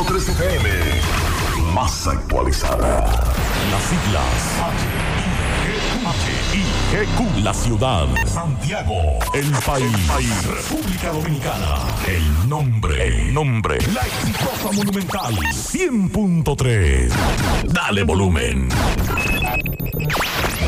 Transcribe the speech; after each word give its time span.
100.3 0.00 0.30
FM. 0.30 0.68
Más 1.74 2.06
actualizada. 2.06 3.04
Las 3.70 3.82
siglas 3.82 4.80
H-I-G-Q. 6.06 7.42
La 7.42 7.52
ciudad. 7.52 8.06
Santiago. 8.26 9.18
El 9.34 9.50
país. 9.50 10.46
República 10.46 11.12
Dominicana. 11.12 11.86
El 12.08 12.48
nombre. 12.48 13.06
El 13.08 13.34
nombre. 13.34 13.78
La 13.92 14.00
exitosa 14.00 14.72
monumental. 14.72 15.34
100.3. 15.34 17.12
Dale 17.66 18.02
volumen. 18.02 18.70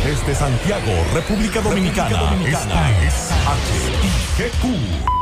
Desde 0.05 0.35
Santiago, 0.35 0.93
República 1.15 1.63
Dominicana. 1.63 2.37
Esta 2.47 3.03
es 3.03 3.31
HIGQ 4.37 5.22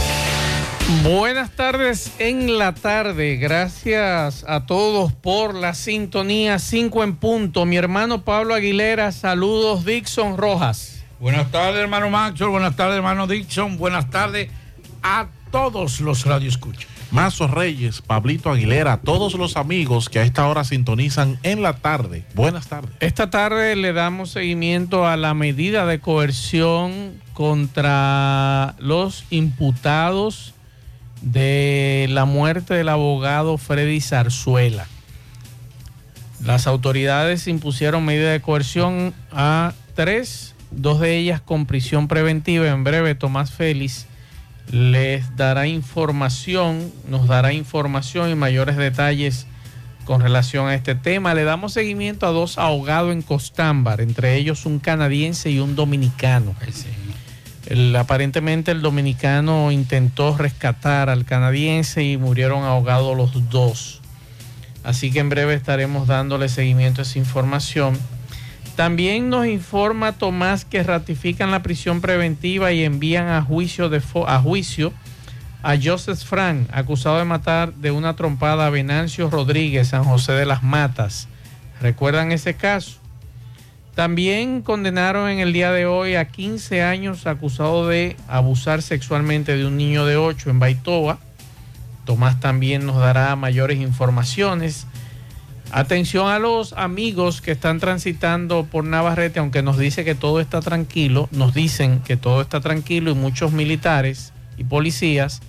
Buenas 1.03 1.51
tardes 1.51 2.11
en 2.19 2.59
la 2.59 2.75
tarde. 2.75 3.37
Gracias 3.37 4.45
a 4.47 4.65
todos 4.65 5.13
por 5.13 5.55
la 5.55 5.73
sintonía 5.73 6.59
5 6.59 7.03
en 7.03 7.15
punto. 7.15 7.65
Mi 7.65 7.77
hermano 7.77 8.23
Pablo 8.23 8.53
Aguilera, 8.53 9.11
saludos 9.11 9.83
Dixon 9.83 10.37
Rojas. 10.37 11.03
Buenas 11.19 11.49
tardes, 11.49 11.81
hermano 11.81 12.09
Maxwell. 12.09 12.51
Buenas 12.51 12.75
tardes, 12.75 12.97
hermano 12.97 13.25
Dixon. 13.25 13.77
Buenas 13.77 14.09
tardes 14.11 14.51
a 15.01 15.27
todos 15.49 16.01
los 16.01 16.25
radioescuchas. 16.25 16.87
Mazo 17.09 17.47
Reyes, 17.47 18.01
Pablito 18.01 18.51
Aguilera, 18.51 18.97
todos 18.97 19.33
los 19.33 19.57
amigos 19.57 20.07
que 20.07 20.19
a 20.19 20.23
esta 20.23 20.47
hora 20.47 20.63
sintonizan 20.63 21.39
en 21.43 21.61
la 21.61 21.73
tarde. 21.73 22.25
Buenas 22.35 22.67
tardes. 22.67 22.91
Esta 22.99 23.29
tarde 23.29 23.75
le 23.75 23.91
damos 23.93 24.31
seguimiento 24.31 25.07
a 25.07 25.17
la 25.17 25.33
medida 25.33 25.85
de 25.85 25.99
coerción 25.99 27.21
contra 27.33 28.75
los 28.79 29.25
imputados 29.29 30.53
de 31.21 32.07
la 32.09 32.25
muerte 32.25 32.73
del 32.73 32.89
abogado 32.89 33.57
Freddy 33.57 34.01
Zarzuela. 34.01 34.87
Las 36.43 36.65
autoridades 36.65 37.47
impusieron 37.47 38.03
medida 38.03 38.31
de 38.31 38.41
coerción 38.41 39.13
a 39.31 39.73
tres, 39.93 40.55
dos 40.71 40.99
de 40.99 41.17
ellas 41.17 41.39
con 41.39 41.67
prisión 41.67 42.07
preventiva. 42.07 42.67
En 42.67 42.83
breve, 42.83 43.13
Tomás 43.13 43.51
Félix 43.51 44.07
les 44.71 45.35
dará 45.35 45.67
información, 45.67 46.91
nos 47.07 47.27
dará 47.27 47.53
información 47.53 48.29
y 48.29 48.35
mayores 48.35 48.77
detalles 48.77 49.45
con 50.05 50.21
relación 50.21 50.67
a 50.67 50.73
este 50.73 50.95
tema. 50.95 51.33
Le 51.35 51.43
damos 51.43 51.73
seguimiento 51.73 52.25
a 52.25 52.31
dos 52.31 52.57
ahogados 52.57 53.13
en 53.13 53.21
Costámbar, 53.21 54.01
entre 54.01 54.35
ellos 54.35 54.65
un 54.65 54.79
canadiense 54.79 55.51
y 55.51 55.59
un 55.59 55.75
dominicano. 55.75 56.55
Aparentemente 57.97 58.71
el 58.71 58.81
dominicano 58.81 59.71
intentó 59.71 60.35
rescatar 60.35 61.09
al 61.09 61.25
canadiense 61.25 62.03
y 62.03 62.17
murieron 62.17 62.63
ahogados 62.63 63.15
los 63.15 63.49
dos. 63.49 64.01
Así 64.83 65.11
que 65.11 65.19
en 65.19 65.29
breve 65.29 65.53
estaremos 65.53 66.07
dándole 66.07 66.49
seguimiento 66.49 67.01
a 67.01 67.03
esa 67.03 67.19
información. 67.19 67.97
También 68.75 69.29
nos 69.29 69.45
informa 69.45 70.13
Tomás 70.13 70.65
que 70.65 70.81
ratifican 70.81 71.51
la 71.51 71.61
prisión 71.61 72.01
preventiva 72.01 72.71
y 72.71 72.83
envían 72.83 73.27
a 73.27 73.41
juicio, 73.43 73.89
de 73.89 74.01
a, 74.25 74.39
juicio 74.39 74.91
a 75.61 75.75
Joseph 75.81 76.23
Frank, 76.23 76.67
acusado 76.71 77.19
de 77.19 77.25
matar 77.25 77.73
de 77.75 77.91
una 77.91 78.15
trompada 78.15 78.65
a 78.65 78.69
Venancio 78.71 79.29
Rodríguez, 79.29 79.89
San 79.89 80.03
José 80.03 80.31
de 80.33 80.45
las 80.45 80.63
Matas. 80.63 81.27
¿Recuerdan 81.79 82.31
ese 82.31 82.55
caso? 82.55 83.00
También 83.95 84.61
condenaron 84.61 85.29
en 85.29 85.39
el 85.39 85.51
día 85.51 85.71
de 85.71 85.85
hoy 85.85 86.15
a 86.15 86.25
15 86.25 86.81
años 86.81 87.27
acusado 87.27 87.87
de 87.87 88.15
abusar 88.27 88.81
sexualmente 88.81 89.57
de 89.57 89.65
un 89.65 89.75
niño 89.75 90.05
de 90.05 90.15
8 90.15 90.49
en 90.49 90.59
Baitoa. 90.59 91.19
Tomás 92.05 92.39
también 92.39 92.85
nos 92.85 92.97
dará 92.97 93.35
mayores 93.35 93.79
informaciones. 93.79 94.87
Atención 95.73 96.29
a 96.29 96.39
los 96.39 96.73
amigos 96.73 97.41
que 97.41 97.51
están 97.51 97.79
transitando 97.79 98.65
por 98.65 98.85
Navarrete, 98.85 99.39
aunque 99.39 99.61
nos 99.61 99.77
dice 99.77 100.05
que 100.05 100.15
todo 100.15 100.39
está 100.39 100.61
tranquilo, 100.61 101.27
nos 101.31 101.53
dicen 101.53 101.99
que 101.99 102.17
todo 102.17 102.41
está 102.41 102.61
tranquilo 102.61 103.11
y 103.11 103.15
muchos 103.15 103.51
militares 103.51 104.31
y 104.57 104.63
policías 104.63 105.41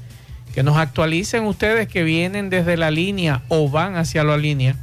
que 0.52 0.62
nos 0.62 0.76
actualicen 0.76 1.44
ustedes 1.44 1.88
que 1.88 2.02
vienen 2.02 2.50
desde 2.50 2.76
la 2.76 2.90
línea 2.90 3.42
o 3.48 3.68
van 3.70 3.96
hacia 3.96 4.22
la 4.22 4.36
línea, 4.36 4.76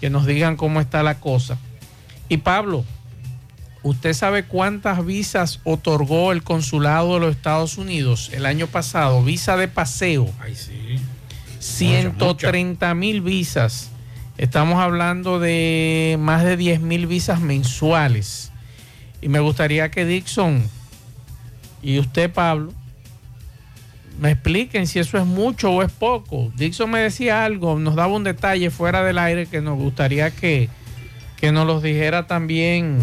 que 0.00 0.08
nos 0.08 0.24
digan 0.24 0.56
cómo 0.56 0.80
está 0.80 1.02
la 1.02 1.20
cosa. 1.20 1.58
Y 2.28 2.38
Pablo, 2.38 2.84
¿usted 3.82 4.12
sabe 4.14 4.44
cuántas 4.44 5.04
visas 5.04 5.60
otorgó 5.64 6.32
el 6.32 6.42
consulado 6.42 7.14
de 7.14 7.20
los 7.20 7.36
Estados 7.36 7.78
Unidos 7.78 8.30
el 8.32 8.46
año 8.46 8.66
pasado? 8.66 9.22
Visa 9.22 9.56
de 9.56 9.68
paseo. 9.68 10.30
Ay, 10.40 10.54
sí. 10.54 10.98
130 11.58 12.94
mil 12.94 13.20
visas. 13.20 13.90
Estamos 14.38 14.80
hablando 14.80 15.38
de 15.38 16.16
más 16.18 16.42
de 16.42 16.56
10 16.56 16.80
mil 16.80 17.06
visas 17.06 17.40
mensuales. 17.40 18.50
Y 19.20 19.28
me 19.28 19.40
gustaría 19.40 19.90
que 19.90 20.04
Dixon 20.04 20.64
y 21.82 21.98
usted, 21.98 22.32
Pablo, 22.32 22.72
me 24.20 24.30
expliquen 24.30 24.86
si 24.86 25.00
eso 25.00 25.18
es 25.18 25.26
mucho 25.26 25.70
o 25.70 25.82
es 25.82 25.90
poco. 25.90 26.52
Dixon 26.56 26.90
me 26.90 27.00
decía 27.00 27.44
algo, 27.44 27.78
nos 27.78 27.96
daba 27.96 28.14
un 28.14 28.24
detalle 28.24 28.70
fuera 28.70 29.02
del 29.02 29.18
aire 29.18 29.46
que 29.46 29.60
nos 29.60 29.76
gustaría 29.76 30.30
que, 30.30 30.68
que 31.42 31.50
nos 31.50 31.66
los 31.66 31.82
dijera 31.82 32.28
también 32.28 33.00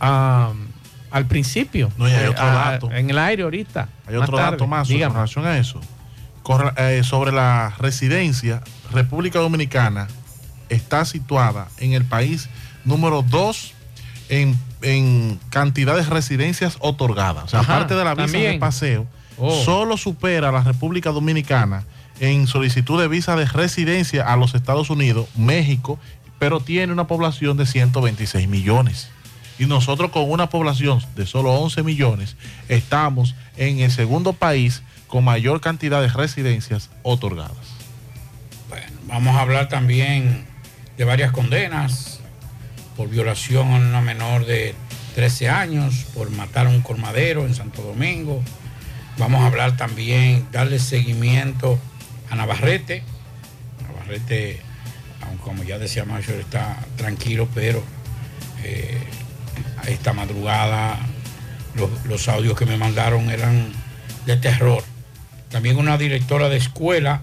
al 0.00 1.26
principio. 1.28 1.90
No, 1.96 2.08
y 2.08 2.12
hay 2.12 2.24
Eh, 2.24 2.28
otro 2.28 2.44
dato. 2.44 2.90
En 2.92 3.08
el 3.08 3.18
aire 3.18 3.44
ahorita. 3.44 3.88
Hay 4.06 4.16
otro 4.16 4.36
dato 4.36 4.66
más 4.66 4.88
Dígame. 4.88 5.14
relación 5.14 5.46
a 5.46 5.56
eso. 5.58 5.80
Eh, 6.76 7.02
sobre 7.04 7.32
la 7.32 7.72
residencia, 7.78 8.62
República 8.92 9.38
Dominicana 9.38 10.08
está 10.68 11.04
situada 11.04 11.68
en 11.78 11.92
el 11.94 12.04
país 12.04 12.48
número 12.84 13.22
2 13.22 13.72
en, 14.28 14.58
en 14.82 15.38
cantidad 15.50 15.94
de 15.96 16.02
residencias 16.02 16.76
otorgadas. 16.80 17.44
O 17.44 17.48
sea, 17.48 17.60
Ajá, 17.60 17.76
aparte 17.76 17.94
de 17.94 18.04
la 18.04 18.14
visa 18.14 18.36
de 18.38 18.58
paseo, 18.58 19.06
Oh. 19.36 19.50
solo 19.64 19.96
supera 19.96 20.50
a 20.50 20.52
la 20.52 20.62
República 20.62 21.10
Dominicana 21.10 21.82
en 22.20 22.46
solicitud 22.46 23.00
de 23.00 23.08
visa 23.08 23.34
de 23.34 23.46
residencia 23.46 24.32
a 24.32 24.36
los 24.36 24.54
Estados 24.54 24.90
Unidos, 24.90 25.26
México, 25.36 25.98
pero 26.38 26.60
tiene 26.60 26.92
una 26.92 27.06
población 27.06 27.56
de 27.56 27.66
126 27.66 28.48
millones. 28.48 29.08
Y 29.58 29.66
nosotros 29.66 30.10
con 30.10 30.30
una 30.30 30.48
población 30.48 31.00
de 31.14 31.26
solo 31.26 31.52
11 31.52 31.82
millones 31.82 32.36
estamos 32.68 33.34
en 33.56 33.80
el 33.80 33.90
segundo 33.90 34.32
país 34.32 34.82
con 35.06 35.24
mayor 35.24 35.60
cantidad 35.60 36.00
de 36.00 36.08
residencias 36.08 36.90
otorgadas. 37.02 37.56
Bueno, 38.68 38.86
vamos 39.06 39.36
a 39.36 39.40
hablar 39.42 39.68
también 39.68 40.44
de 40.96 41.04
varias 41.04 41.30
condenas 41.30 42.20
por 42.96 43.08
violación 43.08 43.72
a 43.72 43.76
una 43.76 44.00
menor 44.00 44.46
de 44.46 44.74
13 45.14 45.48
años, 45.48 46.06
por 46.14 46.30
matar 46.30 46.66
a 46.66 46.70
un 46.70 46.82
colmadero 46.82 47.46
en 47.46 47.54
Santo 47.54 47.82
Domingo. 47.82 48.42
Vamos 49.18 49.42
a 49.42 49.46
hablar 49.46 49.76
también, 49.76 50.46
darle 50.50 50.78
seguimiento 50.78 51.78
a 52.30 52.36
Navarrete. 52.36 53.04
Navarrete, 53.86 54.60
como 55.38 55.62
ya 55.62 55.78
decía 55.78 56.04
Macho, 56.04 56.32
está 56.32 56.78
tranquilo, 56.96 57.48
pero 57.54 57.82
eh, 58.62 58.98
esta 59.86 60.12
madrugada 60.12 60.98
los, 61.74 61.90
los 62.06 62.28
audios 62.28 62.56
que 62.56 62.66
me 62.66 62.76
mandaron 62.76 63.30
eran 63.30 63.72
de 64.26 64.36
terror. 64.36 64.82
También 65.50 65.76
una 65.76 65.98
directora 65.98 66.48
de 66.48 66.56
escuela 66.56 67.22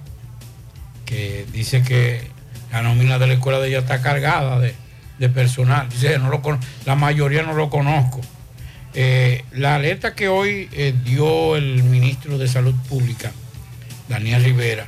que 1.06 1.46
dice 1.52 1.84
que 1.84 2.30
la 2.72 2.82
nómina 2.82 3.20
de 3.20 3.28
la 3.28 3.34
escuela 3.34 3.60
de 3.60 3.68
ella 3.68 3.80
está 3.80 4.02
cargada 4.02 4.60
de, 4.60 4.74
de 5.20 5.30
personal. 5.30 5.90
Dice, 5.90 6.18
no 6.20 6.30
lo, 6.30 6.42
la 6.86 6.96
mayoría 6.96 7.44
no 7.44 7.54
lo 7.54 7.70
conozco. 7.70 8.22
Eh, 8.94 9.44
la 9.52 9.76
alerta 9.76 10.16
que 10.16 10.28
hoy 10.28 10.70
eh, 10.74 10.94
dio 11.04 11.56
el 11.56 11.84
ministro 11.84 12.38
de 12.38 12.48
Salud 12.48 12.76
Pública, 12.90 13.32
Daniel 14.10 14.44
Rivera, 14.44 14.88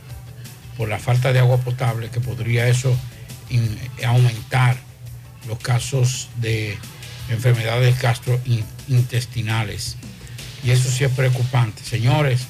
por 0.78 0.90
la 0.90 1.00
falta 1.00 1.32
de 1.32 1.40
agua 1.40 1.58
potable, 1.58 2.10
que 2.10 2.20
podría 2.20 2.68
eso 2.68 2.98
aumentar 4.06 4.78
los 5.48 5.60
casos 5.60 6.30
de 6.38 6.78
enfermedades 7.30 8.00
gastrointestinales. 8.02 9.98
Y 10.64 10.72
eso 10.72 10.90
sí 10.90 11.04
es 11.04 11.12
preocupante. 11.12 11.84
Señores, 11.84 12.48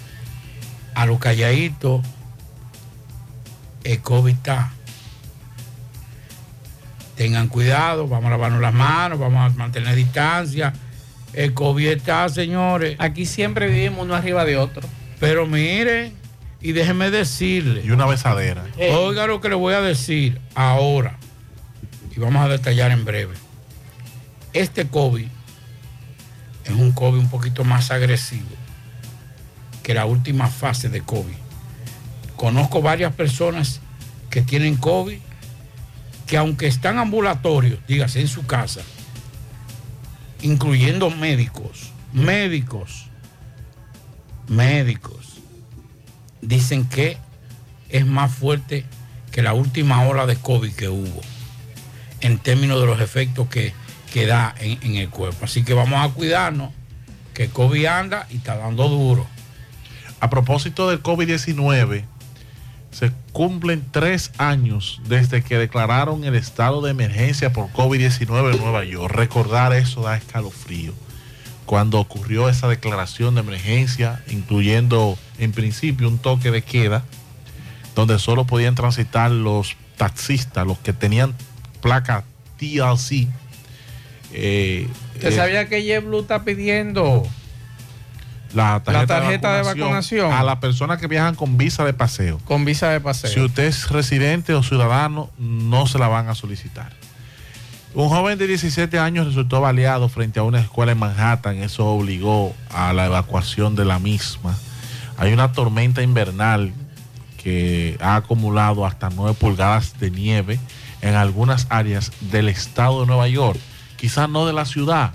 a 0.94 1.06
lo 1.06 1.20
calladito, 1.20 2.02
el 3.84 4.02
COVID 4.02 4.34
está. 4.34 4.72
Tengan 7.16 7.48
cuidado, 7.48 8.08
vamos 8.08 8.28
a 8.28 8.32
lavarnos 8.32 8.62
las 8.62 8.74
manos, 8.74 9.20
vamos 9.20 9.52
a 9.52 9.56
mantener 9.56 9.96
distancia. 9.96 10.74
El 11.34 11.54
COVID 11.54 11.88
está, 11.88 12.30
señores. 12.30 12.96
Aquí 13.00 13.26
siempre 13.26 13.68
vivimos 13.68 14.06
uno 14.06 14.16
arriba 14.16 14.46
de 14.46 14.58
otro. 14.58 14.88
Pero 15.20 15.48
miren, 15.48 16.14
y 16.64 16.72
déjenme 16.72 17.12
decirle. 17.12 17.84
Y 17.86 17.92
una 17.92 18.06
besadera. 18.06 18.64
Oiga 18.78 19.28
lo 19.28 19.42
que 19.42 19.50
le 19.50 19.56
voy 19.56 19.74
a 19.74 19.82
decir 19.82 20.40
ahora. 20.56 21.18
Y 22.16 22.20
vamos 22.20 22.44
a 22.44 22.48
detallar 22.48 22.92
en 22.92 23.04
breve. 23.04 23.36
Este 24.54 24.88
COVID 24.88 25.28
es 26.64 26.72
un 26.72 26.94
COVID 26.94 27.20
un 27.20 27.30
poquito 27.30 27.66
más 27.66 27.92
agresivo 27.92 28.48
que 29.84 29.94
la 29.94 30.06
última 30.06 30.48
fase 30.48 30.88
de 30.88 31.02
COVID. 31.02 31.36
Conozco 32.38 32.82
varias 32.82 33.14
personas 33.14 33.82
que 34.30 34.42
tienen 34.42 34.78
COVID 34.78 35.20
que 36.26 36.38
aunque 36.38 36.68
están 36.68 36.98
ambulatorios, 36.98 37.80
dígase 37.86 38.22
en 38.22 38.30
su 38.30 38.46
casa, 38.46 38.80
incluyendo 40.42 41.10
médicos, 41.10 41.92
médicos, 42.14 43.08
médicos, 44.48 45.42
dicen 46.48 46.86
que 46.86 47.18
es 47.90 48.06
más 48.06 48.34
fuerte 48.34 48.86
que 49.32 49.42
la 49.42 49.54
última 49.54 50.04
ola 50.08 50.26
de 50.26 50.36
COVID 50.36 50.74
que 50.74 50.90
hubo 50.90 51.22
en 52.22 52.38
términos 52.40 52.80
de 52.80 52.88
los 52.88 53.02
efectos 53.02 53.48
que, 53.50 53.74
que 54.14 54.26
da 54.26 54.56
en, 54.60 54.80
en 54.82 54.96
el 54.96 55.10
cuerpo. 55.10 55.46
Así 55.46 55.64
que 55.64 55.74
vamos 55.74 56.00
a 56.04 56.14
cuidarnos, 56.14 56.72
que 57.34 57.50
COVID 57.50 57.86
anda 57.86 58.28
y 58.30 58.38
está 58.38 58.56
dando 58.56 58.88
duro. 58.88 59.28
A 60.20 60.30
propósito 60.30 60.90
del 60.90 61.04
COVID-19, 61.04 62.06
se 62.92 63.12
cumplen 63.32 63.84
tres 63.92 64.32
años 64.38 65.02
desde 65.08 65.42
que 65.42 65.58
declararon 65.58 66.24
el 66.24 66.36
estado 66.36 66.82
de 66.82 66.92
emergencia 66.92 67.52
por 67.52 67.70
COVID-19 67.72 68.54
en 68.54 68.60
Nueva 68.62 68.86
York. 68.86 69.14
Recordar 69.14 69.74
eso 69.74 70.02
da 70.02 70.16
escalofrío. 70.16 70.94
Cuando 71.66 72.00
ocurrió 72.00 72.50
esa 72.50 72.68
declaración 72.68 73.36
de 73.36 73.42
emergencia, 73.42 74.22
incluyendo 74.28 75.18
en 75.40 75.52
principio 75.52 76.08
un 76.08 76.18
toque 76.18 76.52
de 76.52 76.62
queda, 76.62 77.04
donde 77.96 78.20
solo 78.20 78.46
podían 78.46 78.76
transitar 78.76 79.32
los 79.32 79.76
taxistas, 79.98 80.68
los 80.68 80.78
que 80.80 80.94
tenían 80.94 81.36
placa 81.82 82.24
TLC. 82.58 83.28
eh, 84.34 84.88
¿Usted 85.16 85.30
eh, 85.30 85.36
sabía 85.36 85.70
que 85.70 85.84
JetBlue 85.84 86.22
está 86.22 86.44
pidiendo 86.44 87.28
la 88.54 88.82
tarjeta, 88.84 89.20
tarjeta 89.20 89.56
de 89.58 89.64
vacunación. 89.64 90.32
a 90.32 90.44
las 90.44 90.58
personas 90.58 91.00
que 91.00 91.08
viajan 91.08 91.36
con 91.36 91.58
visa 91.58 91.86
de 91.86 91.94
paseo. 91.94 92.40
con 92.46 92.66
visa 92.66 92.90
de 92.90 93.00
paseo? 93.00 93.32
Si 93.32 93.40
usted 93.40 93.64
es 93.64 93.90
residente 93.90 94.54
o 94.54 94.64
ciudadano, 94.64 95.30
no 95.38 95.88
se 95.88 96.00
la 96.00 96.08
van 96.08 96.30
a 96.30 96.36
solicitar. 96.36 96.94
Un 97.96 98.10
joven 98.10 98.40
de 98.40 98.48
17 98.48 98.98
años 98.98 99.28
resultó 99.28 99.62
baleado 99.62 100.10
frente 100.10 100.40
a 100.40 100.44
una 100.44 100.60
escuela 100.60 100.94
en 100.94 100.98
Manhattan. 100.98 101.58
Eso 101.58 101.86
obligó 101.86 102.56
a 102.72 102.92
la 102.92 103.06
evacuación 103.06 103.76
de 103.76 103.86
la 103.86 104.00
misma. 104.00 104.58
Hay 105.16 105.32
una 105.32 105.52
tormenta 105.52 106.02
invernal 106.02 106.74
que 107.38 107.96
ha 108.02 108.16
acumulado 108.16 108.88
hasta 108.88 109.12
9 109.12 109.38
pulgadas 109.40 110.00
de 110.00 110.10
nieve 110.10 110.60
en 111.02 111.14
algunas 111.14 111.68
áreas 111.70 112.12
del 112.20 112.50
estado 112.50 113.02
de 113.02 113.08
Nueva 113.08 113.28
York. 113.28 113.60
Quizás 113.96 114.28
no 114.28 114.48
de 114.48 114.54
la 114.54 114.66
ciudad, 114.66 115.14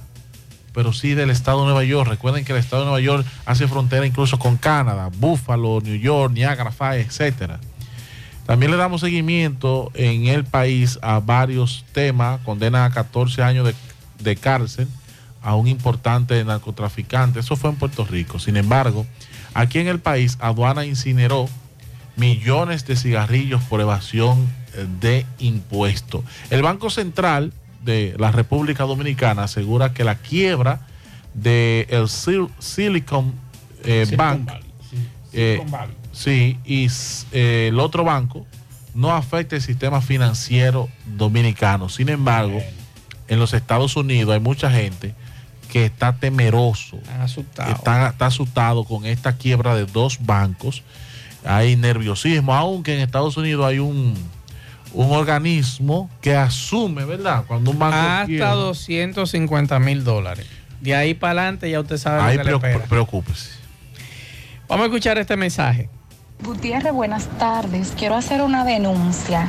pero 0.72 0.92
sí 0.92 1.14
del 1.14 1.30
estado 1.30 1.60
de 1.60 1.64
Nueva 1.64 1.82
York. 1.82 2.08
Recuerden 2.08 2.44
que 2.44 2.52
el 2.52 2.58
estado 2.58 2.82
de 2.82 2.90
Nueva 2.90 3.00
York 3.00 3.26
hace 3.44 3.66
frontera 3.66 4.06
incluso 4.06 4.38
con 4.38 4.56
Canadá, 4.56 5.10
Buffalo, 5.18 5.80
New 5.82 5.96
York, 5.96 6.32
Niagara 6.32 6.70
Falls, 6.70 7.04
etcétera. 7.04 7.58
También 8.48 8.70
le 8.72 8.78
damos 8.78 9.02
seguimiento 9.02 9.90
en 9.92 10.26
el 10.26 10.42
país 10.44 10.98
a 11.02 11.20
varios 11.20 11.84
temas. 11.92 12.40
Condena 12.46 12.86
a 12.86 12.90
14 12.90 13.42
años 13.42 13.66
de, 13.66 13.74
de 14.20 14.36
cárcel 14.36 14.88
a 15.42 15.54
un 15.54 15.68
importante 15.68 16.42
narcotraficante. 16.44 17.40
Eso 17.40 17.56
fue 17.56 17.68
en 17.68 17.76
Puerto 17.76 18.06
Rico. 18.06 18.38
Sin 18.38 18.56
embargo, 18.56 19.06
aquí 19.52 19.80
en 19.80 19.86
el 19.88 19.98
país, 20.00 20.38
aduana 20.40 20.86
incineró 20.86 21.46
millones 22.16 22.86
de 22.86 22.96
cigarrillos 22.96 23.62
por 23.64 23.82
evasión 23.82 24.48
eh, 24.74 24.86
de 24.98 25.26
impuestos. 25.40 26.22
El 26.48 26.62
Banco 26.62 26.88
Central 26.88 27.52
de 27.84 28.14
la 28.18 28.32
República 28.32 28.84
Dominicana 28.84 29.42
asegura 29.44 29.92
que 29.92 30.04
la 30.04 30.14
quiebra 30.14 30.86
del 31.34 31.86
el 31.90 32.08
Sil- 32.08 32.48
Silicon 32.58 33.34
eh, 33.84 34.04
Silicon 34.06 34.16
Bank 34.16 34.44
Valley, 34.46 34.62
sí, 34.90 34.96
eh, 35.34 35.56
Silicon 35.58 35.70
Valley. 35.70 35.94
Sí, 36.18 36.58
y 36.64 36.88
eh, 37.30 37.68
el 37.68 37.78
otro 37.78 38.02
banco 38.02 38.44
no 38.92 39.14
afecta 39.14 39.54
el 39.54 39.62
sistema 39.62 40.00
financiero 40.00 40.88
dominicano. 41.06 41.88
Sin 41.88 42.08
embargo, 42.08 42.60
en 43.28 43.38
los 43.38 43.54
Estados 43.54 43.94
Unidos 43.94 44.34
hay 44.34 44.40
mucha 44.40 44.68
gente 44.68 45.14
que 45.70 45.84
está 45.84 46.16
temeroso, 46.16 46.98
está, 47.70 48.08
está 48.08 48.26
asustado 48.26 48.82
con 48.82 49.06
esta 49.06 49.36
quiebra 49.36 49.76
de 49.76 49.86
dos 49.86 50.18
bancos. 50.20 50.82
Hay 51.44 51.76
nerviosismo, 51.76 52.52
aunque 52.52 52.94
en 52.94 53.00
Estados 53.00 53.36
Unidos 53.36 53.64
hay 53.64 53.78
un, 53.78 54.14
un 54.94 55.12
organismo 55.12 56.10
que 56.20 56.34
asume, 56.34 57.04
¿verdad? 57.04 57.44
Cuando 57.46 57.70
un 57.70 57.78
banco 57.78 57.96
Hasta 57.96 58.26
quiebra, 58.26 58.54
250 58.54 59.78
mil 59.78 60.02
dólares. 60.02 60.48
De 60.80 60.96
ahí 60.96 61.14
para 61.14 61.42
adelante 61.42 61.70
ya 61.70 61.78
usted 61.78 61.96
sabe 61.96 62.22
ahí 62.22 62.38
lo 62.38 62.42
que 62.42 62.50
le 62.50 62.56
espera. 62.56 62.86
preocúpese. 62.86 63.50
Vamos 64.66 64.82
a 64.82 64.86
escuchar 64.86 65.16
este 65.18 65.36
mensaje. 65.36 65.88
Gutiérrez, 66.44 66.92
buenas 66.92 67.26
tardes. 67.38 67.92
Quiero 67.98 68.14
hacer 68.14 68.42
una 68.42 68.64
denuncia 68.64 69.48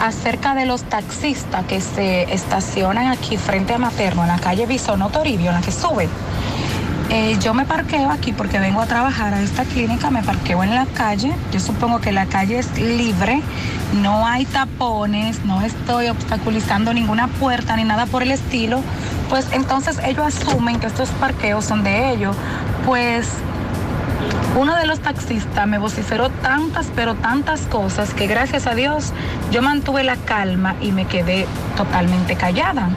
acerca 0.00 0.54
de 0.54 0.64
los 0.64 0.84
taxistas 0.84 1.64
que 1.66 1.80
se 1.80 2.32
estacionan 2.32 3.08
aquí 3.08 3.36
frente 3.36 3.74
a 3.74 3.78
Materno, 3.78 4.22
en 4.22 4.28
la 4.28 4.38
calle 4.38 4.66
Bisono 4.66 5.10
Toribio, 5.10 5.48
en 5.48 5.56
la 5.56 5.60
que 5.60 5.72
suben. 5.72 6.08
Eh, 7.10 7.36
yo 7.40 7.52
me 7.52 7.64
parqueo 7.64 8.08
aquí 8.10 8.32
porque 8.32 8.60
vengo 8.60 8.80
a 8.80 8.86
trabajar 8.86 9.34
a 9.34 9.42
esta 9.42 9.64
clínica, 9.64 10.10
me 10.10 10.22
parqueo 10.22 10.62
en 10.62 10.72
la 10.72 10.86
calle. 10.86 11.34
Yo 11.52 11.58
supongo 11.58 12.00
que 12.00 12.12
la 12.12 12.26
calle 12.26 12.60
es 12.60 12.78
libre, 12.78 13.42
no 14.00 14.24
hay 14.24 14.46
tapones, 14.46 15.44
no 15.44 15.60
estoy 15.62 16.08
obstaculizando 16.08 16.94
ninguna 16.94 17.26
puerta 17.26 17.76
ni 17.76 17.82
nada 17.82 18.06
por 18.06 18.22
el 18.22 18.30
estilo. 18.30 18.82
Pues 19.28 19.48
entonces 19.50 19.98
ellos 20.04 20.24
asumen 20.24 20.78
que 20.78 20.86
estos 20.86 21.08
parqueos 21.10 21.64
son 21.64 21.82
de 21.82 22.12
ellos. 22.12 22.36
Pues 22.86 23.26
uno 24.56 24.76
de 24.76 24.86
los 24.86 25.00
taxistas 25.00 25.66
me 25.66 25.78
vociferó 25.78 26.28
tantas, 26.28 26.88
pero 26.94 27.14
tantas 27.14 27.62
cosas 27.62 28.12
que 28.14 28.26
gracias 28.26 28.66
a 28.66 28.74
Dios 28.74 29.12
yo 29.50 29.62
mantuve 29.62 30.04
la 30.04 30.16
calma 30.16 30.74
y 30.80 30.92
me 30.92 31.06
quedé 31.06 31.46
totalmente 31.76 32.36
callada. 32.36 32.90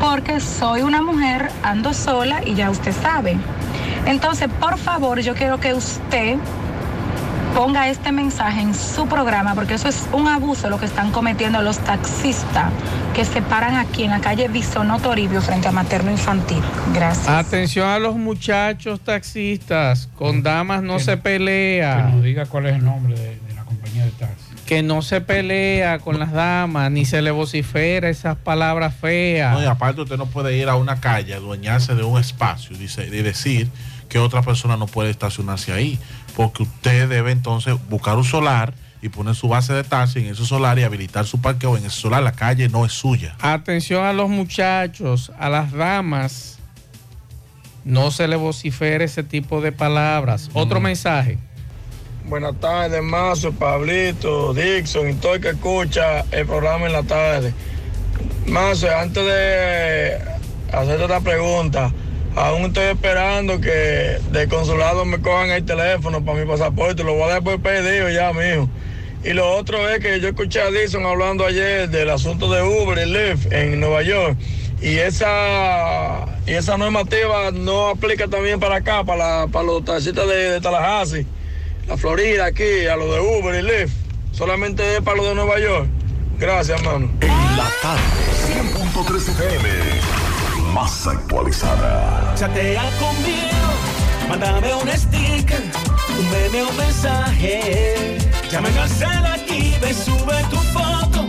Porque 0.00 0.40
soy 0.40 0.82
una 0.82 1.02
mujer, 1.02 1.50
ando 1.62 1.92
sola 1.92 2.40
y 2.44 2.54
ya 2.54 2.70
usted 2.70 2.92
sabe. 2.92 3.36
Entonces, 4.06 4.48
por 4.60 4.78
favor, 4.78 5.20
yo 5.20 5.34
quiero 5.34 5.58
que 5.58 5.74
usted 5.74 6.36
ponga 7.58 7.88
este 7.88 8.12
mensaje 8.12 8.60
en 8.60 8.72
su 8.72 9.08
programa, 9.08 9.56
porque 9.56 9.74
eso 9.74 9.88
es 9.88 10.04
un 10.12 10.28
abuso 10.28 10.70
lo 10.70 10.78
que 10.78 10.86
están 10.86 11.10
cometiendo 11.10 11.60
los 11.60 11.80
taxistas 11.80 12.70
que 13.16 13.24
se 13.24 13.42
paran 13.42 13.74
aquí 13.74 14.04
en 14.04 14.10
la 14.10 14.20
calle 14.20 14.46
Bisono 14.46 15.00
Toribio 15.00 15.42
frente 15.42 15.66
a 15.66 15.72
Materno 15.72 16.12
Infantil. 16.12 16.62
Gracias. 16.94 17.26
Atención 17.28 17.88
a 17.88 17.98
los 17.98 18.14
muchachos 18.14 19.00
taxistas. 19.00 20.08
Con 20.14 20.44
damas 20.44 20.84
no 20.84 20.98
Que- 20.98 21.02
se 21.02 21.10
Que 21.10 21.16
pelea. 21.16 22.10
nos 22.12 22.22
diga 22.22 22.46
cuál 22.46 22.66
es 22.66 22.76
el 22.76 22.84
nombre 22.84 23.14
de, 23.18 23.40
de 23.40 23.54
la 23.56 23.64
compañía 23.64 24.04
de 24.04 24.12
taxi. 24.12 24.44
Que 24.64 24.84
no 24.84 25.02
se 25.02 25.20
pelea 25.20 25.98
con 25.98 26.20
las 26.20 26.30
damas, 26.30 26.92
ni 26.92 27.06
se 27.06 27.22
le 27.22 27.32
vocifera 27.32 28.08
esas 28.08 28.36
palabras 28.36 28.94
feas. 28.94 29.54
No, 29.54 29.62
y 29.64 29.66
aparte 29.66 30.02
usted 30.02 30.16
no 30.16 30.26
puede 30.26 30.56
ir 30.56 30.68
a 30.68 30.76
una 30.76 31.00
calle, 31.00 31.34
adueñarse 31.34 31.96
de 31.96 32.04
un 32.04 32.20
espacio 32.20 32.76
dice, 32.78 33.04
y 33.08 33.10
decir 33.22 33.68
que 34.08 34.18
otra 34.18 34.40
persona 34.42 34.76
no 34.78 34.86
puede 34.86 35.10
estacionarse 35.10 35.70
ahí, 35.72 35.98
porque 36.38 36.62
usted 36.62 37.08
debe 37.08 37.32
entonces 37.32 37.74
buscar 37.88 38.16
un 38.16 38.22
solar 38.22 38.72
y 39.02 39.08
poner 39.08 39.34
su 39.34 39.48
base 39.48 39.72
de 39.72 39.82
taxi 39.82 40.20
en 40.20 40.26
ese 40.26 40.46
solar 40.46 40.78
y 40.78 40.84
habilitar 40.84 41.26
su 41.26 41.40
parqueo 41.40 41.76
en 41.76 41.84
ese 41.84 42.00
solar. 42.00 42.22
La 42.22 42.30
calle 42.30 42.68
no 42.68 42.86
es 42.86 42.92
suya. 42.92 43.34
Atención 43.40 44.04
a 44.04 44.12
los 44.12 44.30
muchachos, 44.30 45.32
a 45.36 45.48
las 45.48 45.72
damas. 45.72 46.60
No 47.84 48.12
se 48.12 48.28
le 48.28 48.36
vocifere 48.36 49.06
ese 49.06 49.24
tipo 49.24 49.60
de 49.60 49.72
palabras. 49.72 50.48
Otro 50.52 50.78
mensaje. 50.78 51.38
Buenas 52.26 52.54
tardes, 52.60 53.02
Mazo, 53.02 53.50
Pablito, 53.50 54.54
Dixon 54.54 55.10
y 55.10 55.14
todo 55.14 55.34
el 55.34 55.40
que 55.40 55.50
escucha 55.50 56.20
el 56.30 56.46
programa 56.46 56.86
en 56.86 56.92
la 56.92 57.02
tarde. 57.02 57.52
Mazo, 58.46 58.86
antes 58.96 59.24
de 59.24 60.18
hacerte 60.72 61.02
otra 61.02 61.20
pregunta, 61.20 61.92
aún 62.38 62.66
estoy 62.66 62.84
esperando 62.84 63.60
que 63.60 64.18
del 64.30 64.48
consulado 64.48 65.04
me 65.04 65.20
cojan 65.20 65.50
el 65.50 65.64
teléfono 65.64 66.24
para 66.24 66.38
mi 66.38 66.46
pasaporte. 66.46 67.04
Lo 67.04 67.14
voy 67.14 67.24
a 67.24 67.34
dar 67.34 67.42
por 67.42 67.60
pedido 67.60 68.08
ya, 68.10 68.32
mijo. 68.32 68.68
Y 69.24 69.32
lo 69.32 69.50
otro 69.50 69.88
es 69.88 70.00
que 70.00 70.20
yo 70.20 70.28
escuché 70.28 70.60
a 70.60 70.70
Dixon 70.70 71.04
hablando 71.04 71.44
ayer 71.44 71.88
del 71.88 72.10
asunto 72.10 72.50
de 72.50 72.62
Uber 72.62 72.98
y 72.98 73.10
Lyft 73.10 73.52
en 73.52 73.80
Nueva 73.80 74.02
York. 74.02 74.36
Y 74.80 74.98
esa, 74.98 76.26
y 76.46 76.52
esa 76.52 76.78
normativa 76.78 77.50
no 77.50 77.88
aplica 77.88 78.28
también 78.28 78.60
para 78.60 78.76
acá, 78.76 79.02
para, 79.02 79.48
para 79.48 79.64
los 79.64 79.84
taxistas 79.84 80.28
de, 80.28 80.52
de 80.52 80.60
Tallahassee 80.60 81.26
la 81.88 81.96
Florida 81.96 82.44
aquí, 82.44 82.86
a 82.86 82.96
lo 82.96 83.12
de 83.12 83.20
Uber 83.20 83.54
y 83.54 83.62
Lyft. 83.62 83.94
Solamente 84.32 84.96
es 84.96 85.02
para 85.02 85.16
lo 85.16 85.24
de 85.24 85.34
Nueva 85.34 85.58
York. 85.58 85.88
Gracias, 86.38 86.80
hermano. 86.80 87.10
En 87.20 87.56
la 87.56 87.68
tarde, 87.82 88.02
100.3 88.46 89.16
FM. 89.16 90.27
Más 90.72 91.06
actualizada. 91.06 92.34
Chatea 92.36 92.82
conmigo, 92.98 94.28
mándame 94.28 94.74
un 94.74 94.88
sticker, 94.88 95.62
un 96.18 96.30
meme 96.30 96.62
o 96.62 96.72
mensaje. 96.74 98.18
Llamen 98.50 98.76
al 98.78 98.88
cel 98.88 99.26
aquí, 99.26 99.74
ve, 99.80 99.92
sube 99.94 100.42
tu 100.50 100.56
foto. 100.72 101.26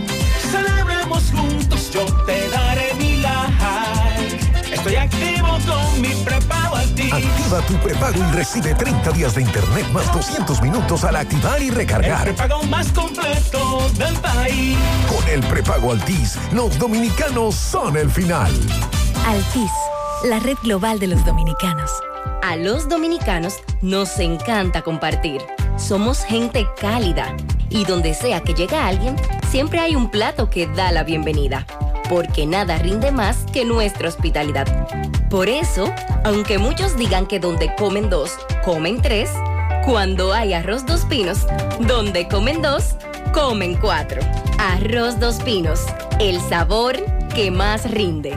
Celebremos 0.50 1.30
juntos, 1.32 1.90
yo 1.92 2.04
te 2.26 2.48
daré 2.50 2.94
mi 2.94 3.16
like. 3.16 4.40
Estoy 4.72 4.96
activo 4.96 5.58
con 5.66 6.00
mi 6.00 6.08
prepago 6.24 6.76
Altis. 6.76 7.12
Activa 7.12 7.60
tu 7.66 7.74
prepago 7.78 8.18
y 8.18 8.32
recibe 8.36 8.74
30 8.74 9.10
días 9.12 9.34
de 9.34 9.42
internet 9.42 9.86
más 9.92 10.10
200 10.12 10.62
minutos 10.62 11.04
al 11.04 11.16
activar 11.16 11.60
y 11.60 11.68
El 11.68 11.74
recargar. 11.74 12.24
prepago 12.24 12.62
más 12.64 12.86
completo 12.92 13.90
del 13.98 14.14
país. 14.16 14.76
Con 15.08 15.28
el 15.28 15.40
prepago 15.40 15.92
Altis, 15.92 16.38
los 16.52 16.78
dominicanos 16.78 17.54
son 17.56 17.96
el 17.96 18.10
final. 18.10 18.50
Altis, 19.26 19.70
la 20.24 20.40
red 20.40 20.56
global 20.62 20.98
de 20.98 21.06
los 21.06 21.24
dominicanos. 21.24 21.90
A 22.42 22.56
los 22.56 22.88
dominicanos 22.88 23.58
nos 23.82 24.18
encanta 24.18 24.82
compartir. 24.82 25.42
Somos 25.76 26.24
gente 26.24 26.66
cálida 26.80 27.36
y 27.68 27.84
donde 27.84 28.14
sea 28.14 28.40
que 28.40 28.54
llega 28.54 28.86
alguien, 28.86 29.16
siempre 29.48 29.78
hay 29.78 29.94
un 29.94 30.10
plato 30.10 30.48
que 30.50 30.66
da 30.68 30.90
la 30.90 31.04
bienvenida. 31.04 31.66
Porque 32.08 32.46
nada 32.46 32.78
rinde 32.78 33.12
más 33.12 33.44
que 33.52 33.64
nuestra 33.64 34.08
hospitalidad. 34.08 34.66
Por 35.28 35.48
eso, 35.48 35.92
aunque 36.24 36.58
muchos 36.58 36.96
digan 36.96 37.26
que 37.26 37.38
donde 37.38 37.74
comen 37.76 38.10
dos, 38.10 38.36
comen 38.64 39.00
tres, 39.00 39.30
cuando 39.84 40.32
hay 40.32 40.54
arroz 40.54 40.86
dos 40.86 41.04
pinos, 41.04 41.46
donde 41.80 42.26
comen 42.26 42.62
dos, 42.62 42.96
comen 43.32 43.76
cuatro. 43.76 44.20
Arroz 44.58 45.20
dos 45.20 45.36
pinos, 45.42 45.84
el 46.18 46.40
sabor 46.40 46.96
que 47.34 47.50
más 47.50 47.88
rinde. 47.90 48.36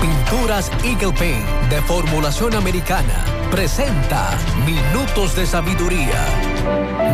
Pinturas 0.00 0.70
Eagle 0.84 1.12
Paint 1.12 1.44
de 1.70 1.82
formulación 1.82 2.54
americana 2.54 3.24
presenta 3.50 4.30
Minutos 4.64 5.34
de 5.34 5.44
Sabiduría. 5.44 6.24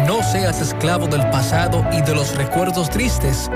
No 0.07 0.23
seas 0.23 0.61
esclavo 0.61 1.07
del 1.07 1.23
pasado 1.31 1.83
y 1.93 2.03
de 2.03 2.15
los 2.15 2.37
recuerdos 2.37 2.91
tristes. 2.91 3.51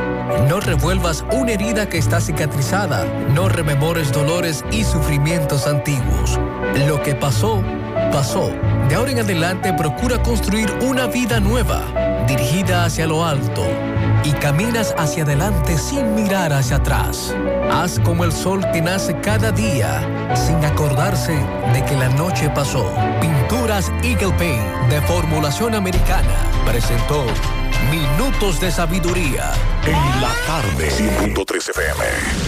No 0.49 0.61
revuelvas 0.61 1.27
una 1.31 1.53
herida 1.53 1.91
que 1.91 1.99
está 1.99 2.23
cicatrizada. 2.23 3.05
No 3.35 3.51
rememores 3.51 4.13
dolores 4.13 4.65
y 4.71 4.85
sufrimientos 4.85 5.67
antiguos. 5.67 6.41
Lo 6.87 7.03
que 7.03 7.15
pasó, 7.15 7.63
pasó. 8.11 8.51
De 8.89 8.95
ahora 8.95 9.11
en 9.11 9.19
adelante 9.19 9.75
procura 9.75 10.23
construir 10.23 10.73
una 10.81 11.07
vida 11.07 11.39
nueva, 11.39 11.83
dirigida 12.27 12.87
hacia 12.87 13.07
lo 13.07 13.27
alto 13.27 13.67
y 14.25 14.33
caminas 14.33 14.95
hacia 14.99 15.23
adelante 15.23 15.79
sin 15.79 16.15
mirar 16.15 16.53
hacia 16.53 16.77
atrás. 16.77 17.35
Haz 17.71 17.99
como 18.01 18.25
el 18.25 18.33
sol 18.33 18.65
que 18.73 18.81
nace 18.81 19.19
cada 19.21 19.53
día 19.53 20.01
sin 20.35 20.65
acordarse 20.65 21.35
de 21.73 21.85
que 21.85 21.97
la 21.97 22.09
noche 22.11 22.51
pasó. 22.51 22.93
Pinturas 23.21 23.91
Eagle 24.03 24.33
Paint 24.39 24.91
de 24.91 25.01
formulación 25.03 25.75
americana 25.75 26.37
presentó 26.67 27.25
Minutos 27.91 28.61
de 28.61 28.71
Sabiduría. 28.71 29.53
En 29.85 30.21
la 30.21 30.33
tarde. 30.47 30.91
100.3 30.91 31.71
FM. 31.71 32.48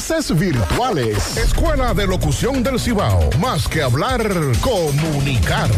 virtuales. 0.35 1.37
Escuela 1.37 1.93
de 1.93 2.07
Locución 2.07 2.63
del 2.63 2.79
Cibao. 2.79 3.29
Más 3.39 3.67
que 3.67 3.83
hablar, 3.83 4.21
comunicar. 4.59 5.69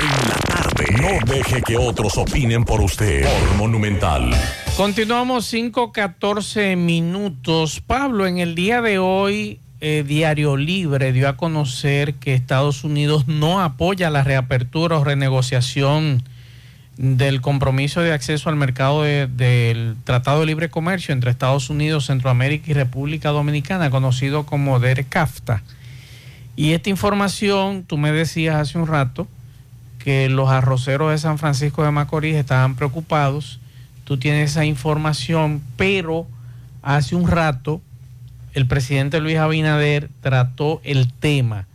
En 0.00 0.28
la 0.28 0.34
tarde. 0.46 0.86
No 1.02 1.32
deje 1.32 1.60
que 1.60 1.76
otros 1.76 2.16
opinen 2.16 2.64
por 2.64 2.80
usted. 2.80 3.24
Por 3.24 3.56
Monumental. 3.58 4.30
Continuamos 4.76 5.52
5-14 5.52 6.76
minutos. 6.76 7.82
Pablo, 7.86 8.26
en 8.26 8.38
el 8.38 8.54
día 8.54 8.80
de 8.80 8.98
hoy, 8.98 9.60
eh, 9.80 10.02
Diario 10.06 10.56
Libre 10.56 11.12
dio 11.12 11.28
a 11.28 11.36
conocer 11.36 12.14
que 12.14 12.34
Estados 12.34 12.84
Unidos 12.84 13.28
no 13.28 13.60
apoya 13.60 14.08
la 14.08 14.24
reapertura 14.24 14.98
o 14.98 15.04
renegociación 15.04 16.24
del 16.98 17.40
compromiso 17.40 18.00
de 18.00 18.12
acceso 18.12 18.50
al 18.50 18.56
mercado 18.56 19.04
de- 19.04 19.28
del 19.28 19.94
Tratado 20.04 20.40
de 20.40 20.46
Libre 20.46 20.68
Comercio 20.68 21.12
entre 21.12 21.30
Estados 21.30 21.70
Unidos, 21.70 22.06
Centroamérica 22.06 22.70
y 22.70 22.74
República 22.74 23.30
Dominicana, 23.30 23.88
conocido 23.88 24.44
como 24.44 24.80
DERCAFTA. 24.80 25.62
Y 26.56 26.72
esta 26.72 26.90
información, 26.90 27.84
tú 27.84 27.98
me 27.98 28.10
decías 28.10 28.56
hace 28.56 28.78
un 28.78 28.88
rato 28.88 29.28
que 30.00 30.28
los 30.28 30.50
arroceros 30.50 31.12
de 31.12 31.18
San 31.18 31.38
Francisco 31.38 31.84
de 31.84 31.92
Macorís 31.92 32.34
estaban 32.34 32.74
preocupados. 32.74 33.60
Tú 34.02 34.18
tienes 34.18 34.50
esa 34.50 34.64
información, 34.64 35.62
pero 35.76 36.26
hace 36.82 37.14
un 37.14 37.28
rato 37.28 37.80
el 38.54 38.66
presidente 38.66 39.20
Luis 39.20 39.36
Abinader 39.36 40.10
trató 40.20 40.80
el 40.82 41.12
tema 41.12 41.66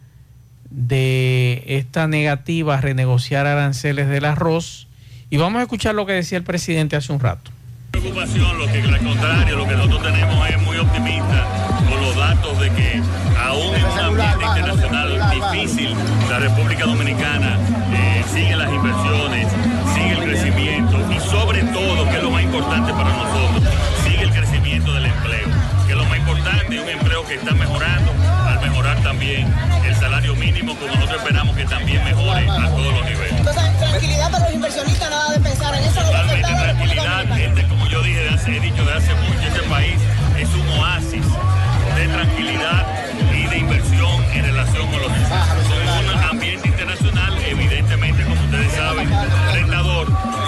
de 0.70 1.64
esta 1.66 2.08
negativa 2.08 2.78
a 2.78 2.82
renegociar 2.82 3.46
aranceles 3.46 4.10
del 4.10 4.26
arroz. 4.26 4.88
Y 5.34 5.38
vamos 5.38 5.58
a 5.58 5.64
escuchar 5.64 5.96
lo 5.96 6.06
que 6.06 6.14
decía 6.14 6.38
el 6.38 6.44
presidente 6.44 6.96
hace 6.96 7.12
un 7.12 7.20
rato. 7.20 7.50
preocupación, 7.90 8.56
lo 8.56 8.68
que 8.68 8.82
al 8.84 9.00
contrario, 9.00 9.58
lo 9.58 9.68
que 9.68 9.76
nosotros 9.76 10.04
tenemos 10.04 10.48
es 10.48 10.62
muy 10.62 10.78
optimista 10.78 11.48
con 11.90 12.00
los 12.00 12.16
datos 12.16 12.60
de 12.60 12.70
que 12.70 13.02
aún 13.44 13.74
en 13.74 13.84
un 13.84 14.00
ambiente 14.00 14.46
internacional 14.46 15.32
difícil, 15.32 15.96
la 16.30 16.38
República 16.38 16.86
Dominicana 16.86 17.58
eh, 17.96 18.24
sigue 18.32 18.56
las 18.56 18.72
inversiones, 18.72 19.48
sigue 19.96 20.12
el 20.12 20.24
crecimiento 20.24 21.00
y 21.12 21.20
sobre 21.20 21.64
todo, 21.64 22.08
que 22.08 22.18
es 22.18 22.22
lo 22.22 22.30
más 22.30 22.44
importante 22.44 22.94
para 22.94 23.10
nosotros, 23.10 23.74
sigue 24.04 24.22
el 24.22 24.32
crecimiento 24.32 24.94
del 24.94 25.08
empleo, 25.08 25.48
que 25.88 25.94
es 25.94 25.98
lo 25.98 26.06
más 26.06 26.20
importante, 26.20 26.80
un 26.80 26.90
empleo 26.90 27.26
que 27.26 27.34
está 27.34 27.56
mejorando, 27.56 28.12
también 29.14 29.54
el 29.86 29.96
salario 29.96 30.36
mínimo, 30.36 30.74
como 30.76 30.88
nosotros 30.96 31.18
esperamos 31.22 31.56
que 31.56 31.66
también 31.66 32.04
mejore 32.04 32.50
a 32.50 32.68
todos 32.70 32.94
los 32.96 33.06
niveles. 33.06 33.34
Entonces, 33.38 33.78
tranquilidad 33.80 34.32
para 34.32 34.46
los 34.46 34.54
inversionistas, 34.56 35.10
nada 35.10 35.32
de 35.34 35.40
pensar 35.40 35.76
en 35.76 35.84
eso. 35.84 36.02
Totalmente 36.02 36.48
tranquilidad, 36.48 37.40
este, 37.40 37.68
como 37.68 37.88
yo 37.88 38.02
dije, 38.02 38.20
de 38.22 38.30
hace- 38.30 38.58
he 38.58 38.60
dicho 38.60 38.84
de 38.84 38.94
hace 38.94 39.14
mucho, 39.14 39.40
este 39.48 39.62
país 39.70 39.96
es 40.40 40.50
un 40.50 40.68
oasis 40.80 41.26
de 41.96 42.08
tranquilidad 42.08 42.86
y 43.38 43.46
de 43.46 43.58
inversión 43.58 44.24
en 44.34 44.46
relación 44.46 44.88
con 44.88 45.00
los 45.02 45.12
un 45.12 46.24
ambiente 46.32 46.68
internacional, 46.68 47.38
evidentemente, 47.48 48.24
como 48.24 48.42
ustedes 48.42 48.74
saben, 48.74 49.10
retador, 49.54 50.08
pero 50.08 50.43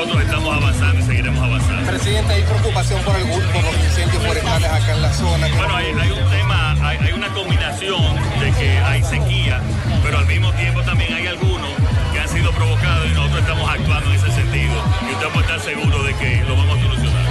nosotros 0.00 0.24
estamos 0.24 0.56
avanzando 0.56 0.98
y 0.98 1.02
seguiremos 1.02 1.44
avanzando. 1.44 1.90
Presidente, 1.90 2.32
¿hay 2.32 2.42
preocupación 2.42 3.02
por, 3.02 3.16
el, 3.16 3.28
por 3.28 3.64
los 3.64 3.84
incendios 3.84 4.24
forestales 4.24 4.70
acá 4.70 4.94
en 4.94 5.02
la 5.02 5.12
zona? 5.12 5.48
Bueno, 5.48 5.76
hay, 5.76 5.86
hay 5.86 6.10
un 6.10 6.30
tema, 6.30 6.76
hay, 6.88 6.98
hay 6.98 7.12
una 7.12 7.28
combinación 7.28 8.16
de 8.40 8.52
que 8.52 8.78
hay 8.78 9.02
sequía, 9.02 9.60
pero 10.02 10.18
al 10.18 10.26
mismo 10.26 10.52
tiempo 10.52 10.82
también 10.82 11.12
hay 11.12 11.26
algunos 11.26 11.70
que 12.14 12.18
han 12.18 12.28
sido 12.30 12.50
provocados 12.52 13.10
y 13.10 13.12
nosotros 13.12 13.40
estamos 13.40 13.68
actuando 13.68 14.10
en 14.10 14.16
ese 14.16 14.32
sentido. 14.32 14.72
Y 15.06 15.12
usted 15.12 15.28
puede 15.28 15.46
estar 15.46 15.60
seguro 15.60 16.02
de 16.02 16.14
que 16.14 16.44
lo 16.48 16.56
vamos 16.56 16.78
a 16.78 16.82
solucionar. 16.82 17.26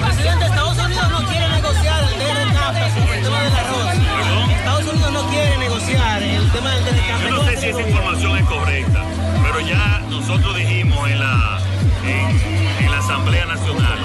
Presidente, 0.00 0.44
Estados 0.46 0.78
Unidos 0.78 1.10
no 1.10 1.28
quiere 1.28 1.48
negociar 1.50 2.04
el 2.04 2.14
tema 2.18 3.42
del 3.42 3.56
arroz. 3.56 4.48
Estados 4.48 4.86
Unidos 4.86 5.12
no 5.12 5.28
quiere 5.28 5.58
negociar 5.58 6.22
el 6.22 6.50
tema 6.52 6.70
del. 6.70 6.84
Yo 7.20 7.30
no 7.30 7.44
sé 7.44 7.56
si 7.58 7.66
esa 7.66 7.82
información 7.82 8.38
es 8.38 8.44
correcta, 8.46 9.04
pero 9.42 9.60
ya 9.60 10.00
nosotros 10.08 10.56
dijimos 10.56 11.10
en 11.10 11.20
la, 11.20 11.60
en, 12.06 12.90
la 12.90 12.98
Asamblea 12.98 13.46
Nacional 13.46 13.98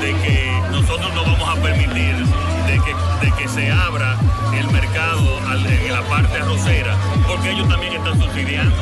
de 0.00 0.14
que 0.22 0.60
nosotros 0.70 1.14
no 1.14 1.22
vamos 1.22 1.48
a 1.48 1.62
permitir 1.62 2.14
de 2.66 2.80
que, 2.80 3.26
de 3.26 3.32
que 3.36 3.48
se 3.48 3.70
abra 3.70 4.16
el 4.58 4.66
mercado 4.70 5.40
al- 5.48 5.66
en 5.66 5.92
la 5.92 6.02
parte 6.02 6.38
arrocera, 6.38 6.94
porque 7.26 7.50
ellos 7.52 7.68
también 7.68 7.92
están 7.94 8.20
subsidiando. 8.20 8.76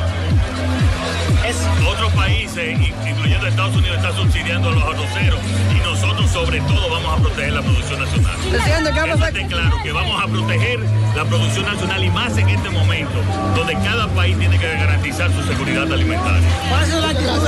Otros 1.87 2.11
países, 2.13 2.77
incluyendo 3.07 3.47
Estados 3.47 3.75
Unidos, 3.75 3.97
están 3.97 4.15
subsidiando 4.15 4.69
a 4.69 4.71
los 4.71 4.83
arroceros 4.83 5.39
y 5.71 5.79
nosotros 5.83 6.29
sobre 6.31 6.59
todo 6.61 6.89
vamos 6.89 7.19
a 7.19 7.21
proteger 7.21 7.53
la 7.53 7.61
producción 7.61 7.99
nacional. 7.99 8.35
Presidente, 8.49 8.89
¿qué 8.91 8.99
va 8.99 9.05
a 9.05 9.13
Eso 9.15 9.25
esté 9.25 9.45
claro, 9.47 9.77
que 9.83 9.91
vamos 9.91 10.23
a 10.23 10.27
proteger 10.27 10.79
la 11.15 11.23
producción 11.25 11.65
nacional 11.65 12.03
y 12.03 12.09
más 12.09 12.37
en 12.37 12.49
este 12.49 12.69
momento, 12.69 13.21
donde 13.55 13.73
cada 13.75 14.07
país 14.09 14.37
tiene 14.37 14.57
que 14.57 14.67
garantizar 14.67 15.31
su 15.31 15.43
seguridad 15.43 15.91
alimentaria. 15.91 16.49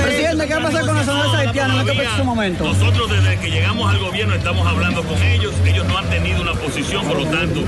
Presidente, 0.04 0.47
¿qué 0.47 0.54
va 0.54 0.60
a 0.60 0.63
pasar 0.63 0.86
con 0.86 0.95
la 0.95 1.04
zona 1.04 1.39
haitiana 1.39 1.73
en 1.73 1.80
este 1.82 1.93
preciso 1.95 2.23
momento? 2.23 2.63
Nosotros 2.63 3.10
desde 3.10 3.38
que 3.39 3.50
llegamos 3.50 3.91
al 3.91 4.00
gobierno 4.00 4.36
estamos 4.36 4.67
hablando 4.67 5.04
con 5.04 5.21
ellos, 5.23 5.54
ellos 5.65 5.86
no 5.88 5.97
han 5.97 6.06
tenido 6.10 6.27
una 6.34 6.54
posición, 6.54 7.06
por 7.06 7.18
lo 7.18 7.26
tanto 7.28 7.62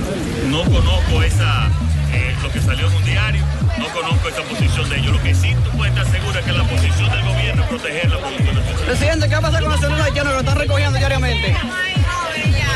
no 0.49 0.63
conozco 0.63 1.23
esa, 1.23 1.67
eh, 2.13 2.35
lo 2.41 2.51
que 2.51 2.59
salió 2.61 2.87
en 2.87 2.95
un 2.95 3.05
diario, 3.05 3.43
no 3.77 3.87
conozco 3.89 4.29
esa 4.29 4.41
posición 4.43 4.89
de 4.89 4.97
ellos. 4.97 5.13
Lo 5.13 5.23
que 5.23 5.33
sí 5.33 5.55
tú 5.63 5.71
puedes 5.77 5.95
estar 5.95 6.11
seguro 6.11 6.39
es 6.39 6.45
que 6.45 6.51
la 6.51 6.63
posición 6.63 7.09
del 7.09 7.21
gobierno 7.23 7.63
es 7.63 7.69
proteger 7.69 8.09
la 8.09 8.17
producción 8.17 8.55
nacional. 8.55 8.85
Presidente, 8.85 9.27
¿qué 9.27 9.33
va 9.33 9.37
a 9.37 9.41
pasar 9.41 9.61
con 9.61 9.71
la 9.71 9.77
zona 9.77 10.03
haitiana 10.03 10.29
que 10.29 10.33
lo 10.33 10.39
están 10.39 10.57
recogiendo 10.57 10.97
diariamente? 10.97 11.55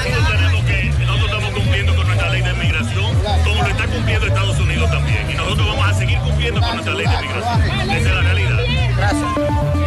Nosotros 0.04 0.28
tenemos 0.30 0.64
que, 0.66 0.84
nosotros 1.06 1.26
estamos 1.26 1.50
cumpliendo 1.52 1.96
con 1.96 2.08
nuestra 2.08 2.30
ley 2.30 2.42
de 2.42 2.54
migración, 2.54 3.16
como 3.44 3.64
lo 3.64 3.68
está 3.68 3.88
cumpliendo 3.88 4.28
Estados 4.28 4.60
Unidos 4.60 4.92
también. 4.92 5.32
Y 5.32 5.34
nosotros 5.34 5.68
vamos 5.68 5.88
a 5.88 5.94
seguir 5.94 6.18
cumpliendo 6.20 6.62
con 6.62 6.74
nuestra 6.74 6.94
ley 6.94 7.06
de 7.08 7.18
migración. 7.22 7.62
Esa 7.92 7.98
es 7.98 8.16
la 8.16 8.22
realidad. 8.22 9.83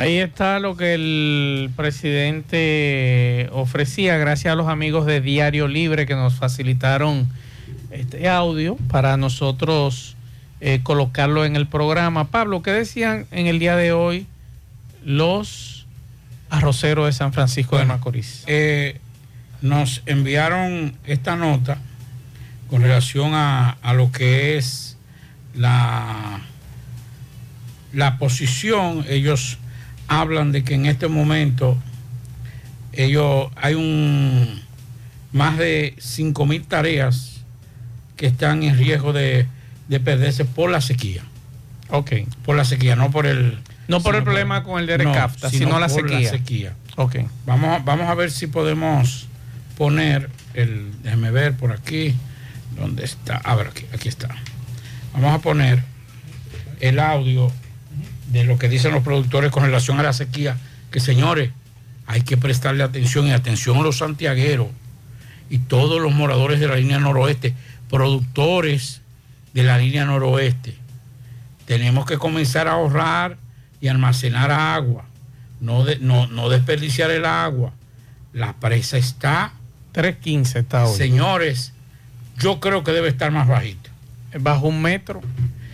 Ahí 0.00 0.16
está 0.16 0.60
lo 0.60 0.78
que 0.78 0.94
el 0.94 1.70
presidente 1.76 3.50
ofrecía, 3.52 4.16
gracias 4.16 4.50
a 4.50 4.56
los 4.56 4.66
amigos 4.66 5.04
de 5.04 5.20
Diario 5.20 5.68
Libre 5.68 6.06
que 6.06 6.14
nos 6.14 6.36
facilitaron 6.36 7.28
este 7.90 8.26
audio 8.26 8.76
para 8.88 9.18
nosotros 9.18 10.16
eh, 10.62 10.80
colocarlo 10.82 11.44
en 11.44 11.54
el 11.54 11.66
programa. 11.66 12.30
Pablo, 12.30 12.62
¿qué 12.62 12.70
decían 12.70 13.26
en 13.30 13.46
el 13.46 13.58
día 13.58 13.76
de 13.76 13.92
hoy 13.92 14.26
los 15.04 15.86
arroceros 16.48 17.04
de 17.04 17.12
San 17.12 17.34
Francisco 17.34 17.76
de 17.76 17.84
Macorís? 17.84 18.44
Eh, 18.46 18.98
nos 19.60 20.00
enviaron 20.06 20.96
esta 21.04 21.36
nota 21.36 21.76
con 22.70 22.80
relación 22.80 23.34
a, 23.34 23.72
a 23.82 23.92
lo 23.92 24.10
que 24.10 24.56
es 24.56 24.96
la, 25.54 26.40
la 27.92 28.16
posición. 28.16 29.04
Ellos 29.06 29.58
hablan 30.10 30.50
de 30.52 30.64
que 30.64 30.74
en 30.74 30.86
este 30.86 31.06
momento 31.08 31.78
ellos 32.92 33.46
hay 33.56 33.74
un 33.74 34.60
más 35.32 35.56
de 35.56 35.94
5 35.98 36.44
mil 36.46 36.64
tareas 36.64 37.42
que 38.16 38.26
están 38.26 38.64
en 38.64 38.76
riesgo 38.76 39.12
de, 39.12 39.46
de 39.88 40.00
perderse 40.00 40.44
por 40.44 40.68
la 40.70 40.80
sequía. 40.80 41.22
Ok. 41.90 42.12
Por 42.44 42.56
la 42.56 42.64
sequía, 42.64 42.96
no 42.96 43.10
por 43.10 43.26
el... 43.26 43.60
No 43.86 44.00
por 44.00 44.14
el 44.14 44.20
sino 44.20 44.24
problema 44.24 44.62
con 44.64 44.80
el 44.80 44.86
de 44.86 44.98
no, 44.98 45.12
Recafta, 45.12 45.48
sino 45.50 45.78
la 45.80 45.88
por 45.88 46.00
sequía. 46.08 46.30
sequía. 46.30 46.74
Ok. 46.96 47.16
Vamos, 47.46 47.68
a- 47.70 47.78
vamos 47.84 48.08
a 48.08 48.14
ver 48.14 48.30
si 48.30 48.46
podemos 48.48 49.26
poner 49.76 50.28
el. 50.54 50.92
Déjeme 51.02 51.30
ver 51.32 51.56
por 51.56 51.72
aquí. 51.72 52.14
¿Dónde 52.78 53.04
está? 53.04 53.36
A 53.38 53.56
ver, 53.56 53.68
aquí, 53.68 53.86
aquí 53.92 54.08
está. 54.08 54.28
Vamos 55.12 55.34
a 55.34 55.38
poner 55.40 55.82
el 56.80 57.00
audio 57.00 57.50
de 58.30 58.44
lo 58.44 58.58
que 58.58 58.68
dicen 58.68 58.92
los 58.92 59.02
productores 59.04 59.50
con 59.50 59.62
relación 59.64 60.00
a 60.00 60.02
la 60.02 60.12
sequía. 60.12 60.56
Que 60.90 60.98
señores, 61.00 61.50
hay 62.06 62.22
que 62.22 62.36
prestarle 62.36 62.82
atención 62.82 63.26
y 63.26 63.32
atención 63.32 63.76
a 63.76 63.82
los 63.82 63.98
santiagueros 63.98 64.68
y 65.48 65.58
todos 65.58 66.00
los 66.00 66.12
moradores 66.12 66.58
de 66.60 66.66
la 66.68 66.76
línea 66.76 66.98
noroeste, 66.98 67.54
productores 67.88 69.00
de 69.54 69.62
la 69.62 69.78
línea 69.78 70.04
noroeste. 70.04 70.74
Tenemos 71.66 72.06
que 72.06 72.18
comenzar 72.18 72.66
a 72.68 72.72
ahorrar 72.72 73.36
y 73.80 73.88
almacenar 73.88 74.50
agua, 74.50 75.04
no, 75.60 75.84
de- 75.84 75.98
no, 75.98 76.26
no 76.26 76.48
desperdiciar 76.48 77.10
el 77.10 77.24
agua. 77.24 77.72
La 78.32 78.54
presa 78.54 78.96
está... 78.98 79.52
3.15 79.92 80.56
está 80.60 80.86
hoy. 80.86 80.96
Señores, 80.96 81.72
yo 82.38 82.60
creo 82.60 82.84
que 82.84 82.92
debe 82.92 83.08
estar 83.08 83.30
más 83.32 83.48
bajito. 83.48 83.90
Bajo 84.38 84.68
un 84.68 84.80
metro 84.82 85.20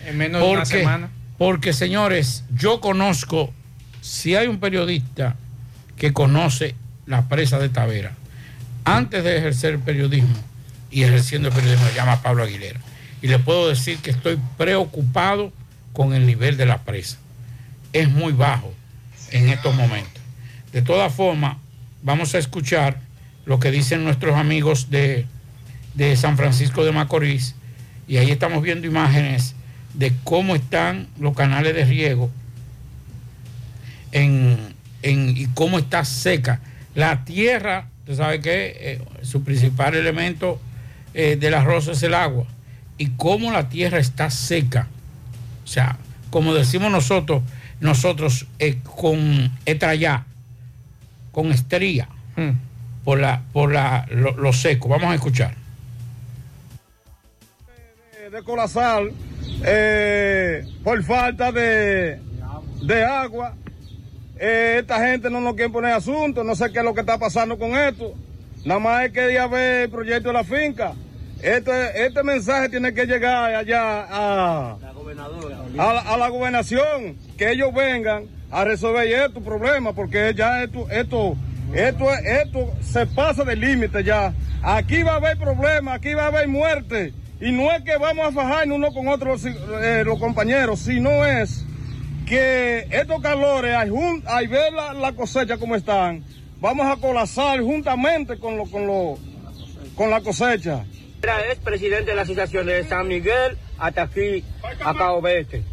en 0.07 0.17
menos 0.17 0.41
de 0.41 0.47
una 0.47 0.65
semana. 0.65 1.09
Porque, 1.37 1.73
señores, 1.73 2.43
yo 2.55 2.81
conozco, 2.81 3.53
si 4.01 4.35
hay 4.35 4.47
un 4.47 4.59
periodista 4.59 5.35
que 5.95 6.13
conoce 6.13 6.75
la 7.05 7.29
presa 7.29 7.59
de 7.59 7.69
Tavera, 7.69 8.13
antes 8.85 9.23
de 9.23 9.37
ejercer 9.37 9.75
el 9.75 9.79
periodismo 9.79 10.35
y 10.89 11.03
ejerciendo 11.03 11.49
el 11.49 11.53
periodismo, 11.53 11.87
se 11.87 11.95
llama 11.95 12.21
Pablo 12.21 12.43
Aguilera. 12.43 12.79
Y 13.21 13.27
le 13.27 13.39
puedo 13.39 13.67
decir 13.67 13.99
que 13.99 14.11
estoy 14.11 14.39
preocupado 14.57 15.51
con 15.93 16.13
el 16.13 16.25
nivel 16.25 16.57
de 16.57 16.65
la 16.65 16.83
presa. 16.83 17.17
Es 17.93 18.09
muy 18.09 18.33
bajo 18.33 18.73
en 19.31 19.49
estos 19.49 19.75
momentos. 19.75 20.21
De 20.71 20.81
todas 20.81 21.13
formas, 21.13 21.57
vamos 22.01 22.33
a 22.35 22.37
escuchar 22.37 22.99
lo 23.45 23.59
que 23.59 23.71
dicen 23.71 24.03
nuestros 24.03 24.35
amigos 24.35 24.89
de, 24.89 25.25
de 25.93 26.15
San 26.15 26.37
Francisco 26.37 26.83
de 26.83 26.91
Macorís. 26.91 27.55
Y 28.07 28.17
ahí 28.17 28.31
estamos 28.31 28.63
viendo 28.63 28.87
imágenes 28.87 29.55
de 29.97 30.13
cómo 30.23 30.55
están 30.55 31.07
los 31.19 31.35
canales 31.35 31.73
de 31.75 31.83
riego 31.83 32.29
en, 34.11 34.57
en- 35.01 35.35
y 35.35 35.47
cómo 35.47 35.79
está 35.79 36.05
seca. 36.05 36.59
La 36.95 37.25
tierra, 37.25 37.87
usted 38.01 38.15
sabe 38.15 38.39
que 38.41 38.75
eh, 38.79 39.01
su 39.23 39.43
principal 39.43 39.95
elemento 39.95 40.59
eh, 41.13 41.35
del 41.35 41.53
arroz 41.55 41.87
es 41.87 42.01
el 42.03 42.13
agua. 42.13 42.45
Y 42.97 43.07
cómo 43.17 43.51
la 43.51 43.69
tierra 43.69 43.99
está 43.99 44.29
seca. 44.31 44.87
O 45.63 45.67
sea, 45.67 45.97
como 46.29 46.53
decimos 46.53 46.91
nosotros, 46.91 47.43
nosotros 47.79 48.45
eh, 48.59 48.77
con 48.83 49.51
estrellá, 49.65 50.25
con 51.31 51.51
estría, 51.51 52.07
por, 53.03 53.19
la, 53.19 53.41
por 53.53 53.71
la, 53.71 54.07
lo, 54.09 54.35
lo 54.37 54.53
seco. 54.53 54.89
Vamos 54.89 55.11
a 55.11 55.15
escuchar. 55.15 55.53
de 58.31 58.43
Colazal 58.43 59.11
eh, 59.63 60.65
por 60.83 61.03
falta 61.03 61.51
de, 61.51 62.19
de 62.81 63.03
agua. 63.03 63.55
Eh, 64.39 64.77
esta 64.79 64.99
gente 65.05 65.29
no 65.29 65.41
nos 65.41 65.55
quiere 65.55 65.71
poner 65.71 65.93
asunto, 65.93 66.43
no 66.43 66.55
sé 66.55 66.71
qué 66.71 66.79
es 66.79 66.85
lo 66.85 66.93
que 66.93 67.01
está 67.01 67.17
pasando 67.17 67.57
con 67.57 67.71
esto. 67.75 68.13
Nada 68.65 68.79
más 68.79 68.99
hay 69.01 69.11
que 69.11 69.31
ir 69.31 69.39
a 69.39 69.47
ver 69.47 69.83
el 69.83 69.89
proyecto 69.89 70.29
de 70.29 70.33
la 70.33 70.43
finca. 70.43 70.93
Este, 71.41 72.05
este 72.05 72.23
mensaje 72.23 72.69
tiene 72.69 72.93
que 72.93 73.05
llegar 73.05 73.55
allá 73.55 74.05
a, 74.09 74.77
la, 75.75 75.99
a 76.01 76.17
la 76.17 76.29
gobernación, 76.29 77.15
que 77.37 77.51
ellos 77.51 77.73
vengan 77.73 78.25
a 78.49 78.63
resolver 78.63 79.07
estos 79.07 79.43
problemas, 79.43 79.93
porque 79.93 80.33
ya 80.35 80.63
esto, 80.63 80.89
esto, 80.89 81.35
esto, 81.73 82.11
esto 82.13 82.73
se 82.81 83.05
pasa 83.05 83.43
del 83.43 83.59
límite 83.59 84.03
ya. 84.03 84.33
Aquí 84.63 85.03
va 85.03 85.13
a 85.13 85.15
haber 85.17 85.37
problemas, 85.37 85.95
aquí 85.95 86.13
va 86.13 86.23
a 86.23 86.27
haber 86.27 86.47
muerte. 86.47 87.13
Y 87.39 87.51
no 87.51 87.71
es 87.71 87.83
que 87.83 87.97
vamos 87.97 88.27
a 88.27 88.31
fajarnos 88.31 88.77
uno 88.77 88.91
con 88.91 89.07
otros 89.07 89.45
eh, 89.45 90.03
los 90.03 90.19
compañeros, 90.19 90.79
sino 90.79 91.25
es 91.25 91.63
que 92.25 92.87
estos 92.89 93.21
calores, 93.21 93.75
al, 93.75 93.91
al 94.25 94.47
ver 94.47 94.73
la, 94.73 94.93
la 94.93 95.13
cosecha 95.13 95.57
como 95.57 95.75
están, 95.75 96.23
vamos 96.59 96.87
a 96.87 96.99
colapsar 96.99 97.61
juntamente 97.61 98.39
con, 98.39 98.57
lo, 98.57 98.65
con, 98.65 98.87
lo, 98.87 99.17
con 99.95 100.09
la 100.09 100.21
cosecha. 100.21 100.83
Es 101.51 101.57
presidente 101.59 102.11
de 102.11 102.15
la 102.15 102.21
asociación 102.23 102.65
de 102.67 102.83
San 102.85 103.07
Miguel 103.07 103.57
hasta 103.77 104.03
aquí, 104.03 104.43
a 104.83 104.93
Cabo 104.93 105.21
Verde. 105.21 105.63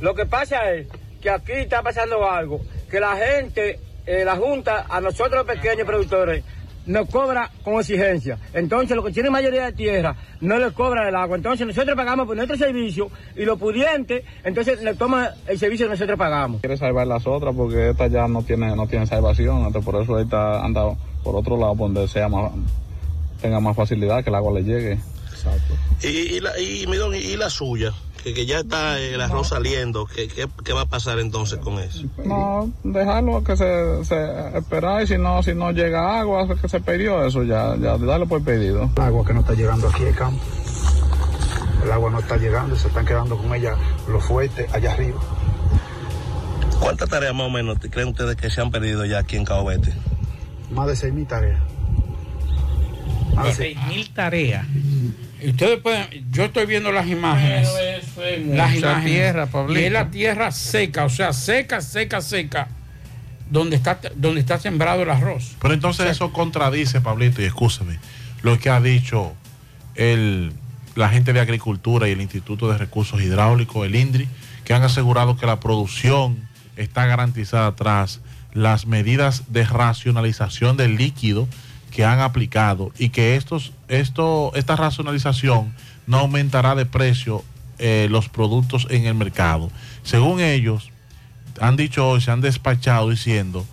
Lo 0.00 0.14
que 0.14 0.26
pasa 0.26 0.72
es 0.72 0.86
que 1.20 1.30
aquí 1.30 1.52
está 1.52 1.82
pasando 1.82 2.28
algo, 2.30 2.60
que 2.90 3.00
la 3.00 3.16
gente, 3.16 3.80
eh, 4.06 4.24
la 4.24 4.36
Junta, 4.36 4.86
a 4.88 5.00
nosotros 5.00 5.44
pequeños 5.44 5.86
productores, 5.86 6.44
nos 6.86 7.08
cobra 7.08 7.50
con 7.64 7.74
exigencia. 7.80 8.38
Entonces, 8.54 8.96
los 8.96 9.04
que 9.04 9.12
tienen 9.12 9.32
mayoría 9.32 9.64
de 9.66 9.72
tierra 9.72 10.14
no 10.40 10.56
les 10.58 10.72
cobra 10.72 11.08
el 11.08 11.14
agua. 11.16 11.36
Entonces, 11.36 11.66
nosotros 11.66 11.96
pagamos 11.96 12.26
por 12.26 12.36
nuestro 12.36 12.56
servicio 12.56 13.10
y 13.36 13.44
los 13.44 13.58
pudientes, 13.58 14.24
entonces 14.44 14.82
le 14.82 14.94
toman 14.94 15.28
el 15.46 15.58
servicio 15.58 15.86
que 15.86 15.90
nosotros 15.92 16.18
pagamos. 16.18 16.60
quiere 16.60 16.76
salvar 16.76 17.06
las 17.06 17.26
otras 17.26 17.54
porque 17.54 17.90
esta 17.90 18.06
ya 18.06 18.26
no 18.28 18.42
tiene 18.42 18.74
no 18.76 18.86
tiene 18.86 19.06
salvación 19.06 19.58
entonces 19.66 19.84
por 19.84 20.00
eso 20.02 20.18
esta 20.18 20.64
anda 20.64 20.82
por 21.22 21.34
otro 21.36 21.56
lado 21.58 21.74
donde 21.74 22.06
sea 22.08 22.28
más 22.28 22.52
tenga 23.42 23.60
más 23.60 23.76
facilidad 23.76 24.22
que 24.24 24.30
el 24.30 24.36
agua 24.36 24.52
le 24.52 24.64
llegue 24.64 24.98
Y, 26.02 26.08
y, 26.36 26.40
la, 26.40 26.58
y, 26.58 26.84
y- 26.84 27.32
y 27.32 27.36
la 27.36 27.48
suya, 27.50 27.92
que, 28.26 28.34
que 28.34 28.44
ya 28.44 28.58
está 28.58 28.98
el 28.98 29.20
arroz 29.20 29.50
saliendo, 29.50 30.04
¿qué, 30.04 30.26
qué, 30.26 30.48
qué 30.64 30.72
va 30.72 30.80
a 30.80 30.86
pasar 30.86 31.20
entonces 31.20 31.60
con 31.60 31.78
eso? 31.78 32.02
no 32.24 32.68
dejarlo 32.82 33.44
que 33.44 33.56
se, 33.56 34.04
se 34.04 34.58
esperar 34.58 35.04
y 35.04 35.06
si 35.06 35.16
no 35.16 35.44
si 35.44 35.54
no 35.54 35.70
llega 35.70 36.18
agua 36.18 36.48
que 36.60 36.68
se 36.68 36.80
pidió 36.80 37.24
eso 37.24 37.44
ya 37.44 37.76
ya 37.76 37.96
darle 37.96 38.26
por 38.26 38.42
pedido 38.42 38.90
El 38.96 39.02
agua 39.02 39.24
que 39.24 39.32
no 39.32 39.40
está 39.40 39.54
llegando 39.54 39.88
aquí 39.88 40.04
al 40.04 40.14
campo. 40.16 40.42
El 41.84 41.92
agua 41.92 42.10
no 42.10 42.18
está 42.18 42.36
llegando, 42.36 42.74
se 42.74 42.88
están 42.88 43.06
quedando 43.06 43.38
con 43.38 43.54
ella 43.54 43.76
los 44.08 44.24
fuertes 44.24 44.74
allá 44.74 44.92
arriba. 44.92 45.20
¿Cuántas 46.80 47.08
tareas 47.08 47.32
más 47.32 47.46
o 47.46 47.50
menos 47.50 47.78
creen 47.78 48.08
ustedes 48.08 48.34
que 48.34 48.50
se 48.50 48.60
han 48.60 48.72
perdido 48.72 49.04
ya 49.04 49.20
aquí 49.20 49.36
en 49.36 49.44
Cabo 49.44 49.66
Verde? 49.66 49.94
Más 50.72 50.88
de 50.88 50.94
6.000 50.94 51.28
tareas. 51.28 51.62
Seis 53.54 53.76
mil 53.88 54.08
tareas. 54.10 54.66
Y 55.40 55.50
ustedes 55.50 55.80
pueden, 55.80 56.06
yo 56.30 56.44
estoy 56.44 56.66
viendo 56.66 56.90
las 56.92 57.06
imágenes. 57.06 57.68
las 58.46 58.74
imágenes. 58.74 59.04
tierra, 59.04 59.46
Pablito. 59.46 59.80
Y 59.80 59.84
es 59.84 59.92
la 59.92 60.10
tierra 60.10 60.50
seca, 60.50 61.04
o 61.04 61.10
sea, 61.10 61.32
seca, 61.32 61.80
seca, 61.80 62.20
seca, 62.20 62.68
donde 63.50 63.76
está, 63.76 64.00
donde 64.14 64.40
está 64.40 64.58
sembrado 64.58 65.02
el 65.02 65.10
arroz. 65.10 65.56
Pero 65.60 65.74
entonces 65.74 66.10
eso 66.10 66.32
contradice, 66.32 67.00
Pablito, 67.00 67.42
y 67.42 67.44
escúchame, 67.44 67.98
lo 68.42 68.58
que 68.58 68.70
ha 68.70 68.80
dicho 68.80 69.34
el, 69.94 70.52
la 70.94 71.08
gente 71.10 71.32
de 71.32 71.40
Agricultura 71.40 72.08
y 72.08 72.12
el 72.12 72.20
Instituto 72.20 72.70
de 72.70 72.78
Recursos 72.78 73.20
Hidráulicos, 73.20 73.86
el 73.86 73.94
INDRI, 73.94 74.28
que 74.64 74.74
han 74.74 74.82
asegurado 74.82 75.36
que 75.36 75.46
la 75.46 75.60
producción 75.60 76.48
está 76.76 77.06
garantizada 77.06 77.74
tras 77.76 78.20
las 78.52 78.86
medidas 78.86 79.52
de 79.52 79.64
racionalización 79.64 80.76
del 80.76 80.96
líquido 80.96 81.46
que 81.96 82.04
han 82.04 82.20
aplicado 82.20 82.92
y 82.98 83.08
que 83.08 83.36
estos, 83.36 83.72
esto, 83.88 84.52
esta 84.54 84.76
racionalización 84.76 85.72
no 86.06 86.18
aumentará 86.18 86.74
de 86.74 86.84
precio 86.84 87.42
eh, 87.78 88.08
los 88.10 88.28
productos 88.28 88.86
en 88.90 89.06
el 89.06 89.14
mercado. 89.14 89.70
Según 90.02 90.40
ellos, 90.40 90.90
han 91.58 91.76
dicho 91.76 92.06
hoy, 92.06 92.20
se 92.20 92.30
han 92.30 92.42
despachado 92.42 93.08
diciendo 93.08 93.64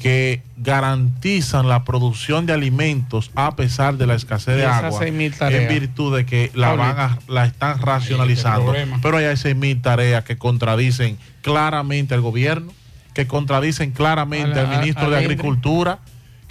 que 0.00 0.40
garantizan 0.56 1.68
la 1.68 1.82
producción 1.82 2.46
de 2.46 2.52
alimentos 2.52 3.32
a 3.34 3.56
pesar 3.56 3.96
de 3.96 4.06
la 4.06 4.14
escasez 4.14 4.56
de 4.56 4.62
agua 4.66 5.00
6.000 5.00 5.36
tareas. 5.36 5.62
en 5.62 5.68
virtud 5.80 6.16
de 6.16 6.26
que 6.26 6.52
la, 6.54 6.74
van 6.74 6.98
a- 7.00 7.18
la 7.26 7.44
están 7.46 7.80
racionalizando. 7.80 8.72
Pero 9.02 9.16
hay 9.16 9.24
6.000 9.24 9.82
tareas 9.82 10.22
que 10.22 10.38
contradicen 10.38 11.18
claramente 11.42 12.14
al 12.14 12.20
gobierno, 12.20 12.72
que 13.14 13.26
contradicen 13.26 13.90
claramente 13.90 14.60
A 14.60 14.62
al 14.62 14.78
ministro 14.78 15.06
a- 15.06 15.10
de 15.10 15.22
INDRI. 15.24 15.36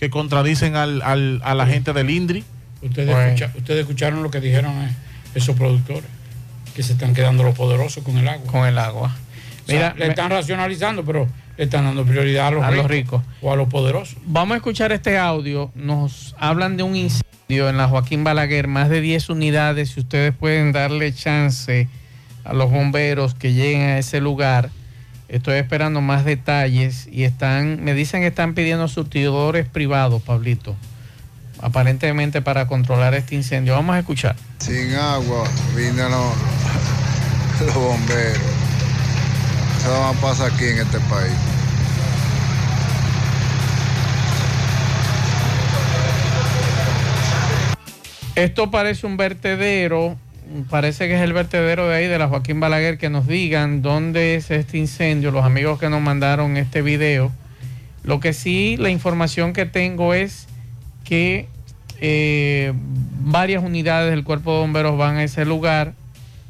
Que 0.03 0.09
contradicen 0.09 0.75
al, 0.75 1.01
al- 1.01 1.39
a 1.45 1.55
la 1.55 1.65
gente 1.65 1.93
del 1.93 2.09
INDRI. 2.09 2.43
Ustedes, 2.81 3.07
Bueno. 3.09 3.21
escucha- 3.31 3.53
ustedes 3.57 3.79
escucharon 3.79 4.21
lo 4.21 4.29
que 4.29 4.41
dijeron 4.41 4.73
eh, 4.83 4.93
esos 5.33 5.55
productores, 5.55 6.03
que 6.75 6.83
se 6.83 6.91
están 6.91 7.13
quedando 7.13 7.41
los 7.43 7.55
poderosos 7.55 8.03
con 8.03 8.17
el 8.17 8.27
agua. 8.27 8.51
Con 8.51 8.67
el 8.67 8.77
agua. 8.79 9.15
Mira, 9.65 9.93
le 9.97 10.03
me- 10.07 10.09
están 10.09 10.29
racionalizando, 10.29 11.05
pero 11.05 11.29
le 11.57 11.63
están 11.63 11.85
dando 11.85 12.03
prioridad 12.03 12.47
a 12.47 12.51
los, 12.51 12.63
A 12.65 12.71
los 12.71 12.85
ricos, 12.85 13.23
o 13.41 13.53
a 13.53 13.55
los 13.55 13.69
poderosos. 13.69 14.17
Vamos 14.25 14.55
a 14.55 14.57
escuchar 14.57 14.91
este 14.91 15.17
audio. 15.17 15.71
Nos 15.73 16.35
hablan 16.37 16.75
de 16.75 16.83
un 16.83 16.97
incendio 16.97 17.69
en 17.69 17.77
la 17.77 17.87
Joaquín 17.87 18.25
Balaguer, 18.25 18.67
más 18.67 18.89
de 18.89 18.99
10 18.99 19.29
unidades. 19.29 19.91
Si 19.91 20.01
ustedes 20.01 20.35
pueden 20.35 20.73
darle 20.73 21.13
chance 21.13 21.87
a 22.43 22.51
los 22.51 22.69
bomberos 22.69 23.35
que 23.35 23.53
lleguen 23.53 23.83
a 23.83 23.97
ese 23.99 24.19
lugar. 24.19 24.69
Estoy 25.33 25.55
esperando 25.55 25.99
más 25.99 26.25
detalles 26.25 27.07
y 27.11 27.23
están, 27.23 27.83
me 27.83 27.95
dicen 27.95 28.21
que 28.21 28.27
están 28.27 28.53
pidiendo 28.53 28.87
surtidores 28.87 29.67
privados, 29.67 30.21
Pablito, 30.21 30.75
aparentemente 31.59 32.43
para 32.43 32.67
controlar 32.67 33.15
este 33.15 33.33
incendio. 33.33 33.73
Vamos 33.73 33.95
a 33.95 33.99
escuchar. 33.99 34.35
Sin 34.59 34.93
agua 34.93 35.49
vinieron 35.75 36.11
los 36.11 37.73
bomberos. 37.73 38.43
Eso 39.79 40.13
no 40.13 40.21
pasa 40.21 40.45
aquí 40.45 40.65
en 40.65 40.77
este 40.77 40.99
país. 40.99 41.33
Esto 48.35 48.69
parece 48.69 49.07
un 49.07 49.17
vertedero, 49.17 50.15
parece 50.69 51.07
que 51.07 51.15
es 51.15 51.21
el 51.21 51.33
vertedero 51.33 51.87
de 51.87 51.95
ahí, 51.95 52.07
de 52.07 52.17
la 52.17 52.27
Joaquín 52.27 52.59
Balaguer, 52.59 52.97
que 52.97 53.09
nos 53.09 53.27
digan 53.27 53.81
dónde 53.81 54.35
es 54.35 54.51
este 54.51 54.77
incendio, 54.77 55.31
los 55.31 55.45
amigos 55.45 55.79
que 55.79 55.89
nos 55.89 56.01
mandaron 56.01 56.57
este 56.57 56.81
video. 56.81 57.31
Lo 58.03 58.19
que 58.19 58.33
sí, 58.33 58.77
la 58.77 58.89
información 58.89 59.53
que 59.53 59.65
tengo 59.65 60.13
es 60.13 60.47
que 61.03 61.47
eh, 61.99 62.73
varias 63.21 63.63
unidades 63.63 64.11
del 64.11 64.23
cuerpo 64.23 64.53
de 64.53 64.59
bomberos 64.59 64.97
van 64.97 65.17
a 65.17 65.23
ese 65.23 65.45
lugar 65.45 65.93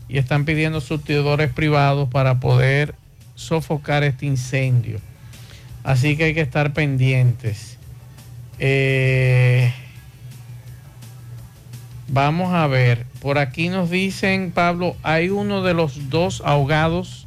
y 0.10 0.18
están 0.18 0.46
pidiendo 0.46 0.82
surtidores 0.82 1.52
privados 1.52 2.10
para 2.10 2.40
poder 2.40 2.96
sofocar 3.36 4.04
este 4.04 4.26
incendio. 4.26 5.00
Así 5.84 6.16
que 6.16 6.26
hay 6.26 6.34
que 6.34 6.42
estar 6.42 6.74
pendientes. 6.74 7.78
Eh, 8.60 9.74
Vamos 12.14 12.54
a 12.54 12.68
ver, 12.68 13.08
por 13.22 13.40
aquí 13.40 13.70
nos 13.70 13.90
dicen, 13.90 14.52
Pablo, 14.52 14.96
hay 15.02 15.30
uno 15.30 15.64
de 15.64 15.74
los 15.74 16.12
dos 16.12 16.44
ahogados 16.46 17.26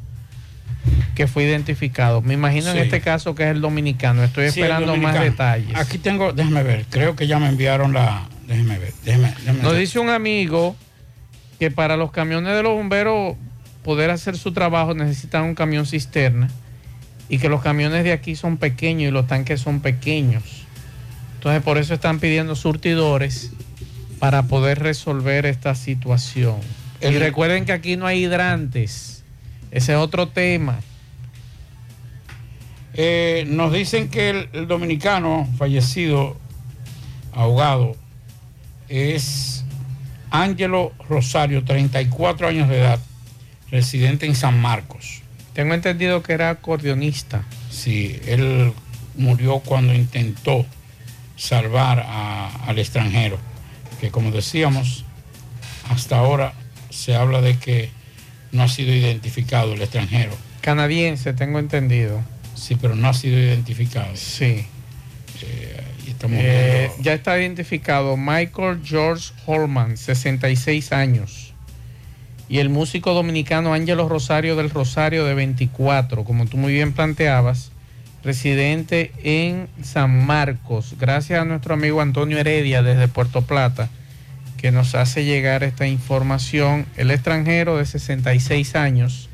que 1.13 1.27
fue 1.27 1.43
identificado. 1.43 2.21
Me 2.21 2.35
imagino 2.35 2.71
en 2.71 2.77
este 2.77 3.01
caso 3.01 3.35
que 3.35 3.43
es 3.43 3.49
el 3.49 3.59
dominicano. 3.59 4.23
Estoy 4.23 4.49
Sí, 4.49 4.61
esperando 4.61 4.95
más 4.95 5.19
detalles. 5.19 5.75
Aquí 5.75 5.97
tengo, 5.97 6.31
déjame 6.31 6.63
ver, 6.63 6.85
creo 6.89 7.17
que 7.17 7.27
ya 7.27 7.37
me 7.37 7.49
enviaron 7.49 7.91
la. 7.91 8.29
Déjeme 8.47 8.79
ver, 8.79 8.93
déjeme, 9.03 9.33
déjeme 9.39 9.61
Nos 9.61 9.73
ver. 9.73 9.81
dice 9.81 9.99
un 9.99 10.07
amigo 10.09 10.77
que 11.59 11.69
para 11.69 11.97
los 11.97 12.11
camiones 12.11 12.55
de 12.55 12.63
los 12.63 12.71
bomberos 12.71 13.35
poder 13.83 14.09
hacer 14.09 14.37
su 14.37 14.53
trabajo 14.53 14.93
necesitan 14.93 15.43
un 15.43 15.53
camión 15.55 15.85
cisterna 15.85 16.49
y 17.27 17.39
que 17.39 17.49
los 17.49 17.61
camiones 17.61 18.05
de 18.05 18.13
aquí 18.13 18.37
son 18.37 18.55
pequeños 18.55 19.09
y 19.09 19.11
los 19.11 19.27
tanques 19.27 19.59
son 19.59 19.81
pequeños. 19.81 20.43
Entonces 21.35 21.61
por 21.61 21.77
eso 21.77 21.93
están 21.93 22.19
pidiendo 22.21 22.55
surtidores 22.55 23.51
para 24.19 24.43
poder 24.43 24.79
resolver 24.79 25.45
esta 25.45 25.75
situación. 25.75 26.57
y 27.01 27.09
recuerden 27.17 27.65
que 27.65 27.71
aquí 27.73 27.95
no 27.97 28.07
hay 28.07 28.23
hidrantes. 28.25 29.23
Ese 29.71 29.91
es 29.93 29.97
otro 29.99 30.29
tema. 30.29 30.79
Eh, 32.93 33.45
nos 33.47 33.71
dicen 33.73 34.09
que 34.09 34.29
el, 34.31 34.49
el 34.53 34.67
dominicano 34.67 35.47
fallecido, 35.57 36.37
ahogado, 37.33 37.95
es 38.89 39.63
Ángelo 40.31 40.93
Rosario, 41.07 41.63
34 41.63 42.47
años 42.47 42.69
de 42.69 42.79
edad, 42.79 42.99
residente 43.69 44.25
en 44.25 44.35
San 44.35 44.59
Marcos. 44.59 45.21
Tengo 45.53 45.73
entendido 45.73 46.23
que 46.23 46.33
era 46.33 46.49
acordeonista. 46.49 47.43
Sí, 47.69 48.19
él 48.25 48.73
murió 49.15 49.59
cuando 49.59 49.93
intentó 49.93 50.65
salvar 51.35 51.99
a- 51.99 52.49
al 52.65 52.79
extranjero, 52.79 53.37
que 53.99 54.11
como 54.11 54.31
decíamos, 54.31 55.03
hasta 55.89 56.17
ahora 56.17 56.53
se 56.89 57.15
habla 57.15 57.41
de 57.41 57.57
que 57.57 57.89
no 58.51 58.63
ha 58.63 58.67
sido 58.67 58.93
identificado 58.93 59.73
el 59.73 59.81
extranjero. 59.81 60.31
Canadiense, 60.61 61.33
tengo 61.33 61.59
entendido. 61.59 62.21
Sí, 62.55 62.75
pero 62.79 62.95
no 62.95 63.07
ha 63.09 63.13
sido 63.13 63.37
identificado. 63.39 64.15
Sí. 64.15 64.65
estamos 66.07 66.39
Eh, 66.41 66.87
viendo- 66.87 67.03
ya 67.03 67.13
está 67.13 67.37
identificado 67.39 68.17
Michael 68.17 68.79
George 68.83 69.33
Holman, 69.45 69.97
66 69.97 70.91
años. 70.91 71.53
Y 72.49 72.57
el 72.59 72.69
músico 72.69 73.13
dominicano 73.13 73.73
Ángelo 73.73 74.07
Rosario 74.09 74.55
del 74.55 74.69
Rosario, 74.71 75.25
de 75.25 75.35
24, 75.35 76.23
como 76.23 76.45
tú 76.47 76.57
muy 76.57 76.73
bien 76.73 76.93
planteabas, 76.93 77.71
residente 78.23 79.11
en 79.23 79.67
San 79.83 80.25
Marcos. 80.25 80.95
Gracias 80.99 81.39
a 81.39 81.45
nuestro 81.45 81.73
amigo 81.73 82.01
Antonio 82.01 82.37
Heredia 82.37 82.81
desde 82.83 83.07
Puerto 83.07 83.41
Plata, 83.41 83.89
que 84.57 84.71
nos 84.71 84.95
hace 84.95 85.23
llegar 85.23 85.63
esta 85.63 85.87
información. 85.87 86.85
El 86.97 87.11
extranjero 87.11 87.77
de 87.77 87.85
66 87.85 88.75
años, 88.75 89.29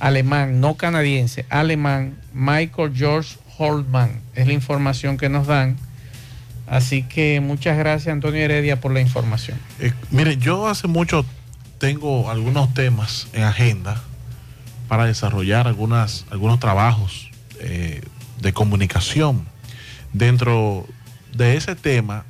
alemán, 0.00 0.60
no 0.60 0.76
canadiense, 0.76 1.46
alemán, 1.48 2.16
Michael 2.32 2.92
George 2.94 3.36
Holman, 3.58 4.20
es 4.34 4.46
la 4.46 4.52
información 4.52 5.16
que 5.16 5.28
nos 5.28 5.46
dan. 5.46 5.76
Así 6.66 7.02
que 7.02 7.40
muchas 7.40 7.76
gracias 7.76 8.12
Antonio 8.12 8.40
Heredia 8.40 8.80
por 8.80 8.92
la 8.92 9.00
información. 9.00 9.58
Eh, 9.80 9.92
mire, 10.10 10.36
yo 10.38 10.66
hace 10.66 10.88
mucho 10.88 11.26
tengo 11.78 12.30
algunos 12.30 12.72
temas 12.72 13.28
en 13.34 13.42
agenda 13.42 14.00
para 14.88 15.04
desarrollar 15.04 15.66
algunos 15.66 16.24
trabajos 16.60 17.30
eh, 17.60 18.02
de 18.40 18.52
comunicación. 18.52 19.46
Dentro 20.12 20.86
de 21.32 21.56
ese 21.56 21.74
tema 21.74 22.24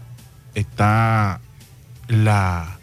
está 0.55 1.41
la, 2.09 2.79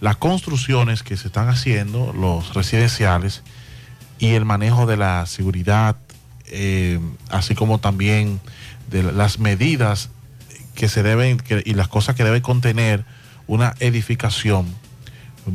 las 0.00 0.16
construcciones 0.16 1.02
que 1.02 1.16
se 1.16 1.28
están 1.28 1.48
haciendo, 1.48 2.12
los 2.12 2.54
residenciales, 2.54 3.42
y 4.18 4.30
el 4.30 4.44
manejo 4.44 4.86
de 4.86 4.96
la 4.96 5.26
seguridad, 5.26 5.96
eh, 6.46 7.00
así 7.30 7.54
como 7.54 7.78
también 7.78 8.40
de 8.90 9.02
las 9.02 9.38
medidas 9.38 10.10
que 10.74 10.88
se 10.88 11.02
deben 11.02 11.42
y 11.64 11.74
las 11.74 11.88
cosas 11.88 12.14
que 12.14 12.24
debe 12.24 12.42
contener 12.42 13.04
una 13.46 13.74
edificación 13.80 14.66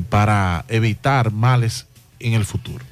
para 0.09 0.65
evitar 0.67 1.31
males 1.31 1.87
en 2.19 2.33
el 2.33 2.45
futuro. 2.45 2.83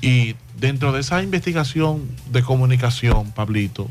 Y 0.00 0.36
dentro 0.58 0.92
de 0.92 1.00
esa 1.00 1.22
investigación 1.22 2.08
de 2.30 2.42
comunicación, 2.42 3.32
Pablito, 3.32 3.88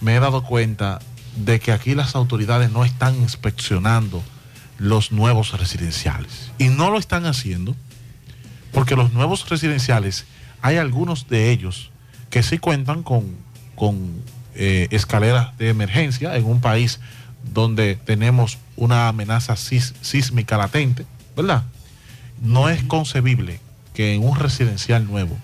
me 0.00 0.16
he 0.16 0.20
dado 0.20 0.42
cuenta 0.42 1.00
de 1.36 1.60
que 1.60 1.72
aquí 1.72 1.94
las 1.94 2.14
autoridades 2.14 2.70
no 2.70 2.84
están 2.84 3.16
inspeccionando 3.16 4.22
los 4.78 5.12
nuevos 5.12 5.58
residenciales. 5.58 6.50
Y 6.58 6.68
no 6.68 6.90
lo 6.90 6.98
están 6.98 7.26
haciendo 7.26 7.74
porque 8.72 8.96
los 8.96 9.12
nuevos 9.12 9.48
residenciales, 9.48 10.24
hay 10.60 10.76
algunos 10.78 11.28
de 11.28 11.50
ellos 11.52 11.90
que 12.30 12.42
sí 12.42 12.58
cuentan 12.58 13.02
con, 13.02 13.36
con 13.76 14.10
eh, 14.56 14.88
escaleras 14.90 15.56
de 15.58 15.68
emergencia 15.68 16.36
en 16.36 16.44
un 16.44 16.60
país 16.60 16.98
donde 17.52 17.94
tenemos 17.96 18.58
una 18.76 19.08
amenaza 19.08 19.54
sis- 19.56 19.94
sísmica 20.00 20.56
latente, 20.56 21.06
¿verdad? 21.36 21.64
No 22.42 22.68
es 22.68 22.82
concebible 22.82 23.60
que 23.92 24.14
en 24.14 24.24
un 24.24 24.36
residencial 24.38 25.06
nuevo, 25.06 25.38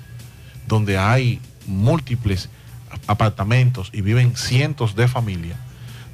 donde 0.71 0.97
hay 0.99 1.41
múltiples 1.67 2.49
apartamentos 3.09 3.91
y 3.93 4.03
viven 4.03 4.37
cientos 4.37 4.95
de 4.95 5.09
familias, 5.09 5.59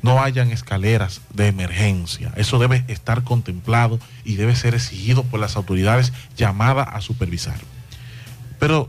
no 0.03 0.23
hayan 0.23 0.51
escaleras 0.51 1.21
de 1.35 1.49
emergencia. 1.49 2.33
Eso 2.37 2.59
debe 2.59 2.85
estar 2.89 3.23
contemplado 3.23 4.01
y 4.25 4.37
debe 4.37 4.57
ser 4.57 4.75
exigido 4.75 5.25
por 5.25 5.41
las 5.41 5.57
autoridades 5.57 6.13
llamadas 6.37 6.89
a 6.91 7.03
supervisar. 7.03 7.59
Pero 8.59 8.89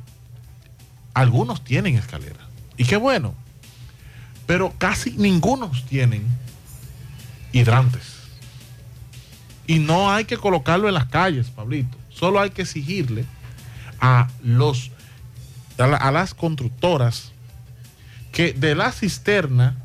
algunos 1.13 1.63
tienen 1.63 1.95
escaleras. 1.95 2.47
Y 2.77 2.85
qué 2.85 2.95
bueno. 2.95 3.35
Pero 4.45 4.73
casi 4.77 5.11
ninguno 5.17 5.69
tienen 5.89 6.23
hidrantes. 7.51 8.15
Y 9.65 9.79
no 9.79 10.11
hay 10.11 10.23
que 10.23 10.37
colocarlo 10.37 10.87
en 10.87 10.93
las 10.93 11.07
calles, 11.07 11.49
Pablito. 11.49 11.97
Solo 12.09 12.39
hay 12.39 12.51
que 12.51 12.61
exigirle 12.61 13.25
a 13.99 14.29
los 14.41 14.91
a, 15.77 15.87
la- 15.87 15.97
a 15.97 16.11
las 16.11 16.33
constructoras 16.33 17.31
que 18.31 18.53
de 18.53 18.75
la 18.75 18.91
cisterna 18.91 19.75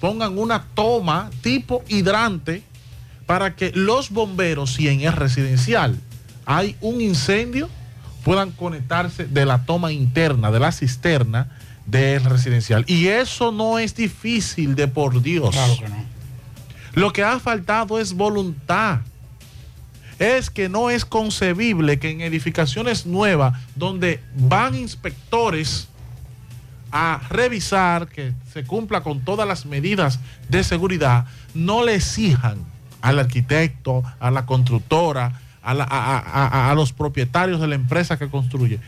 pongan 0.00 0.36
una 0.38 0.64
toma 0.74 1.30
tipo 1.42 1.82
hidrante 1.88 2.62
para 3.26 3.54
que 3.54 3.70
los 3.74 4.10
bomberos, 4.10 4.74
si 4.74 4.88
en 4.88 5.02
el 5.02 5.12
residencial 5.12 5.98
hay 6.44 6.76
un 6.80 7.00
incendio, 7.00 7.68
puedan 8.24 8.50
conectarse 8.50 9.24
de 9.26 9.46
la 9.46 9.64
toma 9.64 9.92
interna, 9.92 10.50
de 10.50 10.60
la 10.60 10.72
cisterna 10.72 11.48
del 11.86 12.24
residencial. 12.24 12.84
Y 12.88 13.06
eso 13.08 13.52
no 13.52 13.78
es 13.78 13.94
difícil 13.94 14.74
de 14.74 14.88
por 14.88 15.22
Dios. 15.22 15.50
Claro 15.50 15.76
que 15.78 15.88
no. 15.88 16.04
Lo 16.94 17.12
que 17.12 17.22
ha 17.22 17.38
faltado 17.40 17.98
es 17.98 18.12
voluntad. 18.12 19.00
Es 20.22 20.50
que 20.50 20.68
no 20.68 20.88
es 20.88 21.04
concebible 21.04 21.98
que 21.98 22.10
en 22.10 22.20
edificaciones 22.20 23.06
nuevas, 23.06 23.58
donde 23.74 24.20
van 24.36 24.76
inspectores 24.76 25.88
a 26.92 27.20
revisar 27.28 28.06
que 28.06 28.32
se 28.52 28.62
cumpla 28.62 29.02
con 29.02 29.22
todas 29.22 29.48
las 29.48 29.66
medidas 29.66 30.20
de 30.48 30.62
seguridad, 30.62 31.26
no 31.54 31.84
le 31.84 31.96
exijan 31.96 32.58
al 33.00 33.18
arquitecto, 33.18 34.04
a 34.20 34.30
la 34.30 34.46
constructora, 34.46 35.40
a, 35.60 36.70
a 36.70 36.74
los 36.76 36.92
propietarios 36.92 37.60
de 37.60 37.66
la 37.66 37.74
empresa 37.74 38.16
que 38.16 38.28
construye, 38.30 38.78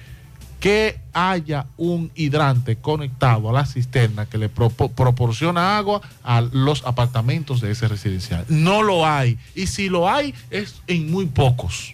que 0.65 0.99
haya 1.13 1.67
un 1.77 2.11
hidrante 2.15 2.77
conectado 2.77 3.51
a 3.51 3.53
la 3.53 3.67
cisterna 3.67 4.25
que 4.25 4.39
le 4.39 4.49
propo- 4.51 4.91
proporciona 4.91 5.77
agua 5.77 6.01
a 6.23 6.41
los 6.41 6.87
apartamentos 6.87 7.61
de 7.61 7.71
ese 7.71 7.87
residencial. 7.87 8.47
No 8.49 8.83
lo 8.83 9.07
hay. 9.07 9.37
Y 9.55 9.67
si 9.67 9.91
lo 9.91 10.09
hay, 10.09 10.35
es 10.51 10.77
en 10.87 11.11
muy 11.11 11.27
pocos. 11.27 11.93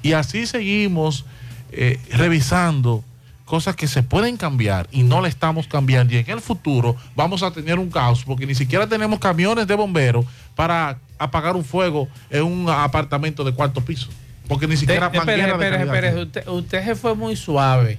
Y 0.00 0.14
así 0.14 0.46
seguimos 0.46 1.26
eh, 1.72 2.00
revisando 2.12 3.04
cosas 3.44 3.76
que 3.76 3.86
se 3.86 4.02
pueden 4.02 4.38
cambiar 4.38 4.88
y 4.90 5.02
no 5.02 5.20
le 5.20 5.28
estamos 5.28 5.66
cambiando. 5.66 6.14
Y 6.14 6.16
en 6.16 6.30
el 6.30 6.40
futuro 6.40 6.96
vamos 7.14 7.42
a 7.42 7.50
tener 7.50 7.78
un 7.78 7.90
caos 7.90 8.24
porque 8.24 8.46
ni 8.46 8.54
siquiera 8.54 8.86
tenemos 8.86 9.18
camiones 9.18 9.66
de 9.66 9.74
bomberos 9.74 10.24
para 10.54 10.98
apagar 11.18 11.54
un 11.54 11.66
fuego 11.66 12.08
en 12.30 12.44
un 12.44 12.70
apartamento 12.70 13.44
de 13.44 13.52
cuarto 13.52 13.82
piso. 13.82 14.08
Porque 14.48 14.66
ni 14.66 14.76
siquiera 14.76 15.06
Espere, 15.12 15.42
de 15.44 15.48
espere, 15.50 15.76
espere, 15.82 16.08
tiene. 16.08 16.22
usted, 16.22 16.48
usted 16.48 16.84
se 16.84 16.94
fue 16.94 17.14
muy 17.14 17.36
suave. 17.36 17.98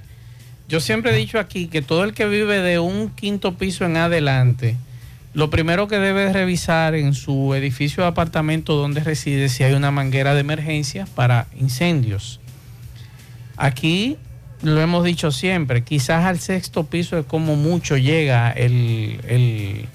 Yo 0.68 0.80
siempre 0.80 1.12
he 1.12 1.16
dicho 1.16 1.38
aquí 1.38 1.66
que 1.68 1.82
todo 1.82 2.04
el 2.04 2.14
que 2.14 2.26
vive 2.26 2.58
de 2.60 2.78
un 2.78 3.10
quinto 3.10 3.54
piso 3.56 3.84
en 3.84 3.96
adelante, 3.96 4.76
lo 5.34 5.50
primero 5.50 5.88
que 5.88 5.98
debe 5.98 6.32
revisar 6.32 6.94
en 6.94 7.12
su 7.14 7.54
edificio 7.54 8.02
de 8.04 8.08
apartamento 8.08 8.74
donde 8.74 9.00
reside 9.02 9.48
si 9.48 9.64
hay 9.64 9.74
una 9.74 9.90
manguera 9.90 10.32
de 10.34 10.40
emergencia 10.40 11.06
para 11.14 11.46
incendios. 11.58 12.40
Aquí 13.56 14.16
lo 14.62 14.80
hemos 14.80 15.04
dicho 15.04 15.30
siempre, 15.30 15.82
quizás 15.84 16.24
al 16.24 16.40
sexto 16.40 16.86
piso 16.86 17.18
es 17.18 17.26
como 17.26 17.56
mucho 17.56 17.96
llega 17.96 18.50
el, 18.50 19.20
el- 19.28 19.86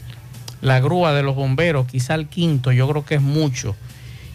la 0.62 0.80
grúa 0.82 1.14
de 1.14 1.24
los 1.24 1.36
bomberos, 1.36 1.88
quizás 1.88 2.12
al 2.12 2.28
quinto, 2.28 2.72
yo 2.74 2.88
creo 2.90 3.06
que 3.06 3.16
es 3.16 3.22
mucho. 3.22 3.76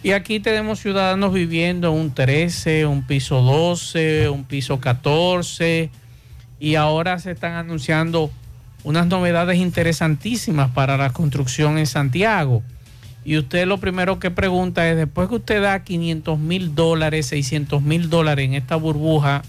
Y 0.05 0.11
aquí 0.11 0.39
tenemos 0.39 0.81
ciudadanos 0.81 1.33
viviendo 1.33 1.91
un 1.91 2.13
13, 2.13 2.85
un 2.85 3.07
piso 3.07 3.41
12, 3.41 4.29
un 4.29 4.43
piso 4.43 4.79
14 4.79 5.89
y 6.59 6.75
ahora 6.75 7.17
se 7.17 7.31
están 7.31 7.53
anunciando 7.53 8.29
unas 8.83 9.07
novedades 9.07 9.57
interesantísimas 9.57 10.69
para 10.69 10.95
la 10.95 11.09
construcción 11.09 11.79
en 11.79 11.87
Santiago. 11.87 12.61
Y 13.23 13.39
usted 13.39 13.65
lo 13.65 13.79
primero 13.79 14.19
que 14.19 14.29
pregunta 14.29 14.87
es, 14.87 14.95
después 14.95 15.27
que 15.27 15.37
usted 15.37 15.63
da 15.63 15.83
500 15.83 16.37
mil 16.37 16.75
dólares, 16.75 17.25
600 17.25 17.81
mil 17.81 18.07
dólares 18.11 18.45
en 18.45 18.53
esta 18.53 18.75
burbuja 18.75 19.41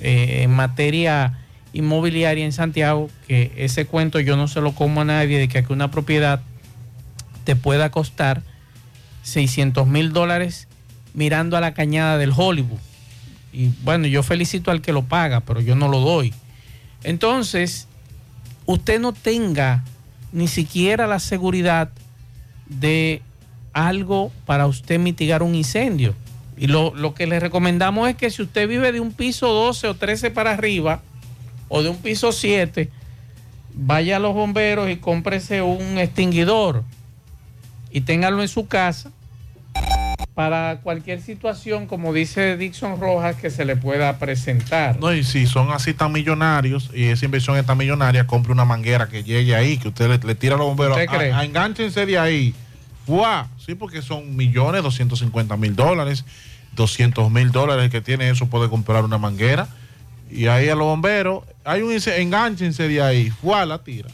eh, 0.00 0.42
en 0.44 0.52
materia 0.52 1.40
inmobiliaria 1.72 2.44
en 2.44 2.52
Santiago, 2.52 3.10
que 3.26 3.50
ese 3.56 3.84
cuento 3.84 4.20
yo 4.20 4.36
no 4.36 4.46
se 4.46 4.60
lo 4.60 4.76
como 4.76 5.00
a 5.00 5.04
nadie 5.04 5.40
de 5.40 5.48
que 5.48 5.58
aquí 5.58 5.72
una 5.72 5.90
propiedad 5.90 6.40
te 7.42 7.56
pueda 7.56 7.90
costar 7.90 8.53
600 9.24 9.86
mil 9.88 10.12
dólares 10.12 10.68
mirando 11.14 11.56
a 11.56 11.60
la 11.60 11.74
cañada 11.74 12.18
del 12.18 12.32
Hollywood. 12.36 12.78
Y 13.52 13.70
bueno, 13.82 14.06
yo 14.06 14.22
felicito 14.22 14.70
al 14.70 14.80
que 14.80 14.92
lo 14.92 15.04
paga, 15.04 15.40
pero 15.40 15.60
yo 15.60 15.74
no 15.74 15.88
lo 15.88 16.00
doy. 16.00 16.32
Entonces, 17.02 17.88
usted 18.66 19.00
no 19.00 19.12
tenga 19.12 19.84
ni 20.32 20.48
siquiera 20.48 21.06
la 21.06 21.18
seguridad 21.18 21.90
de 22.66 23.22
algo 23.72 24.30
para 24.46 24.66
usted 24.66 24.98
mitigar 24.98 25.42
un 25.42 25.54
incendio. 25.54 26.14
Y 26.56 26.66
lo, 26.66 26.94
lo 26.94 27.14
que 27.14 27.26
le 27.26 27.40
recomendamos 27.40 28.08
es 28.08 28.16
que 28.16 28.30
si 28.30 28.42
usted 28.42 28.68
vive 28.68 28.92
de 28.92 29.00
un 29.00 29.12
piso 29.12 29.48
12 29.48 29.88
o 29.88 29.94
13 29.94 30.30
para 30.30 30.52
arriba, 30.52 31.02
o 31.68 31.82
de 31.82 31.88
un 31.88 31.96
piso 31.96 32.32
7, 32.32 32.90
vaya 33.74 34.16
a 34.16 34.20
los 34.20 34.34
bomberos 34.34 34.90
y 34.90 34.96
cómprese 34.96 35.62
un 35.62 35.98
extinguidor 35.98 36.84
y 37.90 38.02
téngalo 38.02 38.42
en 38.42 38.48
su 38.48 38.66
casa 38.66 39.10
para 40.34 40.80
cualquier 40.82 41.20
situación, 41.22 41.86
como 41.86 42.12
dice 42.12 42.56
Dixon 42.56 43.00
Rojas, 43.00 43.36
que 43.36 43.50
se 43.50 43.64
le 43.64 43.76
pueda 43.76 44.18
presentar. 44.18 44.98
No, 44.98 45.12
y 45.12 45.22
si 45.22 45.46
son 45.46 45.70
así 45.70 45.94
tan 45.94 46.10
millonarios 46.10 46.90
y 46.92 47.04
esa 47.04 47.24
inversión 47.24 47.56
es 47.56 47.64
tan 47.64 47.78
millonaria, 47.78 48.26
compre 48.26 48.50
una 48.52 48.64
manguera 48.64 49.08
que 49.08 49.22
llegue 49.22 49.54
ahí, 49.54 49.78
que 49.78 49.88
usted 49.88 50.08
le, 50.08 50.18
le 50.26 50.34
tira 50.34 50.56
a 50.56 50.58
los 50.58 50.66
bomberos. 50.66 50.96
¿Usted 50.98 51.08
cree? 51.08 51.32
A, 51.32 51.38
a- 51.38 51.44
enganchense 51.44 52.04
de 52.04 52.18
ahí. 52.18 52.54
¡Fua! 53.06 53.48
Sí, 53.64 53.74
porque 53.76 54.02
son 54.02 54.34
millones, 54.34 54.82
250 54.82 55.56
mil 55.56 55.76
dólares, 55.76 56.24
200 56.72 57.30
mil 57.30 57.52
dólares 57.52 57.90
que 57.90 58.00
tiene 58.00 58.28
eso, 58.30 58.46
puede 58.46 58.68
comprar 58.68 59.04
una 59.04 59.18
manguera. 59.18 59.68
Y 60.30 60.46
ahí 60.48 60.68
a 60.68 60.74
los 60.74 60.86
bomberos, 60.86 61.44
hay 61.64 61.82
un 61.82 61.92
enganchense 61.92 62.88
de 62.88 63.00
ahí. 63.00 63.30
¡Fua! 63.30 63.64
La 63.66 63.78
tira. 63.84 64.08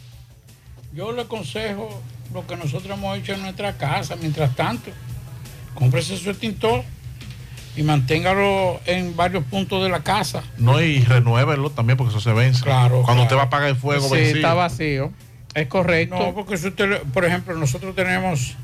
Yo 0.92 1.12
le 1.12 1.22
aconsejo 1.22 2.02
lo 2.34 2.46
que 2.46 2.56
nosotros 2.56 2.98
hemos 2.98 3.16
hecho 3.16 3.32
en 3.32 3.42
nuestra 3.42 3.72
casa. 3.78 4.16
Mientras 4.16 4.54
tanto, 4.54 4.90
cómprese 5.74 6.16
su 6.16 6.30
extintor 6.30 6.82
y 7.76 7.82
manténgalo 7.82 8.80
en 8.86 9.16
varios 9.16 9.44
puntos 9.44 9.82
de 9.82 9.88
la 9.88 10.00
casa. 10.02 10.42
No, 10.58 10.80
y 10.82 11.00
renuévelo 11.00 11.70
también, 11.70 11.96
porque 11.96 12.10
eso 12.10 12.20
se 12.20 12.32
vence. 12.32 12.62
Claro, 12.62 13.02
Cuando 13.02 13.06
claro. 13.06 13.22
usted 13.22 13.36
va 13.36 13.42
a 13.42 13.44
apagar 13.44 13.68
el 13.70 13.76
fuego, 13.76 14.08
Sí, 14.08 14.14
vencido. 14.14 14.36
está 14.36 14.54
vacío. 14.54 15.12
Es 15.54 15.66
correcto. 15.68 16.16
No, 16.18 16.34
porque 16.34 16.56
si 16.56 16.68
usted, 16.68 17.02
por 17.12 17.24
ejemplo, 17.24 17.56
nosotros 17.56 17.94
tenemos 17.94 18.54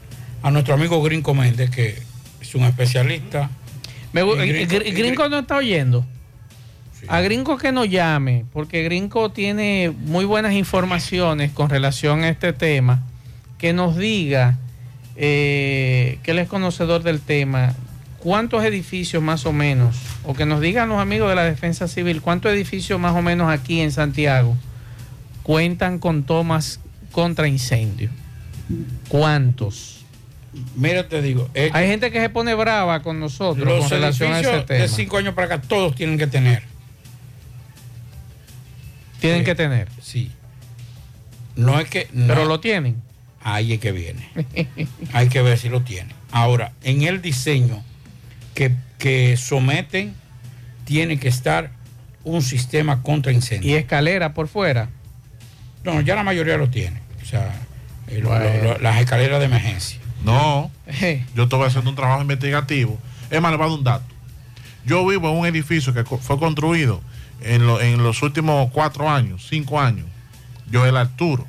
a 0.42 0.50
nuestro 0.50 0.74
amigo 0.74 1.02
Grinco 1.02 1.34
Méndez, 1.34 1.70
que 1.70 2.00
es 2.40 2.54
un 2.54 2.62
especialista. 2.64 3.50
Me 4.12 4.22
Gringo 4.22 5.28
no 5.28 5.40
está 5.40 5.56
oyendo. 5.56 6.04
A 7.08 7.20
Gringo 7.20 7.56
que 7.58 7.70
nos 7.72 7.88
llame, 7.88 8.44
porque 8.52 8.82
Gringo 8.82 9.30
tiene 9.30 9.90
muy 9.90 10.24
buenas 10.24 10.52
informaciones 10.54 11.52
con 11.52 11.70
relación 11.70 12.24
a 12.24 12.28
este 12.28 12.52
tema, 12.52 13.02
que 13.58 13.72
nos 13.72 13.96
diga, 13.96 14.58
eh, 15.16 16.18
que 16.22 16.30
él 16.32 16.38
es 16.38 16.48
conocedor 16.48 17.02
del 17.02 17.20
tema, 17.20 17.74
cuántos 18.18 18.64
edificios 18.64 19.22
más 19.22 19.46
o 19.46 19.52
menos, 19.52 19.96
o 20.24 20.34
que 20.34 20.46
nos 20.46 20.60
digan 20.60 20.88
los 20.88 20.98
amigos 21.00 21.28
de 21.28 21.36
la 21.36 21.44
Defensa 21.44 21.88
Civil, 21.88 22.20
cuántos 22.22 22.52
edificios 22.52 22.98
más 23.00 23.14
o 23.14 23.22
menos 23.22 23.50
aquí 23.50 23.80
en 23.80 23.92
Santiago 23.92 24.56
cuentan 25.42 25.98
con 25.98 26.24
tomas 26.24 26.80
contra 27.12 27.46
incendio. 27.48 28.10
¿Cuántos? 29.08 30.04
Mira, 30.74 31.06
te 31.08 31.22
digo, 31.22 31.48
Hay 31.72 31.86
gente 31.86 32.10
que 32.10 32.18
se 32.20 32.28
pone 32.30 32.54
brava 32.54 33.02
con 33.02 33.20
nosotros 33.20 33.64
los 33.66 33.80
con 33.80 33.90
relación 33.90 34.32
a 34.32 34.40
ese 34.40 34.60
tema. 34.62 34.80
de 34.82 34.88
cinco 34.88 35.18
años 35.18 35.34
para 35.34 35.54
acá, 35.56 35.68
todos 35.68 35.94
tienen 35.94 36.18
que 36.18 36.26
tener. 36.26 36.62
Tienen 39.20 39.44
que 39.44 39.54
tener. 39.54 39.88
Sí. 40.02 40.30
No 41.56 41.78
es 41.80 41.88
que. 41.88 42.08
no- 42.12 42.26
Pero 42.28 42.44
lo 42.46 42.60
tienen. 42.60 43.02
Ahí 43.48 43.74
es 43.74 43.78
que 43.78 43.92
viene. 43.92 44.28
Hay 45.12 45.28
que 45.28 45.40
ver 45.40 45.56
si 45.56 45.68
lo 45.68 45.82
tiene. 45.82 46.12
Ahora, 46.32 46.72
en 46.82 47.02
el 47.02 47.22
diseño 47.22 47.80
que, 48.54 48.72
que 48.98 49.36
someten, 49.36 50.14
tiene 50.84 51.18
que 51.20 51.28
estar 51.28 51.70
un 52.24 52.42
sistema 52.42 53.02
contra 53.02 53.30
incendios. 53.30 53.70
¿Y 53.72 53.76
escalera 53.76 54.34
por 54.34 54.48
fuera? 54.48 54.88
No, 55.84 56.00
ya 56.00 56.16
la 56.16 56.24
mayoría 56.24 56.56
lo 56.56 56.68
tiene. 56.70 57.00
O 57.22 57.24
sea, 57.24 57.54
eh, 58.08 58.18
lo- 58.20 58.30
Bueno. 58.30 58.44
lo- 58.46 58.62
lo- 58.72 58.78
las 58.78 58.98
escaleras 59.00 59.38
de 59.38 59.46
emergencia. 59.46 60.00
No, 60.24 60.72
yo 61.36 61.44
estoy 61.44 61.62
haciendo 61.64 61.88
un 61.90 61.94
trabajo 61.94 62.20
investigativo. 62.22 62.98
Es 63.30 63.40
más, 63.40 63.52
le 63.52 63.58
voy 63.58 63.66
a 63.66 63.68
dar 63.68 63.78
un 63.78 63.84
dato. 63.84 64.04
Yo 64.84 65.06
vivo 65.06 65.30
en 65.30 65.36
un 65.36 65.46
edificio 65.46 65.94
que 65.94 66.02
fue 66.02 66.36
construido 66.40 67.00
en, 67.42 67.64
lo- 67.64 67.80
en 67.80 68.02
los 68.02 68.22
últimos 68.24 68.72
cuatro 68.72 69.08
años, 69.08 69.46
cinco 69.48 69.80
años. 69.80 70.06
Yo 70.68 70.84
el 70.84 70.96
Arturo. 70.96 71.46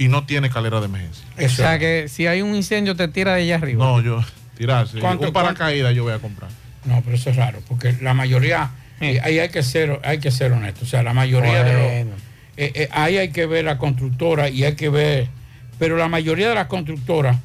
Y 0.00 0.08
no 0.08 0.24
tiene 0.24 0.46
escalera 0.46 0.80
de 0.80 0.86
emergencia. 0.86 1.24
O 1.44 1.48
sea 1.50 1.78
que 1.78 2.08
si 2.08 2.26
hay 2.26 2.40
un 2.40 2.54
incendio 2.54 2.96
te 2.96 3.06
tira 3.08 3.34
de 3.34 3.42
allá 3.42 3.56
arriba. 3.56 3.84
No, 3.84 4.00
yo 4.00 4.24
tirarse. 4.56 4.98
¿Cuánto- 4.98 5.26
un 5.26 5.32
paracaídas 5.32 5.94
yo 5.94 6.04
voy 6.04 6.14
a 6.14 6.18
comprar. 6.18 6.50
No, 6.86 7.02
pero 7.02 7.16
eso 7.16 7.28
es 7.28 7.36
raro, 7.36 7.58
porque 7.68 7.94
la 8.00 8.14
mayoría, 8.14 8.70
eh, 9.02 9.20
ahí 9.22 9.38
hay 9.38 9.50
que 9.50 9.62
ser, 9.62 10.00
hay 10.02 10.18
que 10.18 10.30
ser 10.30 10.52
honesto. 10.52 10.86
O 10.86 10.88
sea, 10.88 11.02
la 11.02 11.12
mayoría 11.12 11.62
de 11.62 11.72
los. 11.74 11.82
eh, 11.82 12.72
eh, 12.74 12.88
ahí 12.92 13.18
hay 13.18 13.28
que 13.28 13.44
ver 13.44 13.66
la 13.66 13.76
constructora 13.76 14.48
y 14.48 14.64
hay 14.64 14.74
que 14.74 14.88
ver. 14.88 15.28
Pero 15.78 15.98
la 15.98 16.08
mayoría 16.08 16.48
de 16.48 16.54
las 16.54 16.66
constructoras, 16.68 17.36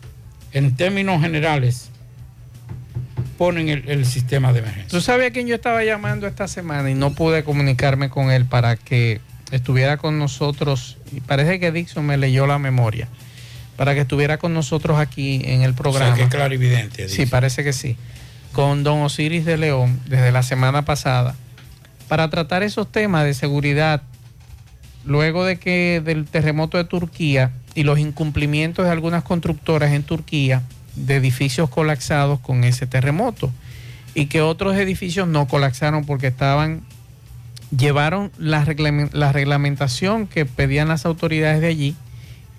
en 0.53 0.76
términos 0.78 1.22
generales, 1.22 1.89
ponen 3.38 3.68
el, 3.68 3.84
el 3.89 4.06
sistema 4.06 4.53
de 4.53 4.60
emergencia. 4.60 4.89
¿Tú 4.89 5.01
sabes 5.01 5.30
a 5.30 5.34
quién 5.34 5.47
yo 5.47 5.56
estaba 5.56 5.84
llamando 5.84 6.26
esta 6.28 6.47
semana 6.47 6.89
y 6.89 6.93
no 6.93 7.12
pude 7.14 7.43
comunicarme 7.43 8.10
con 8.10 8.32
él 8.32 8.45
para 8.45 8.78
que 8.78 9.20
estuviera 9.52 9.98
con 9.98 10.20
nosotros? 10.20 10.98
Y 11.12 11.22
parece 11.22 11.60
que 11.60 11.72
Dixon 11.72 12.06
me 12.06 12.18
leyó 12.18 12.48
la 12.48 12.60
memoria. 12.60 13.08
Para 13.78 13.93
que 13.93 14.02
estuviera 14.02 14.38
con 14.38 14.54
nosotros 14.54 14.98
aquí 14.98 15.41
en 15.43 15.62
el 15.62 15.74
programa. 15.74 16.14
O 16.14 16.16
sea, 16.16 16.16
que 16.16 16.24
es 16.24 16.30
clarividente. 16.30 17.10
Sí, 17.10 17.26
parece 17.26 17.64
que 17.64 17.74
sí. 17.74 17.98
Con 18.54 18.84
don 18.84 19.02
Osiris 19.02 19.43
de 19.43 19.58
León 19.58 20.00
desde 20.08 20.32
la 20.32 20.43
semana 20.43 20.86
pasada. 20.86 21.36
Para 22.08 22.30
tratar 22.30 22.64
esos 22.64 22.89
temas 22.89 23.26
de 23.26 23.34
seguridad, 23.34 24.02
luego 25.04 25.43
de 25.43 25.58
que 25.58 26.02
del 26.04 26.26
terremoto 26.26 26.78
de 26.78 26.86
Turquía 26.86 27.52
y 27.74 27.84
los 27.84 28.00
incumplimientos 28.00 28.86
de 28.86 28.91
algunas 28.91 29.24
constructoras 29.24 29.91
en 29.91 30.04
Turquía 30.04 30.64
de 30.96 31.16
edificios 31.16 31.70
colapsados 31.70 32.39
con 32.39 32.64
ese 32.64 32.88
terremoto 32.88 33.52
y 34.14 34.28
que 34.28 34.41
otros 34.41 34.76
edificios 34.78 35.28
no 35.28 35.48
colapsaron 35.48 36.06
porque 36.06 36.28
estaban 36.28 36.82
llevaron 37.78 38.32
la, 38.38 38.64
reglame- 38.66 39.10
la 39.14 39.32
reglamentación 39.32 40.28
que 40.28 40.46
pedían 40.46 40.88
las 40.88 41.06
autoridades 41.06 41.62
de 41.62 41.68
allí 41.68 41.96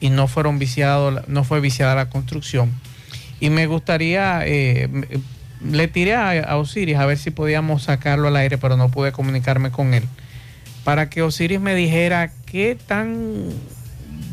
y 0.01 0.11
no 0.11 0.29
fueron 0.29 0.59
viciados 0.59 1.27
no 1.29 1.45
fue 1.45 1.61
viciada 1.61 1.95
la 1.95 2.11
construcción. 2.11 2.71
Y 3.41 3.51
me 3.51 3.67
gustaría 3.67 4.47
eh, 4.47 4.85
m- 4.85 5.07
le 5.65 5.89
tiré 5.89 6.15
a, 6.15 6.31
a 6.43 6.57
Osiris 6.57 6.97
a 6.97 7.07
ver 7.07 7.19
si 7.19 7.31
podíamos 7.31 7.85
sacarlo 7.85 8.29
al 8.29 8.37
aire 8.37 8.59
pero 8.59 8.77
no 8.77 8.91
pude 8.91 9.13
comunicarme 9.13 9.71
con 9.71 9.95
él. 9.95 10.05
Para 10.85 11.09
que 11.11 11.23
Osiris 11.23 11.61
me 11.61 11.75
dijera 11.75 12.31
qué 12.45 12.77
tan 12.87 13.49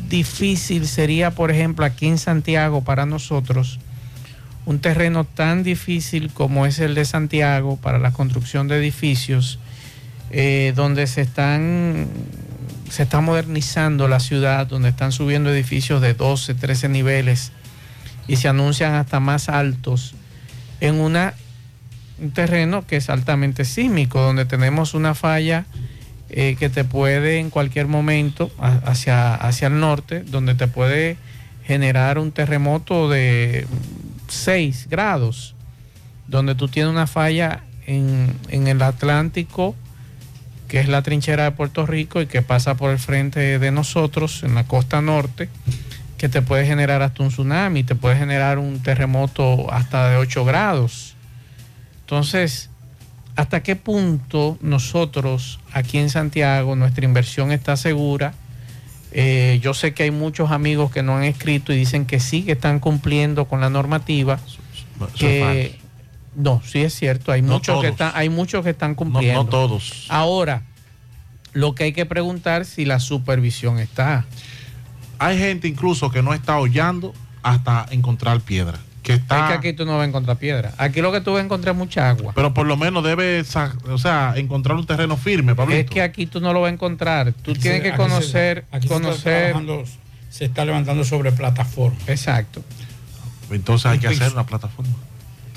difícil 0.08 0.86
sería 0.86 1.30
por 1.30 1.50
ejemplo 1.50 1.84
aquí 1.84 2.06
en 2.06 2.18
Santiago 2.18 2.82
para 2.84 3.06
nosotros 3.06 3.80
un 4.66 4.78
terreno 4.78 5.24
tan 5.24 5.62
difícil 5.62 6.30
como 6.32 6.64
es 6.66 6.78
el 6.78 6.94
de 6.94 7.04
Santiago 7.04 7.76
para 7.76 7.98
la 7.98 8.12
construcción 8.12 8.66
de 8.68 8.78
edificios, 8.78 9.58
eh, 10.36 10.72
donde 10.74 11.06
se 11.06 11.20
están 11.20 12.08
se 12.90 13.04
está 13.04 13.20
modernizando 13.20 14.08
la 14.08 14.18
ciudad, 14.18 14.66
donde 14.66 14.88
están 14.88 15.12
subiendo 15.12 15.50
edificios 15.50 16.02
de 16.02 16.14
12, 16.14 16.54
13 16.54 16.88
niveles 16.88 17.52
y 18.26 18.36
se 18.36 18.48
anuncian 18.48 18.94
hasta 18.94 19.20
más 19.20 19.48
altos 19.48 20.14
en 20.80 20.96
una 20.96 21.34
un 22.18 22.32
terreno 22.32 22.84
que 22.84 22.96
es 22.96 23.10
altamente 23.10 23.64
sísmico, 23.64 24.20
donde 24.20 24.44
tenemos 24.44 24.94
una 24.94 25.14
falla 25.14 25.66
eh, 26.30 26.56
que 26.58 26.68
te 26.68 26.82
puede 26.82 27.38
en 27.38 27.50
cualquier 27.50 27.86
momento 27.86 28.50
hacia, 28.58 29.36
hacia 29.36 29.68
el 29.68 29.78
norte, 29.78 30.24
donde 30.24 30.56
te 30.56 30.66
puede 30.66 31.16
generar 31.64 32.18
un 32.18 32.32
terremoto 32.32 33.08
de 33.08 33.68
6 34.28 34.88
grados, 34.90 35.54
donde 36.26 36.56
tú 36.56 36.66
tienes 36.66 36.90
una 36.90 37.06
falla 37.06 37.62
en, 37.86 38.34
en 38.48 38.66
el 38.66 38.82
Atlántico, 38.82 39.76
que 40.74 40.80
es 40.80 40.88
la 40.88 41.02
trinchera 41.02 41.44
de 41.44 41.52
Puerto 41.52 41.86
Rico 41.86 42.20
y 42.20 42.26
que 42.26 42.42
pasa 42.42 42.74
por 42.74 42.90
el 42.90 42.98
frente 42.98 43.60
de 43.60 43.70
nosotros 43.70 44.42
en 44.42 44.56
la 44.56 44.64
costa 44.64 45.00
norte, 45.00 45.48
que 46.18 46.28
te 46.28 46.42
puede 46.42 46.66
generar 46.66 47.00
hasta 47.00 47.22
un 47.22 47.28
tsunami, 47.28 47.84
te 47.84 47.94
puede 47.94 48.16
generar 48.16 48.58
un 48.58 48.82
terremoto 48.82 49.72
hasta 49.72 50.10
de 50.10 50.16
8 50.16 50.44
grados. 50.44 51.14
Entonces, 52.00 52.70
¿hasta 53.36 53.62
qué 53.62 53.76
punto 53.76 54.58
nosotros 54.62 55.60
aquí 55.72 55.98
en 55.98 56.10
Santiago 56.10 56.74
nuestra 56.74 57.04
inversión 57.04 57.52
está 57.52 57.76
segura? 57.76 58.34
Eh, 59.12 59.60
yo 59.62 59.74
sé 59.74 59.94
que 59.94 60.02
hay 60.02 60.10
muchos 60.10 60.50
amigos 60.50 60.90
que 60.90 61.04
no 61.04 61.16
han 61.16 61.22
escrito 61.22 61.72
y 61.72 61.76
dicen 61.76 62.04
que 62.04 62.18
sí, 62.18 62.42
que 62.42 62.50
están 62.50 62.80
cumpliendo 62.80 63.44
con 63.44 63.60
la 63.60 63.70
normativa. 63.70 64.40
Que, 65.16 65.78
no, 66.36 66.60
sí 66.64 66.80
es 66.82 66.94
cierto, 66.94 67.32
hay, 67.32 67.42
No 67.42 67.54
muchos 67.54 67.80
que 67.80 67.88
están, 67.88 68.12
hay 68.14 68.28
muchos 68.28 68.64
que 68.64 68.70
están 68.70 68.90
No, 68.92 68.96
cumpliendo. 68.96 69.44
no 69.44 69.48
todos. 69.48 70.06
Ahora, 70.08 70.62
lo 71.52 71.74
que 71.74 71.84
hay 71.84 71.92
que 71.92 72.06
preguntar 72.06 72.64
si 72.64 72.84
la 72.84 72.98
supervisión 73.00 73.78
está. 73.78 74.24
Hay 75.18 75.38
gente 75.38 75.68
incluso 75.68 76.10
que 76.10 76.22
no 76.22 76.34
está 76.34 76.58
hollando 76.58 77.14
hasta 77.42 77.86
encontrar 77.90 78.40
piedra. 78.40 78.78
Que 79.04 79.12
está, 79.12 79.44
Es 79.44 79.50
que 79.60 79.68
aquí 79.68 79.72
tú 79.74 79.84
no 79.84 79.92
vas 79.92 80.02
a 80.02 80.08
encontrar 80.08 80.38
piedra. 80.38 80.72
Aquí 80.78 81.02
lo 81.02 81.12
que 81.12 81.20
tú 81.20 81.32
vas 81.32 81.42
a 81.42 81.44
encontrar 81.44 81.74
es 81.74 81.78
mucha 81.78 82.08
agua. 82.08 82.32
pero 82.34 82.54
por 82.54 82.66
lo 82.66 82.76
menos 82.78 83.04
debe, 83.04 83.44
sa- 83.44 83.76
o 83.90 83.98
sea, 83.98 84.32
encontrar 84.36 84.76
un 84.78 84.86
terreno 84.86 85.16
firme, 85.18 85.54
Pablito. 85.54 85.78
Es 85.78 85.90
que 85.90 86.00
aquí 86.00 86.24
tú 86.26 86.40
no 86.40 86.52
lo 86.54 86.62
vas 86.62 86.70
a 86.70 86.72
encontrar. 86.74 87.32
Tú 87.34 87.50
Aquí 87.50 87.60
tienes 87.60 87.80
se- 87.80 87.82
que 87.82 87.88
aquí 87.90 88.02
se- 88.02 88.08
conocer, 88.08 88.64
aquí 88.72 88.88
se 88.88 88.94
está 88.94 89.06
conocer. 89.06 89.52
trabajando- 89.52 89.84
se 90.30 90.44
está 90.46 90.64
levantando 90.64 91.04
sobre 91.04 91.32
plataforma. 91.32 91.98
Exacto. 92.06 92.64
Entonces 93.50 93.86
hay 93.86 93.98
que 93.98 94.08
hacer 94.08 94.32
una 94.32 94.46
plataforma. 94.46 94.94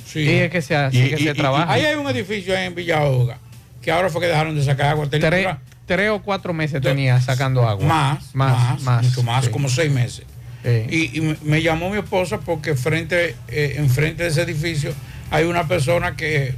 Sí. 0.07 0.19
Y 0.21 0.29
es 0.29 0.49
que 0.49 0.61
se, 0.61 0.75
hace, 0.75 0.97
Y- 0.97 1.09
que 1.09 1.15
y- 1.21 1.23
se 1.25 1.31
y- 1.31 1.33
trabaja. 1.33 1.71
Ahí 1.71 1.83
hay 1.83 1.95
un 1.95 2.07
edificio 2.07 2.55
en 2.55 2.73
Villahoga 2.73 3.37
que 3.81 3.91
ahora 3.91 4.09
fue 4.09 4.21
que 4.21 4.27
dejaron 4.27 4.55
de 4.55 4.63
sacar 4.63 4.87
agua. 4.87 5.09
Tenía 5.09 5.29
tres, 5.29 5.47
tres 5.85 6.09
o 6.11 6.21
cuatro 6.21 6.53
meses 6.53 6.81
tenía 6.81 7.19
sacando 7.21 7.67
agua. 7.67 7.85
Más, 7.85 8.33
más, 8.35 8.81
más, 8.83 9.03
mucho 9.03 9.23
más, 9.23 9.45
sí. 9.45 9.51
como 9.51 9.67
seis 9.69 9.91
meses. 9.91 10.23
Sí. 10.63 11.11
Y, 11.13 11.21
me- 11.43 11.61
llamó 11.61 11.89
mi 11.89 11.97
esposa 11.97 12.39
porque 12.39 12.75
frente, 12.75 13.35
eh, 13.47 13.75
enfrente 13.77 14.23
de 14.23 14.29
ese 14.29 14.41
edificio 14.41 14.93
hay 15.31 15.45
una 15.45 15.67
persona 15.67 16.15
que, 16.15 16.53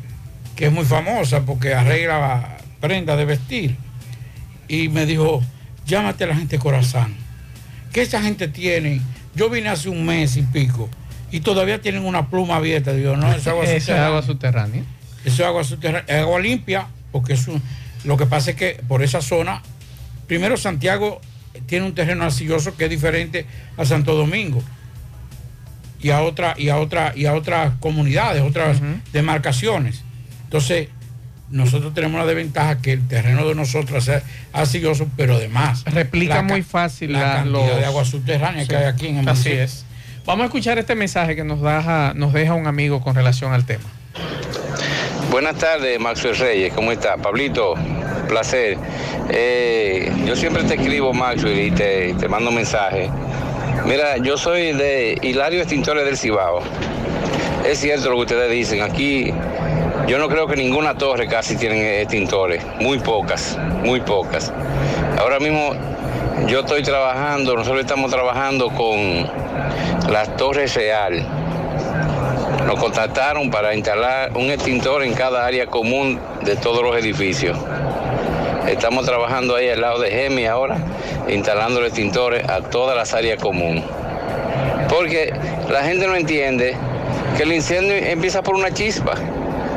que 0.56 0.68
es 0.68 0.72
muy 0.72 0.86
famosa 0.86 1.42
porque 1.46 1.74
arregla 1.74 2.58
prendas 2.80 3.18
de 3.18 3.26
vestir. 3.26 3.76
Y 4.68 4.90
me 4.90 5.06
dijo, 5.06 5.44
llámate 5.86 6.24
a 6.24 6.28
la 6.28 6.36
gente 6.36 6.58
Corazán. 6.60 7.16
¿Qué 7.92 8.02
esa 8.04 8.22
gente 8.22 8.48
tiene? 8.48 9.02
Yo 9.36 9.50
vine 9.50 9.70
hace 9.70 9.90
un 9.90 10.06
mes 10.06 10.38
y 10.38 10.42
pico 10.44 10.90
y 11.32 11.40
todavía 11.42 11.82
tienen 11.82 12.06
una 12.06 12.30
pluma 12.30 12.56
abierta. 12.58 12.94
Digo, 12.94 13.16
no, 13.18 13.32
es 13.34 13.46
agua 13.48 13.64
Eso 13.66 13.74
es 13.74 13.84
subterránea. 13.84 14.08
agua 14.08 14.22
subterránea. 14.24 14.84
Eso 15.26 15.42
es 15.44 15.48
agua 15.48 15.64
subterránea, 15.64 16.04
es 16.08 16.22
agua 16.22 16.40
limpia, 16.40 16.88
porque 17.12 17.34
es 17.34 17.48
un- 17.48 17.62
lo 18.04 18.18
que 18.18 18.26
pasa 18.26 18.52
es 18.52 18.56
que 18.56 18.82
por 18.88 19.04
esa 19.04 19.22
zona, 19.22 19.62
primero 20.28 20.58
Santiago 20.58 21.20
tiene 21.66 21.86
un 21.86 21.94
terreno 21.94 22.24
arcilloso 22.24 22.76
que 22.78 22.86
es 22.86 22.90
diferente 22.90 23.46
a 23.78 23.86
Santo 23.86 24.16
Domingo 24.16 24.64
y 26.02 26.12
a 26.12 26.22
otra 26.22 26.56
y 26.58 26.70
a 26.70 26.78
otra 26.78 27.12
y 27.16 27.26
a 27.26 27.34
otras 27.34 27.74
comunidades, 27.80 28.42
otras 28.42 28.80
demarcaciones. 29.12 30.04
Entonces, 30.46 30.88
nosotros 31.50 31.94
tenemos 31.94 32.20
la 32.20 32.26
desventaja 32.28 32.80
que 32.80 32.94
el 32.94 33.08
terreno 33.08 33.46
de 33.48 33.56
nosotros 33.56 34.08
es 34.08 34.22
arcilloso, 34.54 35.08
pero 35.18 35.36
además 35.36 35.84
Replica 35.86 36.36
la 36.36 36.42
muy 36.44 36.62
fácil 36.62 37.12
la 37.14 37.20
la- 37.20 37.34
cantidad 37.38 37.52
los- 37.68 37.78
de 37.80 37.86
agua 37.86 38.06
subterránea 38.06 38.62
Sí, 38.64 38.70
que 38.70 38.76
hay 38.78 38.86
aquí 38.86 39.08
en 39.08 39.18
el 39.18 39.28
Así 39.28 39.50
municipio. 39.50 39.64
es. 39.64 39.86
Vamos 40.30 40.44
a 40.44 40.46
escuchar 40.46 40.78
este 40.78 40.94
mensaje 40.94 41.36
que 41.36 41.44
nos, 41.44 41.60
deja, 41.60 42.14
nos 42.14 42.34
deja 42.34 42.54
un 42.54 42.68
amigo 42.68 43.02
con 43.02 43.16
relación 43.16 43.52
al 43.52 43.66
tema. 43.66 43.86
Buenas 45.32 45.56
tardes, 45.56 46.00
Maxwell 46.00 46.38
Reyes, 46.38 46.72
¿cómo 46.72 46.92
está? 46.92 47.18
Pablito, 47.18 47.74
placer. 48.28 48.78
Eh, 49.32 50.14
yo 50.28 50.36
siempre 50.36 50.64
te 50.66 50.76
escribo, 50.76 51.14
Maxwell, 51.14 51.60
y 51.60 51.72
te, 51.72 52.14
te 52.14 52.28
mando 52.28 52.52
mensajes. 52.52 53.10
Mira, 53.88 54.18
yo 54.18 54.38
soy 54.38 54.74
de 54.74 55.18
Hilario 55.20 55.62
Extintores 55.62 56.06
del 56.06 56.16
Cibao. 56.16 56.60
Es 57.66 57.80
cierto 57.80 58.12
lo 58.12 58.18
que 58.18 58.22
ustedes 58.22 58.52
dicen. 58.52 58.84
Aquí 58.84 59.34
yo 60.08 60.20
no 60.20 60.30
creo 60.30 60.46
que 60.46 60.56
ninguna 60.56 60.94
torre 60.94 61.26
casi 61.26 61.56
tienen 61.56 61.84
extintores. 62.02 62.64
Muy 62.80 63.00
pocas, 63.00 63.58
muy 63.84 64.00
pocas. 64.02 64.54
Ahora 65.18 65.40
mismo 65.40 65.74
yo 66.48 66.62
estoy 66.62 66.84
trabajando, 66.84 67.56
nosotros 67.56 67.82
estamos 67.82 68.12
trabajando 68.12 68.70
con 68.70 69.30
las 70.12 70.36
torres 70.38 70.76
real. 70.76 71.26
Nos 72.66 72.80
contactaron 72.80 73.50
para 73.50 73.74
instalar 73.76 74.32
un 74.36 74.52
extintor 74.52 75.04
en 75.04 75.14
cada 75.14 75.46
área 75.46 75.68
común 75.68 76.20
de 76.44 76.56
todos 76.56 76.84
los 76.84 76.96
edificios. 76.96 77.58
Estamos 78.68 79.06
trabajando 79.06 79.56
ahí 79.56 79.70
al 79.70 79.82
lado 79.82 80.00
de 80.00 80.12
Gemi 80.12 80.46
ahora, 80.46 80.78
instalando 81.28 81.84
extintores 81.84 82.48
a 82.48 82.62
todas 82.62 82.96
las 82.96 83.14
áreas 83.14 83.42
comunes. 83.42 83.84
Porque 84.90 85.34
la 85.70 85.84
gente 85.84 86.08
no 86.08 86.16
entiende 86.16 86.76
que 87.38 87.44
el 87.44 87.54
incendio 87.54 87.96
empieza 87.96 88.42
por 88.42 88.56
una 88.56 88.72
chispa. 88.72 89.16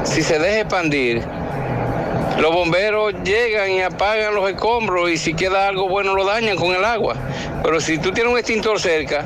Si 0.04 0.22
se 0.22 0.38
deja 0.38 0.60
expandir, 0.60 1.22
Los 2.40 2.52
bomberos 2.52 3.14
llegan 3.24 3.70
y 3.70 3.82
apagan 3.82 4.34
los 4.34 4.48
escombros 4.50 5.10
y 5.10 5.18
si 5.18 5.34
queda 5.34 5.68
algo 5.68 5.88
bueno 5.88 6.14
lo 6.14 6.24
dañan 6.24 6.56
con 6.56 6.74
el 6.74 6.84
agua. 6.84 7.14
Pero 7.62 7.80
si 7.80 7.98
tú 7.98 8.12
tienes 8.12 8.32
un 8.32 8.38
extintor 8.38 8.80
cerca, 8.80 9.24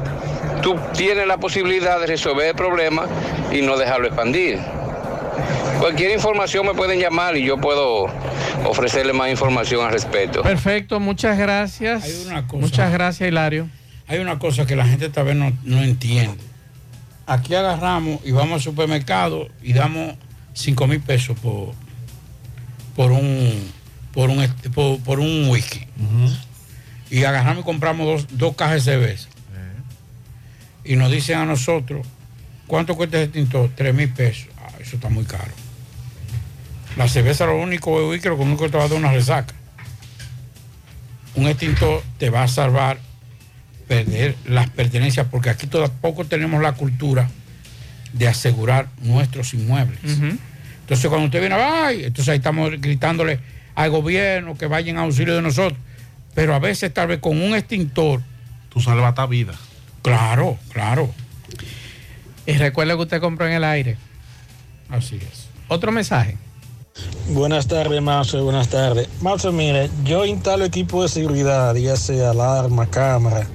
tú 0.62 0.76
tienes 0.94 1.26
la 1.26 1.38
posibilidad 1.38 2.00
de 2.00 2.06
resolver 2.06 2.48
el 2.48 2.54
problema 2.54 3.06
y 3.52 3.62
no 3.62 3.76
dejarlo 3.76 4.06
expandir. 4.06 4.58
Cualquier 5.80 6.12
información 6.12 6.66
me 6.66 6.74
pueden 6.74 6.98
llamar 6.98 7.36
y 7.36 7.44
yo 7.44 7.58
puedo 7.58 8.06
ofrecerle 8.64 9.12
más 9.12 9.30
información 9.30 9.84
al 9.84 9.92
respecto. 9.92 10.42
Perfecto, 10.42 10.98
muchas 11.00 11.38
gracias. 11.38 12.28
Muchas 12.52 12.92
gracias, 12.92 13.28
Hilario. 13.28 13.68
Hay 14.08 14.18
una 14.18 14.38
cosa 14.38 14.66
que 14.66 14.76
la 14.76 14.86
gente 14.86 15.08
tal 15.08 15.26
vez 15.26 15.36
no, 15.36 15.52
no 15.64 15.82
entiende. 15.82 16.42
Aquí 17.26 17.54
agarramos 17.54 18.20
y 18.24 18.30
vamos 18.30 18.54
al 18.54 18.60
supermercado 18.60 19.48
y 19.62 19.72
damos 19.72 20.14
5 20.54 20.86
mil 20.86 21.00
pesos 21.00 21.38
por, 21.38 21.74
por 22.96 23.12
un 23.12 23.72
por 24.12 24.30
un 24.30 24.42
este, 24.42 24.70
por, 24.70 24.98
por 25.00 25.20
un 25.20 25.48
whisky. 25.48 25.86
Y 27.10 27.24
agarramos 27.24 27.62
y 27.62 27.64
compramos 27.64 28.06
dos, 28.06 28.38
dos 28.38 28.56
cajas 28.56 28.84
de 28.84 28.92
cerveza. 28.92 29.28
Y 30.84 30.96
nos 30.96 31.10
dicen 31.10 31.38
a 31.38 31.44
nosotros, 31.44 32.06
¿cuánto 32.66 32.96
cuesta 32.96 33.18
ese 33.18 33.24
extintor? 33.24 33.70
3 33.74 33.94
mil 33.94 34.08
pesos. 34.08 34.46
Ah, 34.58 34.70
eso 34.80 34.96
está 34.96 35.08
muy 35.08 35.24
caro. 35.24 35.50
La 36.96 37.08
cerveza 37.08 37.44
lo 37.44 37.56
único 37.56 38.00
es 38.00 38.08
whisky, 38.08 38.28
lo 38.28 38.36
único 38.36 38.64
que 38.64 38.70
te 38.70 38.78
va 38.78 38.84
a 38.84 38.88
dar 38.88 38.96
una 38.96 39.12
resaca. 39.12 39.54
Un 41.34 41.46
extintor 41.46 42.02
te 42.18 42.30
va 42.30 42.44
a 42.44 42.48
salvar 42.48 42.98
perder 43.86 44.34
las 44.46 44.70
pertenencias, 44.70 45.26
porque 45.30 45.50
aquí 45.50 45.66
tampoco 45.66 46.24
tenemos 46.24 46.62
la 46.62 46.72
cultura 46.72 47.28
de 48.12 48.28
asegurar 48.28 48.88
nuestros 49.02 49.52
inmuebles. 49.54 50.00
Entonces, 50.86 51.08
cuando 51.08 51.26
usted 51.26 51.40
viene, 51.40 51.56
ay, 51.56 52.04
entonces 52.04 52.28
ahí 52.28 52.36
estamos 52.36 52.70
gritándole 52.80 53.40
al 53.74 53.90
gobierno 53.90 54.56
que 54.56 54.66
vayan 54.66 54.98
a 54.98 55.00
auxilio 55.00 55.34
de 55.34 55.42
nosotros. 55.42 55.76
Pero 56.32 56.54
a 56.54 56.60
veces, 56.60 56.94
tal 56.94 57.08
vez 57.08 57.18
con 57.18 57.42
un 57.42 57.56
extintor. 57.56 58.22
Tú 58.68 58.80
salvas 58.80 59.28
vida. 59.28 59.54
Claro, 60.02 60.56
claro. 60.72 61.12
Y 62.46 62.52
recuerde 62.52 62.94
que 62.94 63.02
usted 63.02 63.20
compró 63.20 63.48
en 63.48 63.54
el 63.54 63.64
aire. 63.64 63.96
Así 64.88 65.16
es. 65.16 65.48
Otro 65.66 65.90
mensaje. 65.90 66.36
Buenas 67.30 67.66
tardes, 67.66 68.00
Marcio. 68.00 68.44
Buenas 68.44 68.68
tardes. 68.68 69.08
Marcio, 69.20 69.50
mire, 69.50 69.90
yo 70.04 70.24
instalo 70.24 70.64
equipo 70.64 71.02
de 71.02 71.08
seguridad, 71.08 71.74
ya 71.74 71.96
sea 71.96 72.30
alarma, 72.30 72.86
cámara. 72.86 73.48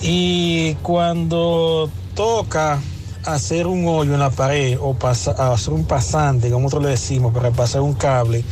Y 0.00 0.74
cuando 0.74 1.90
toca 2.14 2.78
hacer 3.26 3.66
un 3.66 3.86
hoyo 3.86 4.14
en 4.14 4.20
la 4.20 4.30
pared 4.30 4.78
o 4.80 4.94
pasa- 4.94 5.52
hacer 5.52 5.72
un 5.74 5.84
pasante, 5.84 6.50
como 6.50 6.64
nosotros 6.64 6.84
le 6.84 6.90
decimos, 6.90 7.32
para 7.32 7.50
pasar 7.50 7.80
un 7.80 7.94
cable 7.94 8.44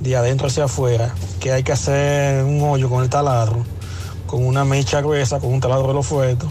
de 0.00 0.16
adentro 0.16 0.48
hacia 0.48 0.64
afuera, 0.64 1.14
que 1.40 1.52
hay 1.52 1.62
que 1.62 1.72
hacer 1.72 2.44
un 2.44 2.60
hoyo 2.62 2.88
con 2.90 3.02
el 3.02 3.08
taladro, 3.10 3.64
con 4.26 4.44
una 4.44 4.64
mecha 4.64 5.00
gruesa, 5.00 5.38
con 5.40 5.52
un 5.52 5.60
taladro 5.60 5.88
de 5.88 5.94
los 5.94 6.06
fuertes, 6.06 6.48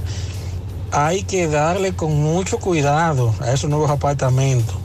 hay 0.91 1.23
que 1.23 1.47
darle 1.47 1.93
con 1.95 2.13
mucho 2.21 2.57
cuidado 2.59 3.33
a 3.41 3.51
esos 3.51 3.69
nuevos 3.69 3.89
apartamentos. 3.89 4.75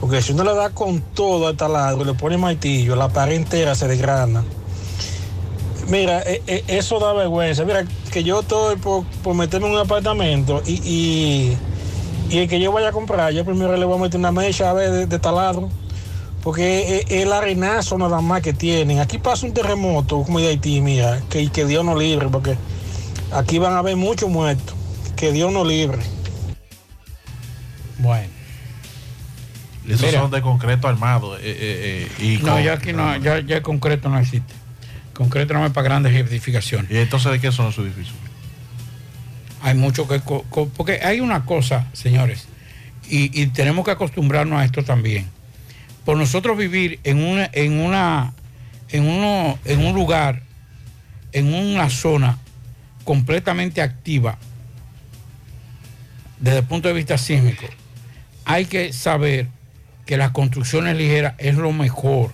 Porque 0.00 0.22
si 0.22 0.32
uno 0.32 0.44
le 0.44 0.54
da 0.54 0.70
con 0.70 1.00
todo 1.00 1.46
al 1.46 1.56
taladro 1.56 2.02
y 2.02 2.04
le 2.06 2.14
pone 2.14 2.38
martillo, 2.38 2.96
la 2.96 3.08
pared 3.08 3.34
entera 3.36 3.74
se 3.74 3.86
desgrana. 3.86 4.42
Mira, 5.88 6.22
e- 6.22 6.40
e- 6.46 6.64
eso 6.68 6.98
da 7.00 7.12
vergüenza. 7.12 7.64
Mira, 7.64 7.84
que 8.10 8.22
yo 8.22 8.40
estoy 8.40 8.76
por, 8.76 9.04
por 9.22 9.34
meterme 9.34 9.66
en 9.66 9.74
un 9.74 9.78
apartamento 9.80 10.62
y, 10.64 10.74
y, 10.84 11.58
y 12.30 12.38
el 12.38 12.48
que 12.48 12.60
yo 12.60 12.72
vaya 12.72 12.88
a 12.88 12.92
comprar, 12.92 13.32
yo 13.32 13.44
primero 13.44 13.76
le 13.76 13.84
voy 13.84 13.98
a 13.98 14.02
meter 14.02 14.18
una 14.18 14.32
mecha 14.32 14.70
a 14.70 14.72
ver, 14.72 14.90
de, 14.90 15.06
de 15.06 15.18
taladro. 15.18 15.68
Porque 16.42 17.00
es 17.06 17.10
el 17.10 17.32
arenazo 17.34 17.98
nada 17.98 18.22
más 18.22 18.40
que 18.40 18.54
tienen. 18.54 18.98
Aquí 19.00 19.18
pasa 19.18 19.44
un 19.44 19.52
terremoto 19.52 20.22
como 20.22 20.40
de 20.40 20.48
Haití, 20.48 20.80
mira, 20.80 21.20
que, 21.28 21.50
que 21.50 21.66
Dios 21.66 21.84
nos 21.84 21.98
libre, 21.98 22.28
porque 22.28 22.56
aquí 23.30 23.58
van 23.58 23.74
a 23.74 23.80
haber 23.80 23.96
muchos 23.96 24.30
muertos. 24.30 24.74
Que 25.16 25.32
Dios 25.32 25.52
nos 25.52 25.66
libre. 25.66 25.98
Bueno. 27.98 28.28
Esos 29.86 30.02
Mira. 30.06 30.20
son 30.20 30.30
de 30.30 30.40
concreto 30.40 30.88
armado. 30.88 31.36
eh, 31.36 31.40
eh, 31.44 32.08
eh, 32.18 32.24
y 32.24 32.38
No, 32.42 32.52
con- 32.54 32.62
ya 32.62 32.72
aquí 32.74 32.92
no, 32.94 33.16
ya, 33.18 33.40
ya 33.40 33.56
el 33.56 33.62
concreto 33.62 34.08
no 34.08 34.18
existe. 34.18 34.54
Concreto 35.12 35.52
no 35.52 35.66
es 35.66 35.72
para 35.72 35.84
grandes 35.84 36.14
edificaciones. 36.14 36.90
¿Y 36.90 36.96
entonces 36.96 37.32
de 37.32 37.40
qué 37.40 37.52
son 37.52 37.66
los 37.66 37.76
edificios? 37.78 38.14
Hay 39.62 39.74
mucho 39.74 40.08
que... 40.08 40.20
porque 40.20 41.00
hay 41.02 41.20
una 41.20 41.44
cosa, 41.44 41.86
señores, 41.92 42.48
y, 43.08 43.40
y 43.40 43.46
tenemos 43.48 43.84
que 43.84 43.90
acostumbrarnos 43.90 44.60
a 44.60 44.64
esto 44.64 44.84
también. 44.84 45.26
Por 46.04 46.16
nosotros 46.16 46.56
vivir 46.56 46.98
en 47.04 47.22
una, 47.22 47.50
en 47.52 47.78
una, 47.80 48.32
en 48.88 49.06
uno, 49.06 49.58
en 49.64 49.84
un 49.84 49.94
lugar, 49.94 50.42
en 51.32 51.52
una 51.52 51.90
zona 51.90 52.38
completamente 53.04 53.82
activa, 53.82 54.38
desde 56.38 56.58
el 56.58 56.64
punto 56.64 56.88
de 56.88 56.94
vista 56.94 57.18
sísmico, 57.18 57.66
hay 58.44 58.64
que 58.64 58.92
saber 58.92 59.48
que 60.06 60.16
las 60.16 60.30
construcciones 60.30 60.96
ligeras 60.96 61.34
es 61.38 61.54
lo 61.54 61.72
mejor. 61.72 62.32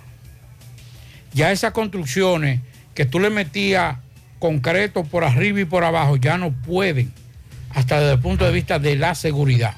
Ya 1.34 1.50
esas 1.52 1.72
construcciones 1.72 2.60
que 2.94 3.04
tú 3.04 3.18
le 3.18 3.30
metías 3.30 3.98
concreto 4.38 5.04
por 5.04 5.24
arriba 5.24 5.60
y 5.60 5.64
por 5.64 5.84
abajo 5.84 6.16
ya 6.16 6.38
no 6.38 6.52
pueden, 6.52 7.12
hasta 7.70 8.00
desde 8.00 8.14
el 8.14 8.20
punto 8.20 8.44
de 8.44 8.52
vista 8.52 8.78
de 8.78 8.96
la 8.96 9.14
seguridad. 9.14 9.74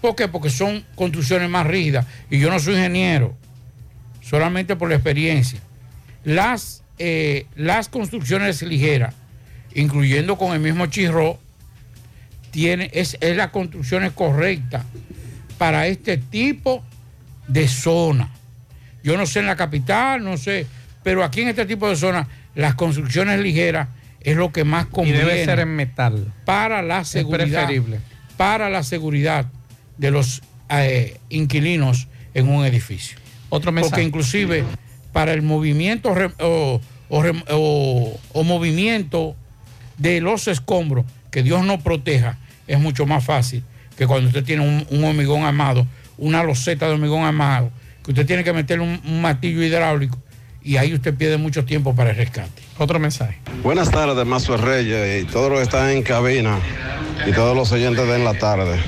¿Por 0.00 0.16
qué? 0.16 0.28
Porque 0.28 0.50
son 0.50 0.84
construcciones 0.94 1.50
más 1.50 1.66
rígidas 1.66 2.06
y 2.30 2.38
yo 2.38 2.50
no 2.50 2.58
soy 2.58 2.74
ingeniero, 2.74 3.36
solamente 4.22 4.76
por 4.76 4.88
la 4.88 4.96
experiencia. 4.96 5.60
Las, 6.24 6.82
eh, 6.98 7.46
las 7.54 7.88
construcciones 7.88 8.62
ligeras, 8.62 9.14
incluyendo 9.74 10.36
con 10.36 10.52
el 10.52 10.60
mismo 10.60 10.86
chirro, 10.86 11.38
tiene, 12.50 12.90
es, 12.92 13.16
es 13.20 13.36
la 13.36 13.50
construcción 13.50 14.08
correcta 14.10 14.84
para 15.58 15.86
este 15.86 16.16
tipo 16.16 16.82
de 17.46 17.68
zona. 17.68 18.30
Yo 19.02 19.16
no 19.16 19.26
sé 19.26 19.40
en 19.40 19.46
la 19.46 19.56
capital, 19.56 20.24
no 20.24 20.36
sé, 20.36 20.66
pero 21.02 21.24
aquí 21.24 21.42
en 21.42 21.48
este 21.48 21.66
tipo 21.66 21.88
de 21.88 21.96
zona, 21.96 22.26
las 22.54 22.74
construcciones 22.74 23.40
ligeras 23.40 23.88
es 24.20 24.36
lo 24.36 24.52
que 24.52 24.64
más 24.64 24.86
Y 24.86 24.90
conviene. 24.90 25.18
debe 25.20 25.44
ser 25.44 25.60
en 25.60 25.76
metal. 25.76 26.32
Para 26.44 26.82
la 26.82 27.04
seguridad. 27.04 27.46
preferible. 27.66 28.00
Para 28.36 28.68
la 28.70 28.82
seguridad 28.82 29.46
de 29.98 30.10
los 30.10 30.42
eh, 30.68 31.18
inquilinos 31.28 32.08
en 32.34 32.48
un 32.48 32.64
edificio. 32.64 33.18
Otro 33.48 33.72
mensaje. 33.72 33.90
Porque 33.90 34.02
inclusive 34.06 34.64
para 35.12 35.32
el 35.32 35.42
movimiento 35.42 36.10
o, 36.40 36.80
o 37.08 37.22
rem- 37.22 37.44
o- 37.50 38.20
o 38.32 38.44
movimiento 38.44 39.34
de 39.98 40.20
los 40.20 40.48
escombros, 40.48 41.04
que 41.30 41.42
Dios 41.42 41.64
nos 41.64 41.82
proteja, 41.82 42.38
es 42.66 42.78
mucho 42.78 43.06
más 43.06 43.24
fácil 43.24 43.62
que 43.96 44.06
cuando 44.06 44.28
usted 44.28 44.44
tiene 44.44 44.62
un, 44.66 44.86
un 44.90 45.04
hormigón 45.04 45.42
armado, 45.44 45.86
una 46.16 46.42
loseta 46.42 46.86
de 46.86 46.92
hormigón 46.92 47.24
armado, 47.24 47.70
que 48.04 48.12
usted 48.12 48.26
tiene 48.26 48.44
que 48.44 48.52
meterle 48.52 48.84
un, 48.84 49.00
un 49.04 49.20
martillo 49.20 49.62
hidráulico 49.62 50.18
y 50.62 50.76
ahí 50.76 50.94
usted 50.94 51.14
pierde 51.14 51.36
mucho 51.36 51.64
tiempo 51.64 51.94
para 51.94 52.10
el 52.10 52.16
rescate. 52.16 52.62
Otro 52.78 52.98
mensaje. 52.98 53.38
Buenas 53.62 53.90
tardes, 53.90 54.26
Mazo 54.26 54.56
Reyes 54.56 55.22
y 55.22 55.26
todos 55.26 55.50
los 55.50 55.58
que 55.58 55.64
están 55.64 55.90
en 55.90 56.02
cabina 56.02 56.58
y 57.26 57.32
todos 57.32 57.56
los 57.56 57.72
oyentes 57.72 58.06
de 58.06 58.16
en 58.16 58.24
la 58.24 58.34
tarde. 58.34 58.78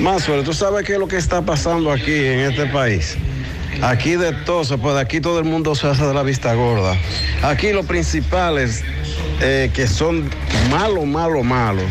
Mazo, 0.00 0.42
¿tú 0.42 0.52
sabes 0.52 0.84
qué 0.86 0.94
es 0.94 0.98
lo 0.98 1.08
que 1.08 1.16
está 1.16 1.42
pasando 1.42 1.92
aquí 1.92 2.12
en 2.12 2.40
este 2.40 2.66
país? 2.66 3.16
Aquí 3.82 4.16
de 4.16 4.32
todo 4.32 4.64
se 4.64 4.76
puede, 4.76 5.00
aquí 5.00 5.20
todo 5.20 5.38
el 5.38 5.44
mundo 5.44 5.74
se 5.74 5.86
hace 5.86 6.04
de 6.04 6.14
la 6.14 6.22
vista 6.22 6.52
gorda. 6.54 6.96
Aquí 7.42 7.72
los 7.72 7.86
principales 7.86 8.82
eh, 9.40 9.70
que 9.72 9.86
son 9.86 10.28
malo, 10.68 11.04
malo, 11.06 11.44
malo, 11.44 11.82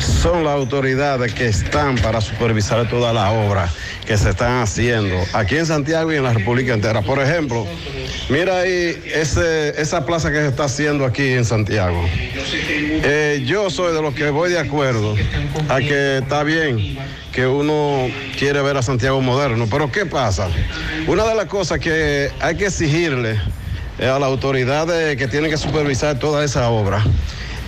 son 0.00 0.44
las 0.44 0.54
autoridades 0.54 1.34
que 1.34 1.48
están 1.48 1.96
para 1.96 2.20
supervisar 2.20 2.88
toda 2.88 3.12
la 3.12 3.30
obra 3.30 3.70
que 4.08 4.16
se 4.16 4.30
están 4.30 4.62
haciendo 4.62 5.22
aquí 5.34 5.56
en 5.56 5.66
Santiago 5.66 6.10
y 6.10 6.16
en 6.16 6.22
la 6.22 6.32
República 6.32 6.72
entera. 6.72 7.02
Por 7.02 7.20
ejemplo, 7.20 7.66
mira 8.30 8.60
ahí 8.60 8.98
ese, 9.14 9.78
esa 9.78 10.06
plaza 10.06 10.30
que 10.30 10.38
se 10.38 10.46
está 10.46 10.64
haciendo 10.64 11.04
aquí 11.04 11.34
en 11.34 11.44
Santiago. 11.44 12.02
Eh, 12.10 13.42
yo 13.44 13.68
soy 13.68 13.94
de 13.94 14.00
los 14.00 14.14
que 14.14 14.30
voy 14.30 14.50
de 14.50 14.60
acuerdo 14.60 15.14
a 15.68 15.78
que 15.80 16.18
está 16.18 16.42
bien 16.42 16.98
que 17.32 17.46
uno 17.46 18.08
quiere 18.38 18.62
ver 18.62 18.78
a 18.78 18.82
Santiago 18.82 19.20
moderno, 19.20 19.66
pero 19.70 19.92
¿qué 19.92 20.06
pasa? 20.06 20.48
Una 21.06 21.26
de 21.26 21.34
las 21.34 21.44
cosas 21.44 21.78
que 21.78 22.30
hay 22.40 22.56
que 22.56 22.64
exigirle 22.64 23.38
eh, 23.98 24.06
a 24.06 24.18
las 24.18 24.30
autoridades 24.30 25.18
que 25.18 25.28
tienen 25.28 25.50
que 25.50 25.58
supervisar 25.58 26.18
toda 26.18 26.42
esa 26.46 26.70
obra 26.70 27.04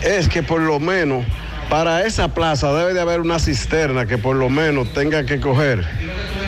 es 0.03 0.27
que 0.27 0.43
por 0.43 0.63
lo 0.63 0.81
menos 0.81 1.23
para 1.71 2.05
esa 2.07 2.35
plaza 2.35 2.73
debe 2.75 2.93
de 2.95 3.01
haber 3.01 3.21
una 3.21 3.39
cisterna 3.39 4.05
que 4.07 4.19
por 4.19 4.37
lo 4.37 4.51
menos 4.51 4.93
tenga 4.93 5.25
que 5.25 5.41
coger 5.41 5.85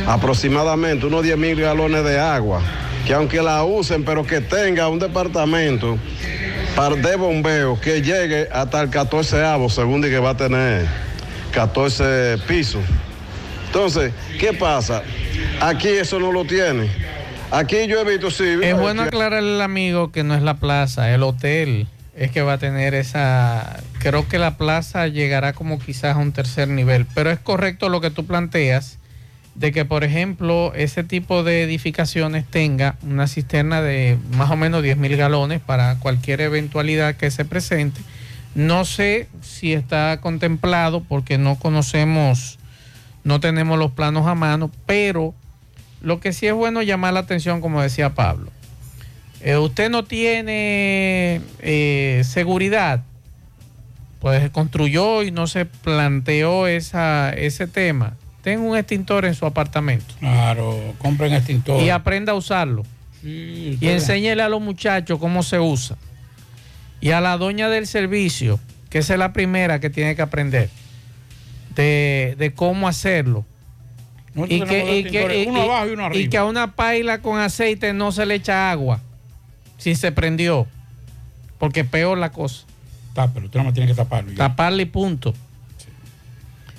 aproximadamente 0.07 1.07
unos 1.07 1.23
10 1.23 1.37
mil 1.39 1.61
galones 1.61 2.05
de 2.05 2.19
agua, 2.19 2.61
que 3.07 3.15
aunque 3.15 3.41
la 3.41 3.63
usen, 3.65 4.05
pero 4.05 4.25
que 4.27 4.41
tenga 4.41 4.89
un 4.89 4.99
departamento 4.99 5.97
para- 6.75 6.97
de 6.97 7.17
bombeo 7.17 7.81
que 7.81 8.03
llegue 8.03 8.49
hasta 8.53 8.81
el 8.83 8.91
14 8.91 9.45
avo, 9.45 9.71
según 9.71 10.03
que 10.03 10.19
va 10.19 10.31
a 10.31 10.37
tener 10.37 10.87
14 11.53 12.39
pisos. 12.49 12.83
Entonces, 13.67 14.13
¿qué 14.39 14.53
pasa? 14.53 15.03
Aquí 15.61 15.89
eso 15.89 16.19
no 16.19 16.33
lo 16.33 16.45
tiene. 16.45 16.89
Aquí 17.51 17.87
yo 17.87 18.01
he 18.01 18.05
visto, 18.05 18.31
sí. 18.31 18.45
Es 18.63 18.77
bueno 18.77 19.03
aclararle 19.03 19.55
al 19.55 19.61
amigo 19.63 20.11
que 20.11 20.25
no 20.25 20.35
es 20.35 20.43
la 20.43 20.55
plaza, 20.55 21.13
el 21.15 21.23
hotel 21.23 21.87
es 22.15 22.31
que 22.31 22.43
va 22.43 22.55
a 22.55 22.59
tener 22.59 22.95
esa... 22.95 23.83
Creo 23.99 24.29
que 24.29 24.39
la 24.39 24.57
plaza 24.57 25.07
llegará 25.09 25.53
como 25.53 25.79
quizás 25.79 26.17
a 26.17 26.19
un 26.19 26.33
tercer 26.33 26.69
nivel, 26.69 27.07
pero 27.15 27.31
es 27.31 27.39
correcto 27.39 27.89
lo 27.89 28.01
que 28.01 28.11
tú 28.11 28.27
planteas 28.27 28.99
de 29.55 29.73
que, 29.73 29.85
por 29.85 30.03
ejemplo, 30.03 30.73
ese 30.75 31.05
tipo 31.05 31.43
de 31.43 31.63
edificaciones 31.63 32.47
tenga 32.47 32.97
una 33.03 33.27
cisterna 33.27 33.83
de 33.83 34.19
más 34.33 34.51
o 34.51 34.57
menos 34.57 34.83
10 34.83 34.97
mil 34.97 35.17
galones 35.17 35.61
para 35.61 35.97
cualquier 35.97 36.41
eventualidad 36.41 37.17
que 37.17 37.31
se 37.31 37.45
presente. 37.45 38.01
No 38.55 38.85
sé 38.85 39.29
si 39.41 39.73
está 39.73 40.19
contemplado 40.21 41.03
porque 41.03 41.39
no 41.39 41.57
conocemos, 41.57 42.59
no 43.25 43.41
tenemos 43.41 43.79
los 43.79 43.93
planos 43.93 44.27
a 44.27 44.35
mano, 44.35 44.71
pero 44.87 45.35
lo 46.01 46.21
que 46.21 46.33
sí 46.33 46.47
es 46.47 46.55
bueno 46.55 46.83
llamar 46.83 47.15
la 47.15 47.21
atención, 47.21 47.61
como 47.61 47.83
decía 47.83 48.15
Pablo. 48.15 48.51
Eh, 49.45 49.57
usted 49.57 49.91
no 49.91 50.05
tiene 50.05 51.41
eh, 51.59 52.23
seguridad, 52.25 53.03
pues 54.21 54.49
construyó 54.51 55.25
y 55.25 55.33
no 55.33 55.49
se 55.49 55.65
planteó 55.67 56.69
esa, 56.69 57.31
ese 57.31 57.67
tema. 57.67 58.15
Tenga 58.43 58.63
un 58.63 58.77
extintor 58.77 59.25
en 59.25 59.35
su 59.35 59.45
apartamento. 59.45 60.15
Claro, 60.21 60.95
compren 60.99 61.33
extintor. 61.33 61.83
Y 61.83 61.91
aprenda 61.91 62.33
a 62.33 62.35
usarlo. 62.37 62.85
Sí, 63.21 63.79
Y 63.81 63.89
enséñele 63.89 64.43
a 64.43 64.49
los 64.49 64.61
muchachos 64.61 65.19
cómo 65.19 65.43
se 65.43 65.59
usa. 65.59 65.97
Y 67.01 67.11
a 67.11 67.21
la 67.21 67.37
doña 67.37 67.69
del 67.69 67.89
servicio, 67.89 68.61
que 68.91 68.99
esa 68.99 69.15
es 69.15 69.19
la 69.19 69.33
primera 69.33 69.81
que 69.81 69.91
tiene 69.91 70.15
que 70.15 70.23
aprender, 70.23 70.71
de, 71.75 72.37
de 72.39 72.55
cómo 72.55 72.87
hacerlo. 72.87 73.45
Y 74.37 74.61
que, 74.61 74.99
y, 76.15 76.29
que 76.29 76.39
a 76.39 76.45
una 76.45 76.75
paila 76.75 77.21
con 77.21 77.41
aceite 77.41 77.93
no 77.93 78.13
se 78.13 78.25
le 78.25 78.37
echa 78.37 78.71
agua 78.71 79.01
si 79.83 79.97
se 79.97 80.13
prendió. 80.13 80.67
Porque 81.59 81.85
peor 81.85 82.19
la 82.19 82.31
cosa. 82.31 82.65
Tápelo, 83.15 83.47
usted 83.47 83.59
nada 83.59 83.69
más 83.69 83.75
tiene 83.75 83.89
que 83.89 83.97
taparlo. 83.97 84.33
Taparle 84.35 84.85
y 84.85 84.87
punto. 84.87 85.35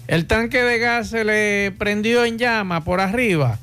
El 0.08 0.26
tanque 0.26 0.62
de 0.64 0.80
gas 0.80 1.10
se 1.10 1.24
le 1.24 1.72
prendió 1.78 2.24
en 2.26 2.38
llama 2.38 2.84
por 2.84 3.02
arriba. 3.02 3.60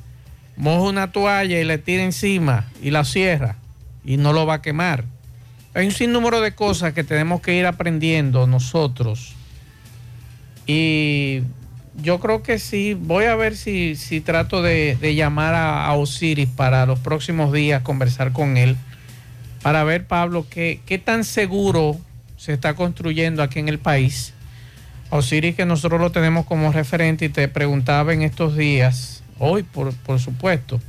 Moja 0.57 0.89
una 0.89 1.11
toalla 1.11 1.59
y 1.59 1.63
le 1.63 1.77
tira 1.79 2.03
encima 2.03 2.65
y 2.81 2.91
la 2.91 3.03
cierra 3.03 3.57
y 4.05 4.17
no 4.17 4.31
lo 4.31 4.45
va 4.45 4.55
a 4.55 4.61
quemar. 4.61 5.05
Hay 5.73 5.85
un 5.85 5.91
sinnúmero 5.91 6.39
de 6.41 6.53
cosas 6.53 6.93
que 6.93 7.03
tenemos 7.03 7.41
que 7.41 7.55
ir 7.55 7.65
aprendiendo 7.65 8.45
nosotros. 8.45 9.33
Y 10.67 11.41
yo 12.01 12.19
creo 12.19 12.43
que 12.43 12.59
sí, 12.59 12.93
voy 12.93 13.25
a 13.25 13.35
ver 13.35 13.55
si, 13.55 13.95
si 13.95 14.21
trato 14.21 14.61
de, 14.61 14.97
de 14.99 15.15
llamar 15.15 15.55
a, 15.55 15.85
a 15.85 15.93
Osiris 15.93 16.49
para 16.49 16.85
los 16.85 16.99
próximos 16.99 17.53
días, 17.53 17.81
conversar 17.81 18.33
con 18.33 18.57
él, 18.57 18.75
para 19.61 19.83
ver, 19.83 20.05
Pablo, 20.05 20.45
qué, 20.49 20.81
qué 20.85 20.97
tan 20.97 21.23
seguro 21.23 21.97
se 22.37 22.53
está 22.53 22.73
construyendo 22.73 23.43
aquí 23.43 23.59
en 23.59 23.69
el 23.69 23.79
país. 23.79 24.33
Osiris, 25.09 25.55
que 25.55 25.65
nosotros 25.65 25.99
lo 25.99 26.11
tenemos 26.11 26.45
como 26.45 26.71
referente 26.71 27.25
y 27.25 27.29
te 27.29 27.47
preguntaba 27.47 28.13
en 28.13 28.21
estos 28.21 28.55
días, 28.55 29.23
hoy 29.39 29.63
por, 29.63 29.93
por 29.93 30.19
supuesto, 30.19 30.79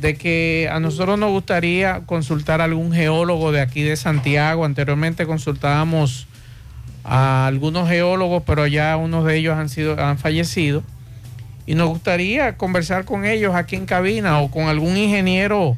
de 0.00 0.16
que 0.16 0.68
a 0.70 0.80
nosotros 0.80 1.18
nos 1.18 1.30
gustaría 1.30 2.00
consultar 2.06 2.60
a 2.60 2.64
algún 2.64 2.92
geólogo 2.92 3.52
de 3.52 3.60
aquí 3.60 3.82
de 3.82 3.96
Santiago. 3.96 4.64
Anteriormente 4.64 5.26
consultábamos 5.26 6.26
a 7.04 7.46
algunos 7.46 7.88
geólogos, 7.88 8.42
pero 8.44 8.66
ya 8.66 8.96
unos 8.96 9.24
de 9.24 9.36
ellos 9.36 9.56
han 9.56 9.68
sido 9.68 9.98
han 9.98 10.18
fallecido 10.18 10.82
y 11.68 11.74
nos 11.74 11.88
gustaría 11.88 12.56
conversar 12.56 13.04
con 13.04 13.24
ellos 13.24 13.54
aquí 13.54 13.76
en 13.76 13.86
cabina 13.86 14.40
o 14.40 14.50
con 14.50 14.68
algún 14.68 14.96
ingeniero 14.96 15.76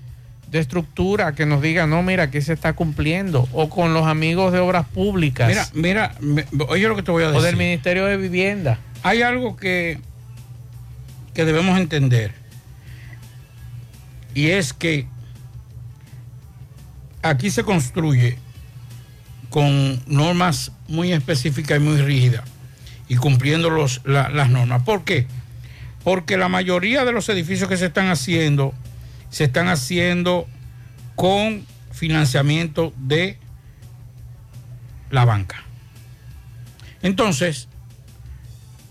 de 0.51 0.59
estructura 0.59 1.33
que 1.33 1.47
nos 1.47 1.63
diga, 1.63 1.87
no, 1.87 2.03
mira, 2.03 2.25
aquí 2.25 2.41
se 2.41 2.53
está 2.53 2.73
cumpliendo, 2.73 3.49
o 3.53 3.69
con 3.71 3.95
los 3.95 4.07
amigos 4.07 4.53
de 4.53 4.59
obras 4.59 4.87
públicas. 4.87 5.49
Mira, 5.49 5.69
mira, 5.73 6.15
oye 6.69 6.89
lo 6.89 6.97
que 6.97 7.03
te 7.03 7.11
voy 7.13 7.23
a 7.25 7.29
o 7.29 7.33
decir. 7.33 7.47
del 7.47 7.57
Ministerio 7.57 8.07
de 8.07 8.17
Vivienda. 8.17 8.79
Hay 9.05 9.23
algo 9.23 9.57
que, 9.57 9.99
que 11.35 11.45
debemos 11.45 11.79
entender. 11.79 12.33
Y 14.35 14.49
es 14.49 14.73
que 14.73 15.07
aquí 17.23 17.51
se 17.51 17.63
construye 17.65 18.37
con 19.51 20.01
normas 20.07 20.73
muy 20.89 21.13
específicas 21.13 21.79
y 21.79 21.81
muy 21.81 22.01
rígidas 22.01 22.43
y 23.09 23.17
cumpliendo 23.17 23.71
los, 23.71 24.01
la- 24.05 24.29
las 24.29 24.51
normas. 24.51 24.83
¿Por 24.83 25.05
qué? 25.05 25.27
Porque 26.05 26.37
la 26.37 26.49
mayoría 26.49 27.05
de 27.05 27.13
los 27.13 27.29
edificios 27.29 27.69
que 27.69 27.77
se 27.77 27.87
están 27.87 28.09
haciendo 28.09 28.73
se 29.31 29.45
están 29.45 29.69
haciendo 29.69 30.47
con 31.17 31.65
financiamiento 31.93 32.93
de 32.99 33.39
la 35.11 35.25
banca. 35.25 35.65
Entonces, 37.03 37.69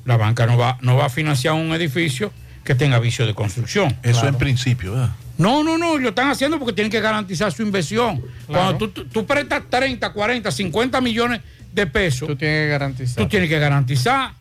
la 0.05 0.17
banca 0.17 0.45
no 0.45 0.57
va, 0.57 0.77
no 0.81 0.95
va 0.97 1.05
a 1.05 1.09
financiar 1.09 1.53
un 1.53 1.73
edificio 1.73 2.31
que 2.63 2.75
tenga 2.75 2.99
vicio 2.99 3.25
de 3.25 3.33
construcción. 3.33 3.95
Eso 4.03 4.27
en 4.27 4.35
principio, 4.37 4.93
¿verdad? 4.93 5.11
No, 5.37 5.63
no, 5.63 5.77
no, 5.77 5.97
lo 5.97 6.09
están 6.09 6.29
haciendo 6.29 6.59
porque 6.59 6.73
tienen 6.73 6.91
que 6.91 6.99
garantizar 6.99 7.51
su 7.51 7.61
inversión. 7.61 8.21
Cuando 8.47 8.77
tú, 8.77 8.89
tú- 8.89 9.05
tú 9.05 9.25
prestas 9.25 9.63
30, 9.69 10.11
40, 10.11 10.51
50 10.51 10.99
millones 11.01 11.41
de 11.73 11.87
pesos, 11.87 12.27
tú 12.27 12.35
tienes 12.35 12.65
que 12.65 12.67
garantizar. 12.69 13.23
Tú 13.23 13.29
tienes 13.29 13.49
que 13.49 13.59
garantizar. 13.59 14.33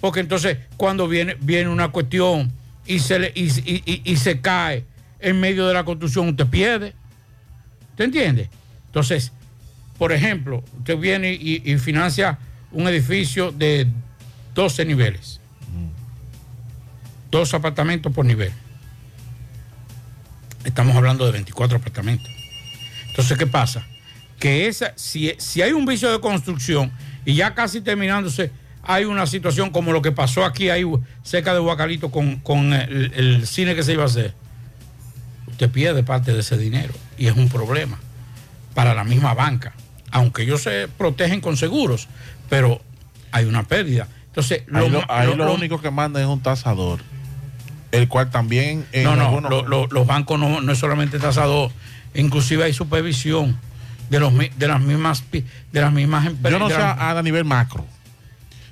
Porque 0.00 0.20
entonces, 0.20 0.58
cuando 0.76 1.06
viene, 1.06 1.36
viene 1.40 1.68
una 1.68 1.88
cuestión 1.88 2.50
y 2.86 2.98
se, 2.98 3.18
le, 3.18 3.32
y, 3.34 3.44
y- 3.44 3.82
y- 3.84 4.02
y 4.04 4.16
se 4.16 4.40
cae 4.40 4.84
en 5.20 5.40
medio 5.40 5.66
de 5.66 5.74
la 5.74 5.84
construcción, 5.84 6.28
usted 6.28 6.46
pierde. 6.46 6.94
¿Te 7.96 8.04
entiende? 8.04 8.48
Entonces, 8.86 9.32
por 9.98 10.12
ejemplo, 10.12 10.64
usted 10.78 10.96
viene 10.96 11.32
y, 11.32 11.62
y 11.64 11.78
financia 11.78 12.38
un 12.72 12.88
edificio 12.88 13.52
de 13.52 13.86
12 14.54 14.84
niveles. 14.84 15.40
Dos 17.30 17.54
apartamentos 17.54 18.12
por 18.12 18.24
nivel. 18.24 18.52
Estamos 20.64 20.96
hablando 20.96 21.24
de 21.26 21.32
24 21.32 21.78
apartamentos. 21.78 22.28
Entonces, 23.08 23.38
¿qué 23.38 23.46
pasa? 23.46 23.86
Que 24.38 24.66
esa, 24.66 24.92
si, 24.96 25.32
si 25.38 25.62
hay 25.62 25.72
un 25.72 25.86
vicio 25.86 26.10
de 26.10 26.20
construcción 26.20 26.90
y 27.24 27.34
ya 27.34 27.54
casi 27.54 27.80
terminándose, 27.80 28.50
hay 28.82 29.04
una 29.04 29.26
situación 29.26 29.70
como 29.70 29.92
lo 29.92 30.02
que 30.02 30.12
pasó 30.12 30.44
aquí 30.44 30.70
ahí 30.70 30.84
cerca 31.22 31.52
de 31.54 31.60
Huacalito 31.60 32.10
con, 32.10 32.36
con 32.40 32.72
el, 32.72 33.12
el 33.14 33.46
cine 33.46 33.74
que 33.74 33.82
se 33.82 33.92
iba 33.92 34.02
a 34.02 34.06
hacer. 34.06 34.34
Usted 35.60 35.72
pierde 35.74 36.02
parte 36.02 36.32
de 36.32 36.40
ese 36.40 36.56
dinero 36.56 36.94
y 37.18 37.26
es 37.26 37.36
un 37.36 37.50
problema 37.50 37.98
para 38.72 38.94
la 38.94 39.04
misma 39.04 39.34
banca. 39.34 39.74
Aunque 40.10 40.40
ellos 40.44 40.62
se 40.62 40.88
protegen 40.88 41.42
con 41.42 41.58
seguros, 41.58 42.08
pero 42.48 42.80
hay 43.30 43.44
una 43.44 43.64
pérdida. 43.64 44.08
Entonces, 44.28 44.62
Ahí 44.72 44.88
lo, 44.88 45.02
ahí 45.12 45.26
lo- 45.26 45.36
lo 45.36 45.44
lo- 45.44 45.52
único 45.54 45.78
que 45.82 45.90
manda 45.90 46.18
es 46.18 46.26
un 46.26 46.40
tasador, 46.40 47.00
el 47.92 48.08
cual 48.08 48.30
también... 48.30 48.86
en 48.92 49.04
no, 49.04 49.16
no, 49.16 49.26
algunos- 49.26 49.50
lo- 49.50 49.66
lo- 49.66 49.86
los 49.88 50.06
bancos 50.06 50.40
no, 50.40 50.62
no 50.62 50.72
es 50.72 50.78
solamente 50.78 51.18
tasador, 51.18 51.70
inclusive 52.14 52.64
hay 52.64 52.72
supervisión 52.72 53.58
de 54.08 54.18
los 54.18 54.32
de 54.34 54.66
las 54.66 54.80
mismas 54.80 55.24
de 55.30 55.44
las 55.82 55.92
mismas 55.92 56.24
empresas. 56.26 56.58
Yo 56.58 56.64
no 56.66 56.70
sé 56.74 56.80
a, 56.80 57.10
a 57.18 57.22
nivel 57.22 57.44
macro. 57.44 57.84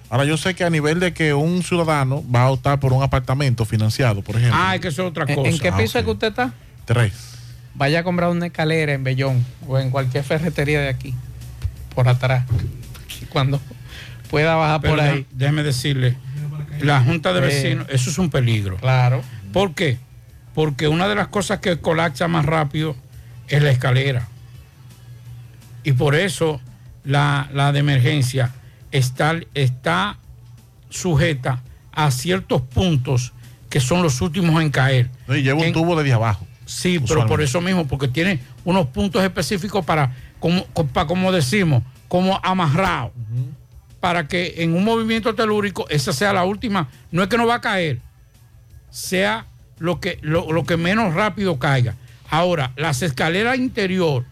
Ahora 0.09 0.25
yo 0.25 0.39
sé 0.39 0.55
que 0.55 0.65
a 0.65 0.71
nivel 0.71 1.01
de 1.01 1.13
que 1.13 1.35
un 1.35 1.63
ciudadano 1.63 2.25
va 2.35 2.45
a 2.45 2.51
optar 2.51 2.81
por 2.81 2.95
un 2.95 3.03
apartamento 3.03 3.67
financiado, 3.67 4.23
por 4.23 4.37
ejemplo. 4.37 4.59
Ah, 4.59 4.75
es 4.75 4.81
que 4.81 4.89
eso 4.89 5.03
es 5.03 5.09
otra 5.11 5.27
¿En, 5.29 5.35
cosa. 5.35 5.51
en 5.51 5.59
qué 5.59 5.69
Ah, 5.69 5.77
piso 5.77 5.99
es 5.99 6.05
que 6.07 6.11
usted 6.11 6.29
está? 6.29 6.55
Tres. 6.89 7.13
Vaya 7.75 8.01
a 8.01 8.03
comprar 8.03 8.31
una 8.31 8.47
escalera 8.47 8.95
en 8.95 9.05
Bellón 9.05 9.45
o 9.67 9.79
en 9.79 9.91
cualquier 9.91 10.25
ferretería 10.25 10.81
de 10.81 10.89
aquí, 10.89 11.15
por 11.95 12.09
atrás. 12.09 12.47
Cuando 13.29 13.61
pueda 14.31 14.55
bajar 14.57 14.81
Pero 14.81 14.95
por 14.95 15.05
ahí. 15.05 15.27
Déjeme 15.31 15.63
decirle, 15.63 16.17
la 16.81 17.03
Junta 17.03 17.35
de 17.35 17.41
Eh, 17.41 17.43
Vecinos, 17.43 17.87
eso 17.91 18.09
es 18.09 18.17
un 18.19 18.31
peligro. 18.31 18.79
Claro. 18.79 19.23
¿Por 19.53 19.75
qué? 19.75 19.99
Porque 20.55 20.89
una 20.89 21.09
de 21.09 21.15
las 21.15 21.29
cosas 21.29 21.59
que 21.61 21.79
colapsa 21.79 22.27
más 22.27 22.47
rápido 22.47 22.97
es 23.49 23.63
la 23.63 23.71
escalera. 23.71 24.27
Y 25.85 25.93
por 25.93 26.15
eso 26.15 26.63
la, 27.05 27.51
la 27.53 27.71
de 27.73 27.81
emergencia 27.81 28.51
está, 28.93 29.39
está 29.53 30.17
sujeta 30.89 31.63
a 31.93 32.11
ciertos 32.11 32.63
puntos 32.63 33.35
que 33.69 33.79
son 33.81 34.03
los 34.03 34.23
últimos 34.23 34.63
en 34.63 34.71
caer. 34.71 35.11
No, 35.27 35.37
y 35.37 35.43
lleva 35.43 35.59
un 35.59 35.67
En- 35.67 35.73
tubo 35.75 35.95
desde 35.95 36.15
abajo. 36.15 36.47
Sí, 36.71 36.99
pero 36.99 37.21
por 37.29 37.41
eso 37.43 37.61
mismo, 37.63 37.87
porque 37.89 38.09
tiene 38.09 38.41
unos 38.65 38.87
puntos 38.89 39.23
específicos 39.25 39.85
para, 39.85 40.15
como, 40.39 40.65
co- 40.75 40.87
para, 40.87 41.07
como 41.07 41.33
decimos, 41.33 41.83
como 42.09 42.39
amarrado, 42.43 43.13
para 44.01 44.29
que 44.29 44.55
en 44.59 44.75
un 44.75 44.85
movimiento 44.85 45.35
telúrico 45.35 45.87
esa 45.89 46.13
sea 46.13 46.33
la 46.33 46.45
última. 46.45 46.89
No 47.11 47.23
es 47.23 47.29
que 47.29 47.39
no 47.39 47.47
va 47.47 47.55
a 47.57 47.61
caer, 47.63 48.01
sea 48.91 49.47
lo 49.79 49.99
que, 50.01 50.19
lo, 50.23 50.53
lo 50.53 50.65
que 50.65 50.77
menos 50.77 51.15
rápido 51.15 51.59
caiga. 51.59 51.95
Ahora, 52.31 52.73
las 52.77 53.01
escaleras 53.03 53.57
interior, 53.59 54.25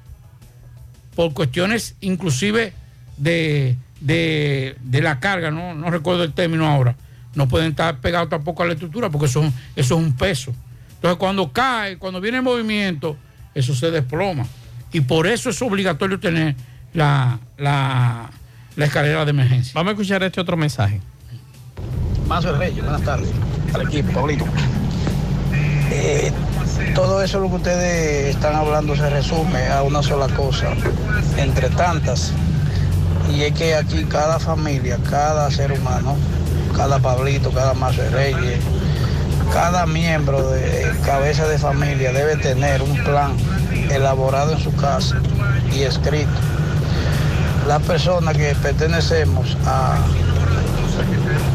por 1.15 1.33
cuestiones 1.33 1.95
inclusive 2.01 2.73
de, 3.17 3.77
de, 4.01 4.77
de 4.83 5.01
la 5.01 5.21
carga, 5.21 5.51
no, 5.51 5.75
no 5.75 5.91
recuerdo 5.91 6.23
el 6.25 6.33
término 6.35 6.67
ahora, 6.67 6.95
no 7.35 7.49
pueden 7.49 7.71
estar 7.71 7.99
pegados 8.01 8.29
tampoco 8.29 8.63
a 8.63 8.67
la 8.67 8.73
estructura 8.75 9.09
porque 9.09 9.27
eso, 9.27 9.41
eso 9.75 9.95
es 9.95 10.01
un 10.05 10.13
peso. 10.15 10.53
Entonces 11.07 11.21
cuando 11.21 11.53
cae, 11.53 11.99
cuando 11.99 12.21
viene 12.21 12.39
el 12.39 12.43
movimiento, 12.43 13.17
eso 13.55 13.77
se 13.77 13.93
desploma. 13.93 14.45
Y 14.93 15.03
por 15.03 15.29
eso 15.29 15.51
es 15.51 15.63
obligatorio 15.63 16.19
tener 16.19 16.57
la, 16.95 17.39
la, 17.59 18.29
la 18.75 18.85
escalera 18.85 19.25
de 19.25 19.31
emergencia. 19.31 19.71
Vamos 19.77 19.91
a 19.91 19.93
escuchar 19.93 20.25
este 20.25 20.41
otro 20.41 20.57
mensaje. 20.57 21.01
Mazo 22.27 22.59
Reyes, 22.59 22.83
buenas 22.83 23.03
tardes 23.03 23.31
al 23.73 23.83
equipo, 23.83 24.11
Pablito. 24.15 24.47
Eh, 25.93 26.33
todo 26.97 27.23
eso 27.23 27.39
lo 27.39 27.51
que 27.51 27.55
ustedes 27.55 28.35
están 28.35 28.57
hablando 28.57 28.97
se 28.97 29.09
resume 29.09 29.69
a 29.69 29.85
una 29.85 30.03
sola 30.03 30.27
cosa, 30.35 30.75
entre 31.37 31.71
tantas, 31.71 32.33
y 33.33 33.43
es 33.43 33.53
que 33.53 33.77
aquí 33.77 34.05
cada 34.07 34.41
familia, 34.41 34.99
cada 35.09 35.49
ser 35.53 35.71
humano, 35.71 36.17
cada 36.75 36.99
Pablito, 36.99 37.53
cada 37.53 37.75
Mazo 37.75 38.03
Reyes, 38.11 38.59
cada 39.53 39.87
miembro 39.87 40.51
de 40.51 40.93
cabeza 41.05 41.47
de 41.49 41.59
familia 41.59 42.13
debe 42.13 42.37
tener 42.37 42.83
un 42.83 42.97
plan 43.05 43.37
elaborado 43.91 44.53
en 44.53 44.61
su 44.61 44.75
casa 44.75 45.17
y 45.73 45.83
escrito. 45.83 46.31
Las 47.67 47.83
personas 47.83 48.37
que 48.37 48.55
pertenecemos 48.63 49.57
a, 49.67 49.99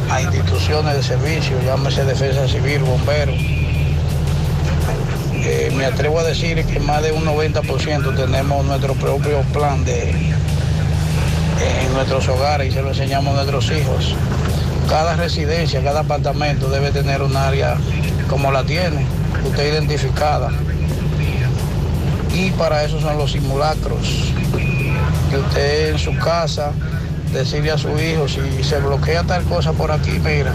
a 0.09 0.21
instituciones 0.21 0.95
de 0.95 1.03
servicio, 1.03 1.57
llámese 1.63 2.03
defensa 2.03 2.47
civil, 2.47 2.79
bomberos, 2.83 3.35
eh, 5.43 5.71
me 5.75 5.85
atrevo 5.85 6.19
a 6.19 6.23
decir 6.23 6.63
que 6.65 6.79
más 6.79 7.01
de 7.01 7.11
un 7.11 7.25
90% 7.25 8.15
tenemos 8.15 8.65
nuestro 8.65 8.93
propio 8.93 9.41
plan 9.53 9.83
de 9.83 10.11
en 11.61 11.93
nuestros 11.93 12.27
hogares 12.27 12.69
y 12.69 12.71
se 12.71 12.81
lo 12.81 12.89
enseñamos 12.89 13.31
a 13.33 13.43
nuestros 13.43 13.71
hijos. 13.71 14.15
Cada 14.89 15.15
residencia, 15.15 15.83
cada 15.83 16.01
apartamento 16.01 16.69
debe 16.69 16.91
tener 16.91 17.21
un 17.21 17.35
área 17.35 17.77
como 18.29 18.51
la 18.51 18.63
tiene, 18.63 19.05
usted 19.45 19.73
identificada. 19.73 20.49
Y 22.33 22.51
para 22.51 22.83
eso 22.83 22.99
son 22.99 23.17
los 23.17 23.31
simulacros. 23.31 24.33
Que 25.29 25.37
usted 25.37 25.91
en 25.91 25.99
su 25.99 26.15
casa 26.17 26.71
decirle 27.31 27.71
a 27.71 27.77
su 27.77 27.89
hijo, 27.97 28.27
si 28.27 28.63
se 28.63 28.79
bloquea 28.79 29.23
tal 29.23 29.43
cosa 29.43 29.71
por 29.73 29.91
aquí, 29.91 30.19
mira, 30.19 30.53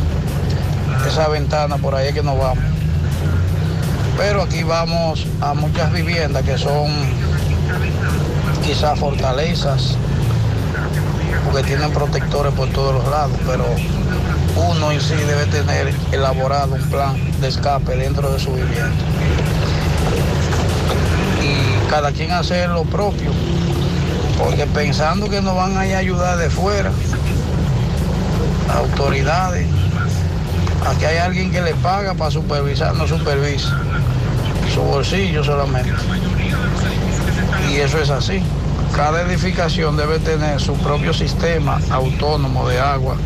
esa 1.06 1.28
ventana 1.28 1.78
por 1.78 1.94
ahí 1.94 2.08
es 2.08 2.14
que 2.14 2.22
nos 2.22 2.38
vamos. 2.38 2.64
Pero 4.16 4.42
aquí 4.42 4.62
vamos 4.62 5.26
a 5.40 5.54
muchas 5.54 5.92
viviendas 5.92 6.42
que 6.44 6.56
son 6.56 6.90
quizás 8.64 8.98
fortalezas, 8.98 9.96
porque 11.44 11.62
tienen 11.62 11.90
protectores 11.92 12.52
por 12.54 12.68
todos 12.70 12.94
los 12.94 13.08
lados, 13.10 13.36
pero 13.46 13.64
uno 14.56 14.90
en 14.90 15.00
sí 15.00 15.14
debe 15.14 15.46
tener 15.46 15.92
elaborado 16.12 16.74
un 16.74 16.82
plan 16.90 17.16
de 17.40 17.48
escape 17.48 17.96
dentro 17.96 18.32
de 18.32 18.38
su 18.38 18.52
vivienda. 18.52 18.90
Y 21.42 21.90
cada 21.90 22.12
quien 22.12 22.32
hacer 22.32 22.70
lo 22.70 22.84
propio, 22.84 23.30
porque 24.38 24.66
pensando 24.66 25.28
que 25.28 25.40
nos 25.40 25.54
van 25.54 25.76
a 25.76 25.80
ayudar 25.80 26.38
de 26.38 26.50
fuera, 26.50 26.90
autoridades, 28.74 29.66
aquí 30.86 31.04
hay 31.04 31.18
alguien 31.18 31.52
que 31.52 31.60
le 31.60 31.74
paga 31.74 32.14
para 32.14 32.30
supervisar, 32.30 32.94
no 32.94 33.06
supervisa, 33.06 33.78
su 34.74 34.80
bolsillo 34.82 35.44
solamente. 35.44 35.92
Y 37.70 37.76
eso 37.76 37.98
es 37.98 38.10
así. 38.10 38.42
Cada 38.94 39.22
edificación 39.22 39.96
debe 39.96 40.18
tener 40.18 40.60
su 40.60 40.74
propio 40.74 41.12
sistema 41.12 41.78
autónomo 41.90 42.66
de 42.68 42.80
agua, 42.80 43.16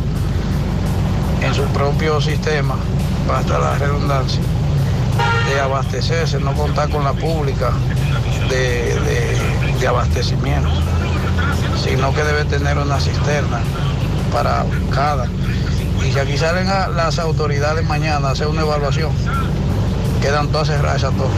en 1.40 1.54
su 1.54 1.62
propio 1.72 2.20
sistema, 2.20 2.76
basta 3.28 3.58
la 3.58 3.74
redundancia, 3.78 4.40
de 5.52 5.60
abastecerse, 5.60 6.38
no 6.40 6.52
contar 6.54 6.88
con 6.90 7.04
la 7.04 7.12
pública 7.12 7.70
de, 8.48 8.94
de- 9.00 9.86
abastecimiento, 9.88 10.68
sino 11.82 12.12
que 12.12 12.22
debe 12.22 12.44
tener 12.44 12.76
una 12.76 13.00
cisterna 13.00 13.60
para 14.30 14.64
cada. 14.94 15.26
Y 16.06 16.12
si 16.12 16.18
aquí 16.18 16.36
salen 16.36 16.66
las 16.66 17.18
autoridades 17.18 17.86
mañana 17.86 18.28
a 18.28 18.32
hacer 18.32 18.46
una 18.48 18.60
evaluación, 18.60 19.10
quedan 20.20 20.48
todas 20.48 20.68
cerradas 20.68 20.98
esas 20.98 21.14
torres. 21.16 21.32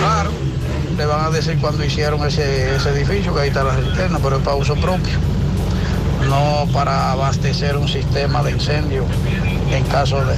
Claro, 0.00 0.30
le 0.96 1.04
van 1.06 1.26
a 1.26 1.30
decir 1.30 1.58
cuando 1.60 1.84
hicieron 1.84 2.26
ese, 2.26 2.74
ese 2.74 2.88
edificio, 2.88 3.34
que 3.34 3.42
ahí 3.42 3.48
está 3.48 3.62
la 3.64 3.74
cisterna, 3.74 4.18
pero 4.22 4.36
es 4.38 4.42
para 4.42 4.56
uso 4.56 4.74
propio 4.76 5.12
no 6.32 6.66
para 6.72 7.12
abastecer 7.12 7.76
un 7.76 7.88
sistema 7.88 8.42
de 8.42 8.52
incendio 8.52 9.04
en 9.70 9.84
caso 9.84 10.24
de... 10.24 10.36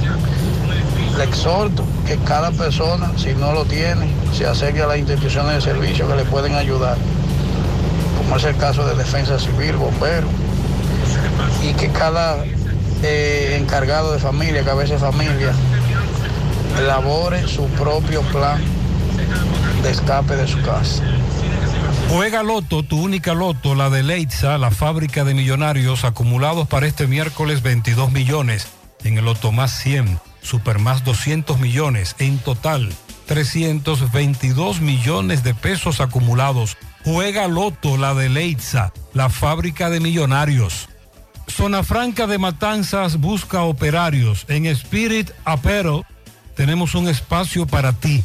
Le 1.17 1.23
exhorto 1.23 1.85
que 2.05 2.17
cada 2.17 2.51
persona, 2.51 3.13
si 3.15 3.33
no 3.33 3.53
lo 3.53 3.63
tiene, 3.63 4.09
se 4.33 4.45
acerque 4.45 4.81
a 4.81 4.87
las 4.87 4.97
instituciones 4.97 5.55
de 5.55 5.61
servicio 5.61 6.05
que 6.09 6.15
le 6.15 6.25
pueden 6.25 6.55
ayudar, 6.55 6.97
como 8.17 8.35
es 8.35 8.43
el 8.43 8.57
caso 8.57 8.85
de 8.85 8.95
defensa 8.95 9.39
civil, 9.39 9.77
bomberos, 9.77 10.29
y 11.63 11.73
que 11.73 11.89
cada 11.89 12.43
eh, 13.01 13.57
encargado 13.57 14.11
de 14.11 14.19
familia, 14.19 14.65
cabeza 14.65 14.95
de 14.95 14.99
familia, 14.99 15.53
elabore 16.77 17.47
su 17.47 17.65
propio 17.67 18.21
plan 18.23 18.61
de 19.83 19.91
escape 19.91 20.35
de 20.35 20.47
su 20.47 20.61
casa. 20.63 21.01
Juega 22.09 22.43
Loto, 22.43 22.83
tu 22.83 23.01
única 23.01 23.33
Loto, 23.33 23.75
la 23.75 23.89
de 23.89 24.03
Leitza, 24.03 24.57
la 24.57 24.71
fábrica 24.71 25.23
de 25.23 25.33
millonarios 25.33 26.05
acumulados 26.05 26.67
para 26.67 26.87
este 26.87 27.07
miércoles 27.07 27.61
22 27.61 28.11
millones. 28.11 28.67
En 29.03 29.17
el 29.17 29.25
Loto 29.25 29.51
más 29.51 29.77
100, 29.79 30.19
Super 30.41 30.79
más 30.79 31.03
200 31.03 31.59
millones. 31.59 32.15
En 32.19 32.37
total, 32.37 32.93
322 33.25 34.79
millones 34.79 35.43
de 35.43 35.55
pesos 35.55 35.99
acumulados. 35.99 36.77
Juega 37.03 37.47
Loto, 37.47 37.97
la 37.97 38.13
de 38.13 38.29
Leitza, 38.29 38.93
la 39.13 39.29
fábrica 39.29 39.89
de 39.89 39.99
millonarios. 39.99 40.87
Zona 41.47 41.83
Franca 41.83 42.27
de 42.27 42.37
Matanzas 42.37 43.17
busca 43.17 43.63
operarios. 43.63 44.45
En 44.47 44.65
Spirit 44.67 45.31
Apero 45.43 46.05
tenemos 46.55 46.95
un 46.95 47.07
espacio 47.07 47.65
para 47.65 47.93
ti. 47.93 48.23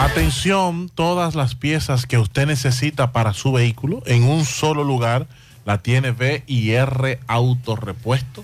Atención, 0.00 0.88
todas 0.88 1.34
las 1.34 1.54
piezas 1.54 2.06
que 2.06 2.16
usted 2.16 2.46
necesita 2.46 3.12
para 3.12 3.34
su 3.34 3.52
vehículo 3.52 4.02
en 4.06 4.22
un 4.24 4.46
solo 4.46 4.82
lugar 4.82 5.26
la 5.66 5.82
tiene 5.82 6.12
B 6.12 6.42
y 6.46 6.70
R 6.70 7.18
Autorepuesto 7.26 8.42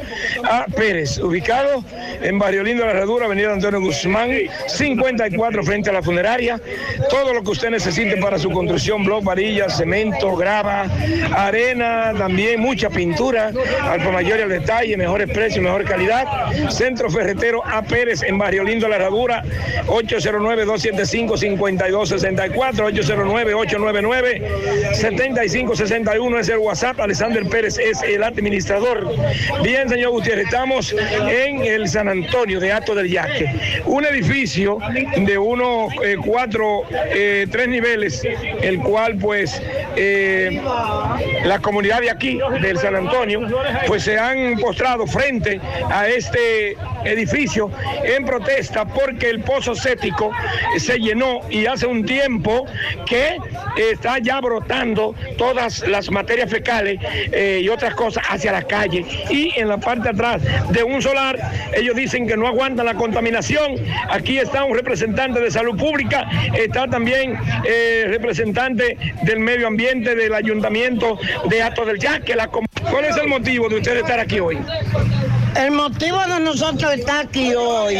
A. 0.44 0.66
Pérez, 0.66 1.18
ubicado 1.18 1.82
en 2.20 2.38
Barrio 2.38 2.62
Lindo, 2.62 2.84
La 2.84 2.92
Herradura, 2.92 3.26
Avenida 3.26 3.52
Antonio 3.52 3.80
Guzmán, 3.80 4.30
54 4.66 5.62
frente 5.62 5.90
a 5.90 5.92
la 5.94 6.02
funeraria. 6.02 6.60
Todo 7.08 7.32
lo 7.32 7.42
que 7.42 7.50
usted 7.52 7.70
necesite 7.70 8.16
para 8.18 8.38
su 8.38 8.50
construcción, 8.50 9.04
bloc, 9.04 9.24
varillas, 9.24 9.78
cemento, 9.78 10.36
grava, 10.36 10.86
arena, 11.34 12.12
también 12.16 12.60
mucha 12.60 12.90
pintura, 12.90 13.52
al 13.82 14.02
por 14.02 14.12
mayor 14.12 14.40
y 14.40 14.42
al 14.42 14.48
detalle, 14.50 14.96
mejores 14.96 15.30
precios, 15.30 15.62
mejor 15.62 15.84
calidad. 15.84 16.26
Centro 16.82 17.08
Ferretero 17.08 17.64
A. 17.64 17.80
Pérez 17.80 18.24
en 18.24 18.36
Barrio 18.38 18.64
Lindo, 18.64 18.88
La 18.88 18.96
Herradura, 18.96 19.44
809-275-5264, 19.86 22.58
809-899-7561 24.98 26.40
es 26.40 26.48
el 26.48 26.58
WhatsApp. 26.58 26.98
Alexander 26.98 27.46
Pérez 27.46 27.78
es 27.78 28.02
el 28.02 28.24
administrador. 28.24 29.08
Bien, 29.62 29.88
señor 29.88 30.10
Gutiérrez, 30.10 30.46
estamos 30.46 30.92
en 31.28 31.64
el 31.64 31.88
San 31.88 32.08
Antonio 32.08 32.58
de 32.58 32.72
Ato 32.72 32.96
del 32.96 33.08
Yaque. 33.08 33.82
Un 33.86 34.04
edificio 34.04 34.78
de 35.16 35.38
unos 35.38 35.92
eh, 36.02 36.16
cuatro, 36.24 36.82
eh, 36.90 37.46
tres 37.48 37.68
niveles, 37.68 38.24
el 38.60 38.80
cual 38.80 39.18
pues 39.18 39.62
eh, 39.94 40.60
la 41.44 41.60
comunidad 41.60 42.00
de 42.00 42.10
aquí, 42.10 42.40
del 42.60 42.76
San 42.76 42.96
Antonio, 42.96 43.42
pues 43.86 44.02
se 44.02 44.18
han 44.18 44.56
postrado 44.56 45.06
frente 45.06 45.60
a 45.88 46.08
este 46.08 46.61
edificio 47.04 47.70
en 48.04 48.24
protesta 48.24 48.84
porque 48.84 49.30
el 49.30 49.40
pozo 49.40 49.74
séptico 49.74 50.30
se 50.78 50.98
llenó 50.98 51.40
y 51.50 51.66
hace 51.66 51.86
un 51.86 52.04
tiempo 52.04 52.66
que 53.06 53.36
está 53.76 54.18
ya 54.18 54.40
brotando 54.40 55.14
todas 55.36 55.86
las 55.86 56.10
materias 56.10 56.50
fecales 56.50 56.98
eh, 57.02 57.60
y 57.62 57.68
otras 57.68 57.94
cosas 57.94 58.24
hacia 58.28 58.52
la 58.52 58.62
calle. 58.62 59.04
Y 59.30 59.52
en 59.58 59.68
la 59.68 59.78
parte 59.78 60.04
de 60.04 60.10
atrás 60.10 60.42
de 60.70 60.82
un 60.82 61.00
solar, 61.02 61.38
ellos 61.74 61.96
dicen 61.96 62.26
que 62.26 62.36
no 62.36 62.46
aguantan 62.46 62.86
la 62.86 62.94
contaminación. 62.94 63.76
Aquí 64.10 64.38
está 64.38 64.64
un 64.64 64.74
representante 64.74 65.40
de 65.40 65.50
salud 65.50 65.76
pública, 65.76 66.28
está 66.54 66.88
también 66.88 67.38
eh, 67.64 68.06
representante 68.08 68.96
del 69.22 69.40
medio 69.40 69.66
ambiente 69.66 70.14
del 70.14 70.34
ayuntamiento 70.34 71.18
de 71.48 71.62
Ato 71.62 71.84
del 71.84 71.98
Yaque. 71.98 72.34
La... 72.34 72.48
¿Cuál 72.48 73.04
es 73.04 73.16
el 73.16 73.28
motivo 73.28 73.68
de 73.68 73.76
usted 73.76 73.96
estar 73.96 74.20
aquí 74.20 74.40
hoy? 74.40 74.58
El 75.56 75.70
motivo 75.72 76.18
de 76.18 76.40
nosotros 76.40 76.94
estar 76.94 77.26
aquí 77.26 77.54
hoy 77.54 77.96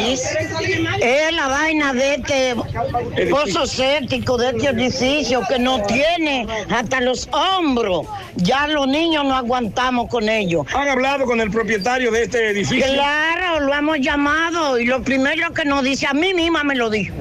es 1.01 1.33
la 1.35 1.49
vaina 1.49 1.93
de 1.93 2.15
este 2.15 2.55
pozo 3.31 3.67
séptico, 3.67 4.39
de 4.39 4.51
este 4.51 4.69
edificio 4.71 5.43
que 5.49 5.59
no 5.59 5.83
tiene 5.83 6.47
hasta 6.71 7.01
los 7.01 7.29
hombros. 7.33 8.07
Ya 8.37 8.67
los 8.69 8.89
niños 8.89 9.25
no 9.25 9.35
aguantamos 9.35 10.09
con 10.09 10.29
ellos. 10.29 10.67
¿Han 10.75 10.89
hablado 10.89 11.27
con 11.27 11.41
el 11.41 11.51
propietario 11.51 12.11
de 12.11 12.25
este 12.25 12.51
edificio? 12.51 12.93
Claro, 12.93 13.61
lo 13.61 13.75
hemos 13.75 13.99
llamado 14.01 14.79
y 14.79 14.87
lo 14.87 15.03
primero 15.03 15.53
que 15.53 15.65
nos 15.65 15.83
dice, 15.83 16.07
a 16.07 16.15
mí 16.15 16.33
misma 16.33 16.65
me 16.65 16.75
lo 16.75 16.89
dijo 16.89 17.15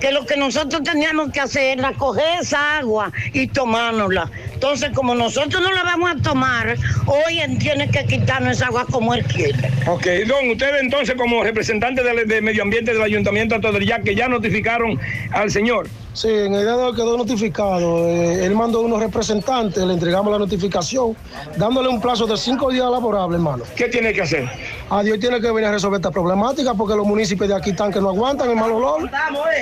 que 0.00 0.12
lo 0.12 0.26
que 0.26 0.36
nosotros 0.36 0.82
teníamos 0.82 1.30
que 1.32 1.40
hacer 1.40 1.78
era 1.78 1.92
coger 1.92 2.40
esa 2.40 2.78
agua 2.78 3.12
y 3.32 3.46
tomárnosla. 3.48 4.30
Entonces, 4.52 4.90
como 4.94 5.14
nosotros 5.14 5.62
no 5.62 5.72
la 5.72 5.82
vamos 5.82 6.10
a 6.10 6.16
tomar, 6.22 6.76
hoy 7.06 7.40
él 7.40 7.58
tiene 7.58 7.90
que 7.90 8.04
quitarnos 8.04 8.56
esa 8.56 8.66
agua 8.66 8.86
como 8.90 9.14
él 9.14 9.24
quiere. 9.24 9.70
Ok, 9.86 10.06
don, 10.26 10.50
ustedes 10.50 10.80
entonces 10.80 11.14
como 11.16 11.42
representante 11.42 12.02
de, 12.02 12.40
medio 12.42 12.62
ambiente 12.62 12.92
del 12.92 13.02
ayuntamiento 13.02 13.54
de 13.54 13.60
Todellá, 13.60 14.00
que 14.00 14.14
ya 14.14 14.28
notificaron 14.28 14.98
al 15.32 15.50
señor. 15.50 15.88
Sí, 16.16 16.30
en 16.30 16.54
el 16.54 16.62
día 16.62 16.74
de 16.78 16.82
hoy 16.82 16.94
quedó 16.94 17.14
notificado. 17.14 18.08
Eh, 18.08 18.46
él 18.46 18.54
mandó 18.54 18.80
unos 18.80 19.00
representantes, 19.00 19.84
le 19.84 19.92
entregamos 19.92 20.32
la 20.32 20.38
notificación, 20.38 21.14
dándole 21.58 21.90
un 21.90 22.00
plazo 22.00 22.26
de 22.26 22.38
cinco 22.38 22.70
días 22.70 22.90
laborables, 22.90 23.36
hermano. 23.36 23.64
¿Qué 23.76 23.86
tiene 23.88 24.14
que 24.14 24.22
hacer? 24.22 24.48
A 24.88 25.02
Dios 25.02 25.20
tiene 25.20 25.42
que 25.42 25.50
venir 25.50 25.66
a 25.66 25.72
resolver 25.72 25.98
esta 25.98 26.10
problemática 26.10 26.72
porque 26.72 26.96
los 26.96 27.06
municipios 27.06 27.50
de 27.50 27.54
aquí 27.54 27.68
están 27.70 27.92
que 27.92 28.00
no 28.00 28.08
aguantan 28.08 28.48
el 28.48 28.56
mal 28.56 28.72
olor. 28.72 29.10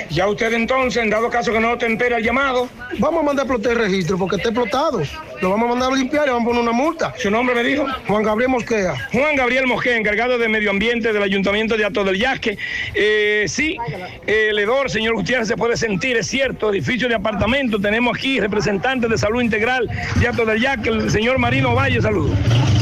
Ya 0.09 0.29
usted 0.29 0.53
entonces, 0.53 1.03
en 1.03 1.09
dado 1.09 1.29
caso 1.29 1.51
que 1.51 1.59
no 1.59 1.77
te 1.77 1.87
entera 1.87 2.19
el 2.19 2.23
llamado. 2.23 2.69
Vamos 2.99 3.19
a 3.19 3.23
mandar 3.23 3.45
a 3.45 3.47
explotar 3.49 3.73
el 3.73 3.89
registro 3.89 4.17
porque 4.17 4.37
está 4.37 4.47
explotado. 4.47 5.01
Lo 5.41 5.49
vamos 5.49 5.65
a 5.65 5.69
mandar 5.69 5.91
a 5.91 5.95
limpiar 5.95 6.27
y 6.27 6.31
vamos 6.31 6.43
a 6.43 6.45
poner 6.45 6.61
una 6.61 6.71
multa. 6.71 7.13
¿Su 7.17 7.29
nombre 7.29 7.55
me 7.55 7.63
dijo? 7.63 7.85
Juan 8.07 8.23
Gabriel 8.23 8.49
Mosquea. 8.49 8.93
Juan 9.11 9.35
Gabriel 9.35 9.67
Mosquea, 9.67 9.97
encargado 9.97 10.37
de 10.37 10.47
medio 10.47 10.69
ambiente 10.69 11.11
del 11.13 11.23
Ayuntamiento 11.23 11.77
de 11.77 11.85
Ato 11.85 12.03
del 12.03 12.17
Yasque. 12.17 12.57
Eh, 12.93 13.45
sí, 13.47 13.77
el 14.25 14.57
hedor, 14.57 14.89
señor 14.89 15.15
Gutiérrez, 15.15 15.47
se 15.47 15.57
puede 15.57 15.77
sentir, 15.77 16.17
es 16.17 16.27
cierto, 16.27 16.71
edificio 16.71 17.07
de 17.07 17.15
apartamento. 17.15 17.79
Tenemos 17.79 18.17
aquí 18.17 18.39
representantes 18.39 19.09
de 19.09 19.17
salud 19.17 19.41
integral 19.41 19.89
de 20.19 20.27
Ato 20.27 20.45
del 20.45 20.61
Yasque, 20.61 20.89
el 20.89 21.11
señor 21.11 21.37
Marino 21.39 21.75
Valle, 21.75 22.01
saludos. 22.01 22.37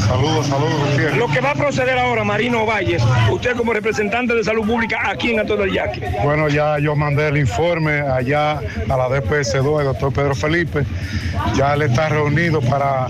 Saludos, 0.06 0.46
saludos, 0.46 0.90
Gutiérrez. 0.90 1.16
Lo 1.16 1.28
que 1.28 1.40
va 1.40 1.50
a 1.50 1.54
proceder 1.54 1.98
ahora, 1.98 2.24
Marino 2.24 2.66
Valles, 2.66 3.02
usted 3.30 3.56
como 3.56 3.72
representante 3.72 4.34
de 4.34 4.44
salud 4.44 4.66
pública 4.66 5.00
aquí 5.08 5.32
en 5.32 5.40
Ato 5.40 5.56
del 5.56 5.72
Yaque. 5.72 6.08
Bueno, 6.22 6.48
ya 6.48 6.78
yo 6.78 6.94
mandé 6.94 7.28
el 7.28 7.38
informe 7.38 8.00
allá 8.00 8.58
a 8.58 8.96
la 8.96 9.08
DPS2, 9.08 9.80
el 9.80 9.86
doctor 9.86 10.12
Pedro 10.12 10.34
Felipe. 10.34 10.84
Ya 11.56 11.74
él 11.74 11.82
está 11.82 12.08
reunido 12.08 12.60
para, 12.60 13.06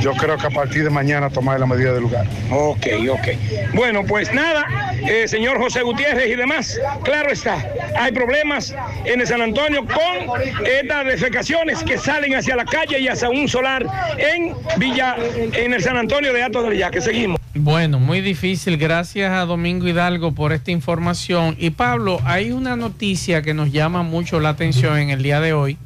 yo 0.00 0.12
creo 0.12 0.36
que 0.36 0.46
a 0.46 0.50
partir 0.50 0.84
de 0.84 0.90
mañana 0.90 1.30
tomar 1.30 1.58
la 1.58 1.66
medida 1.66 1.92
del 1.92 2.02
lugar. 2.02 2.26
Ok, 2.50 2.86
ok. 3.10 3.74
Bueno, 3.74 4.04
pues 4.04 4.32
nada, 4.32 4.66
eh, 5.08 5.26
señor 5.26 5.58
José 5.58 5.82
Gutiérrez 5.82 6.28
y 6.28 6.36
demás, 6.36 6.78
claro 7.02 7.30
está, 7.30 7.58
hay 7.98 8.12
problemas 8.12 8.74
en 9.04 9.20
el 9.20 9.26
San 9.26 9.40
Antonio 9.42 9.84
con 9.86 10.40
estas 10.64 11.06
defecaciones 11.06 11.82
que 11.82 11.98
salen 11.98 12.34
hacia 12.34 12.56
la 12.56 12.64
calle 12.64 12.98
y 13.00 13.08
hacia 13.08 13.28
un 13.28 13.48
solar 13.48 13.86
en 14.18 14.54
Villa, 14.76 15.16
en 15.36 15.72
el 15.72 15.82
San 15.82 15.96
Antonio 15.96 16.25
de 16.32 16.42
Ato 16.42 16.62
del 16.62 16.78
Yaque. 16.78 17.00
Seguimos. 17.00 17.40
Bueno, 17.54 17.98
muy 17.98 18.20
difícil. 18.20 18.76
Gracias 18.76 19.32
a 19.32 19.46
Domingo 19.46 19.88
Hidalgo 19.88 20.32
por 20.32 20.52
esta 20.52 20.70
información. 20.70 21.56
Y 21.58 21.70
Pablo, 21.70 22.20
hay 22.24 22.52
una 22.52 22.76
noticia 22.76 23.42
que 23.42 23.54
nos 23.54 23.72
llama 23.72 24.02
mucho 24.02 24.40
la 24.40 24.50
atención 24.50 24.98
en 24.98 25.10
el 25.10 25.22
día 25.22 25.40
de 25.40 25.52
hoy, 25.52 25.78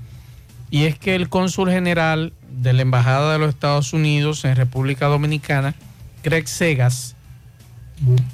y 0.71 0.85
es 0.85 0.99
que 0.99 1.15
el 1.15 1.29
cónsul 1.29 1.71
general 1.71 2.33
de 2.51 2.73
la 2.73 2.83
Embajada 2.83 3.33
de 3.33 3.39
los 3.39 3.51
Estados 3.51 3.93
Unidos 3.93 4.45
en 4.45 4.57
República 4.57 5.07
Dominicana, 5.07 5.75
Greg 6.23 6.49
Segas, 6.49 7.17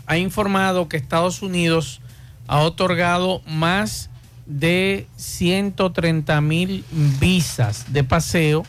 ha 0.06 0.16
informado 0.16 0.88
que 0.88 0.96
Estados 0.96 1.42
Unidos 1.42 2.00
ha 2.46 2.60
otorgado 2.60 3.42
más 3.46 4.10
de 4.46 5.06
130 5.16 6.40
mil 6.40 6.84
visas 7.20 7.92
de 7.92 8.04
paseo 8.04 8.64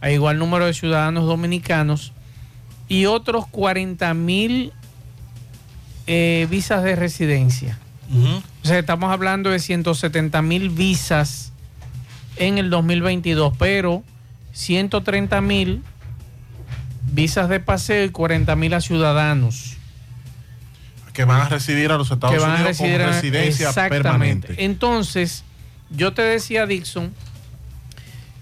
a 0.00 0.10
igual 0.10 0.38
número 0.38 0.66
de 0.66 0.74
ciudadanos 0.74 1.26
dominicanos 1.26 2.11
y 2.92 3.06
otros 3.06 3.46
40 3.48 4.12
mil 4.14 4.72
eh, 6.06 6.46
visas 6.50 6.82
de 6.82 6.94
residencia. 6.96 7.78
O 8.62 8.66
sea, 8.66 8.78
estamos 8.78 9.10
hablando 9.10 9.48
de 9.48 9.58
170 9.58 10.42
mil 10.42 10.68
visas 10.68 11.52
en 12.36 12.58
el 12.58 12.68
2022, 12.68 13.54
pero 13.58 14.02
130 14.52 15.40
mil 15.40 15.82
visas 17.10 17.48
de 17.48 17.60
paseo 17.60 18.04
y 18.04 18.10
40 18.10 18.54
mil 18.56 18.74
a 18.74 18.80
ciudadanos. 18.82 19.76
Que 21.14 21.24
van 21.24 21.40
a 21.40 21.48
residir 21.48 21.90
a 21.92 21.96
los 21.96 22.10
Estados 22.10 22.34
que 22.36 22.40
van 22.40 22.50
a 22.50 22.54
Unidos 22.56 22.68
residir 22.78 22.92
con 22.98 23.00
en- 23.08 23.14
residencia 23.14 23.68
exactamente. 23.68 24.02
permanente. 24.02 24.64
Entonces, 24.64 25.44
yo 25.90 26.12
te 26.12 26.20
decía, 26.22 26.66
Dixon, 26.66 27.14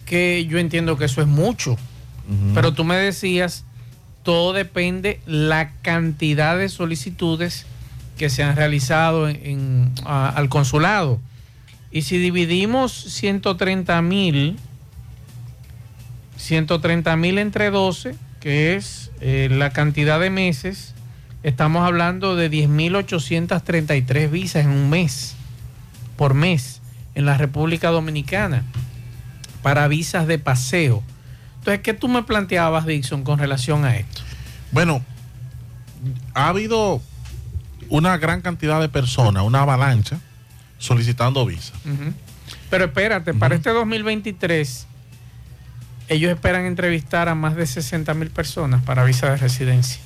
que 0.04 0.46
yo 0.46 0.58
entiendo 0.58 0.96
que 0.96 1.04
eso 1.04 1.20
es 1.20 1.28
mucho, 1.28 1.76
pero 2.54 2.72
tú 2.74 2.82
me 2.84 2.96
decías, 2.96 3.64
todo 4.22 4.52
depende 4.52 5.20
la 5.26 5.72
cantidad 5.82 6.56
de 6.58 6.68
solicitudes 6.68 7.66
que 8.18 8.28
se 8.30 8.42
han 8.42 8.56
realizado 8.56 9.28
en- 9.28 9.92
al 10.04 10.48
consulado. 10.48 11.18
Y 11.90 12.02
si 12.02 12.18
dividimos 12.18 12.92
130 12.92 14.00
mil, 14.02 14.56
130 16.36 17.16
mil 17.16 17.38
entre 17.38 17.70
12, 17.70 18.14
que 18.40 18.76
es 18.76 19.10
eh, 19.20 19.48
la 19.50 19.70
cantidad 19.70 20.18
de 20.20 20.30
meses, 20.30 20.94
estamos 21.42 21.86
hablando 21.86 22.36
de 22.36 22.50
10.833 22.50 24.30
visas 24.30 24.64
en 24.64 24.70
un 24.70 24.88
mes, 24.90 25.34
por 26.16 26.34
mes, 26.34 26.80
en 27.14 27.26
la 27.26 27.36
República 27.36 27.90
Dominicana, 27.90 28.62
para 29.62 29.88
visas 29.88 30.26
de 30.26 30.38
paseo. 30.38 31.02
Entonces, 31.60 31.82
¿qué 31.82 31.94
tú 31.94 32.08
me 32.08 32.22
planteabas, 32.22 32.86
Dixon, 32.86 33.22
con 33.22 33.38
relación 33.38 33.84
a 33.84 33.96
esto? 33.96 34.22
Bueno, 34.72 35.04
ha 36.34 36.48
habido 36.48 37.00
una 37.90 38.16
gran 38.16 38.40
cantidad 38.40 38.80
de 38.80 38.88
personas, 38.88 39.42
una 39.42 39.62
avalancha, 39.62 40.18
solicitando 40.78 41.44
visa. 41.44 41.74
Pero 42.70 42.86
espérate, 42.86 43.34
para 43.34 43.54
este 43.54 43.70
2023, 43.70 44.86
ellos 46.08 46.32
esperan 46.32 46.64
entrevistar 46.64 47.28
a 47.28 47.34
más 47.34 47.56
de 47.56 47.66
60 47.66 48.14
mil 48.14 48.30
personas 48.30 48.82
para 48.82 49.04
visa 49.04 49.30
de 49.30 49.36
residencia. 49.36 50.00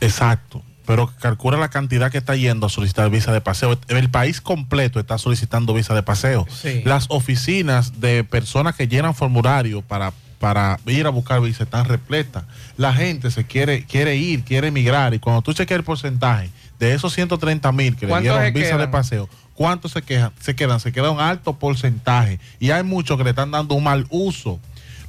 Exacto. 0.00 0.62
Pero 0.86 1.12
calcula 1.20 1.58
la 1.58 1.68
cantidad 1.68 2.10
que 2.10 2.18
está 2.18 2.34
yendo 2.34 2.66
a 2.66 2.68
solicitar 2.68 3.10
visa 3.10 3.32
de 3.32 3.40
paseo. 3.40 3.78
El 3.88 4.10
país 4.10 4.40
completo 4.40 4.98
está 4.98 5.18
solicitando 5.18 5.74
visa 5.74 5.94
de 5.94 6.02
paseo. 6.02 6.46
Sí. 6.50 6.82
Las 6.84 7.06
oficinas 7.10 8.00
de 8.00 8.24
personas 8.24 8.74
que 8.74 8.88
llenan 8.88 9.14
formulario 9.14 9.82
para, 9.82 10.12
para 10.40 10.80
ir 10.86 11.06
a 11.06 11.10
buscar 11.10 11.40
visa 11.42 11.62
están 11.64 11.84
repletas. 11.84 12.44
La 12.78 12.92
gente 12.94 13.30
se 13.30 13.44
quiere, 13.44 13.84
quiere 13.84 14.16
ir, 14.16 14.42
quiere 14.42 14.68
emigrar. 14.68 15.12
Y 15.14 15.18
cuando 15.20 15.42
tú 15.42 15.52
chequeas 15.52 15.78
el 15.78 15.84
porcentaje 15.84 16.50
de 16.80 16.94
esos 16.94 17.12
130 17.12 17.70
mil 17.72 17.94
que 17.94 18.06
le 18.06 18.10
¿Cuántos 18.10 18.22
dieron 18.40 18.54
visa 18.54 18.78
de 18.78 18.88
paseo, 18.88 19.28
¿cuántos 19.54 19.92
se, 19.92 20.00
quejan, 20.00 20.32
se 20.40 20.56
quedan? 20.56 20.80
Se 20.80 20.92
queda 20.92 21.10
un 21.10 21.20
alto 21.20 21.52
porcentaje. 21.58 22.40
Y 22.58 22.70
hay 22.70 22.82
muchos 22.82 23.18
que 23.18 23.24
le 23.24 23.30
están 23.30 23.50
dando 23.50 23.74
un 23.74 23.84
mal 23.84 24.06
uso. 24.08 24.58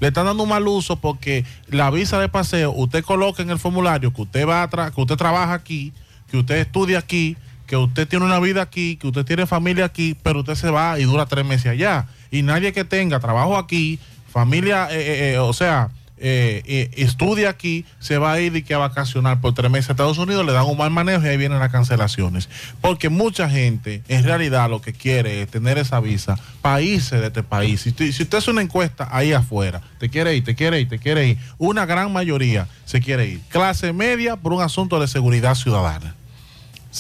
Le 0.01 0.09
están 0.09 0.25
dando 0.25 0.43
un 0.43 0.49
mal 0.49 0.67
uso 0.67 0.97
porque 0.97 1.45
la 1.67 1.89
visa 1.91 2.19
de 2.19 2.27
paseo, 2.27 2.71
usted 2.71 3.01
coloca 3.03 3.41
en 3.41 3.51
el 3.51 3.59
formulario 3.59 4.11
que 4.13 4.23
usted 4.23 4.45
va 4.45 4.63
a 4.63 4.69
tra- 4.69 4.93
que 4.93 4.99
usted 4.99 5.15
trabaja 5.15 5.53
aquí, 5.53 5.93
que 6.29 6.37
usted 6.37 6.55
estudia 6.57 6.99
aquí, 6.99 7.37
que 7.67 7.77
usted 7.77 8.05
tiene 8.05 8.25
una 8.25 8.39
vida 8.39 8.61
aquí, 8.61 8.97
que 8.97 9.07
usted 9.07 9.23
tiene 9.23 9.45
familia 9.45 9.85
aquí, 9.85 10.17
pero 10.21 10.39
usted 10.41 10.55
se 10.55 10.69
va 10.71 10.99
y 10.99 11.03
dura 11.03 11.25
tres 11.25 11.45
meses 11.45 11.67
allá. 11.67 12.07
Y 12.31 12.41
nadie 12.41 12.73
que 12.73 12.83
tenga 12.83 13.21
trabajo 13.21 13.57
aquí, 13.57 13.97
familia, 14.31 14.87
eh, 14.91 14.99
eh, 14.99 15.33
eh, 15.33 15.37
o 15.37 15.53
sea, 15.53 15.89
eh, 16.23 16.61
eh, 16.67 16.91
estudia 16.97 17.49
aquí, 17.49 17.83
se 17.99 18.19
va 18.19 18.33
a 18.33 18.39
ir 18.39 18.55
y 18.55 18.61
que 18.61 18.75
a 18.75 18.77
vacacionar 18.77 19.41
por 19.41 19.55
tres 19.55 19.71
meses 19.71 19.89
a 19.89 19.93
Estados 19.93 20.19
Unidos, 20.19 20.45
le 20.45 20.51
dan 20.51 20.65
un 20.65 20.77
mal 20.77 20.91
manejo 20.91 21.25
y 21.25 21.29
ahí 21.29 21.37
vienen 21.37 21.57
las 21.57 21.71
cancelaciones. 21.71 22.47
Porque 22.79 23.09
mucha 23.09 23.49
gente 23.49 24.03
en 24.07 24.23
realidad 24.23 24.69
lo 24.69 24.81
que 24.81 24.93
quiere 24.93 25.41
es 25.41 25.49
tener 25.49 25.79
esa 25.79 25.99
visa 25.99 26.37
para 26.61 26.79
irse 26.81 27.17
de 27.17 27.27
este 27.27 27.41
país. 27.41 27.81
Si 27.81 27.91
si 27.91 28.23
usted 28.23 28.37
hace 28.37 28.51
una 28.51 28.61
encuesta 28.61 29.07
ahí 29.11 29.33
afuera, 29.33 29.81
te 29.97 30.09
quiere 30.09 30.35
ir, 30.35 30.43
te 30.43 30.53
quiere 30.53 30.79
ir, 30.79 30.87
te 30.87 30.99
quiere 30.99 31.27
ir, 31.27 31.37
una 31.57 31.87
gran 31.87 32.13
mayoría 32.13 32.67
se 32.85 33.01
quiere 33.01 33.25
ir. 33.27 33.41
Clase 33.49 33.91
media 33.91 34.35
por 34.35 34.53
un 34.53 34.61
asunto 34.61 34.99
de 34.99 35.07
seguridad 35.07 35.55
ciudadana. 35.55 36.13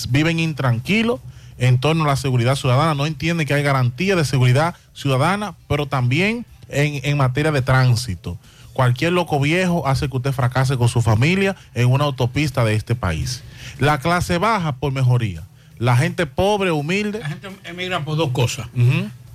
Viven 0.09 0.39
intranquilos 0.39 1.19
en 1.59 1.79
torno 1.79 2.05
a 2.05 2.07
la 2.07 2.15
seguridad 2.15 2.55
ciudadana, 2.55 2.95
no 2.95 3.05
entienden 3.05 3.45
que 3.45 3.53
hay 3.53 3.61
garantía 3.61 4.15
de 4.15 4.25
seguridad 4.25 4.73
ciudadana, 4.95 5.53
pero 5.67 5.85
también 5.85 6.43
en, 6.71 7.01
en 7.03 7.17
materia 7.17 7.51
de 7.51 7.61
tránsito. 7.61 8.37
Cualquier 8.73 9.11
loco 9.13 9.39
viejo 9.39 9.87
hace 9.87 10.09
que 10.09 10.17
usted 10.17 10.31
fracase 10.31 10.77
con 10.77 10.87
su 10.87 11.01
familia 11.01 11.55
en 11.73 11.89
una 11.89 12.05
autopista 12.05 12.63
de 12.63 12.73
este 12.75 12.95
país. 12.95 13.43
La 13.79 13.99
clase 13.99 14.37
baja 14.37 14.77
por 14.77 14.91
mejoría. 14.93 15.43
La 15.77 15.97
gente 15.97 16.25
pobre, 16.25 16.71
humilde. 16.71 17.19
La 17.19 17.27
gente 17.29 17.49
emigra 17.65 18.05
por 18.05 18.15
dos 18.17 18.29
cosas. 18.31 18.67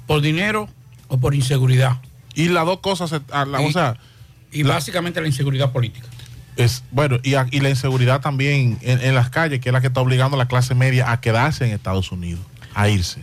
Por 0.07 0.21
dinero 0.23 0.69
o 1.09 1.19
por 1.19 1.35
inseguridad. 1.35 1.99
Y 2.35 2.49
las 2.49 2.65
dos 2.67 2.79
cosas, 2.81 3.11
la- 3.31 3.63
Y- 3.63 3.67
o 3.67 3.73
sea... 3.73 3.97
Y 4.53 4.63
básicamente 4.63 5.21
la 5.21 5.27
inseguridad 5.27 5.73
política. 5.73 6.07
Es, 6.57 6.83
bueno, 6.91 7.19
y, 7.23 7.35
a- 7.35 7.47
y 7.51 7.61
la 7.61 7.69
inseguridad 7.69 8.23
también 8.23 8.79
en, 8.81 9.01
en 9.03 9.15
las 9.15 9.29
calles, 9.29 9.61
que 9.61 9.69
es 9.69 9.73
la 9.73 9.83
que 9.83 9.89
está 9.89 10.01
obligando 10.01 10.37
a 10.37 10.39
la 10.39 10.47
clase 10.49 10.75
media 10.75 11.11
a 11.11 11.21
quedarse 11.21 11.67
en 11.67 11.73
Estados 11.73 12.11
Unidos, 12.11 12.41
a 12.73 12.89
irse. 12.89 13.21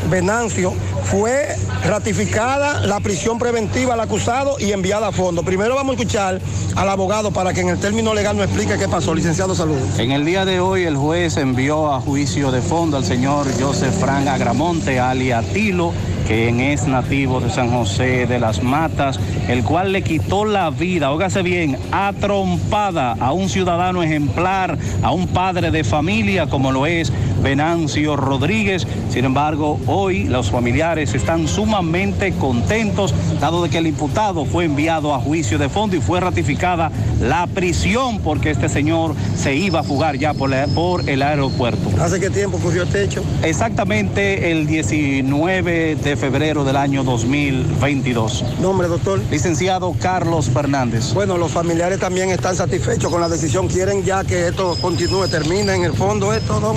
Venancio 0.10 0.74
fue 1.04 1.56
ratificada 1.84 2.86
la 2.86 3.00
prisión 3.00 3.38
preventiva 3.38 3.94
al 3.94 4.00
acusado 4.00 4.56
y 4.60 4.72
enviada 4.72 5.08
a 5.08 5.12
fondo. 5.12 5.44
Primero 5.44 5.76
vamos 5.76 5.96
a 5.96 6.00
escuchar 6.00 6.40
al 6.76 6.90
abogado 6.90 7.32
para 7.32 7.54
que 7.54 7.62
en 7.62 7.70
el 7.70 7.80
término 7.80 8.14
legal 8.14 8.38
nos 8.38 8.46
explique 8.46 8.78
qué 8.78 8.88
pasó. 8.88 9.14
Licenciado, 9.14 9.56
saludos. 9.56 10.00
En 10.00 10.12
el 10.12 10.26
día 10.26 10.46
de 10.46 10.60
hoy 10.60 10.84
el 10.84 10.96
juez 10.96 11.38
envió 11.38 11.92
a 11.92 12.00
juicio 12.00 12.52
de 12.52 12.62
fondo 12.62 12.98
al 12.98 13.06
señor 13.06 13.48
Joseph 13.60 13.94
Fran 14.00 14.28
Agramonte, 14.28 15.00
alia 15.00 15.42
Tilo, 15.42 15.94
quien 16.28 16.60
es 16.60 16.88
nativo 16.88 17.40
de 17.40 17.50
San 17.50 17.70
José 17.70 18.26
de 18.26 18.40
las 18.40 18.64
Matas, 18.64 19.20
el 19.48 19.64
cual 19.64 19.92
le 19.92 20.02
quitó 20.02 20.46
la 20.46 20.70
vida, 20.70 21.12
ógase 21.12 21.42
bien, 21.44 21.78
a 21.92 22.14
trompada 22.20 23.14
a 23.20 23.32
un 23.32 23.50
ciudadano 23.50 24.02
ejemplar, 24.02 24.78
a 25.04 25.12
un 25.12 25.28
padre 25.28 25.72
de 25.72 25.84
familia 25.84 26.48
como 26.48 26.72
lo 26.72 26.86
es 26.86 27.12
Venancio 27.46 28.16
Rodríguez. 28.16 28.88
Sin 29.12 29.24
embargo, 29.24 29.80
hoy 29.86 30.24
los 30.24 30.50
familiares 30.50 31.14
están 31.14 31.48
sumamente 31.48 32.34
contentos, 32.34 33.14
dado 33.40 33.62
de 33.62 33.70
que 33.70 33.78
el 33.78 33.86
imputado 33.88 34.46
fue 34.46 34.66
enviado 34.66 35.14
a 35.14 35.20
juicio 35.20 35.60
de 35.60 35.70
fondo 35.70 35.96
y 35.96 36.02
fue 36.02 36.20
ratificada 36.20 36.92
la 37.22 37.46
prisión 37.46 38.18
porque 38.20 38.50
este 38.50 38.68
señor 38.68 39.14
se 39.38 39.56
iba 39.56 39.82
a 39.82 39.84
fugar 39.84 40.18
ya 40.18 40.34
por, 40.34 40.50
la- 40.50 40.66
por 40.68 41.08
el 41.08 41.22
aeropuerto. 41.22 41.88
¿Hace 42.02 42.20
qué 42.20 42.32
tiempo 42.32 42.58
ocurrió 42.58 42.82
este 42.84 43.04
hecho? 43.04 43.24
Exactamente 43.44 44.52
el 44.52 44.66
19 44.66 45.96
de 45.98 46.18
febrero 46.18 46.64
del 46.66 46.78
año 46.78 47.04
2022. 47.04 48.44
Nombre, 48.60 48.88
doctor. 48.88 49.22
Licenciado 49.30 49.94
Carlos 50.02 50.50
Fernández. 50.50 51.14
Bueno, 51.14 51.38
los 51.38 51.52
familiares 51.52 52.00
también 52.00 52.32
están 52.32 52.56
satisfechos 52.56 53.12
con 53.12 53.22
la 53.22 53.30
decisión. 53.30 53.68
Quieren 53.68 54.04
ya 54.04 54.24
que 54.24 54.48
esto 54.48 54.76
continúe, 54.82 55.28
termine 55.28 55.76
en 55.76 55.84
el 55.84 55.94
fondo 55.94 56.34
esto, 56.34 56.60
don. 56.60 56.76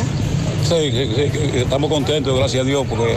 Sí, 0.69 0.91
sí, 0.91 1.11
sí, 1.15 1.49
que 1.51 1.63
estamos 1.63 1.91
contentos, 1.91 2.37
gracias 2.37 2.63
a 2.63 2.67
Dios, 2.67 2.87
porque 2.89 3.17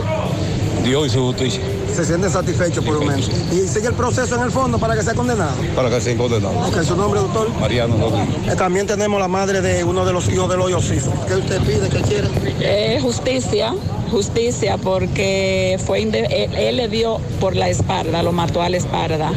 Dios 0.84 1.06
hizo 1.08 1.20
justicia 1.26 1.60
Se 1.94 2.04
sienten 2.04 2.30
satisfechos 2.30 2.82
por 2.84 2.94
lo 2.94 3.02
menos. 3.02 3.30
Y 3.52 3.68
sigue 3.68 3.88
el 3.88 3.94
proceso 3.94 4.34
en 4.36 4.42
el 4.42 4.50
fondo 4.50 4.78
para 4.78 4.94
que 4.96 5.02
sea 5.02 5.14
condenado. 5.14 5.52
para 5.76 5.90
que 5.90 6.00
sea 6.00 6.16
condenado. 6.16 6.54
Ok, 6.66 6.82
su 6.82 6.96
nombre, 6.96 7.20
doctor. 7.20 7.48
Mariano 7.60 7.96
Rodríguez. 7.98 8.52
Eh, 8.52 8.56
también 8.56 8.86
tenemos 8.86 9.20
la 9.20 9.28
madre 9.28 9.60
de 9.60 9.84
uno 9.84 10.04
de 10.06 10.12
los 10.14 10.28
hijos 10.30 10.48
del 10.48 10.60
hoyo 10.60 10.80
Ciso. 10.80 11.12
¿Qué 11.28 11.34
usted 11.34 11.60
pide? 11.60 11.88
¿Qué 11.90 12.00
quiere? 12.00 12.28
Eh, 12.60 12.98
justicia, 13.02 13.74
justicia, 14.10 14.78
porque 14.78 15.78
fue 15.84 16.00
inde- 16.00 16.26
él, 16.30 16.54
él 16.54 16.76
le 16.78 16.88
dio 16.88 17.18
por 17.40 17.54
la 17.54 17.68
espalda, 17.68 18.22
lo 18.22 18.32
mató 18.32 18.62
a 18.62 18.70
la 18.70 18.78
espalda. 18.78 19.30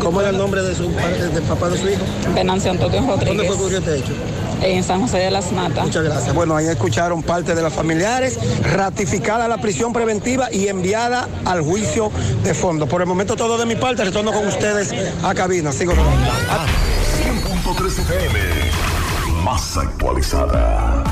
¿Cómo 0.00 0.20
era 0.20 0.30
el 0.30 0.38
nombre 0.38 0.62
de 0.62 0.74
su 0.74 0.90
padre- 0.92 1.28
del 1.28 1.42
papá 1.42 1.68
de 1.68 1.78
su 1.78 1.88
hijo? 1.88 2.00
Venancio 2.34 2.70
Antonio 2.70 3.00
¿Dónde 3.02 3.24
Rodríguez. 3.26 3.46
fue 3.48 3.56
ocurrió 3.56 3.78
este 3.78 3.98
hecho? 3.98 4.12
En 4.62 4.84
San 4.84 5.00
José 5.02 5.18
de 5.18 5.30
las 5.30 5.52
Matas. 5.52 5.84
Muchas 5.84 6.04
gracias. 6.04 6.34
Bueno, 6.34 6.56
ahí 6.56 6.66
escucharon 6.66 7.22
parte 7.22 7.54
de 7.54 7.62
los 7.62 7.72
familiares, 7.72 8.38
ratificada 8.62 9.48
la 9.48 9.58
prisión 9.58 9.92
preventiva 9.92 10.52
y 10.52 10.68
enviada 10.68 11.28
al 11.44 11.62
juicio 11.62 12.10
de 12.44 12.54
fondo. 12.54 12.86
Por 12.86 13.00
el 13.00 13.06
momento 13.08 13.36
todo 13.36 13.58
de 13.58 13.66
mi 13.66 13.76
parte, 13.76 14.04
retorno 14.04 14.32
con 14.32 14.46
ustedes 14.46 14.94
a 15.22 15.34
cabina. 15.34 15.72
Sigo 15.72 15.94
rodando. 15.94 16.30
100.3 17.74 17.98
FM, 17.98 18.38
más 19.42 19.76
actualizada. 19.76 21.11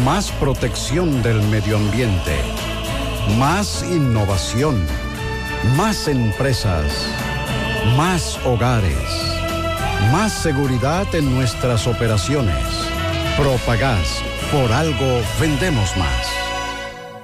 Más 0.00 0.32
protección 0.32 1.22
del 1.22 1.40
medio 1.42 1.76
ambiente. 1.76 2.40
Más 3.38 3.84
innovación. 3.84 4.84
Más 5.76 6.08
empresas. 6.08 7.06
Más 7.96 8.36
hogares. 8.44 8.96
Más 10.10 10.32
seguridad 10.32 11.06
en 11.14 11.32
nuestras 11.32 11.86
operaciones. 11.86 12.64
Propagás. 13.36 14.22
Por 14.50 14.72
algo 14.72 15.20
vendemos 15.40 15.96
más. 15.96 16.26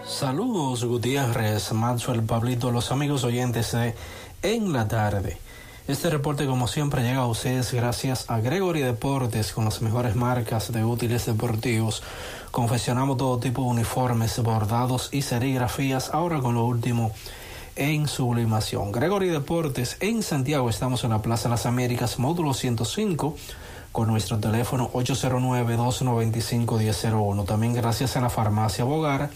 Saludos 0.06 0.84
Gutiérrez, 0.84 1.72
Maxwell, 1.72 2.22
Pablito, 2.22 2.70
los 2.70 2.92
amigos 2.92 3.24
oyentes 3.24 3.72
de 3.72 3.94
En 4.42 4.72
la 4.72 4.86
Tarde. 4.86 5.38
Este 5.88 6.10
reporte 6.10 6.44
como 6.44 6.68
siempre 6.68 7.02
llega 7.02 7.20
a 7.20 7.26
ustedes 7.26 7.72
gracias 7.72 8.28
a 8.28 8.40
Gregory 8.40 8.82
Deportes 8.82 9.52
con 9.52 9.64
las 9.64 9.80
mejores 9.80 10.16
marcas 10.16 10.70
de 10.70 10.84
útiles 10.84 11.24
deportivos. 11.24 12.02
Confeccionamos 12.50 13.16
todo 13.16 13.38
tipo 13.38 13.62
de 13.62 13.68
uniformes, 13.68 14.40
bordados 14.42 15.08
y 15.12 15.22
serigrafías, 15.22 16.10
ahora 16.12 16.40
con 16.40 16.54
lo 16.54 16.64
último 16.64 17.12
en 17.76 18.08
sublimación. 18.08 18.90
Gregory 18.90 19.28
Deportes 19.28 19.96
en 20.00 20.22
Santiago, 20.22 20.68
estamos 20.68 21.04
en 21.04 21.10
la 21.10 21.22
Plaza 21.22 21.48
Las 21.48 21.66
Américas, 21.66 22.18
módulo 22.18 22.54
105 22.54 23.36
con 23.92 24.08
nuestro 24.08 24.38
teléfono 24.38 24.90
809-295-1001. 24.92 27.46
También 27.46 27.74
gracias 27.74 28.16
a 28.16 28.20
la 28.20 28.30
farmacia 28.30 28.84
Bogar, 28.84 29.30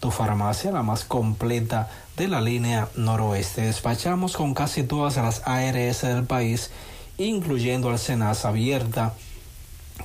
tu 0.00 0.10
farmacia 0.10 0.72
la 0.72 0.82
más 0.82 1.04
completa 1.04 1.90
de 2.16 2.28
la 2.28 2.40
línea 2.40 2.88
noroeste. 2.96 3.60
Despachamos 3.62 4.36
con 4.36 4.54
casi 4.54 4.82
todas 4.82 5.16
las 5.16 5.42
ARS 5.46 6.02
del 6.02 6.24
país, 6.24 6.70
incluyendo 7.18 7.90
al 7.90 7.98
Senas 7.98 8.44
abierta 8.44 9.14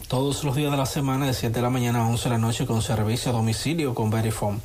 todos 0.07 0.43
los 0.43 0.55
días 0.55 0.71
de 0.71 0.77
la 0.77 0.85
semana 0.85 1.25
de 1.25 1.33
7 1.33 1.53
de 1.53 1.61
la 1.61 1.69
mañana 1.69 1.99
a 1.99 2.07
11 2.07 2.23
de 2.23 2.29
la 2.29 2.37
noche 2.37 2.65
con 2.65 2.81
servicio 2.81 3.31
a 3.31 3.33
domicilio 3.33 3.93
con 3.93 4.09
Verifone. 4.09 4.59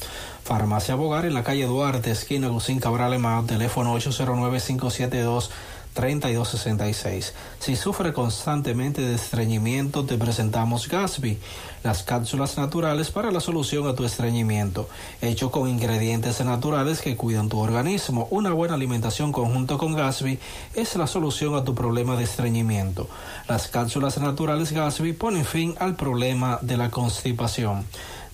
Farmacia 0.44 0.94
Bogar 0.94 1.24
en 1.24 1.34
la 1.34 1.42
calle 1.42 1.66
Duarte, 1.66 2.10
esquina 2.10 2.48
Gusín 2.48 2.80
Cabral 2.80 3.14
Emao, 3.14 3.44
teléfono 3.44 3.96
809-572 3.98 5.50
3266. 5.94 7.34
Si 7.58 7.76
sufre 7.76 8.12
constantemente 8.12 9.02
de 9.02 9.14
estreñimiento, 9.14 10.04
te 10.04 10.16
presentamos 10.16 10.88
Gasby, 10.88 11.38
las 11.82 12.02
cápsulas 12.02 12.56
naturales 12.56 13.10
para 13.10 13.30
la 13.30 13.40
solución 13.40 13.86
a 13.86 13.94
tu 13.94 14.04
estreñimiento, 14.04 14.88
hecho 15.20 15.50
con 15.50 15.68
ingredientes 15.68 16.42
naturales 16.44 17.00
que 17.00 17.16
cuidan 17.16 17.48
tu 17.48 17.58
organismo. 17.58 18.26
Una 18.30 18.52
buena 18.52 18.74
alimentación 18.74 19.32
conjunto 19.32 19.78
con 19.78 19.94
Gasby 19.94 20.38
es 20.74 20.96
la 20.96 21.06
solución 21.06 21.54
a 21.54 21.64
tu 21.64 21.74
problema 21.74 22.16
de 22.16 22.24
estreñimiento. 22.24 23.08
Las 23.48 23.68
cápsulas 23.68 24.18
naturales 24.18 24.72
Gasby 24.72 25.12
ponen 25.12 25.44
fin 25.44 25.74
al 25.78 25.96
problema 25.96 26.58
de 26.62 26.76
la 26.76 26.90
constipación. 26.90 27.84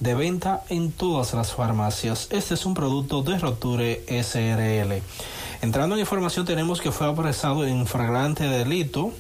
De 0.00 0.14
venta 0.14 0.62
en 0.68 0.92
todas 0.92 1.34
las 1.34 1.52
farmacias. 1.52 2.28
Este 2.30 2.54
es 2.54 2.64
un 2.66 2.74
producto 2.74 3.22
de 3.22 3.36
Roture 3.36 4.04
SRL. 4.08 5.02
Entrando 5.60 5.96
en 5.96 6.00
información 6.00 6.46
tenemos 6.46 6.80
que 6.80 6.92
fue 6.92 7.08
apresado 7.08 7.66
en 7.66 7.86
flagrante 7.86 8.44
delito 8.44 9.12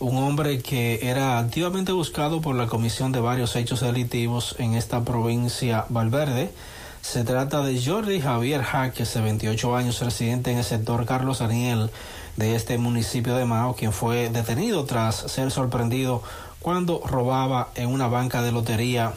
un 0.00 0.16
hombre 0.16 0.60
que 0.62 0.98
era 1.02 1.38
activamente 1.38 1.92
buscado 1.92 2.40
por 2.40 2.56
la 2.56 2.66
comisión 2.66 3.12
de 3.12 3.20
varios 3.20 3.54
hechos 3.54 3.80
delictivos 3.80 4.56
en 4.58 4.74
esta 4.74 5.04
provincia 5.04 5.84
Valverde. 5.90 6.50
Se 7.02 7.22
trata 7.22 7.62
de 7.62 7.80
Jordi 7.80 8.20
Javier 8.20 8.62
Jaques, 8.62 9.14
de 9.14 9.20
28 9.20 9.76
años, 9.76 10.00
residente 10.00 10.50
en 10.50 10.58
el 10.58 10.64
sector 10.64 11.06
Carlos 11.06 11.38
Daniel 11.38 11.90
de 12.36 12.56
este 12.56 12.76
municipio 12.78 13.36
de 13.36 13.44
Mao, 13.44 13.76
quien 13.76 13.92
fue 13.92 14.30
detenido 14.30 14.84
tras 14.84 15.16
ser 15.16 15.50
sorprendido 15.50 16.22
cuando 16.60 17.00
robaba 17.04 17.70
en 17.74 17.88
una 17.88 18.06
banca 18.06 18.42
de 18.42 18.52
lotería 18.52 19.14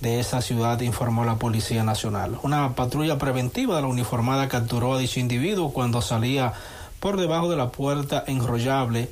de 0.00 0.20
esa 0.20 0.40
ciudad, 0.40 0.80
informó 0.80 1.24
la 1.24 1.36
Policía 1.36 1.84
Nacional. 1.84 2.38
Una 2.42 2.74
patrulla 2.74 3.18
preventiva 3.18 3.76
de 3.76 3.82
la 3.82 3.88
uniformada 3.88 4.48
capturó 4.48 4.94
a 4.94 4.98
dicho 4.98 5.20
individuo 5.20 5.72
cuando 5.72 6.02
salía 6.02 6.52
por 7.00 7.18
debajo 7.18 7.50
de 7.50 7.56
la 7.56 7.70
puerta 7.70 8.24
enrollable 8.26 9.10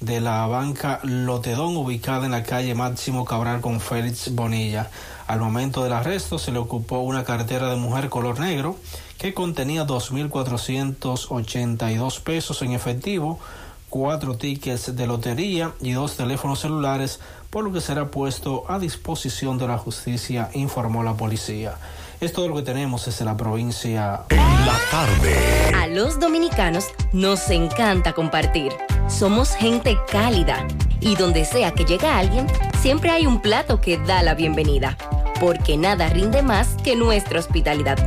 de 0.00 0.20
la 0.20 0.46
banca 0.46 1.00
Lotedón 1.02 1.76
ubicada 1.76 2.26
en 2.26 2.32
la 2.32 2.42
calle 2.42 2.74
Máximo 2.74 3.24
Cabral 3.24 3.60
con 3.60 3.80
Félix 3.80 4.34
Bonilla. 4.34 4.90
Al 5.26 5.40
momento 5.40 5.82
del 5.82 5.94
arresto 5.94 6.38
se 6.38 6.52
le 6.52 6.58
ocupó 6.58 7.00
una 7.00 7.24
cartera 7.24 7.68
de 7.70 7.76
mujer 7.76 8.08
color 8.08 8.38
negro 8.38 8.76
que 9.18 9.34
contenía 9.34 9.84
2.482 9.86 12.20
pesos 12.20 12.62
en 12.62 12.72
efectivo, 12.72 13.40
cuatro 13.88 14.36
tickets 14.36 14.94
de 14.94 15.06
lotería 15.06 15.72
y 15.80 15.92
dos 15.92 16.16
teléfonos 16.16 16.60
celulares, 16.60 17.20
por 17.50 17.64
lo 17.64 17.72
que 17.72 17.80
será 17.80 18.10
puesto 18.10 18.64
a 18.68 18.78
disposición 18.78 19.58
de 19.58 19.68
la 19.68 19.78
justicia, 19.78 20.50
informó 20.54 21.02
la 21.02 21.14
policía. 21.14 21.76
Es 22.20 22.32
todo 22.32 22.48
lo 22.48 22.56
que 22.56 22.62
tenemos 22.62 23.04
desde 23.04 23.24
la 23.24 23.36
provincia. 23.36 24.22
La 24.30 24.78
tarde. 24.90 25.36
A 25.74 25.86
los 25.86 26.18
dominicanos 26.18 26.86
nos 27.12 27.50
encanta 27.50 28.12
compartir. 28.14 28.72
Somos 29.08 29.50
gente 29.50 29.98
cálida 30.10 30.66
y 31.00 31.14
donde 31.16 31.44
sea 31.44 31.72
que 31.72 31.84
llega 31.84 32.18
alguien, 32.18 32.46
siempre 32.80 33.10
hay 33.10 33.26
un 33.26 33.40
plato 33.42 33.80
que 33.80 33.98
da 33.98 34.22
la 34.22 34.34
bienvenida. 34.34 34.96
porque 35.40 35.76
nada 35.76 36.08
rinde 36.08 36.42
más 36.42 36.76
que 36.82 36.96
nuestra 36.96 37.38
hospitalidad. 37.40 37.98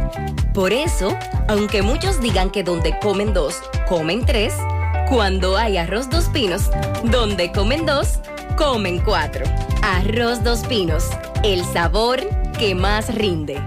Por 0.53 0.73
eso, 0.73 1.15
aunque 1.47 1.84
muchos 1.84 2.19
digan 2.22 2.49
que 2.49 2.64
donde 2.64 2.97
comen 2.99 3.34
dos, 3.34 3.61
comen 3.88 4.26
tres, 4.26 4.56
cuando 5.10 5.57
hay 5.57 5.77
arroz 5.77 6.10
dos 6.10 6.26
pinos, 6.26 6.69
donde 7.03 7.52
comen 7.52 7.86
dos, 7.86 8.19
comen 8.57 8.99
cuatro. 8.99 9.44
Arroz 9.81 10.44
dos 10.44 10.60
pinos, 10.68 11.10
el 11.44 11.65
sabor 11.65 12.19
que 12.60 12.76
más 12.76 13.14
rinde. 13.15 13.60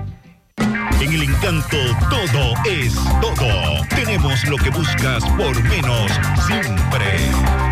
En 1.00 1.12
el 1.12 1.24
encanto 1.24 1.76
todo 2.08 2.54
es 2.64 2.94
todo. 3.20 3.84
Tenemos 3.88 4.44
lo 4.44 4.56
que 4.56 4.70
buscas 4.70 5.24
por 5.36 5.60
menos 5.64 6.12
siempre. 6.46 7.71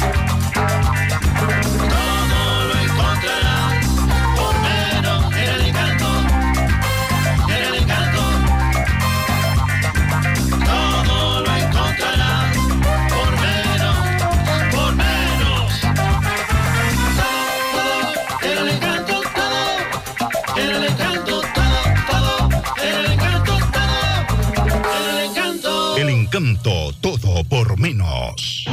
Todo 27.01 27.45
por 27.45 27.79
menos. 27.79 28.65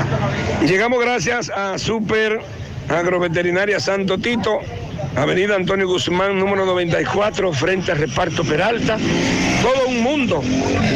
Llegamos 0.65 1.01
gracias 1.01 1.49
a 1.49 1.77
Super 1.77 2.39
Agroveterinaria 2.87 3.79
Santo 3.81 4.17
Tito, 4.17 4.59
Avenida 5.17 5.55
Antonio 5.55 5.85
Guzmán, 5.85 6.39
número 6.39 6.65
94, 6.65 7.51
frente 7.51 7.91
al 7.91 7.97
reparto 7.97 8.45
Peralta. 8.45 8.97
Todo 9.61 9.89
un 9.89 10.01
mundo 10.01 10.41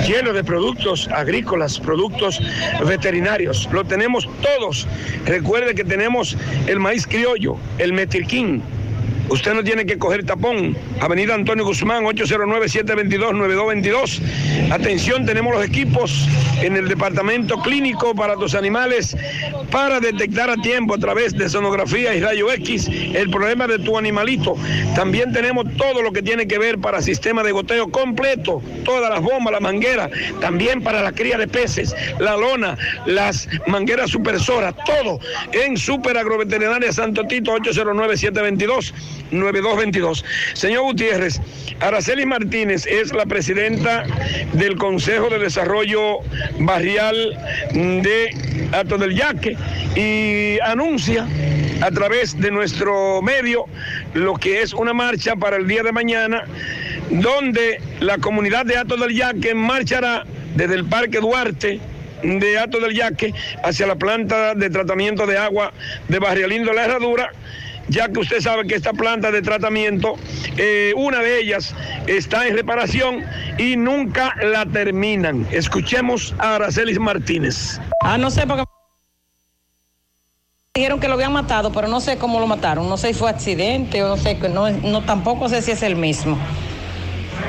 lleno 0.08 0.32
de 0.32 0.46
productos 0.46 1.10
agrícolas, 1.10 1.78
productos 1.78 2.40
veterinarios. 2.86 3.68
Lo 3.74 3.84
tenemos 3.84 4.30
todos. 4.42 4.88
Recuerde 5.26 5.76
que 5.76 5.84
tenemos 5.84 6.38
el 6.68 6.80
maíz 6.80 7.06
criollo, 7.06 7.58
el 7.80 7.92
metirquín. 7.92 8.64
Usted 9.32 9.54
no 9.54 9.64
tiene 9.64 9.86
que 9.86 9.98
coger 9.98 10.26
tapón. 10.26 10.76
Avenida 11.00 11.34
Antonio 11.34 11.64
Guzmán, 11.64 12.04
809-722-9222. 12.04 14.20
Atención, 14.72 15.26
tenemos 15.26 15.56
los 15.56 15.66
equipos 15.66 16.28
en 16.62 16.76
el 16.76 16.90
departamento 16.90 17.56
clínico 17.62 18.14
para 18.14 18.36
tus 18.36 18.56
animales 18.56 19.16
para 19.72 20.02
detectar 20.02 20.50
a 20.50 20.58
tiempo 20.58 20.96
a 20.96 20.98
través 20.98 21.32
de 21.34 21.48
sonografía 21.48 22.14
y 22.14 22.20
rayo 22.20 22.52
X 22.52 22.90
el 22.90 23.30
problema 23.30 23.68
de 23.68 23.80
tu 23.80 23.98
animalito. 23.98 24.58
También 24.96 25.32
tenemos 25.32 25.64
todo 25.78 26.02
lo 26.02 26.12
que 26.12 26.22
tiene 26.22 26.46
que 26.46 26.60
ver 26.60 26.78
para 26.78 27.02
sistema 27.02 27.42
de 27.42 27.54
goteo 27.54 27.90
completo, 27.90 28.62
todas 28.84 29.10
las 29.10 29.22
bombas, 29.22 29.54
la 29.54 29.62
manguera, 29.62 30.10
también 30.42 30.84
para 30.84 31.02
la 31.02 31.14
cría 31.14 31.38
de 31.38 31.48
peces, 31.48 31.96
la 32.20 32.36
lona, 32.36 32.78
las 33.06 33.48
mangueras 33.68 34.10
supersoras, 34.10 34.76
todo 34.86 35.22
en 35.54 35.78
Super 35.78 36.18
Agroveterinaria 36.18 36.92
Santo 36.92 37.26
Tito, 37.26 37.56
809-722-9222. 39.32 40.24
Señor 40.54 40.84
Gutiérrez, 40.84 41.40
Araceli 41.80 42.26
Martínez 42.26 42.86
es 42.86 43.14
la 43.14 43.26
presidenta 43.26 44.04
del 44.54 44.78
Consejo 44.78 45.30
de 45.30 45.40
Desarrollo 45.40 46.20
Barrial 46.60 47.38
de 47.74 48.70
Alto 48.72 48.98
del 48.98 49.16
Yaque 49.16 49.58
y 49.96 50.60
anuncia 50.62 51.28
a 51.82 51.92
través 51.92 52.40
de 52.40 52.52
nuestro 52.52 53.22
medio 53.22 53.66
lo 54.14 54.36
que 54.36 54.62
es 54.62 54.74
una 54.74 54.94
marcha 54.94 55.36
para 55.36 55.58
el 55.58 55.68
día 55.68 55.84
de 55.84 55.92
mañana, 55.92 56.44
donde 57.10 57.82
la 58.00 58.18
comunidad 58.18 58.66
de 58.66 58.78
Alto 58.78 58.98
del 58.98 59.16
Yaque 59.16 59.56
marchará 59.56 60.26
desde 60.56 60.76
el 60.76 60.86
Parque 60.86 61.20
Duarte 61.20 61.80
de 62.24 62.58
Alto 62.60 62.80
del 62.80 62.94
Yaque 62.94 63.34
hacia 63.64 63.88
la 63.88 63.96
planta 63.96 64.54
de 64.54 64.70
tratamiento 64.70 65.26
de 65.26 65.38
agua 65.38 65.74
de 66.08 66.20
Barrialindo 66.20 66.72
La 66.72 66.86
Herradura 66.86 67.32
ya 67.92 68.08
que 68.10 68.20
usted 68.20 68.40
sabe 68.40 68.66
que 68.66 68.76
esta 68.76 68.94
planta 68.94 69.32
de 69.32 69.42
tratamiento, 69.42 70.16
eh, 70.58 70.94
una 70.96 71.20
de 71.20 71.42
ellas 71.42 71.76
está 72.08 72.48
en 72.48 72.56
reparación 72.56 73.24
y 73.58 73.76
nunca 73.76 74.34
la 74.42 74.66
terminan. 74.66 75.46
Escuchemos 75.52 76.34
a 76.40 76.56
Aracelis 76.56 77.00
Martínez. 77.00 77.80
Ah, 78.04 78.18
no 78.18 78.32
sé 78.32 78.48
porque 78.48 78.64
dijeron 80.74 81.02
que 81.02 81.10
lo 81.10 81.16
habían 81.16 81.34
matado, 81.34 81.72
pero 81.74 81.90
no 81.90 82.00
sé 82.00 82.18
cómo 82.18 82.40
lo 82.40 82.48
mataron. 82.48 82.88
No 82.88 82.96
sé 82.96 83.10
si 83.10 83.14
fue 83.14 83.30
accidente 83.30 84.02
o 84.04 84.08
no 84.08 84.18
sé, 84.18 84.36
no, 84.50 84.70
no 84.70 85.04
tampoco 85.04 85.50
sé 85.50 85.62
si 85.62 85.72
es 85.72 85.84
el 85.84 85.98
mismo. 85.98 86.38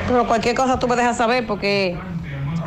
Pero 0.07 0.27
cualquier 0.27 0.55
cosa 0.55 0.77
tú 0.77 0.87
me 0.89 0.97
dejas 0.97 1.17
saber 1.17 1.47
porque 1.47 1.97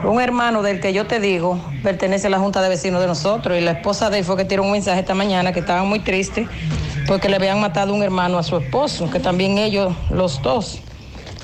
un 0.05 0.21
hermano 0.21 0.63
del 0.63 0.81
que 0.81 0.93
yo 0.93 1.07
te 1.07 1.21
digo 1.21 1.61
pertenece 1.83 2.27
a 2.27 2.31
la 2.31 2.39
Junta 2.39 2.63
de 2.63 2.69
Vecinos 2.69 3.01
de 3.01 3.07
nosotros 3.07 3.59
y 3.59 3.61
la 3.61 3.73
esposa 3.73 4.11
de 4.11 4.19
él 4.19 4.25
fue 4.25 4.37
que 4.37 4.45
tiró 4.45 4.63
un 4.63 4.73
mensaje 4.73 5.01
esta 5.01 5.15
mañana 5.15 5.53
que 5.53 5.61
estaban 5.61 5.89
muy 5.89 6.01
tristes 6.01 6.49
porque 7.07 7.29
le 7.29 7.37
habían 7.37 7.61
matado 7.61 7.95
un 7.95 8.03
hermano 8.03 8.39
a 8.39 8.43
su 8.43 8.57
esposo, 8.57 9.09
que 9.11 9.21
también 9.21 9.59
ellos, 9.59 9.95
los 10.11 10.43
dos, 10.43 10.81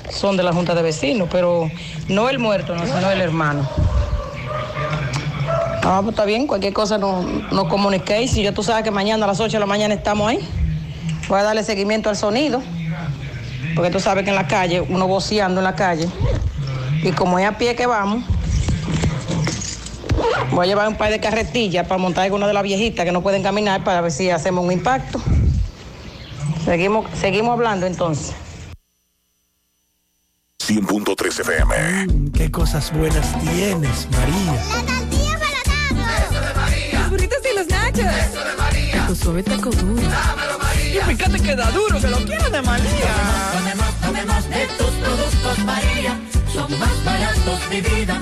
son 0.09 0.37
de 0.37 0.43
la 0.43 0.51
Junta 0.51 0.75
de 0.75 0.81
Vecinos, 0.81 1.29
pero 1.31 1.69
no 2.09 2.29
el 2.29 2.39
muerto, 2.39 2.75
no, 2.75 2.85
sino 2.85 3.09
el 3.09 3.21
hermano. 3.21 3.67
Ah, 5.85 5.99
pues 6.01 6.13
está 6.13 6.25
bien, 6.25 6.47
cualquier 6.47 6.73
cosa 6.73 6.97
nos, 6.97 7.25
nos 7.51 7.67
comuniquéis. 7.67 8.31
Si 8.31 8.43
yo 8.43 8.53
tú 8.53 8.63
sabes 8.63 8.83
que 8.83 8.91
mañana 8.91 9.25
a 9.25 9.27
las 9.27 9.39
8 9.39 9.53
de 9.53 9.59
la 9.59 9.65
mañana 9.65 9.93
estamos 9.93 10.29
ahí, 10.29 10.39
voy 11.27 11.39
a 11.39 11.43
darle 11.43 11.63
seguimiento 11.63 12.09
al 12.09 12.15
sonido, 12.15 12.61
porque 13.75 13.89
tú 13.89 13.99
sabes 13.99 14.23
que 14.23 14.29
en 14.29 14.35
la 14.35 14.47
calle, 14.47 14.81
uno 14.81 15.07
voceando 15.07 15.59
en 15.59 15.65
la 15.65 15.75
calle, 15.75 16.07
y 17.03 17.11
como 17.11 17.39
es 17.39 17.47
a 17.47 17.57
pie 17.57 17.75
que 17.75 17.85
vamos, 17.85 18.23
voy 20.51 20.65
a 20.65 20.67
llevar 20.67 20.87
un 20.87 20.95
par 20.95 21.11
de 21.11 21.19
carretillas 21.19 21.87
para 21.87 21.97
montar 21.97 22.25
alguna 22.25 22.47
de 22.47 22.53
las 22.53 22.63
viejitas 22.63 23.05
que 23.05 23.11
no 23.11 23.21
pueden 23.21 23.43
caminar 23.43 23.83
para 23.83 24.01
ver 24.01 24.11
si 24.11 24.29
hacemos 24.29 24.65
un 24.65 24.71
impacto. 24.71 25.21
Seguimos, 26.65 27.05
seguimos 27.19 27.53
hablando 27.53 27.85
entonces. 27.85 28.33
100.3 30.65 31.39
FM. 31.41 32.31
Qué 32.31 32.49
cosas 32.49 32.91
buenas 32.93 33.37
tienes, 33.41 34.07
María. 34.11 34.53
La 34.53 34.85
tortilla 34.85 35.39
para 35.39 36.23
Eso 36.23 36.47
de 36.47 36.53
María. 36.53 36.99
Los 36.99 37.09
burritos 37.09 37.39
y 37.51 37.57
los 37.57 37.67
nachos. 37.67 38.05
Eso 38.05 38.43
de 38.43 38.55
María. 38.57 39.07
Tu 39.07 39.15
suave 39.15 39.43
taco 39.43 39.69
duro. 39.71 40.01
Dámelo, 40.01 40.59
María. 40.59 41.11
Y 41.11 41.15
fíjate 41.15 41.39
que 41.41 41.55
da 41.55 41.69
duro, 41.71 41.99
que 41.99 42.07
lo 42.07 42.17
quiero 42.17 42.49
de 42.49 42.61
María. 42.61 43.13
Tomemos, 43.53 43.93
tomemos 44.01 44.49
de 44.49 44.67
tus 44.77 44.91
productos, 44.91 45.59
María. 45.65 46.19
Son 46.53 46.79
más 46.79 47.03
baratos, 47.03 47.69
de 47.69 47.81
vida 47.81 48.21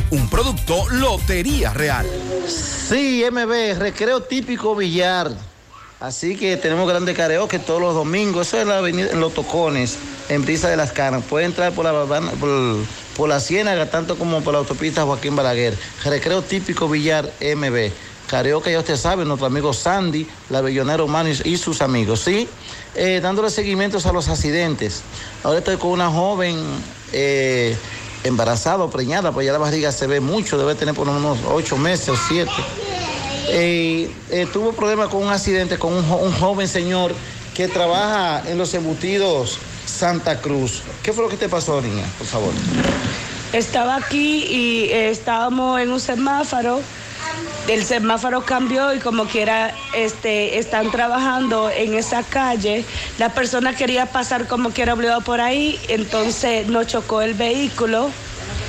Un 0.11 0.29
producto 0.29 0.89
Lotería 0.89 1.71
Real. 1.71 2.05
Sí, 2.45 3.23
MB, 3.31 3.79
recreo 3.79 4.21
típico 4.21 4.75
billar. 4.75 5.31
Así 6.01 6.35
que 6.35 6.57
tenemos 6.57 6.89
grandes 6.89 7.15
karaoke 7.15 7.59
todos 7.59 7.79
los 7.79 7.95
domingos. 7.95 8.47
Eso 8.47 8.59
es 8.59 8.67
la 8.67 8.79
avenida 8.79 9.09
en 9.11 9.21
Los 9.21 9.33
Tocones, 9.33 9.97
en 10.27 10.41
Brisa 10.41 10.67
de 10.67 10.75
las 10.75 10.91
Canas. 10.91 11.23
Puede 11.29 11.45
entrar 11.45 11.71
por 11.71 11.85
la, 11.85 11.93
por, 12.39 12.77
por 13.15 13.29
la 13.29 13.39
Ciénaga, 13.39 13.89
tanto 13.89 14.17
como 14.17 14.41
por 14.41 14.51
la 14.51 14.59
autopista 14.59 15.03
Joaquín 15.03 15.37
Balaguer. 15.37 15.77
Recreo 16.03 16.41
típico 16.41 16.89
billar 16.89 17.31
MB. 17.39 17.91
Karaoke, 18.27 18.71
ya 18.71 18.79
usted 18.79 18.97
sabe, 18.97 19.23
nuestro 19.23 19.47
amigo 19.47 19.71
Sandy, 19.71 20.27
la 20.49 20.59
bellonera 20.59 21.03
humana 21.03 21.29
y 21.29 21.53
y 21.53 21.57
sus 21.57 21.81
amigos, 21.81 22.21
¿sí? 22.21 22.49
Eh, 22.95 23.19
dándole 23.23 23.49
seguimientos 23.49 24.05
a 24.05 24.11
los 24.11 24.27
accidentes. 24.27 25.03
Ahora 25.43 25.59
estoy 25.59 25.77
con 25.77 25.91
una 25.91 26.09
joven 26.09 26.57
eh, 27.13 27.75
embarazada 28.23 28.83
o 28.83 28.89
preñada, 28.89 29.31
pues 29.31 29.45
ya 29.45 29.51
la 29.53 29.57
barriga 29.59 29.91
se 29.91 30.07
ve 30.07 30.19
mucho, 30.19 30.57
debe 30.57 30.75
tener 30.75 30.93
por 30.95 31.07
unos 31.09 31.37
ocho 31.51 31.77
meses 31.77 32.09
o 32.09 32.15
siete. 32.27 32.51
Eh, 33.49 34.09
tuvo 34.53 34.71
problemas 34.73 35.09
con 35.09 35.23
un 35.23 35.31
accidente 35.31 35.77
con 35.77 35.93
un, 35.93 36.07
jo- 36.07 36.17
un 36.17 36.31
joven 36.33 36.67
señor 36.67 37.11
que 37.11 37.41
que 37.51 37.67
trabaja 37.67 38.41
en 38.49 38.57
los 38.57 38.73
embutidos 38.73 39.57
Santa 39.85 40.39
Cruz. 40.39 40.81
¿Qué 41.03 41.11
fue 41.11 41.25
lo 41.25 41.29
que 41.29 41.35
te 41.35 41.49
pasó, 41.49 41.81
niña? 41.81 42.05
Por 42.17 42.25
favor. 42.25 42.53
Estaba 43.51 43.97
aquí 43.97 44.45
y 44.45 44.83
eh, 44.85 45.09
estábamos 45.09 45.79
en 45.81 45.91
un 45.91 45.99
semáforo. 45.99 46.79
El 47.67 47.85
semáforo 47.85 48.43
cambió 48.43 48.93
y 48.93 48.99
como 48.99 49.25
quiera 49.27 49.73
este, 49.95 50.57
están 50.57 50.91
trabajando 50.91 51.69
en 51.69 51.93
esa 51.93 52.23
calle. 52.23 52.83
La 53.19 53.29
persona 53.33 53.75
quería 53.75 54.07
pasar 54.07 54.47
como 54.47 54.71
quiera 54.71 54.93
obligado 54.93 55.21
por 55.21 55.39
ahí, 55.41 55.79
entonces 55.87 56.67
nos 56.67 56.87
chocó 56.87 57.21
el 57.21 57.33
vehículo. 57.35 58.09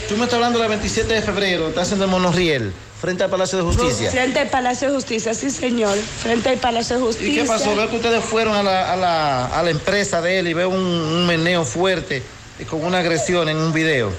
Tú 0.09 0.17
me 0.17 0.25
estás 0.25 0.35
hablando 0.35 0.59
del 0.59 0.69
27 0.69 1.13
de 1.15 1.23
febrero, 1.23 1.69
estás 1.69 1.85
haciendo 1.85 2.05
el 2.05 2.11
monorriel, 2.11 2.73
frente 3.01 3.25
al 3.25 3.31
Palacio 3.31 3.59
de 3.59 3.65
Justicia. 3.65 4.11
Frente 4.11 4.41
al 4.41 4.49
Palacio 4.51 4.89
de 4.89 4.95
Justicia, 4.95 5.33
sí 5.35 5.51
señor. 5.51 5.97
Frente 6.23 6.51
al 6.51 6.59
Palacio 6.59 6.97
de 6.99 7.03
Justicia. 7.03 7.33
¿Y 7.33 7.37
qué 7.37 7.45
pasó? 7.45 7.75
Veo 7.75 7.89
que 7.89 7.97
ustedes 7.97 8.23
fueron 8.23 8.55
a 8.55 8.63
la, 8.63 8.93
a 8.93 8.97
la- 8.97 9.47
a 9.47 9.63
la 9.63 9.71
empresa 9.71 10.21
de 10.21 10.39
él 10.41 10.49
y 10.49 10.55
veo 10.55 10.69
un, 10.69 10.77
un 10.85 11.27
meneo 11.27 11.65
fuerte 11.65 12.23
y 12.61 12.65
con 12.65 12.85
una 12.85 12.99
agresión 12.99 13.49
en 13.49 13.57
un 13.57 13.73
video. 13.73 14.13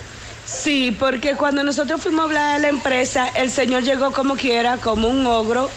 Sí, 0.54 0.96
porque 0.98 1.36
cuando 1.36 1.64
nosotros 1.64 2.02
fuimos 2.02 2.22
a 2.22 2.24
hablar 2.26 2.56
a 2.56 2.60
la 2.60 2.70
empresa, 2.70 3.28
el 3.36 3.50
señor 3.50 3.84
llegó 3.84 4.12
como 4.12 4.36
quiera, 4.36 4.78
como 4.78 5.08
un 5.08 5.26
ogro. 5.26 5.70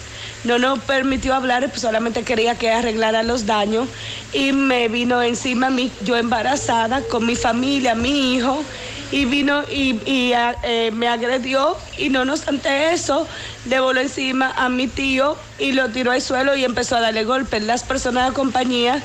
No 0.44 0.59
nos 0.59 0.78
permitió 0.81 1.35
hablar, 1.35 1.69
pues 1.70 1.81
solamente 1.81 2.23
quería 2.23 2.57
que 2.57 2.70
arreglara 2.70 3.23
los 3.23 3.47
daños. 3.47 3.89
Y 4.32 4.53
me 4.53 4.89
vino 4.89 5.23
encima 5.23 5.69
a 5.69 5.70
mí, 5.70 5.90
yo 6.05 6.16
embarazada, 6.16 7.01
con 7.03 7.27
mi 7.27 7.35
familia, 7.36 7.94
mi 7.94 8.35
hijo. 8.35 8.62
Y 9.11 9.24
vino 9.24 9.62
y, 9.70 9.98
eh, 10.05 10.90
me 10.93 11.09
agredió. 11.09 11.77
Y 11.97 12.11
no 12.11 12.23
obstante 12.23 12.93
eso, 12.93 13.27
le 13.69 13.81
voló 13.81 14.01
encima 14.01 14.53
a 14.57 14.69
mi 14.69 14.89
tío 14.89 15.36
y 15.59 15.73
lo 15.73 15.89
tiró 15.89 16.12
al 16.12 16.20
suelo 16.20 16.55
y 16.55 16.65
empezó 16.65 16.97
a 16.97 17.01
darle 17.01 17.24
golpes. 17.24 17.62
Las 17.62 17.82
personas 17.82 18.24
de 18.24 18.31
la 18.31 18.35
compañía 18.35 19.03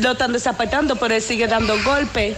lo 0.00 0.12
están 0.12 0.32
desapartando, 0.32 0.96
pero 0.96 1.14
él 1.14 1.22
sigue 1.22 1.48
dando 1.48 1.74
golpes. 1.82 2.36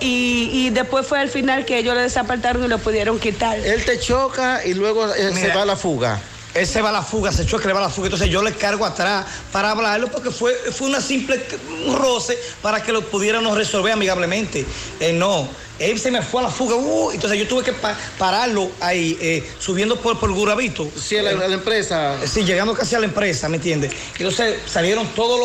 Y, 0.00 0.50
y 0.52 0.70
después 0.70 1.06
fue 1.06 1.20
al 1.20 1.30
final 1.30 1.64
que 1.64 1.78
ellos 1.78 1.94
lo 1.94 2.00
desapartaron 2.00 2.64
y 2.64 2.68
lo 2.68 2.78
pudieron 2.78 3.18
quitar. 3.18 3.58
Él 3.58 3.84
te 3.84 3.98
choca 3.98 4.64
y 4.64 4.74
luego 4.74 5.12
eh, 5.14 5.32
se 5.32 5.48
va 5.48 5.62
a 5.62 5.66
la 5.66 5.76
fuga. 5.76 6.20
Él 6.56 6.66
se 6.66 6.80
va 6.80 6.88
a 6.88 6.92
la 6.92 7.02
fuga, 7.02 7.30
se 7.32 7.44
choca, 7.46 7.66
le 7.66 7.72
va 7.74 7.80
a 7.80 7.82
la 7.84 7.90
fuga. 7.90 8.06
Entonces 8.06 8.28
yo 8.30 8.42
le 8.42 8.52
cargo 8.52 8.84
atrás 8.86 9.26
para 9.52 9.70
hablarlo 9.70 10.08
porque 10.08 10.30
fue, 10.30 10.54
fue 10.72 10.88
una 10.88 11.00
simple 11.00 11.44
un 11.86 11.96
roce 11.96 12.38
para 12.62 12.82
que 12.82 12.92
lo 12.92 13.02
pudiéramos 13.02 13.56
resolver 13.56 13.92
amigablemente. 13.92 14.64
Eh, 15.00 15.12
no, 15.12 15.48
él 15.78 15.98
se 16.00 16.10
me 16.10 16.22
fue 16.22 16.40
a 16.40 16.44
la 16.44 16.50
fuga. 16.50 16.74
uh, 16.76 17.10
entonces 17.10 17.38
yo 17.38 17.46
tuve 17.46 17.62
que 17.62 17.72
pa- 17.74 17.96
pararlo 18.18 18.70
ahí, 18.80 19.18
eh, 19.20 19.46
subiendo 19.58 20.00
por, 20.00 20.18
por 20.18 20.32
Gurabito. 20.32 20.88
Sí, 20.98 21.18
a 21.18 21.22
la, 21.22 21.30
a 21.32 21.48
la 21.48 21.54
empresa. 21.56 22.16
Sí, 22.26 22.44
llegando 22.44 22.72
casi 22.72 22.94
a 22.94 23.00
la 23.00 23.04
empresa, 23.06 23.48
¿me 23.50 23.56
entiendes? 23.56 23.92
Entonces 24.16 24.58
salieron 24.66 25.06
todos 25.08 25.38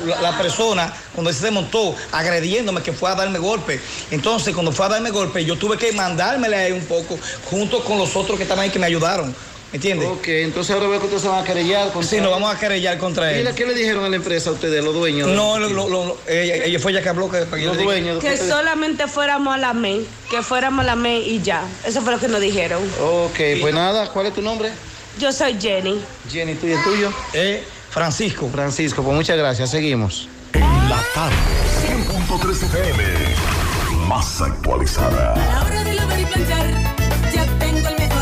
los, 0.00 0.06
la, 0.08 0.22
la 0.22 0.38
persona, 0.38 0.92
cuando 1.14 1.28
él 1.28 1.36
se 1.36 1.42
desmontó, 1.44 1.94
agrediéndome, 2.10 2.82
que 2.82 2.92
fue 2.94 3.10
a 3.10 3.14
darme 3.14 3.38
golpe. 3.38 3.78
Entonces, 4.10 4.54
cuando 4.54 4.72
fue 4.72 4.86
a 4.86 4.88
darme 4.88 5.10
golpe, 5.10 5.44
yo 5.44 5.56
tuve 5.58 5.76
que 5.76 5.92
mandármele 5.92 6.56
ahí 6.56 6.72
un 6.72 6.86
poco, 6.86 7.18
junto 7.50 7.84
con 7.84 7.98
los 7.98 8.16
otros 8.16 8.38
que 8.38 8.44
estaban 8.44 8.64
ahí 8.64 8.70
que 8.70 8.78
me 8.78 8.86
ayudaron. 8.86 9.34
¿Me 9.72 9.76
entiendes? 9.76 10.06
Ok, 10.10 10.28
entonces 10.28 10.74
ahora 10.74 10.86
veo 10.88 10.98
que 10.98 11.06
ustedes 11.06 11.22
se 11.22 11.28
van 11.28 11.40
a 11.42 11.44
querellar 11.44 11.90
contra 11.92 12.10
Sí, 12.10 12.20
nos 12.20 12.30
vamos 12.30 12.54
a 12.54 12.58
querellar 12.58 12.98
contra 12.98 13.32
¿Y 13.32 13.36
él. 13.40 13.54
¿Qué 13.54 13.64
le 13.64 13.72
dijeron 13.74 14.04
a 14.04 14.08
la 14.10 14.16
empresa 14.16 14.50
a 14.50 14.52
ustedes, 14.52 14.84
los 14.84 14.92
dueños? 14.94 15.28
No, 15.28 15.58
lo- 15.58 15.70
lo- 15.70 15.88
lo- 15.88 16.18
ella, 16.28 16.56
ella 16.56 16.78
fue 16.78 16.92
ella 16.92 17.00
que 17.02 17.08
habló 17.08 17.30
que, 17.30 17.40
Los 17.64 17.78
dueños. 17.78 18.18
Que 18.22 18.36
solamente 18.36 19.06
fuéramos 19.06 19.54
a 19.54 19.56
la 19.56 19.72
MEI, 19.72 20.06
que 20.30 20.42
fuéramos 20.42 20.82
a 20.84 20.88
la 20.88 20.94
MEI 20.96 21.22
y 21.36 21.40
ya. 21.42 21.62
Eso 21.86 22.02
fue 22.02 22.12
lo 22.12 22.20
que 22.20 22.28
nos 22.28 22.40
dijeron. 22.42 22.82
Ok, 23.00 23.38
pues 23.62 23.72
nada, 23.74 24.10
¿cuál 24.12 24.26
es 24.26 24.34
tu 24.34 24.42
nombre? 24.42 24.70
Yo 25.18 25.32
soy 25.32 25.56
Jenny. 25.58 25.98
Jenny, 26.30 26.54
¿tú 26.56 26.66
y 26.66 26.72
el 26.72 26.82
tuyo? 26.84 27.10
Eh, 27.32 27.64
Francisco. 27.90 28.50
Francisco, 28.52 29.02
pues 29.02 29.16
muchas 29.16 29.38
gracias, 29.38 29.70
seguimos. 29.70 30.28
La 30.52 31.02
tarde, 31.14 31.34
100.3 31.86 32.62
FM. 32.62 33.02
Más 34.06 34.40
actualizada. 34.42 35.34
La 35.36 35.64
hora 35.64 35.84
de 35.84 35.94
lavar 35.94 36.20
y 36.20 36.24
planchar, 36.26 36.66
ya 37.34 37.46
tengo 37.58 37.88
el 37.88 37.98
mejor 37.98 38.21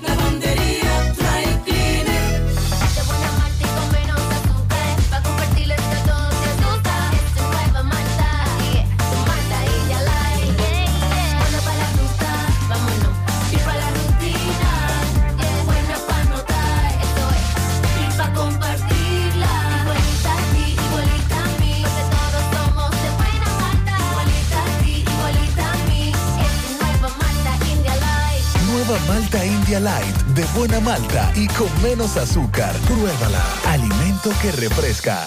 Light, 29.79 30.17
de 30.35 30.43
buena 30.55 30.79
malta 30.79 31.31
y 31.35 31.47
con 31.47 31.69
menos 31.81 32.17
azúcar. 32.17 32.75
Pruébala. 32.87 33.41
Alimento 33.67 34.29
que 34.41 34.51
refresca. 34.51 35.25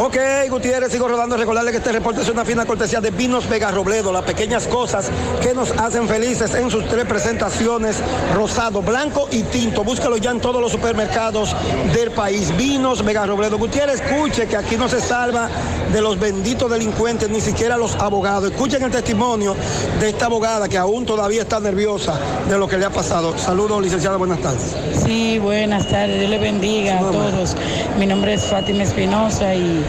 Ok, 0.00 0.16
Gutiérrez, 0.50 0.92
sigo 0.92 1.08
rodando. 1.08 1.36
Recordarle 1.36 1.70
que 1.70 1.78
este 1.78 1.92
reporte 1.92 2.22
es 2.22 2.28
una 2.28 2.44
fina 2.44 2.66
cortesía 2.66 3.00
de 3.00 3.10
Vinos 3.10 3.48
Vega 3.48 3.70
Robledo, 3.70 4.12
las 4.12 4.22
pequeñas 4.22 4.66
cosas 4.66 5.10
que 5.40 5.54
nos 5.54 5.70
hacen 5.72 6.08
felices 6.08 6.54
en 6.54 6.70
sus 6.70 6.86
tres 6.88 7.04
presentaciones, 7.04 7.96
rosado, 8.34 8.82
blanco 8.82 9.28
y 9.30 9.42
tinto. 9.44 9.84
Búscalo 9.84 10.16
ya 10.16 10.30
en 10.30 10.40
todos 10.40 10.60
los 10.60 10.72
supermercados 10.72 11.54
del 11.94 12.10
país. 12.10 12.56
Vinos 12.56 13.04
Vega 13.04 13.26
Robledo. 13.26 13.58
Gutiérrez, 13.58 14.00
escuche 14.00 14.46
que 14.46 14.56
aquí 14.56 14.76
no 14.76 14.88
se 14.88 15.00
salva 15.00 15.48
de 15.92 16.00
los 16.00 16.18
benditos 16.18 16.70
delincuentes, 16.70 17.28
ni 17.28 17.40
siquiera 17.40 17.76
los 17.76 17.94
abogados. 17.96 18.50
Escuchen 18.50 18.82
el 18.82 18.90
testimonio 18.90 19.56
de 20.00 20.10
esta 20.10 20.26
abogada 20.26 20.68
que 20.68 20.78
aún 20.78 21.06
todavía 21.06 21.42
está 21.42 21.60
nerviosa 21.60 22.18
de 22.48 22.58
lo 22.58 22.68
que 22.68 22.78
le 22.78 22.84
ha 22.84 22.90
pasado. 22.90 23.27
Saludos, 23.36 23.82
licenciada, 23.82 24.16
buenas 24.16 24.38
tardes. 24.40 24.76
Sí, 25.04 25.38
buenas 25.38 25.88
tardes, 25.88 26.18
Dios 26.18 26.30
le 26.30 26.38
bendiga 26.38 26.98
a 26.98 27.10
todos. 27.10 27.56
Mi 27.98 28.06
nombre 28.06 28.34
es 28.34 28.44
Fátima 28.44 28.84
Espinosa 28.84 29.54
y 29.54 29.82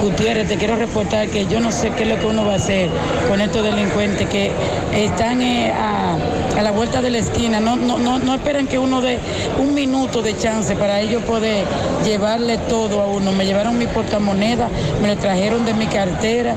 Gutiérrez, 0.00 0.48
te 0.48 0.56
quiero 0.56 0.76
reportar 0.76 1.28
que 1.28 1.46
yo 1.46 1.60
no 1.60 1.72
sé 1.72 1.90
qué 1.90 2.04
es 2.04 2.08
lo 2.08 2.18
que 2.18 2.26
uno 2.26 2.44
va 2.44 2.52
a 2.52 2.56
hacer 2.56 2.90
con 3.28 3.40
estos 3.40 3.62
delincuentes 3.64 4.28
que 4.28 4.52
están 4.94 5.42
eh, 5.42 5.72
a, 5.72 6.16
a 6.56 6.62
la 6.62 6.70
vuelta 6.70 7.00
de 7.00 7.10
la 7.10 7.18
esquina. 7.18 7.60
No, 7.60 7.76
no, 7.76 7.98
no, 7.98 8.18
no 8.18 8.34
esperan 8.34 8.66
que 8.66 8.78
uno 8.78 9.00
dé 9.00 9.18
un 9.58 9.74
minuto 9.74 10.22
de 10.22 10.36
chance 10.36 10.74
para 10.76 11.00
ellos 11.00 11.22
poder 11.22 11.64
llevarle 12.04 12.58
todo 12.58 13.00
a 13.00 13.06
uno. 13.06 13.32
Me 13.32 13.46
llevaron 13.46 13.78
mi 13.78 13.86
portamoneda, 13.86 14.68
me 15.02 15.08
lo 15.08 15.16
trajeron 15.16 15.64
de 15.64 15.74
mi 15.74 15.86
cartera. 15.86 16.54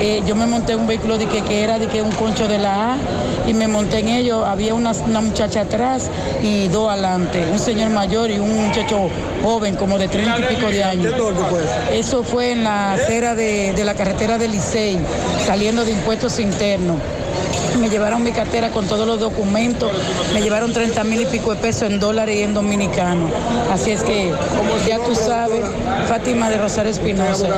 Eh, 0.00 0.22
yo 0.26 0.34
me 0.34 0.46
monté 0.46 0.74
un 0.76 0.86
vehículo 0.86 1.18
de 1.18 1.26
que, 1.26 1.42
que 1.42 1.62
era 1.62 1.78
de 1.78 1.86
que 1.86 2.02
un 2.02 2.12
concho 2.12 2.48
de 2.48 2.58
la 2.58 2.94
A 2.94 2.96
y 3.46 3.54
me 3.54 3.68
monté 3.68 4.00
en 4.00 4.08
ello. 4.08 4.44
Había 4.44 4.74
una, 4.74 4.92
una 4.92 5.20
muchacha 5.20 5.62
atrás 5.62 6.10
y 6.42 6.68
dos 6.68 6.90
adelante, 6.90 7.44
un 7.50 7.58
señor 7.58 7.90
mayor 7.90 8.30
y 8.30 8.38
un 8.38 8.66
muchacho 8.68 9.08
joven, 9.42 9.76
como 9.76 9.98
de 9.98 10.08
treinta 10.08 10.38
y 10.38 10.54
pico 10.54 10.68
de 10.68 10.82
años. 10.82 11.14
Eso 11.92 12.22
fue 12.22 12.52
en 12.52 12.64
la 12.64 12.94
acera 12.94 13.34
de, 13.34 13.72
de 13.72 13.84
la 13.84 13.94
carretera 13.94 14.38
de 14.38 14.48
Licey, 14.48 14.98
saliendo 15.46 15.84
de 15.84 15.92
impuestos 15.92 16.38
internos. 16.40 16.96
Me 17.80 17.88
llevaron 17.90 18.22
mi 18.22 18.32
cartera 18.32 18.70
con 18.70 18.86
todos 18.86 19.06
los 19.06 19.20
documentos, 19.20 19.90
me 20.32 20.40
llevaron 20.40 20.72
30 20.72 21.04
mil 21.04 21.20
y 21.22 21.26
pico 21.26 21.50
de 21.54 21.60
pesos 21.60 21.82
en 21.90 21.98
dólares 22.00 22.36
y 22.38 22.42
en 22.42 22.54
dominicano. 22.54 23.28
Así 23.72 23.90
es 23.90 24.02
que, 24.02 24.32
ya 24.86 24.98
tú 24.98 25.14
sabes, 25.14 25.64
Fátima 26.08 26.48
de 26.50 26.58
Rosario 26.58 26.92
Espinosa, 26.92 27.48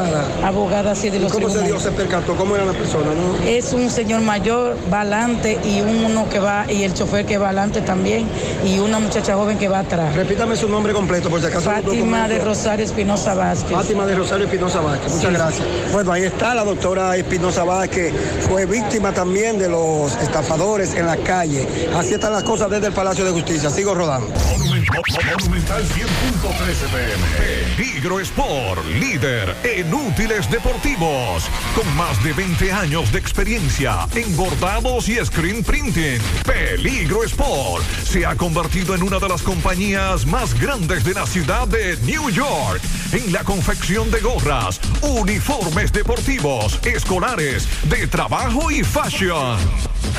abogada 0.43 0.93
así 0.93 1.11
de 1.11 1.21
los 1.21 1.33
¿Cómo 1.33 1.51
se 1.51 1.63
dio, 1.63 1.79
se 1.79 1.91
percató? 1.91 2.35
¿Cómo 2.35 2.57
era 2.57 2.65
la 2.65 2.73
persona? 2.73 3.07
no? 3.15 3.47
Es 3.49 3.73
un 3.73 3.91
señor 3.91 4.23
mayor, 4.23 4.77
va 4.93 5.03
adelante 5.03 5.59
y 5.65 5.81
uno 5.83 6.29
que 6.29 6.39
va, 6.39 6.65
y 6.71 6.83
el 6.85 6.95
chofer 6.95 7.27
que 7.27 7.39
va 7.39 7.49
adelante 7.49 7.81
también, 7.83 8.27
y 8.65 8.79
una 8.79 8.99
muchacha 8.99 9.35
joven 9.35 9.59
que 9.59 9.69
va 9.69 9.81
atrás. 9.81 10.15
Repítame 10.17 10.57
su 10.57 10.69
nombre 10.69 10.93
completo, 10.93 11.29
por 11.29 11.41
si 11.41 11.47
acaso. 11.47 11.71
Fátima 11.71 12.27
de 12.29 12.39
Rosario 12.39 12.85
Espinosa 12.85 13.35
Vázquez. 13.35 13.73
Fátima 13.73 14.07
de 14.07 14.15
Rosario 14.15 14.47
Espinosa 14.47 14.81
Vázquez, 14.81 15.13
muchas 15.13 15.31
Sí. 15.31 15.35
gracias. 15.37 15.67
Bueno, 15.93 16.13
ahí 16.13 16.25
está 16.25 16.55
la 16.55 16.65
doctora 16.65 17.17
Espinosa 17.17 17.65
Vázquez, 17.65 18.13
fue 18.49 18.65
víctima 18.67 19.13
también 19.13 19.59
de 19.59 19.69
los 19.69 20.06
estafadores 20.15 20.95
en 20.95 21.07
la 21.07 21.17
calle. 21.17 21.67
Así 21.95 22.15
están 22.15 22.33
las 22.33 22.45
cosas 22.45 22.71
desde 22.71 22.89
el 22.89 22.93
Palacio 22.93 23.25
de 23.25 23.33
Justicia. 23.33 23.71
Sigo 23.71 23.95
rodando. 23.95 24.29
Monumental 24.29 25.85
100.13 25.85 26.89
pm. 26.91 27.77
Peligro 27.77 28.21
Sport, 28.21 28.85
líder 28.87 29.55
en 29.65 29.93
útiles 29.93 30.51
deportivos. 30.51 31.45
Con 31.75 31.97
más 31.97 32.23
de 32.23 32.33
20 32.33 32.73
años 32.73 33.13
de 33.13 33.19
experiencia 33.19 34.07
en 34.15 34.37
bordados 34.37 35.09
y 35.09 35.17
screen 35.25 35.63
printing. 35.65 36.21
Peligro 36.45 37.25
Sport 37.25 37.85
se 38.05 38.25
ha 38.25 38.37
convertido 38.37 38.95
en 38.95 39.03
una 39.03 39.19
de 39.19 39.29
las 39.29 39.43
compañías 39.43 40.27
más 40.27 40.59
grandes 40.61 41.05
de 41.05 41.15
la 41.15 41.27
ciudad 41.27 41.67
de 41.69 41.97
New 42.05 42.31
York. 42.31 42.81
En 43.13 43.33
la 43.33 43.45
confección 43.45 44.11
de 44.11 44.21
gorras, 44.21 44.81
uniformes 45.03 45.93
deportivos, 45.93 46.79
escolares, 46.85 47.69
de 47.89 48.07
trabajo 48.07 48.71
y 48.71 48.83
fashion. 48.83 49.59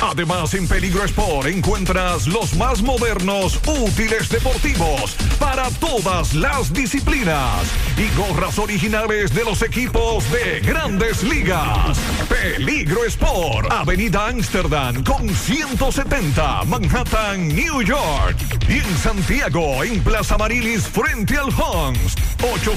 Además, 0.00 0.54
en 0.54 0.66
Peligro 0.66 1.04
Sport 1.04 1.48
encuentras 1.48 2.26
los 2.26 2.54
más 2.54 2.82
modernos 2.82 3.60
útiles 3.66 4.28
deportivos 4.28 5.16
para 5.38 5.68
todas 5.70 6.34
las 6.34 6.72
disciplinas 6.72 7.66
y 7.96 8.16
gorras 8.16 8.58
originales 8.58 9.34
de 9.34 9.44
los 9.44 9.62
equipos 9.62 10.24
de 10.30 10.60
grandes 10.60 11.22
ligas. 11.22 11.98
Peligro 12.28 13.04
Sport, 13.06 13.72
Avenida 13.72 14.28
Amsterdam 14.28 15.02
con 15.02 15.28
170, 15.28 16.64
Manhattan, 16.64 17.48
New 17.48 17.82
York. 17.82 18.36
Y 18.68 18.78
en 18.78 18.98
Santiago, 18.98 19.82
en 19.82 20.00
Plaza 20.02 20.38
Marilis, 20.38 20.84
frente 20.86 21.36
al 21.36 21.48
Hans, 21.48 22.14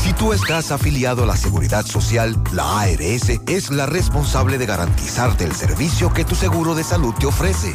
Si 0.02 0.12
tú 0.12 0.32
estás 0.32 0.70
afiliado 0.70 1.24
a 1.24 1.26
la 1.26 1.36
Seguridad 1.36 1.84
Social, 1.84 2.40
la 2.52 2.80
ARS 2.80 3.30
es 3.46 3.70
la 3.70 3.86
responsable 3.86 4.58
de 4.58 4.66
garantizarte 4.66 5.44
el 5.44 5.54
servicio 5.54 6.12
que 6.12 6.24
tu 6.24 6.34
seguro 6.34 6.74
de 6.74 6.84
salud 6.84 7.14
te 7.18 7.26
ofrece. 7.26 7.74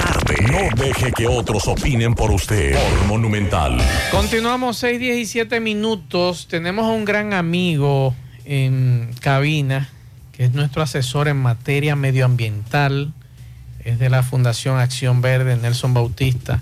No 0.39 0.83
deje 0.83 1.11
que 1.11 1.27
otros 1.27 1.67
opinen 1.67 2.13
por 2.15 2.31
usted. 2.31 2.77
Monumental. 3.07 3.77
Continuamos 4.11 4.77
6, 4.77 4.99
17 4.99 5.59
minutos. 5.59 6.47
Tenemos 6.47 6.85
a 6.85 6.89
un 6.89 7.03
gran 7.03 7.33
amigo 7.33 8.15
en 8.45 9.13
cabina, 9.19 9.89
que 10.31 10.45
es 10.45 10.53
nuestro 10.53 10.83
asesor 10.83 11.27
en 11.27 11.37
materia 11.37 11.95
medioambiental. 11.95 13.13
Es 13.83 13.99
de 13.99 14.09
la 14.09 14.23
Fundación 14.23 14.79
Acción 14.79 15.21
Verde, 15.21 15.57
Nelson 15.57 15.93
Bautista, 15.93 16.61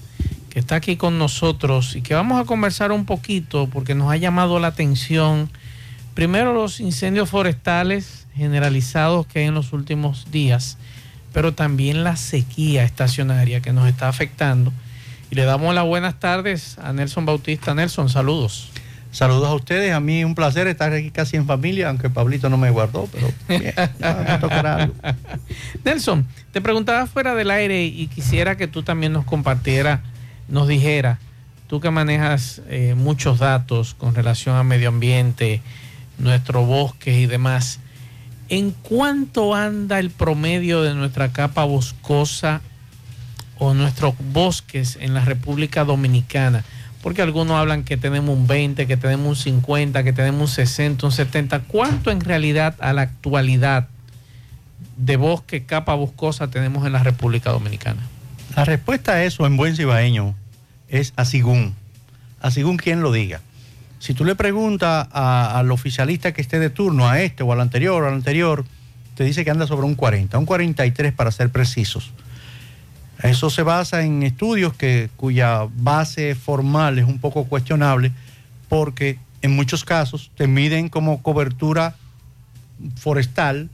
que 0.49 0.59
está 0.59 0.75
aquí 0.75 0.95
con 0.95 1.19
nosotros 1.19 1.95
y 1.95 2.01
que 2.01 2.15
vamos 2.15 2.41
a 2.41 2.45
conversar 2.45 2.91
un 2.91 3.05
poquito 3.05 3.67
porque 3.67 3.93
nos 3.93 4.11
ha 4.11 4.17
llamado 4.17 4.59
la 4.59 4.67
atención. 4.67 5.49
Primero 6.15 6.53
los 6.53 6.79
incendios 6.79 7.29
forestales 7.29 8.25
generalizados 8.35 9.27
que 9.27 9.39
hay 9.39 9.45
en 9.45 9.53
los 9.53 9.73
últimos 9.73 10.31
días, 10.31 10.77
pero 11.33 11.53
también 11.53 12.03
la 12.03 12.15
sequía 12.15 12.83
estacionaria 12.83 13.61
que 13.61 13.73
nos 13.73 13.87
está 13.87 14.07
afectando. 14.09 14.73
Y 15.31 15.35
le 15.35 15.45
damos 15.45 15.75
las 15.75 15.85
buenas 15.85 16.19
tardes 16.19 16.77
a 16.79 16.91
Nelson 16.91 17.25
Bautista. 17.25 17.75
Nelson, 17.75 18.09
saludos. 18.09 18.71
Saludos 19.11 19.47
a 19.47 19.55
ustedes, 19.55 19.91
a 19.91 19.99
mí 19.99 20.23
un 20.23 20.35
placer 20.35 20.67
estar 20.67 20.93
aquí 20.93 21.09
casi 21.09 21.35
en 21.35 21.47
familia, 21.47 21.89
aunque 21.89 22.11
Pablito 22.11 22.47
no 22.47 22.57
me 22.57 22.69
guardó, 22.69 23.09
pero 23.11 23.31
bien, 23.47 23.73
me 23.99 24.37
tocará 24.39 24.75
algo. 24.75 24.93
Nelson, 25.83 26.27
te 26.51 26.61
preguntaba 26.61 27.07
fuera 27.07 27.33
del 27.33 27.49
aire 27.49 27.85
y 27.85 28.05
quisiera 28.05 28.55
que 28.55 28.67
tú 28.67 28.83
también 28.83 29.11
nos 29.11 29.25
compartieras, 29.25 30.01
nos 30.47 30.67
dijera, 30.67 31.17
tú 31.65 31.79
que 31.79 31.89
manejas 31.89 32.61
eh, 32.69 32.93
muchos 32.95 33.39
datos 33.39 33.95
con 33.95 34.13
relación 34.13 34.55
a 34.55 34.63
medio 34.63 34.89
ambiente, 34.89 35.61
nuestro 36.19 36.65
bosque 36.65 37.19
y 37.19 37.25
demás, 37.25 37.79
¿en 38.49 38.71
cuánto 38.71 39.55
anda 39.55 39.99
el 39.99 40.09
promedio 40.09 40.81
de 40.81 40.93
nuestra 40.93 41.31
capa 41.31 41.63
boscosa 41.63 42.61
o 43.57 43.73
nuestros 43.73 44.15
bosques 44.33 44.97
en 44.99 45.13
la 45.13 45.23
República 45.23 45.85
Dominicana? 45.85 46.63
Porque 47.01 47.21
algunos 47.21 47.57
hablan 47.57 47.83
que 47.83 47.95
tenemos 47.95 48.35
un 48.35 48.47
20, 48.47 48.85
que 48.85 48.97
tenemos 48.97 49.27
un 49.27 49.35
50, 49.35 50.03
que 50.03 50.11
tenemos 50.11 50.41
un 50.41 50.47
60, 50.47 51.05
un 51.05 51.11
70. 51.11 51.61
¿Cuánto 51.61 52.11
en 52.11 52.19
realidad 52.19 52.75
a 52.79 52.91
la 52.91 53.03
actualidad 53.03 53.87
de 54.97 55.15
bosque, 55.15 55.63
capa 55.63 55.93
boscosa 55.93 56.49
tenemos 56.49 56.85
en 56.85 56.91
la 56.91 57.03
República 57.03 57.51
Dominicana? 57.51 58.01
La 58.55 58.65
respuesta 58.65 59.13
a 59.13 59.23
eso 59.23 59.45
en 59.45 59.55
buen 59.55 59.75
cibaeño 59.77 60.35
es 60.89 61.13
a 61.15 61.23
según, 61.23 61.75
a 62.41 62.51
según 62.51 62.77
quien 62.77 63.01
lo 63.01 63.11
diga. 63.11 63.41
Si 63.99 64.13
tú 64.13 64.23
le 64.23 64.35
preguntas 64.35 65.07
al 65.11 65.71
oficialista 65.71 66.31
que 66.31 66.41
esté 66.41 66.57
de 66.59 66.69
turno, 66.69 67.07
a 67.07 67.21
este 67.21 67.43
o 67.43 67.51
al 67.51 67.59
anterior 67.59 68.01
o 68.03 68.07
al 68.07 68.13
anterior, 68.13 68.65
te 69.15 69.25
dice 69.25 69.43
que 69.43 69.51
anda 69.51 69.67
sobre 69.67 69.85
un 69.85 69.95
40, 69.95 70.37
un 70.37 70.45
43 70.45 71.13
para 71.13 71.31
ser 71.31 71.49
precisos. 71.49 72.11
Eso 73.21 73.49
se 73.49 73.63
basa 73.63 74.03
en 74.03 74.23
estudios 74.23 74.73
que, 74.73 75.09
cuya 75.17 75.67
base 75.75 76.35
formal 76.35 76.97
es 76.97 77.05
un 77.05 77.19
poco 77.19 77.43
cuestionable 77.43 78.13
porque 78.69 79.19
en 79.41 79.55
muchos 79.55 79.83
casos 79.83 80.31
te 80.35 80.47
miden 80.47 80.87
como 80.87 81.21
cobertura 81.21 81.95
forestal 82.95 83.69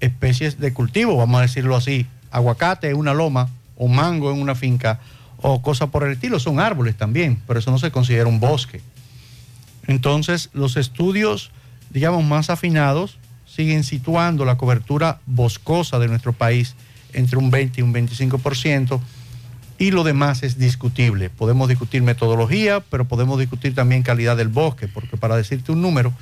especies 0.00 0.58
de 0.58 0.72
cultivo, 0.72 1.16
vamos 1.16 1.38
a 1.38 1.42
decirlo 1.42 1.76
así, 1.76 2.06
aguacate 2.30 2.88
en 2.88 2.96
una 2.96 3.12
loma 3.12 3.50
o 3.76 3.88
mango 3.88 4.30
en 4.32 4.40
una 4.40 4.54
finca 4.54 5.00
o 5.38 5.60
cosa 5.60 5.88
por 5.88 6.04
el 6.04 6.12
estilo, 6.12 6.40
son 6.40 6.58
árboles 6.60 6.96
también, 6.96 7.38
pero 7.46 7.58
eso 7.58 7.70
no 7.70 7.78
se 7.78 7.90
considera 7.90 8.26
un 8.26 8.40
bosque. 8.40 8.80
Entonces, 9.86 10.50
los 10.52 10.76
estudios, 10.76 11.50
digamos, 11.90 12.24
más 12.24 12.50
afinados 12.50 13.18
siguen 13.46 13.84
situando 13.84 14.44
la 14.44 14.56
cobertura 14.58 15.20
boscosa 15.26 15.98
de 15.98 16.08
nuestro 16.08 16.32
país 16.32 16.74
entre 17.12 17.38
un 17.38 17.50
20 17.50 17.80
y 17.80 17.82
un 17.82 17.94
25%, 17.94 19.00
y 19.78 19.90
lo 19.90 20.04
demás 20.04 20.42
es 20.42 20.58
discutible. 20.58 21.30
Podemos 21.30 21.68
discutir 21.68 22.02
metodología, 22.02 22.80
pero 22.80 23.06
podemos 23.06 23.38
discutir 23.38 23.74
también 23.74 24.02
calidad 24.02 24.36
del 24.36 24.48
bosque, 24.48 24.88
porque 24.88 25.16
para 25.16 25.36
decirte 25.36 25.72
un 25.72 25.82
número, 25.82 26.12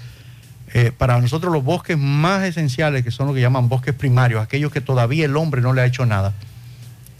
eh, 0.72 0.92
para 0.96 1.20
nosotros 1.20 1.52
los 1.52 1.62
bosques 1.62 1.96
más 1.96 2.42
esenciales, 2.44 3.04
que 3.04 3.10
son 3.10 3.28
lo 3.28 3.34
que 3.34 3.40
llaman 3.40 3.68
bosques 3.68 3.94
primarios, 3.94 4.42
aquellos 4.42 4.72
que 4.72 4.80
todavía 4.80 5.24
el 5.24 5.36
hombre 5.36 5.60
no 5.60 5.72
le 5.72 5.82
ha 5.82 5.86
hecho 5.86 6.04
nada, 6.04 6.32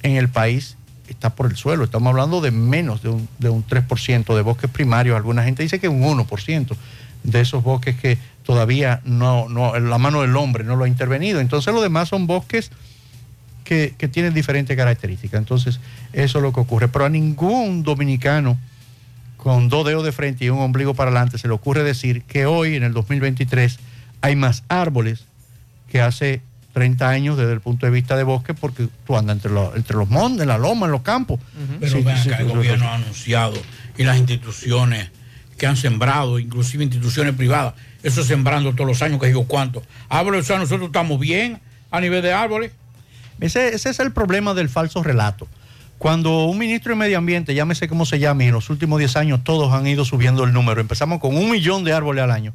en 0.02 0.16
el 0.16 0.28
país 0.28 0.76
está 1.08 1.30
por 1.34 1.46
el 1.46 1.56
suelo. 1.56 1.84
Estamos 1.84 2.10
hablando 2.10 2.40
de 2.40 2.50
menos 2.50 3.02
de 3.02 3.10
un, 3.10 3.28
de 3.38 3.48
un 3.48 3.66
3% 3.66 4.34
de 4.34 4.42
bosques 4.42 4.70
primarios. 4.70 5.16
Alguna 5.16 5.44
gente 5.44 5.62
dice 5.62 5.78
que 5.78 5.88
un 5.88 6.02
1% 6.02 6.76
de 7.24 7.40
esos 7.40 7.62
bosques 7.62 7.96
que 7.96 8.18
todavía 8.42 9.00
no, 9.04 9.48
no, 9.48 9.78
la 9.78 9.98
mano 9.98 10.20
del 10.22 10.36
hombre 10.36 10.64
no 10.64 10.76
lo 10.76 10.84
ha 10.84 10.88
intervenido. 10.88 11.40
Entonces 11.40 11.72
los 11.72 11.82
demás 11.82 12.08
son 12.08 12.26
bosques 12.26 12.70
que, 13.64 13.94
que 13.96 14.08
tienen 14.08 14.34
diferentes 14.34 14.76
características. 14.76 15.38
Entonces 15.38 15.80
eso 16.12 16.38
es 16.38 16.42
lo 16.42 16.52
que 16.52 16.60
ocurre. 16.60 16.88
Pero 16.88 17.04
a 17.04 17.08
ningún 17.08 17.82
dominicano 17.82 18.58
con 19.36 19.68
dos 19.68 19.86
dedos 19.86 20.04
de 20.04 20.12
frente 20.12 20.46
y 20.46 20.48
un 20.48 20.60
ombligo 20.60 20.94
para 20.94 21.10
adelante 21.10 21.36
se 21.36 21.48
le 21.48 21.54
ocurre 21.54 21.82
decir 21.82 22.22
que 22.22 22.46
hoy, 22.46 22.76
en 22.76 22.82
el 22.82 22.94
2023, 22.94 23.78
hay 24.22 24.36
más 24.36 24.64
árboles 24.68 25.26
que 25.90 26.00
hace 26.00 26.40
30 26.74 27.08
años 27.08 27.38
desde 27.38 27.52
el 27.52 27.60
punto 27.60 27.86
de 27.86 27.92
vista 27.92 28.16
de 28.16 28.24
bosque, 28.24 28.52
porque 28.52 28.88
tú 29.06 29.16
andas 29.16 29.36
entre 29.36 29.50
los, 29.52 29.74
entre 29.76 29.96
los 29.96 30.10
montes, 30.10 30.42
en 30.42 30.48
la 30.48 30.58
loma, 30.58 30.86
en 30.86 30.92
los 30.92 31.02
campos. 31.02 31.40
Pero 31.80 31.98
Sí, 31.98 32.02
vean 32.02 32.22
sí, 32.22 32.28
que 32.28 32.42
el 32.42 32.48
gobierno 32.48 32.86
ha 32.88 32.96
anunciado 32.96 33.54
y 33.96 34.02
las 34.02 34.18
instituciones 34.18 35.10
que 35.56 35.66
han 35.68 35.76
sembrado, 35.76 36.40
inclusive 36.40 36.82
instituciones 36.82 37.34
privadas, 37.34 37.74
eso 38.02 38.24
sembrando 38.24 38.74
todos 38.74 38.88
los 38.88 39.02
años, 39.02 39.20
que 39.20 39.28
digo 39.28 39.46
cuánto. 39.46 39.82
Árboles, 40.08 40.42
o 40.42 40.44
sea, 40.44 40.58
nosotros 40.58 40.88
estamos 40.88 41.18
bien 41.20 41.60
a 41.92 42.00
nivel 42.00 42.22
de 42.22 42.32
árboles. 42.32 42.72
Ese, 43.40 43.68
ese 43.74 43.90
es 43.90 44.00
el 44.00 44.12
problema 44.12 44.52
del 44.52 44.68
falso 44.68 45.02
relato. 45.02 45.46
Cuando 45.98 46.46
un 46.46 46.58
ministro 46.58 46.90
de 46.90 46.96
Medio 46.96 47.18
Ambiente, 47.18 47.54
llámese 47.54 47.88
como 47.88 48.04
se 48.04 48.18
llame, 48.18 48.44
y 48.44 48.48
en 48.48 48.54
los 48.54 48.68
últimos 48.68 48.98
10 48.98 49.16
años 49.16 49.44
todos 49.44 49.72
han 49.72 49.86
ido 49.86 50.04
subiendo 50.04 50.42
el 50.42 50.52
número. 50.52 50.80
Empezamos 50.80 51.20
con 51.20 51.36
un 51.36 51.50
millón 51.50 51.84
de 51.84 51.92
árboles 51.92 52.24
al 52.24 52.32
año. 52.32 52.52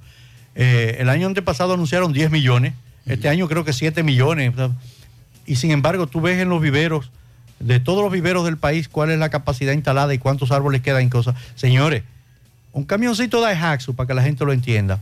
Eh, 0.56 0.98
el 1.00 1.10
año 1.10 1.26
antepasado 1.26 1.74
anunciaron 1.74 2.12
10 2.12 2.32
millones. 2.32 2.74
Este 3.06 3.30
año 3.30 3.48
creo 3.48 3.64
que 3.66 3.74
7 3.74 4.04
millones. 4.04 4.54
Y 5.46 5.56
sin 5.56 5.72
embargo, 5.72 6.08
tú 6.08 6.22
ves 6.22 6.40
en 6.40 6.50
los 6.50 6.62
viveros, 6.62 7.12
de 7.60 7.80
todos 7.80 8.04
los 8.04 8.12
viveros 8.12 8.46
del 8.46 8.58
país, 8.58 8.88
cuál 8.88 9.10
es 9.12 9.20
la 9.20 9.30
capacidad 9.30 9.74
instalada 9.74 10.14
y 10.14 10.18
cuántos 10.20 10.52
árboles 10.52 10.82
quedan 10.82 11.02
en 11.02 11.10
cosas. 11.10 11.36
Señores, 11.56 12.04
un 12.72 12.86
camioncito 12.86 13.38
de 13.38 13.44
Daihatsu, 13.48 13.96
para 13.96 14.08
que 14.08 14.14
la 14.14 14.22
gente 14.24 14.46
lo 14.46 14.54
entienda, 14.54 15.00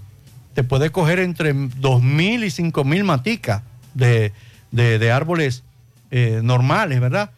te 0.54 0.64
puede 0.64 0.90
coger 0.90 1.20
entre 1.20 1.54
2.000 1.54 2.44
y 2.46 2.50
5.000 2.72 3.04
maticas 3.04 3.62
de, 3.94 4.32
de- 4.72 4.98
de 5.00 5.12
árboles 5.12 5.64
eh, 6.10 6.40
normales, 6.44 7.00
¿verdad? 7.02 7.32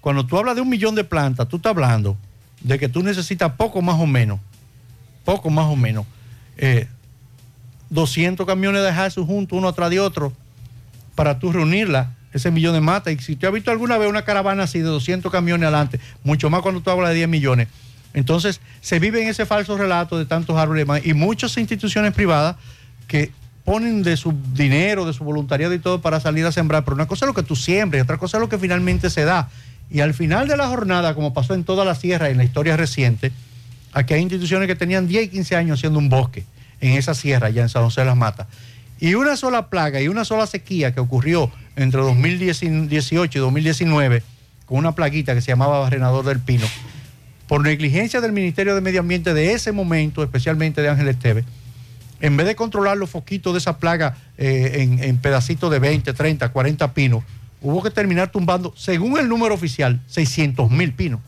Cuando 0.00 0.26
tú 0.26 0.36
hablas 0.36 0.56
de 0.56 0.60
un 0.60 0.68
millón 0.68 0.94
de 0.94 1.04
plantas, 1.04 1.48
tú 1.48 1.56
estás 1.56 1.70
hablando 1.70 2.16
de 2.60 2.78
que 2.78 2.88
tú 2.88 3.02
necesitas 3.02 3.52
poco 3.52 3.80
más 3.80 3.98
o 4.00 4.06
menos, 4.06 4.40
poco 5.24 5.48
más 5.50 5.66
o 5.66 5.76
menos, 5.76 6.04
eh, 6.58 6.88
200 7.90 8.46
camiones 8.46 8.82
de 8.82 8.88
Hasu 8.88 9.26
juntos, 9.26 9.58
uno 9.58 9.68
atrás 9.68 9.90
de 9.90 10.00
otro, 10.00 10.32
para 11.14 11.38
tú 11.38 11.52
reunirla, 11.52 12.12
ese 12.32 12.50
millón 12.50 12.74
de 12.74 12.80
matas. 12.80 13.14
Y 13.14 13.18
si 13.18 13.36
tú 13.36 13.46
has 13.46 13.52
visto 13.52 13.70
alguna 13.70 13.98
vez 13.98 14.08
una 14.08 14.22
caravana 14.22 14.64
así 14.64 14.78
de 14.78 14.84
200 14.84 15.32
camiones 15.32 15.66
adelante, 15.66 16.00
mucho 16.22 16.50
más 16.50 16.62
cuando 16.62 16.80
tú 16.80 16.90
hablas 16.90 17.10
de 17.10 17.16
10 17.16 17.28
millones, 17.28 17.68
entonces 18.14 18.60
se 18.80 18.98
vive 18.98 19.22
en 19.22 19.28
ese 19.28 19.46
falso 19.46 19.76
relato 19.76 20.18
de 20.18 20.26
tantos 20.26 20.56
árboles. 20.56 20.86
Y 21.04 21.14
muchas 21.14 21.56
instituciones 21.58 22.12
privadas 22.12 22.56
que 23.08 23.30
ponen 23.64 24.02
de 24.02 24.16
su 24.16 24.34
dinero, 24.54 25.04
de 25.04 25.12
su 25.12 25.24
voluntariado 25.24 25.74
y 25.74 25.78
todo 25.78 26.00
para 26.00 26.20
salir 26.20 26.46
a 26.46 26.52
sembrar. 26.52 26.84
Pero 26.84 26.94
una 26.94 27.06
cosa 27.06 27.24
es 27.24 27.28
lo 27.28 27.34
que 27.34 27.42
tú 27.42 27.56
siembres, 27.56 28.02
otra 28.02 28.16
cosa 28.16 28.36
es 28.38 28.40
lo 28.40 28.48
que 28.48 28.58
finalmente 28.58 29.10
se 29.10 29.24
da. 29.24 29.48
Y 29.90 30.00
al 30.00 30.14
final 30.14 30.48
de 30.48 30.56
la 30.56 30.68
jornada, 30.68 31.14
como 31.14 31.32
pasó 31.34 31.54
en 31.54 31.64
toda 31.64 31.84
la 31.84 31.94
sierra 31.94 32.28
en 32.30 32.38
la 32.38 32.44
historia 32.44 32.76
reciente, 32.76 33.32
aquí 33.92 34.14
hay 34.14 34.22
instituciones 34.22 34.66
que 34.66 34.76
tenían 34.76 35.06
10 35.06 35.26
y 35.26 35.28
15 35.28 35.56
años 35.56 35.78
haciendo 35.78 35.98
un 35.98 36.08
bosque 36.08 36.44
en 36.80 36.92
esa 36.92 37.14
sierra, 37.14 37.50
ya 37.50 37.62
en 37.62 37.68
San 37.68 37.84
José 37.84 38.02
de 38.02 38.06
las 38.06 38.16
Matas. 38.16 38.46
Y 38.98 39.14
una 39.14 39.36
sola 39.36 39.68
plaga 39.68 40.00
y 40.00 40.08
una 40.08 40.24
sola 40.24 40.46
sequía 40.46 40.94
que 40.94 41.00
ocurrió 41.00 41.50
entre 41.76 42.00
2018 42.00 43.38
y 43.38 43.40
2019, 43.40 44.22
con 44.64 44.78
una 44.78 44.92
plaguita 44.92 45.34
que 45.34 45.40
se 45.40 45.48
llamaba 45.48 45.80
Barrenador 45.80 46.24
del 46.24 46.40
Pino, 46.40 46.66
por 47.46 47.62
negligencia 47.62 48.20
del 48.20 48.32
Ministerio 48.32 48.74
de 48.74 48.80
Medio 48.80 49.00
Ambiente 49.00 49.34
de 49.34 49.52
ese 49.52 49.72
momento, 49.72 50.22
especialmente 50.22 50.82
de 50.82 50.88
Ángel 50.88 51.08
Esteve, 51.08 51.44
en 52.20 52.36
vez 52.36 52.46
de 52.46 52.56
controlar 52.56 52.96
los 52.96 53.10
foquitos 53.10 53.52
de 53.52 53.58
esa 53.58 53.78
plaga 53.78 54.16
eh, 54.38 54.78
en, 54.78 55.04
en 55.04 55.18
pedacitos 55.18 55.70
de 55.70 55.78
20, 55.78 56.12
30, 56.14 56.48
40 56.48 56.94
pinos, 56.94 57.22
hubo 57.60 57.82
que 57.82 57.90
terminar 57.90 58.30
tumbando, 58.32 58.72
según 58.76 59.18
el 59.18 59.28
número 59.28 59.54
oficial, 59.54 60.00
600 60.06 60.70
mil 60.70 60.92
pinos. 60.92 61.20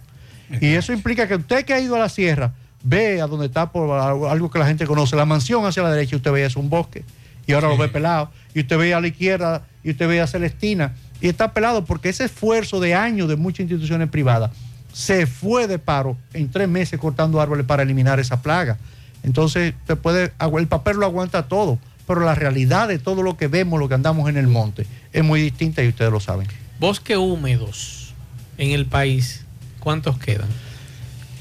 Y 0.60 0.68
eso 0.68 0.94
implica 0.94 1.28
que 1.28 1.34
usted 1.34 1.64
que 1.64 1.74
ha 1.74 1.80
ido 1.80 1.94
a 1.94 1.98
la 1.98 2.08
sierra, 2.08 2.54
ve 2.82 3.20
a 3.20 3.26
donde 3.26 3.46
está 3.46 3.70
por 3.70 3.90
algo 4.28 4.50
que 4.50 4.58
la 4.58 4.66
gente 4.66 4.86
conoce, 4.86 5.16
la 5.16 5.24
mansión 5.24 5.66
hacia 5.66 5.82
la 5.82 5.90
derecha, 5.90 6.16
usted 6.16 6.32
ve 6.32 6.44
es 6.44 6.56
un 6.56 6.70
bosque, 6.70 7.04
y 7.46 7.52
ahora 7.52 7.68
lo 7.68 7.76
ve 7.76 7.88
pelado, 7.88 8.30
y 8.54 8.60
usted 8.60 8.78
ve 8.78 8.94
a 8.94 9.00
la 9.00 9.08
izquierda, 9.08 9.66
y 9.82 9.90
usted 9.90 10.08
ve 10.08 10.20
a 10.20 10.26
Celestina, 10.26 10.94
y 11.20 11.28
está 11.28 11.52
pelado 11.52 11.84
porque 11.84 12.10
ese 12.10 12.24
esfuerzo 12.24 12.80
de 12.80 12.94
años 12.94 13.28
de 13.28 13.36
muchas 13.36 13.60
instituciones 13.60 14.08
privadas 14.08 14.50
se 14.92 15.26
fue 15.26 15.66
de 15.66 15.78
paro 15.78 16.16
en 16.32 16.50
tres 16.50 16.68
meses 16.68 16.98
cortando 16.98 17.40
árboles 17.40 17.66
para 17.66 17.82
eliminar 17.82 18.20
esa 18.20 18.42
plaga. 18.42 18.78
Entonces, 19.22 19.74
puede, 20.02 20.32
el 20.58 20.66
papel 20.66 20.96
lo 20.96 21.06
aguanta 21.06 21.48
todo, 21.48 21.78
pero 22.06 22.20
la 22.20 22.34
realidad 22.34 22.88
de 22.88 22.98
todo 22.98 23.22
lo 23.22 23.36
que 23.36 23.48
vemos, 23.48 23.78
lo 23.78 23.88
que 23.88 23.94
andamos 23.94 24.28
en 24.28 24.36
el 24.36 24.46
monte, 24.46 24.86
es 25.12 25.24
muy 25.24 25.40
distinta 25.40 25.82
y 25.82 25.88
ustedes 25.88 26.10
lo 26.10 26.20
saben. 26.20 26.46
Bosques 26.80 27.16
húmedos 27.16 28.14
en 28.56 28.70
el 28.70 28.86
país, 28.86 29.44
¿cuántos 29.80 30.18
quedan? 30.18 30.48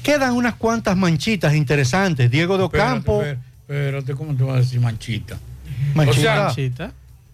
Quedan 0.08 0.32
unas 0.32 0.54
cuantas 0.54 0.96
manchitas 0.96 1.54
interesantes. 1.54 2.30
Diego 2.30 2.56
de 2.56 2.64
Ocampo. 2.64 3.20
Espérate, 3.20 3.42
espérate, 3.60 4.14
¿cómo 4.14 4.34
te 4.34 4.42
vas 4.42 4.54
a 4.54 4.58
decir 4.60 4.80
manchita? 4.80 5.38
Manchita. 5.94 6.48
O 6.48 6.54
sea, 6.54 6.92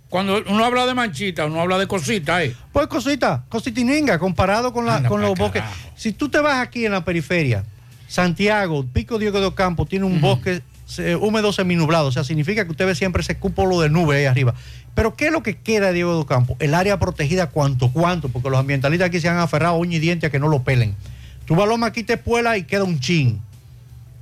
Cuando 0.08 0.42
uno 0.48 0.64
habla 0.64 0.84
de 0.84 0.92
manchita, 0.92 1.46
uno 1.46 1.60
habla 1.60 1.78
de 1.78 1.86
cosita, 1.86 2.42
¿eh? 2.42 2.52
Pues 2.72 2.88
cosita, 2.88 3.44
cositininga, 3.48 4.18
comparado 4.18 4.72
con, 4.72 4.86
la, 4.86 4.96
Anda 4.96 5.08
con 5.08 5.20
los 5.20 5.38
bosques. 5.38 5.62
Si 5.94 6.14
tú 6.14 6.28
te 6.28 6.40
vas 6.40 6.58
aquí 6.58 6.84
en 6.84 6.90
la 6.90 7.04
periferia, 7.04 7.62
Santiago, 8.08 8.84
Pico 8.92 9.20
Diego 9.20 9.38
de 9.38 9.46
Ocampo 9.46 9.86
tiene 9.86 10.06
un 10.06 10.20
bosque 10.20 10.60
eh, 10.98 11.14
húmedo 11.14 11.52
seminublado, 11.52 12.08
o 12.08 12.12
sea, 12.12 12.24
significa 12.24 12.64
que 12.64 12.72
usted 12.72 12.86
ve 12.86 12.96
siempre 12.96 13.22
ese 13.22 13.38
cúpulo 13.38 13.80
de 13.82 13.88
nube 13.88 14.16
ahí 14.16 14.24
arriba. 14.24 14.52
Pero 14.96 15.14
¿qué 15.14 15.26
es 15.26 15.32
lo 15.32 15.44
que 15.44 15.58
queda 15.58 15.86
de 15.86 15.92
Diego 15.92 16.12
de 16.14 16.22
Ocampo? 16.22 16.56
El 16.58 16.74
área 16.74 16.98
protegida 16.98 17.50
cuanto 17.50 17.92
cuanto, 17.92 18.30
porque 18.30 18.50
los 18.50 18.58
ambientalistas 18.58 19.06
aquí 19.06 19.20
se 19.20 19.28
han 19.28 19.38
aferrado 19.38 19.76
uña 19.76 19.98
y 19.98 20.00
diente 20.00 20.26
a 20.26 20.30
que 20.30 20.40
no 20.40 20.48
lo 20.48 20.64
pelen. 20.64 20.96
Tú 21.44 21.54
vas 21.54 21.64
a 21.64 21.68
Loma 21.68 21.86
aquí 21.86 22.02
te 22.02 22.16
puela 22.16 22.56
y 22.56 22.64
queda 22.64 22.84
un 22.84 23.00
chin. 23.00 23.40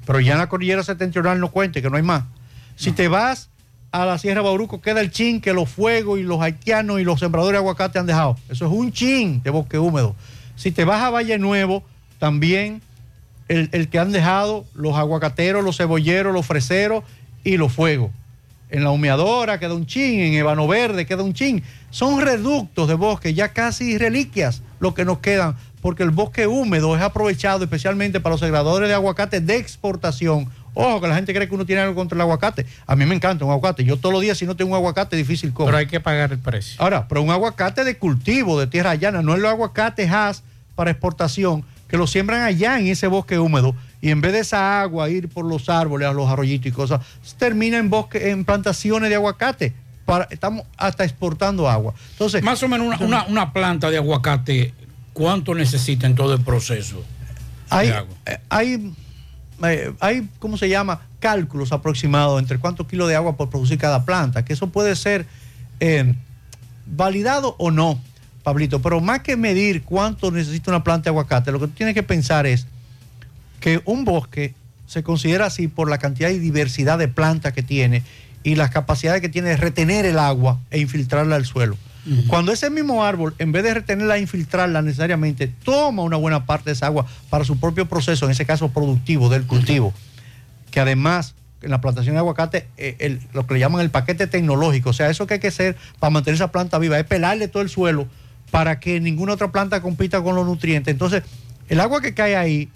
Pero 0.07 0.20
ya 0.20 0.32
en 0.32 0.39
la 0.39 0.49
cordillera 0.49 0.82
septentrional 0.82 1.39
no 1.39 1.51
cuente, 1.51 1.81
que 1.81 1.89
no 1.89 1.97
hay 1.97 2.03
más. 2.03 2.24
Si 2.77 2.93
te 2.93 3.09
vas 3.09 3.49
a 3.93 4.07
la 4.07 4.19
Sierra 4.19 4.43
Bauruco, 4.43 4.81
queda 4.81 5.01
el 5.01 5.11
chin 5.11 5.40
que 5.40 5.53
los 5.53 5.69
fuegos 5.69 6.19
y 6.19 6.23
los 6.23 6.40
haitianos 6.40 7.01
y 7.01 7.05
los 7.05 7.20
sembradores 7.20 7.53
de 7.53 7.59
aguacate 7.59 7.99
han 7.99 8.07
dejado. 8.07 8.36
Eso 8.49 8.66
es 8.66 8.73
un 8.73 8.90
chin 8.90 9.43
de 9.43 9.51
bosque 9.51 9.78
húmedo. 9.78 10.16
Si 10.57 10.73
te 10.73 10.85
vas 10.85 11.03
a 11.03 11.11
Valle 11.11 11.39
Nuevo, 11.39 11.85
también 12.19 12.82
el, 13.49 13.69
el 13.73 13.89
que 13.89 13.99
han 13.99 14.11
dejado 14.11 14.65
los 14.74 14.97
aguacateros, 14.97 15.62
los 15.62 15.77
cebolleros, 15.77 16.32
los 16.32 16.47
freseros 16.47 17.05
y 17.44 17.57
los 17.57 17.73
fuegos. 17.73 18.11
En 18.70 18.85
la 18.85 18.90
humeadora 18.90 19.61
queda 19.61 19.74
un 19.74 19.85
chin, 19.85 20.20
en 20.20 20.32
Ébano 20.32 20.66
Verde 20.66 21.05
queda 21.05 21.23
un 21.23 21.35
chin. 21.35 21.62
Son 21.90 22.23
reductos 22.23 22.89
de 22.89 22.94
bosque, 22.94 23.35
ya 23.35 23.53
casi 23.53 23.99
reliquias 23.99 24.62
lo 24.81 24.94
que 24.94 25.05
nos 25.05 25.19
quedan, 25.19 25.57
porque 25.83 26.03
el 26.05 26.11
bosque 26.11 26.47
húmedo 26.47 26.97
es 26.97 27.03
aprovechado 27.03 27.65
especialmente 27.65 28.21
para 28.21 28.33
los 28.35 28.41
sembradores 28.41 28.89
de 28.89 28.95
aguacate 28.95 29.41
de 29.41 29.57
exportación. 29.57 30.49
Ojo, 30.75 31.03
que 31.03 31.09
la 31.09 31.15
gente 31.17 31.35
cree 31.35 31.47
que 31.49 31.55
uno 31.55 31.67
tiene 31.67 31.83
algo 31.83 31.95
contra 31.95 32.17
el 32.17 32.23
aguacate. 32.23 32.65
A 32.87 32.97
mí 32.97 33.05
me 33.05 33.15
encanta 33.15 33.45
un 33.45 33.51
aguacate. 33.51 33.85
Yo 33.85 33.99
todos 33.99 34.13
los 34.15 34.23
días, 34.23 34.39
si 34.39 34.47
no 34.47 34.57
tengo 34.57 34.71
un 34.71 34.77
aguacate, 34.77 35.17
difícil 35.17 35.53
como. 35.53 35.67
Pero 35.67 35.77
hay 35.77 35.87
que 35.87 36.01
pagar 36.01 36.33
el 36.33 36.39
precio. 36.39 36.81
Ahora, 36.81 37.07
pero 37.09 37.21
un 37.21 37.31
aguacate 37.31 37.85
de 37.85 37.99
cultivo, 37.99 38.59
de 38.59 38.67
tierra 38.69 38.95
llana, 38.95 39.21
no 39.21 39.35
es 39.35 39.41
los 39.41 39.51
aguacates 39.51 40.11
has 40.11 40.43
para 40.75 40.91
exportación, 40.91 41.63
que 41.89 41.99
lo 41.99 42.07
siembran 42.07 42.41
allá 42.43 42.79
en 42.79 42.87
ese 42.87 43.07
bosque 43.07 43.39
húmedo 43.39 43.75
y 44.01 44.09
en 44.11 44.23
vez 44.23 44.33
de 44.33 44.39
esa 44.39 44.81
agua 44.81 45.11
ir 45.11 45.29
por 45.29 45.45
los 45.45 45.69
árboles, 45.69 46.09
a 46.09 46.13
los 46.15 46.31
arroyitos 46.31 46.69
y 46.69 46.73
cosas, 46.73 47.01
termina 47.37 47.77
en 47.77 47.91
bosque, 47.91 48.31
en 48.31 48.45
plantaciones 48.47 49.11
de 49.11 49.17
aguacate. 49.17 49.75
Para, 50.07 50.27
estamos 50.31 50.65
hasta 50.79 51.05
exportando 51.05 51.69
agua. 51.69 51.93
Entonces, 52.13 52.43
Más 52.43 52.63
o 52.63 52.69
menos 52.69 52.87
una, 52.87 52.99
una- 52.99 53.25
una 53.27 53.53
planta 53.53 53.91
de 53.91 53.99
aguacate, 53.99 54.73
¿cuánto 55.12 55.55
necesita 55.55 56.06
en 56.06 56.14
todo 56.14 56.34
el 56.34 56.40
proceso? 56.40 57.02
hay, 57.70 57.89
eh, 57.89 58.39
hay, 58.48 58.94
eh, 59.64 59.93
hay, 60.01 60.28
¿cómo 60.39 60.56
se 60.56 60.68
llama? 60.68 61.02
Cálculos 61.20 61.72
aproximados 61.72 62.40
entre 62.40 62.59
cuántos 62.59 62.86
kilos 62.86 63.09
de 63.09 63.16
agua 63.16 63.36
por 63.36 63.48
producir 63.48 63.78
cada 63.78 64.05
planta, 64.05 64.44
que 64.44 64.52
eso 64.52 64.68
puede 64.68 64.94
ser 64.97 65.26
eh, 65.80 66.14
validado 66.86 67.56
o 67.59 67.70
no, 67.70 68.01
Pablito, 68.43 68.82
pero 68.82 69.01
más 69.01 69.20
que 69.20 69.36
medir 69.36 69.82
cuánto 69.84 70.30
necesita 70.30 70.70
una 70.70 70.84
planta 70.84 71.05
de 71.05 71.10
aguacate, 71.10 71.52
lo 71.52 71.60
que 71.60 71.68
tú 71.68 71.74
tienes 71.74 71.94
que 71.94 72.02
pensar 72.02 72.47
es 72.47 72.66
que 73.60 73.80
un 73.84 74.05
bosque 74.05 74.55
se 74.86 75.02
considera 75.02 75.47
así 75.47 75.68
por 75.68 75.89
la 75.89 75.98
cantidad 75.98 76.28
y 76.30 76.39
diversidad 76.39 76.98
de 76.98 77.09
plantas 77.09 77.52
que 77.52 77.62
tiene 77.62 78.02
y 78.43 78.56
las 78.56 78.70
capacidades 78.70 79.22
que 79.22 79.28
tiene 79.28 79.51
de 79.51 79.56
retener 79.56 80.05
el 80.05 80.18
agua 80.18 80.59
e 80.70 80.80
infiltrarla 80.80 81.36
al 81.36 81.47
suelo. 81.47 81.76
Cuando 82.27 82.51
ese 82.51 82.69
mismo 82.69 83.05
árbol, 83.05 83.35
en 83.39 83.53
vez 83.53 83.62
de 83.62 83.74
retenerla 83.74 84.19
infiltrarla 84.19 84.83
necesariamente, 84.83 85.47
toma 85.47 86.03
una 86.03 86.16
buena 86.16 86.47
parte 86.47 86.70
de 86.70 86.73
esa 86.74 86.87
agua 86.87 87.07
para 87.31 87.45
su 87.45 87.61
propio 87.61 87.87
proceso, 87.87 88.24
en 88.24 88.33
ese 88.33 88.45
caso 88.45 88.70
productivo 88.70 89.29
del 89.29 89.47
cultivo, 89.47 89.95
que 90.70 90.81
además 90.81 91.35
en 91.62 91.70
la 91.70 91.81
plantación 91.81 92.15
de 92.15 92.19
aguacate, 92.19 92.66
eh, 92.77 93.20
lo 93.33 93.47
que 93.47 93.55
le 93.55 93.61
llaman 93.61 93.81
el 93.81 93.91
paquete 93.91 94.27
tecnológico, 94.27 94.91
o 94.91 94.93
sea, 94.93 95.11
eso 95.11 95.27
que 95.27 95.35
hay 95.35 95.41
que 95.41 95.49
hacer 95.49 95.77
para 96.01 96.11
mantener 96.11 96.35
esa 96.35 96.51
planta 96.51 96.79
viva, 96.79 96.99
es 96.99 97.07
pelarle 97.07 97.49
todo 97.49 97.62
el 97.62 97.69
suelo 97.69 98.09
para 98.51 98.81
que 98.81 99.01
ninguna 99.01 99.35
otra 99.35 99.53
planta 99.53 99.81
compita 99.81 100.23
con 100.23 100.35
los 100.35 100.45
nutrientes. 100.45 100.93
Entonces, 100.93 101.23
el 101.69 101.81
agua 101.81 102.01
que 102.01 102.15
cae 102.15 102.37
ahí, 102.37 102.69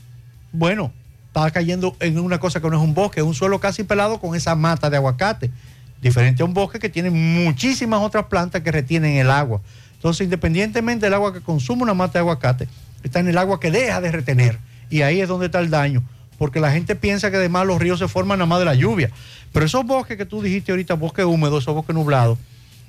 bueno, 0.52 0.92
está 1.26 1.50
cayendo 1.50 1.96
en 2.00 2.18
una 2.18 2.38
cosa 2.38 2.60
que 2.60 2.70
no 2.70 2.76
es 2.76 2.82
un 2.82 2.94
bosque, 2.94 3.20
es 3.20 3.26
un 3.26 3.34
suelo 3.34 3.60
casi 3.60 3.84
pelado 3.84 4.20
con 4.20 4.34
esa 4.34 4.54
mata 4.54 4.88
de 4.88 4.96
aguacate. 4.96 5.50
Diferente 6.00 6.42
a 6.42 6.46
un 6.46 6.54
bosque 6.54 6.78
que 6.78 6.88
tiene 6.88 7.10
muchísimas 7.10 8.00
otras 8.00 8.26
plantas 8.26 8.62
que 8.62 8.70
retienen 8.70 9.16
el 9.16 9.30
agua. 9.30 9.60
Entonces, 9.94 10.24
independientemente 10.24 11.06
del 11.06 11.14
agua 11.14 11.32
que 11.32 11.40
consume 11.40 11.82
una 11.82 11.94
mata 11.94 12.14
de 12.14 12.18
aguacate, 12.20 12.68
está 13.02 13.20
en 13.20 13.28
el 13.28 13.38
agua 13.38 13.58
que 13.58 13.70
deja 13.70 14.00
de 14.00 14.12
retener. 14.12 14.58
Y 14.90 15.02
ahí 15.02 15.20
es 15.20 15.28
donde 15.28 15.46
está 15.46 15.58
el 15.60 15.70
daño. 15.70 16.02
Porque 16.38 16.60
la 16.60 16.70
gente 16.70 16.96
piensa 16.96 17.30
que 17.30 17.38
además 17.38 17.66
los 17.66 17.80
ríos 17.80 17.98
se 17.98 18.08
forman 18.08 18.38
nada 18.38 18.46
más 18.46 18.58
de 18.58 18.66
la 18.66 18.74
lluvia. 18.74 19.10
Pero 19.52 19.64
esos 19.64 19.86
bosques 19.86 20.18
que 20.18 20.26
tú 20.26 20.42
dijiste 20.42 20.70
ahorita, 20.70 20.94
bosques 20.94 21.24
húmedos, 21.24 21.64
esos 21.64 21.74
bosques 21.74 21.94
nublados, 21.94 22.38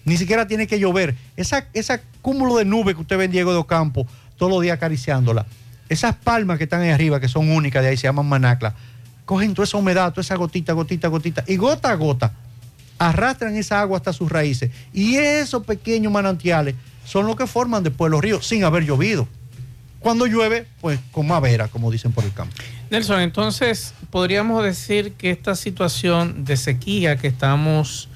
ni 0.03 0.17
siquiera 0.17 0.47
tiene 0.47 0.67
que 0.67 0.79
llover. 0.79 1.15
Esa, 1.37 1.67
ese 1.73 2.01
cúmulo 2.21 2.57
de 2.57 2.65
nubes 2.65 2.95
que 2.95 3.01
usted 3.01 3.17
ve 3.17 3.25
en 3.25 3.31
Diego 3.31 3.51
de 3.51 3.57
Ocampo 3.57 4.05
todos 4.35 4.51
los 4.51 4.61
días 4.61 4.75
acariciándola, 4.75 5.45
esas 5.89 6.15
palmas 6.15 6.57
que 6.57 6.65
están 6.65 6.81
ahí 6.81 6.89
arriba, 6.89 7.19
que 7.19 7.27
son 7.27 7.49
únicas, 7.49 7.81
de 7.81 7.89
ahí 7.89 7.97
se 7.97 8.03
llaman 8.03 8.27
manaclas, 8.27 8.73
cogen 9.25 9.53
toda 9.53 9.63
esa 9.63 9.77
humedad, 9.77 10.11
toda 10.11 10.21
esa 10.21 10.35
gotita, 10.35 10.73
gotita, 10.73 11.07
gotita, 11.07 11.43
y 11.47 11.55
gota 11.55 11.89
a 11.89 11.95
gota 11.95 12.33
arrastran 12.97 13.55
esa 13.55 13.81
agua 13.81 13.97
hasta 13.97 14.13
sus 14.13 14.31
raíces. 14.31 14.71
Y 14.93 15.17
esos 15.17 15.65
pequeños 15.65 16.11
manantiales 16.11 16.75
son 17.05 17.25
los 17.25 17.35
que 17.35 17.47
forman 17.47 17.83
después 17.83 18.11
los 18.11 18.21
ríos 18.21 18.45
sin 18.45 18.63
haber 18.63 18.83
llovido. 18.83 19.27
Cuando 19.99 20.25
llueve, 20.25 20.67
pues 20.81 20.99
con 21.11 21.27
madera, 21.27 21.67
como 21.67 21.91
dicen 21.91 22.11
por 22.11 22.23
el 22.23 22.33
campo. 22.33 22.55
Nelson, 22.89 23.21
entonces 23.21 23.93
podríamos 24.09 24.63
decir 24.63 25.13
que 25.13 25.31
esta 25.31 25.55
situación 25.55 26.45
de 26.45 26.55
sequía 26.55 27.17
que 27.17 27.27
estamos 27.27 28.07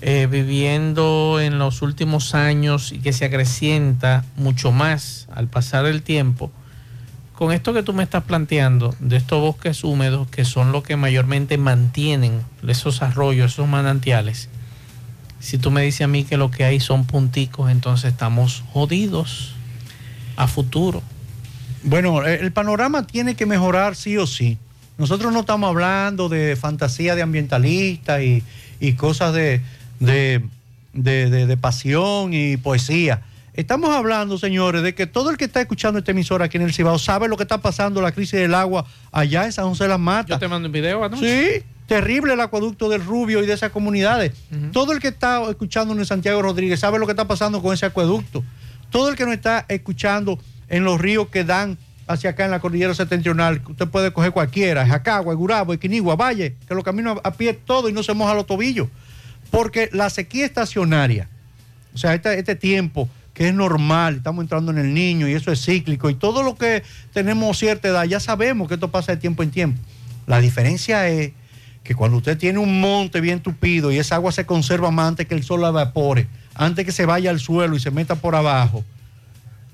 eh, 0.00 0.28
viviendo 0.30 1.40
en 1.40 1.58
los 1.58 1.82
últimos 1.82 2.34
años 2.34 2.92
y 2.92 2.98
que 2.98 3.12
se 3.12 3.24
acrecienta 3.24 4.24
mucho 4.36 4.72
más 4.72 5.26
al 5.32 5.48
pasar 5.48 5.86
el 5.86 6.02
tiempo, 6.02 6.50
con 7.34 7.52
esto 7.52 7.72
que 7.74 7.82
tú 7.82 7.92
me 7.92 8.02
estás 8.04 8.24
planteando, 8.24 8.94
de 9.00 9.16
estos 9.16 9.40
bosques 9.40 9.82
húmedos 9.84 10.28
que 10.28 10.44
son 10.44 10.72
los 10.72 10.82
que 10.84 10.96
mayormente 10.96 11.58
mantienen 11.58 12.40
esos 12.66 13.02
arroyos, 13.02 13.52
esos 13.52 13.68
manantiales, 13.68 14.48
si 15.40 15.58
tú 15.58 15.70
me 15.70 15.82
dices 15.82 16.02
a 16.02 16.06
mí 16.06 16.24
que 16.24 16.36
lo 16.36 16.50
que 16.50 16.64
hay 16.64 16.80
son 16.80 17.04
punticos, 17.04 17.70
entonces 17.70 18.12
estamos 18.12 18.64
jodidos 18.72 19.52
a 20.36 20.46
futuro. 20.46 21.02
Bueno, 21.82 22.24
el 22.24 22.50
panorama 22.52 23.06
tiene 23.06 23.34
que 23.34 23.44
mejorar 23.44 23.94
sí 23.94 24.16
o 24.16 24.26
sí. 24.26 24.56
Nosotros 24.96 25.32
no 25.34 25.40
estamos 25.40 25.68
hablando 25.68 26.28
de 26.30 26.56
fantasía 26.56 27.14
de 27.14 27.20
ambientalistas 27.22 28.22
y, 28.22 28.42
y 28.80 28.92
cosas 28.94 29.34
de- 29.34 29.60
de- 30.00 30.42
de 30.94 31.56
pasión 31.58 32.32
y 32.32 32.56
poesía. 32.56 33.20
Estamos 33.54 33.90
hablando, 33.90 34.36
señores, 34.36 34.82
de 34.82 34.96
que 34.96 35.06
todo 35.06 35.30
el 35.30 35.36
que 35.36 35.44
está 35.44 35.60
escuchando 35.60 36.00
esta 36.00 36.10
emisora 36.10 36.46
aquí 36.46 36.56
en 36.56 36.64
el 36.64 36.74
Cibao 36.74 36.98
sabe 36.98 37.28
lo 37.28 37.36
que 37.36 37.44
está 37.44 37.58
pasando, 37.58 38.02
la 38.02 38.10
crisis 38.10 38.40
del 38.40 38.52
agua 38.52 38.84
allá 39.12 39.44
en 39.44 39.52
San 39.52 39.68
José 39.68 39.84
de 39.84 39.90
las 39.90 40.00
Matas. 40.00 40.30
Yo 40.30 40.38
te 40.40 40.48
mando 40.48 40.66
un 40.66 40.72
video 40.72 41.04
anoche. 41.04 41.60
Sí, 41.60 41.64
terrible 41.86 42.32
el 42.32 42.40
acueducto 42.40 42.88
del 42.88 43.04
Rubio 43.04 43.44
y 43.44 43.46
de 43.46 43.52
esas 43.52 43.70
comunidades. 43.70 44.32
Todo 44.72 44.90
el 44.90 44.98
que 44.98 45.06
está 45.06 45.48
escuchando 45.48 45.94
en 45.94 46.04
Santiago 46.04 46.42
Rodríguez 46.42 46.80
sabe 46.80 46.98
lo 46.98 47.06
que 47.06 47.12
está 47.12 47.28
pasando 47.28 47.62
con 47.62 47.72
ese 47.72 47.86
acueducto. 47.86 48.42
Todo 48.90 49.08
el 49.08 49.14
que 49.14 49.24
nos 49.24 49.34
está 49.34 49.64
escuchando 49.68 50.36
en 50.68 50.82
los 50.82 51.00
ríos 51.00 51.28
que 51.28 51.44
dan 51.44 51.78
hacia 52.08 52.30
acá 52.30 52.46
en 52.46 52.50
la 52.50 52.58
cordillera 52.58 52.92
septentrional, 52.92 53.62
usted 53.68 53.86
puede 53.86 54.12
coger 54.12 54.32
cualquiera, 54.32 54.84
Jacagua, 54.84 55.32
Gurabo, 55.32 55.72
Equinigua, 55.72 56.16
Valle, 56.16 56.56
que 56.66 56.74
los 56.74 56.82
caminos 56.82 57.20
a 57.22 57.32
pie 57.32 57.54
todo 57.54 57.88
y 57.88 57.92
no 57.92 58.02
se 58.02 58.14
moja 58.14 58.34
los 58.34 58.46
tobillos. 58.46 58.88
Porque 59.52 59.90
la 59.92 60.10
sequía 60.10 60.44
estacionaria, 60.44 61.28
o 61.94 61.98
sea, 61.98 62.14
este, 62.14 62.36
este 62.36 62.56
tiempo 62.56 63.08
que 63.34 63.48
es 63.48 63.54
normal, 63.54 64.16
estamos 64.16 64.42
entrando 64.44 64.70
en 64.72 64.78
el 64.78 64.94
niño 64.94 65.28
y 65.28 65.32
eso 65.34 65.50
es 65.52 65.62
cíclico 65.64 66.08
y 66.08 66.14
todo 66.14 66.42
lo 66.42 66.54
que 66.54 66.82
tenemos 67.12 67.58
cierta 67.58 67.88
edad, 67.88 68.04
ya 68.04 68.20
sabemos 68.20 68.68
que 68.68 68.74
esto 68.74 68.90
pasa 68.90 69.12
de 69.12 69.18
tiempo 69.18 69.42
en 69.42 69.50
tiempo. 69.50 69.80
La 70.26 70.40
diferencia 70.40 71.08
es 71.08 71.32
que 71.82 71.94
cuando 71.94 72.16
usted 72.18 72.38
tiene 72.38 72.58
un 72.60 72.80
monte 72.80 73.20
bien 73.20 73.40
tupido 73.40 73.90
y 73.92 73.98
esa 73.98 74.14
agua 74.14 74.32
se 74.32 74.46
conserva 74.46 74.90
más 74.90 75.08
antes 75.08 75.26
que 75.26 75.34
el 75.34 75.42
sol 75.42 75.60
la 75.60 75.68
evapore, 75.68 76.28
antes 76.54 76.86
que 76.86 76.92
se 76.92 77.04
vaya 77.04 77.28
al 77.30 77.40
suelo 77.40 77.74
y 77.76 77.80
se 77.80 77.90
meta 77.90 78.14
por 78.14 78.34
abajo, 78.36 78.84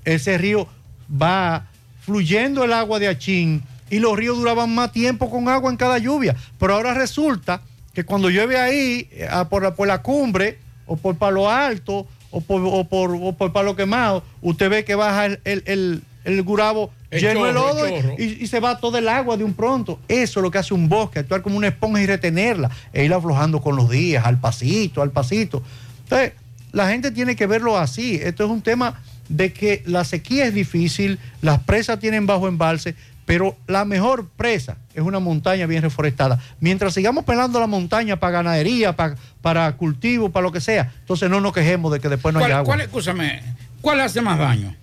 ese 0.05 0.39
río 0.39 0.67
va 1.11 1.67
fluyendo 2.01 2.65
el 2.65 2.73
agua 2.73 2.99
de 2.99 3.09
Achín 3.09 3.63
y 3.91 3.99
los 3.99 4.17
ríos 4.17 4.39
duraban 4.39 4.75
más 4.75 4.91
tiempo 4.93 5.29
con 5.31 5.49
agua 5.49 5.71
en 5.71 5.77
cada 5.77 5.99
lluvia. 5.99 6.35
Pero 6.59 6.75
ahora 6.75 6.95
resulta 6.95 7.61
que 7.93 8.05
cuando 8.05 8.31
llueve 8.31 8.59
ahí, 8.59 9.09
eh, 9.13 9.29
por, 9.51 9.63
la- 9.63 9.75
por 9.75 9.87
la 9.87 10.01
cumbre, 10.01 10.59
o 10.87 10.97
por 10.97 11.17
Palo 11.17 11.49
Alto, 11.51 12.07
o 12.31 12.41
por, 12.41 12.63
o 12.65 12.85
por, 12.85 13.11
o 13.15 13.33
por 13.33 13.53
Palo 13.53 13.77
Quemado, 13.77 14.23
usted 14.43 14.71
ve 14.71 14.85
que 14.85 14.95
baja 14.95 15.27
el, 15.27 15.41
el, 15.45 15.63
el- 15.67 16.03
el 16.23 16.43
Gurabo 16.43 16.91
El 17.11 17.23
lleno 17.23 17.47
de 17.47 17.53
lodo 17.55 17.89
y, 18.19 18.25
y 18.43 18.47
se 18.47 18.61
va 18.61 18.79
todo 18.79 18.99
el 18.99 19.09
agua 19.09 19.39
de 19.39 19.43
un 19.45 19.55
pronto. 19.55 19.99
Eso 20.07 20.41
es 20.41 20.43
lo 20.45 20.51
que 20.51 20.59
hace 20.59 20.75
un 20.75 20.87
bosque, 20.87 21.19
actuar 21.21 21.41
como 21.41 21.57
una 21.57 21.69
esponja 21.69 22.03
y 22.03 22.05
retenerla, 22.07 22.71
e 22.93 23.07
ir 23.07 23.15
aflojando 23.15 23.63
con 23.63 23.75
los 23.75 23.89
días, 23.89 24.27
al 24.27 24.39
pasito, 24.39 25.01
al 25.01 25.13
pasito. 25.13 25.63
Entonces, 26.05 26.33
la 26.73 26.91
gente 26.91 27.11
tiene 27.11 27.37
que 27.37 27.47
verlo 27.47 27.79
así. 27.79 28.21
Esto 28.23 28.45
es 28.45 28.51
un 28.51 28.61
tema 28.61 29.01
de 29.31 29.51
que 29.55 29.83
la 29.87 30.05
sequía 30.05 30.45
es 30.45 30.53
difícil, 30.55 31.19
las 31.41 31.61
presas 31.61 31.99
tienen 32.01 32.27
bajo 32.27 32.49
embalse, 32.49 32.95
pero 33.31 33.57
la 33.69 33.85
mejor 33.85 34.27
presa 34.37 34.79
es 34.93 35.03
una 35.05 35.21
montaña 35.21 35.65
bien 35.67 35.83
reforestada. 35.83 36.41
Mientras 36.59 36.95
sigamos 36.95 37.25
pelando 37.25 37.61
la 37.61 37.69
montaña 37.69 38.19
para 38.19 38.33
ganadería, 38.33 38.97
para, 38.97 39.15
para 39.41 39.71
cultivo, 39.77 40.31
para 40.31 40.43
lo 40.43 40.51
que 40.51 40.61
sea, 40.61 40.93
entonces 40.99 41.31
no 41.31 41.41
nos 41.41 41.53
quejemos 41.53 41.93
de 41.93 42.01
que 42.01 42.09
después 42.09 42.35
no 42.35 42.41
¿Cuál, 42.41 42.51
haya 42.51 42.59
agua. 42.59 42.67
cuál- 42.75 42.81
escúchame, 42.81 43.41
¿cuál 43.81 44.01
hace 44.01 44.21
más 44.21 44.37
daño? 44.37 44.75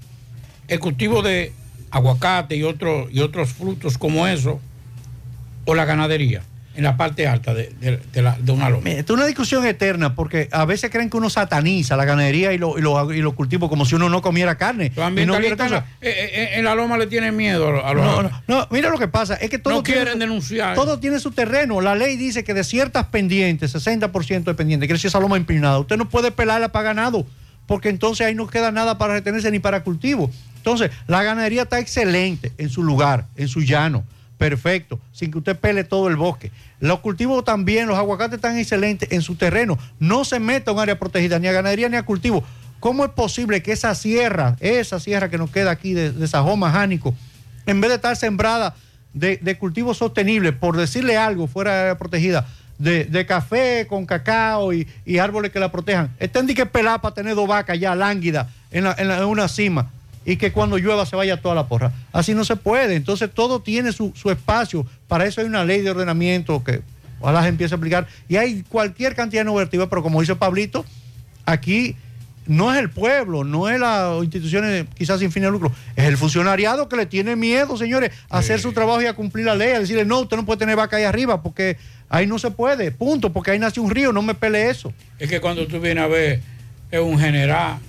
¿El 0.70 0.80
cultivo 0.80 1.22
de 1.22 1.52
aguacate 1.92 2.56
y, 2.56 2.64
otro- 2.64 3.10
y 3.12 3.20
otros 3.20 3.50
frutos 3.50 3.98
como 3.98 4.26
eso 4.28 4.62
o 5.66 5.76
la 5.76 5.84
ganadería 5.84 6.42
en 6.78 6.84
la 6.84 6.96
parte 6.96 7.28
alta 7.28 7.54
de, 7.54 7.74
de- 7.82 7.98
de 8.14 8.22
la- 8.22 8.38
de 8.40 8.52
una 8.52 8.70
loma? 8.70 8.90
Esto 8.92 9.14
es 9.14 9.18
una 9.18 9.26
discusión 9.26 9.66
eterna 9.66 10.16
porque 10.16 10.48
a 10.52 10.64
veces 10.64 10.90
creen 10.90 11.10
que 11.10 11.18
uno 11.18 11.30
sataniza 11.30 11.98
la 11.98 12.06
ganadería 12.06 12.54
y 12.54 12.58
los 12.58 12.80
lo, 12.80 13.12
y 13.12 13.20
los 13.22 13.34
cultivos 13.34 13.68
como 13.70 13.86
si 13.86 13.96
uno 13.96 14.08
no 14.10 14.22
comiera 14.22 14.56
carne. 14.58 14.92
Y 14.96 15.26
no 15.26 15.34
cosas. 15.58 15.84
eh, 16.02 16.14
eh, 16.34 16.50
en 16.54 16.64
la 16.66 16.76
loma 16.76 16.98
le 16.98 17.08
tienen 17.08 17.36
miedo 17.36 17.86
a 17.86 17.94
los... 17.94 18.06
No, 18.06 18.24
no, 18.24 18.32
no, 18.48 18.68
mira 18.72 18.90
lo 18.90 18.98
que 18.98 19.08
pasa, 19.10 19.34
es 19.36 19.50
que 19.50 19.58
todo 19.60 19.74
No 19.74 19.84
quieren 19.84 20.20
denunciar. 20.20 20.76
Todo 20.76 21.00
tiene 21.00 21.20
su 21.20 21.32
terreno. 21.32 21.82
La 21.82 21.96
ley 21.96 22.16
dice 22.16 22.44
que 22.44 22.54
de 22.54 22.64
ciertas 22.64 23.08
pendientes, 23.08 23.76
60% 23.76 24.44
de 24.44 24.54
pendientes, 24.54 24.88
quiere 24.88 24.98
decir 24.98 25.08
esa 25.10 25.20
loma 25.20 25.36
empinada, 25.38 25.80
usted 25.80 25.98
no 25.98 26.08
puede 26.08 26.32
pelarla 26.32 26.72
para 26.72 26.86
ganado, 26.94 27.26
porque 27.66 27.90
entonces 27.90 28.26
ahí 28.28 28.36
no 28.36 28.48
queda 28.48 28.72
nada 28.72 28.98
para 28.98 29.14
retenerse 29.14 29.50
ni 29.52 29.60
para 29.60 29.84
cultivo. 29.84 30.30
Entonces, 30.58 30.92
la 31.08 31.24
ganadería 31.24 31.64
está 31.64 31.80
excelente 31.80 32.52
en 32.58 32.70
su 32.70 32.84
lugar, 32.84 33.26
en 33.36 33.48
su 33.48 33.62
llano, 33.62 34.04
perfecto, 34.38 35.00
sin 35.12 35.32
que 35.32 35.40
usted 35.40 35.58
pele 35.58 35.84
todo 35.84 36.08
el 36.08 36.16
bosque. 36.16 36.52
Los 36.80 37.00
cultivos 37.00 37.44
también, 37.44 37.88
los 37.88 37.98
aguacates 37.98 38.36
están 38.36 38.58
excelentes 38.58 39.12
en 39.12 39.22
su 39.22 39.36
terreno. 39.36 39.78
No 40.00 40.26
se 40.26 40.40
meta 40.40 40.72
a 40.72 40.74
un 40.74 40.80
área 40.80 41.00
protegida, 41.00 41.40
ni 41.40 41.48
a 41.48 41.52
ganadería 41.52 41.90
ni 41.90 41.98
a 41.98 42.04
cultivo. 42.04 42.44
¿Cómo 42.80 43.04
es 43.04 43.12
posible 43.12 43.64
que 43.64 43.72
esa 43.72 43.96
sierra, 43.96 44.56
esa 44.60 45.00
sierra 45.00 45.30
que 45.30 45.40
nos 45.40 45.50
queda 45.50 45.72
aquí 45.72 45.94
de, 45.94 46.12
de 46.12 46.28
Sajoma, 46.28 46.72
Jánico, 46.72 47.16
en 47.66 47.82
vez 47.82 47.90
de 47.90 47.96
estar 47.96 48.16
sembrada 48.16 48.76
de, 49.14 49.58
cultivos 49.58 49.98
sostenibles, 49.98 50.54
por 50.54 50.78
decirle 50.78 51.18
algo 51.18 51.48
fuera 51.48 51.74
de 51.74 51.80
área 51.82 51.98
protegida, 51.98 52.48
de, 52.78 53.26
café 53.28 53.88
con 53.90 54.06
cacao 54.06 54.72
y, 54.74 54.88
árboles 55.20 55.52
que 55.52 55.60
la 55.60 55.72
protejan, 55.72 56.16
estén 56.20 56.46
de 56.46 56.54
que 56.54 56.66
pelar 56.68 57.02
para 57.02 57.16
tener 57.16 57.34
dos 57.34 57.48
vacas 57.48 57.80
ya 57.80 57.96
lánguidas 57.96 58.48
en 58.70 58.86
una 59.26 59.48
cima 59.48 59.90
y 60.28 60.36
que 60.36 60.52
cuando 60.52 60.78
llueva 60.78 61.06
se 61.06 61.16
vaya 61.16 61.42
toda 61.42 61.56
la 61.56 61.68
porra. 61.68 61.94
Así 62.12 62.36
no 62.36 62.44
se 62.44 62.58
puede. 62.58 62.96
Entonces 62.96 63.32
todo 63.34 63.62
tiene 63.62 63.94
su, 63.94 64.12
su 64.14 64.30
espacio. 64.30 64.86
Para 65.08 65.26
eso 65.26 65.40
hay 65.40 65.48
una 65.48 65.64
ley 65.64 65.82
de 65.82 65.90
ordenamiento 65.90 66.62
que 66.66 66.82
ojalá 67.22 67.42
se 67.44 67.48
empiece 67.48 67.74
a 67.74 67.78
aplicar. 67.78 68.08
Y 68.28 68.36
hay 68.36 68.64
cualquier 68.64 69.16
cantidad 69.16 69.40
de 69.42 69.46
normativas, 69.46 69.88
pero 69.88 70.04
como 70.04 70.20
dice 70.20 70.36
Pablito, 70.36 70.84
aquí 71.46 71.96
no 72.46 72.74
es 72.74 72.80
el 72.80 72.90
pueblo, 72.90 73.46
no 73.46 73.70
es 73.70 73.80
las 73.80 74.22
instituciones 74.22 74.86
quizás 74.96 75.20
sin 75.20 75.32
fin 75.32 75.44
de 75.44 75.50
lucro, 75.52 75.72
es 75.96 76.06
el 76.06 76.18
funcionariado 76.18 76.90
que 76.90 76.96
le 76.96 77.06
tiene 77.06 77.36
miedo, 77.36 77.78
señores, 77.78 78.12
a 78.30 78.40
hacer 78.40 78.60
su 78.60 78.74
trabajo 78.74 79.02
y 79.02 79.06
a 79.06 79.14
cumplir 79.14 79.46
la 79.46 79.56
ley, 79.56 79.72
a 79.72 79.80
decirle, 79.80 80.06
no, 80.06 80.22
usted 80.22 80.38
no 80.38 80.46
puede 80.46 80.60
tener 80.60 80.76
vaca 80.76 80.98
ahí 80.98 81.04
arriba 81.04 81.42
porque 81.42 81.78
ahí 82.10 82.26
no 82.26 82.38
se 82.40 82.52
puede, 82.52 82.92
punto, 82.92 83.34
porque 83.34 83.52
ahí 83.52 83.60
nace 83.60 83.80
un 83.80 83.90
río, 83.90 84.12
no 84.12 84.22
me 84.22 84.34
pele 84.34 84.70
eso. 84.70 84.94
Es 85.20 85.30
que 85.30 85.42
cuando 85.42 85.68
tú 85.68 85.80
vienes 85.80 86.04
a 86.04 86.08
ver, 86.08 86.42
es 86.90 87.00
un 87.00 87.20
general, 87.20 87.80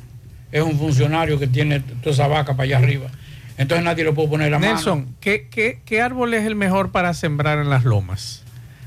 es 0.53 0.63
un 0.63 0.79
funcionario 0.79 1.39
que 1.39 1.47
tiene 1.47 1.81
toda 1.81 2.13
esa 2.13 2.27
vaca 2.27 2.53
para 2.55 2.65
allá 2.65 2.79
arriba. 2.79 3.07
Entonces 3.57 3.85
nadie 3.85 4.05
le 4.05 4.13
puede 4.13 4.29
poner 4.29 4.51
la 4.51 4.59
mano. 4.59 4.75
Nelson, 4.75 5.09
¿qué, 5.21 5.49
qué, 5.51 5.81
qué 5.85 6.01
árbol 6.01 6.33
es 6.35 6.47
el 6.47 6.55
mejor 6.55 6.91
para 6.91 7.13
sembrar 7.15 7.59
en 7.59 7.69
las 7.71 7.85
lomas? 7.85 8.43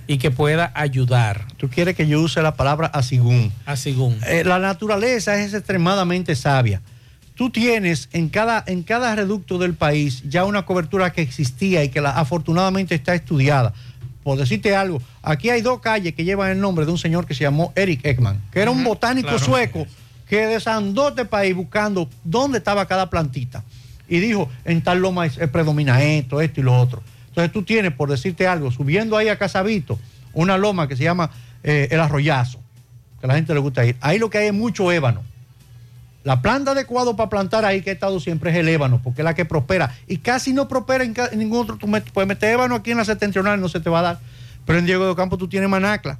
Y 0.07 0.17
que 0.17 0.31
pueda 0.31 0.71
ayudar. 0.75 1.45
Tú 1.57 1.69
quieres 1.69 1.95
que 1.95 2.07
yo 2.07 2.21
use 2.21 2.41
la 2.41 2.55
palabra 2.55 2.87
asigún. 2.87 3.51
Asigún. 3.65 4.17
Eh, 4.25 4.43
la 4.45 4.59
naturaleza 4.59 5.39
es 5.41 5.53
extremadamente 5.53 6.35
sabia. 6.35 6.81
Tú 7.35 7.49
tienes 7.49 8.09
en 8.11 8.29
cada, 8.29 8.63
en 8.67 8.83
cada 8.83 9.15
reducto 9.15 9.57
del 9.57 9.73
país 9.73 10.23
ya 10.29 10.45
una 10.45 10.63
cobertura 10.65 11.11
que 11.11 11.21
existía 11.21 11.83
y 11.83 11.89
que 11.89 12.01
la- 12.01 12.11
afortunadamente 12.11 12.95
está 12.95 13.13
estudiada. 13.15 13.73
Por 14.23 14.37
decirte 14.37 14.75
algo, 14.75 15.01
aquí 15.23 15.49
hay 15.49 15.61
dos 15.61 15.79
calles 15.79 16.13
que 16.13 16.23
llevan 16.23 16.51
el 16.51 16.59
nombre 16.59 16.85
de 16.85 16.91
un 16.91 16.97
señor 16.97 17.25
que 17.25 17.33
se 17.33 17.43
llamó 17.43 17.73
Eric 17.75 18.05
Ekman, 18.05 18.39
que 18.51 18.59
era 18.61 18.69
un 18.71 18.83
botánico 18.83 19.29
claro. 19.29 19.43
sueco 19.43 19.87
que 20.31 20.47
desandó 20.47 21.09
este 21.09 21.25
país 21.25 21.53
buscando 21.53 22.07
dónde 22.23 22.59
estaba 22.59 22.85
cada 22.85 23.09
plantita. 23.09 23.65
Y 24.07 24.21
dijo, 24.21 24.49
en 24.63 24.81
tal 24.81 24.99
loma 25.01 25.25
es- 25.25 25.37
predomina 25.49 26.01
esto, 26.01 26.39
esto 26.39 26.61
y 26.61 26.63
lo 26.63 26.73
otro. 26.79 27.03
Entonces 27.27 27.51
tú 27.51 27.63
tienes, 27.63 27.91
por 27.91 28.09
decirte 28.09 28.47
algo, 28.47 28.71
subiendo 28.71 29.17
ahí 29.17 29.27
a 29.27 29.37
Casabito, 29.37 29.99
una 30.31 30.57
loma 30.57 30.87
que 30.87 30.95
se 30.95 31.03
llama 31.03 31.31
eh, 31.63 31.89
El 31.91 31.99
Arroyazo, 31.99 32.61
que 33.19 33.25
a 33.25 33.27
la 33.27 33.35
gente 33.35 33.53
le 33.53 33.59
gusta 33.59 33.85
ir. 33.85 33.97
Ahí 33.99 34.19
lo 34.19 34.29
que 34.29 34.37
hay 34.37 34.47
es 34.47 34.53
mucho 34.53 34.89
ébano. 34.89 35.21
La 36.23 36.41
planta 36.41 36.71
adecuada 36.71 37.13
para 37.13 37.29
plantar 37.29 37.65
ahí 37.65 37.81
que 37.81 37.89
he 37.89 37.93
estado 37.93 38.21
siempre 38.21 38.51
es 38.51 38.55
el 38.55 38.69
ébano, 38.69 39.01
porque 39.03 39.23
es 39.23 39.25
la 39.25 39.33
que 39.33 39.43
prospera. 39.43 39.93
Y 40.07 40.19
casi 40.19 40.53
no 40.53 40.69
prospera 40.69 41.03
en, 41.03 41.13
ningún 41.35 41.59
otro. 41.59 41.75
Tú 41.75 41.91
puedes 42.13 42.27
meter 42.29 42.53
ébano 42.53 42.75
aquí 42.75 42.91
en 42.91 42.97
la 42.99 43.05
septentrional, 43.05 43.59
no 43.59 43.67
se 43.67 43.81
te 43.81 43.89
va 43.89 43.99
a 43.99 44.03
dar. 44.03 44.19
Pero 44.65 44.79
en 44.79 44.85
Diego 44.85 45.09
de 45.09 45.13
Campo 45.13 45.37
tú 45.37 45.49
tienes 45.49 45.67
manacla. 45.67 46.19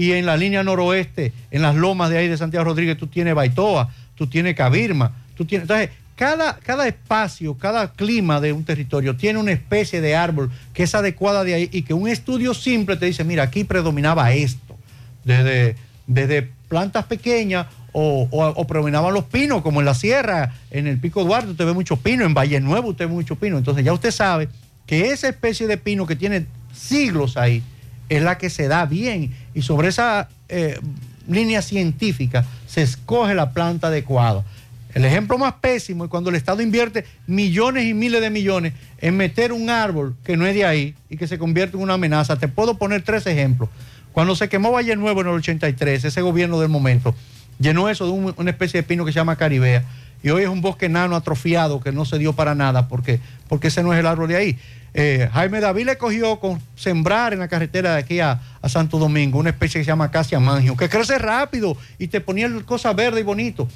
Y 0.00 0.12
en 0.12 0.24
la 0.24 0.38
línea 0.38 0.62
noroeste, 0.62 1.34
en 1.50 1.60
las 1.60 1.76
lomas 1.76 2.08
de 2.08 2.16
ahí 2.16 2.26
de 2.26 2.38
Santiago 2.38 2.64
Rodríguez, 2.64 2.96
tú 2.96 3.06
tienes 3.06 3.34
Baitoa, 3.34 3.90
tú 4.14 4.26
tienes 4.26 4.54
Cabirma, 4.54 5.12
tú 5.36 5.44
tienes. 5.44 5.64
Entonces, 5.64 5.90
cada, 6.16 6.56
cada 6.56 6.88
espacio, 6.88 7.52
cada 7.58 7.92
clima 7.92 8.40
de 8.40 8.54
un 8.54 8.64
territorio 8.64 9.14
tiene 9.14 9.38
una 9.38 9.52
especie 9.52 10.00
de 10.00 10.16
árbol 10.16 10.50
que 10.72 10.84
es 10.84 10.94
adecuada 10.94 11.44
de 11.44 11.52
ahí 11.52 11.68
y 11.70 11.82
que 11.82 11.92
un 11.92 12.08
estudio 12.08 12.54
simple 12.54 12.96
te 12.96 13.04
dice, 13.04 13.24
mira, 13.24 13.42
aquí 13.42 13.64
predominaba 13.64 14.32
esto. 14.32 14.74
Desde, 15.22 15.76
desde 16.06 16.48
plantas 16.70 17.04
pequeñas 17.04 17.66
o, 17.92 18.66
predominaban 18.66 19.12
los 19.12 19.24
pinos, 19.24 19.60
como 19.60 19.80
en 19.80 19.84
la 19.84 19.92
sierra, 19.92 20.54
en 20.70 20.86
el 20.86 20.98
Pico 20.98 21.24
Duarte 21.24 21.50
usted 21.50 21.66
ve 21.66 21.74
mucho 21.74 21.98
pino, 21.98 22.24
en 22.24 22.32
Valle 22.32 22.58
Nuevo 22.58 22.88
usted 22.88 23.06
ve 23.06 23.12
mucho 23.12 23.36
pino. 23.36 23.58
Entonces 23.58 23.84
ya 23.84 23.92
usted 23.92 24.12
sabe 24.12 24.48
que 24.86 25.10
esa 25.10 25.28
especie 25.28 25.66
de 25.66 25.76
pino 25.76 26.06
que 26.06 26.16
tiene 26.16 26.46
siglos 26.72 27.36
ahí 27.36 27.62
es 28.10 28.22
la 28.22 28.36
que 28.36 28.50
se 28.50 28.68
da 28.68 28.84
bien 28.84 29.32
y 29.54 29.62
sobre 29.62 29.88
esa 29.88 30.28
eh, 30.50 30.78
línea 31.26 31.62
científica 31.62 32.44
se 32.66 32.82
escoge 32.82 33.34
la 33.34 33.52
planta 33.52 33.86
adecuada. 33.86 34.44
El 34.92 35.04
ejemplo 35.04 35.38
más 35.38 35.54
pésimo 35.60 36.04
es 36.04 36.10
cuando 36.10 36.30
el 36.30 36.36
Estado 36.36 36.60
invierte 36.62 37.04
millones 37.28 37.86
y 37.86 37.94
miles 37.94 38.20
de 38.20 38.28
millones 38.28 38.72
en 39.00 39.16
meter 39.16 39.52
un 39.52 39.70
árbol 39.70 40.16
que 40.24 40.36
no 40.36 40.44
es 40.46 40.54
de 40.54 40.64
ahí 40.64 40.94
y 41.08 41.16
que 41.16 41.28
se 41.28 41.38
convierte 41.38 41.76
en 41.76 41.82
una 41.84 41.94
amenaza. 41.94 42.36
Te 42.36 42.48
puedo 42.48 42.76
poner 42.76 43.02
tres 43.02 43.24
ejemplos. 43.26 43.68
Cuando 44.12 44.34
se 44.34 44.48
quemó 44.48 44.72
Valle 44.72 44.96
Nuevo 44.96 45.20
en 45.20 45.28
el 45.28 45.34
83, 45.34 46.04
ese 46.04 46.20
gobierno 46.20 46.58
del 46.60 46.68
momento 46.68 47.14
llenó 47.60 47.88
eso 47.88 48.06
de 48.06 48.10
un- 48.10 48.34
una 48.36 48.50
especie 48.50 48.80
de 48.82 48.86
pino 48.86 49.04
que 49.04 49.12
se 49.12 49.16
llama 49.20 49.36
caribea. 49.36 49.84
Y 50.22 50.30
hoy 50.30 50.42
es 50.42 50.48
un 50.48 50.60
bosque 50.60 50.86
enano 50.86 51.16
atrofiado 51.16 51.80
que 51.80 51.92
no 51.92 52.04
se 52.04 52.18
dio 52.18 52.32
para 52.34 52.54
nada 52.54 52.88
porque, 52.88 53.20
porque 53.48 53.68
ese 53.68 53.82
no 53.82 53.92
es 53.92 54.00
el 54.00 54.06
árbol 54.06 54.28
de 54.28 54.36
ahí. 54.36 54.58
Eh, 54.92 55.28
Jaime 55.32 55.60
David 55.60 55.86
le 55.86 55.98
cogió 55.98 56.40
con 56.40 56.60
sembrar 56.74 57.32
en 57.32 57.38
la 57.38 57.48
carretera 57.48 57.94
de 57.94 58.00
aquí 58.00 58.20
a, 58.20 58.40
a 58.60 58.68
Santo 58.68 58.98
Domingo 58.98 59.38
una 59.38 59.50
especie 59.50 59.80
que 59.80 59.84
se 59.84 59.90
llama 59.90 60.06
acacia 60.06 60.40
mangio, 60.40 60.76
que 60.76 60.88
crece 60.88 61.16
rápido 61.18 61.76
y 61.98 62.08
te 62.08 62.20
ponía 62.20 62.50
cosas 62.64 62.94
verdes 62.96 63.20
y 63.20 63.24
bonito. 63.24 63.68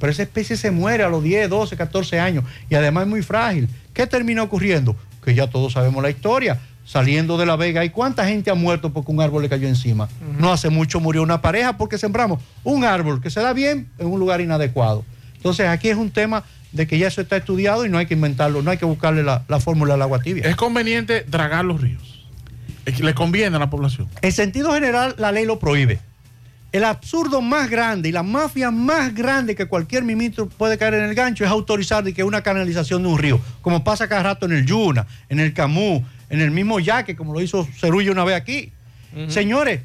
Pero 0.00 0.10
esa 0.10 0.22
especie 0.22 0.56
se 0.56 0.70
muere 0.70 1.04
a 1.04 1.08
los 1.08 1.22
10, 1.22 1.48
12, 1.48 1.76
14 1.76 2.20
años 2.20 2.44
y 2.68 2.74
además 2.74 3.04
es 3.04 3.08
muy 3.08 3.22
frágil. 3.22 3.68
¿Qué 3.92 4.06
termina 4.06 4.42
ocurriendo? 4.42 4.96
Que 5.24 5.34
ya 5.34 5.46
todos 5.48 5.72
sabemos 5.74 6.02
la 6.02 6.10
historia. 6.10 6.60
Saliendo 6.84 7.38
de 7.38 7.46
la 7.46 7.56
vega, 7.56 7.82
¿y 7.82 7.88
cuánta 7.88 8.26
gente 8.26 8.50
ha 8.50 8.54
muerto 8.54 8.92
porque 8.92 9.10
un 9.10 9.18
árbol 9.22 9.42
le 9.42 9.48
cayó 9.48 9.66
encima? 9.66 10.10
No 10.38 10.52
hace 10.52 10.68
mucho 10.68 11.00
murió 11.00 11.22
una 11.22 11.40
pareja 11.40 11.78
porque 11.78 11.96
sembramos 11.96 12.42
un 12.62 12.84
árbol 12.84 13.22
que 13.22 13.30
se 13.30 13.40
da 13.40 13.54
bien 13.54 13.88
en 13.98 14.08
un 14.08 14.20
lugar 14.20 14.42
inadecuado. 14.42 15.02
Entonces 15.44 15.68
aquí 15.68 15.90
es 15.90 15.96
un 15.98 16.10
tema 16.10 16.42
de 16.72 16.86
que 16.86 16.96
ya 16.96 17.06
eso 17.06 17.20
está 17.20 17.36
estudiado 17.36 17.84
y 17.84 17.90
no 17.90 17.98
hay 17.98 18.06
que 18.06 18.14
inventarlo, 18.14 18.62
no 18.62 18.70
hay 18.70 18.78
que 18.78 18.86
buscarle 18.86 19.22
la, 19.22 19.44
la 19.46 19.60
fórmula 19.60 19.92
del 19.92 20.00
agua 20.00 20.20
tibia. 20.20 20.48
Es 20.48 20.56
conveniente 20.56 21.22
dragar 21.28 21.66
los 21.66 21.82
ríos. 21.82 22.24
Le 22.86 23.12
conviene 23.12 23.54
a 23.56 23.58
la 23.58 23.68
población. 23.68 24.08
En 24.22 24.32
sentido 24.32 24.72
general, 24.72 25.14
la 25.18 25.32
ley 25.32 25.44
lo 25.44 25.58
prohíbe. 25.58 25.98
El 26.72 26.82
absurdo 26.84 27.42
más 27.42 27.68
grande 27.68 28.08
y 28.08 28.12
la 28.12 28.22
mafia 28.22 28.70
más 28.70 29.14
grande 29.14 29.54
que 29.54 29.66
cualquier 29.66 30.02
ministro 30.02 30.48
puede 30.48 30.78
caer 30.78 30.94
en 30.94 31.04
el 31.04 31.14
gancho 31.14 31.44
es 31.44 31.50
autorizar 31.50 32.02
de 32.02 32.14
que 32.14 32.24
una 32.24 32.40
canalización 32.40 33.02
de 33.02 33.08
un 33.10 33.18
río, 33.18 33.38
como 33.60 33.84
pasa 33.84 34.08
cada 34.08 34.22
rato 34.22 34.46
en 34.46 34.52
el 34.52 34.64
Yuna, 34.64 35.06
en 35.28 35.40
el 35.40 35.52
Camú, 35.52 36.02
en 36.30 36.40
el 36.40 36.52
mismo 36.52 36.80
Yaque, 36.80 37.16
como 37.16 37.34
lo 37.34 37.42
hizo 37.42 37.68
Cerullo 37.78 38.12
una 38.12 38.24
vez 38.24 38.34
aquí. 38.34 38.72
Señores, 39.28 39.82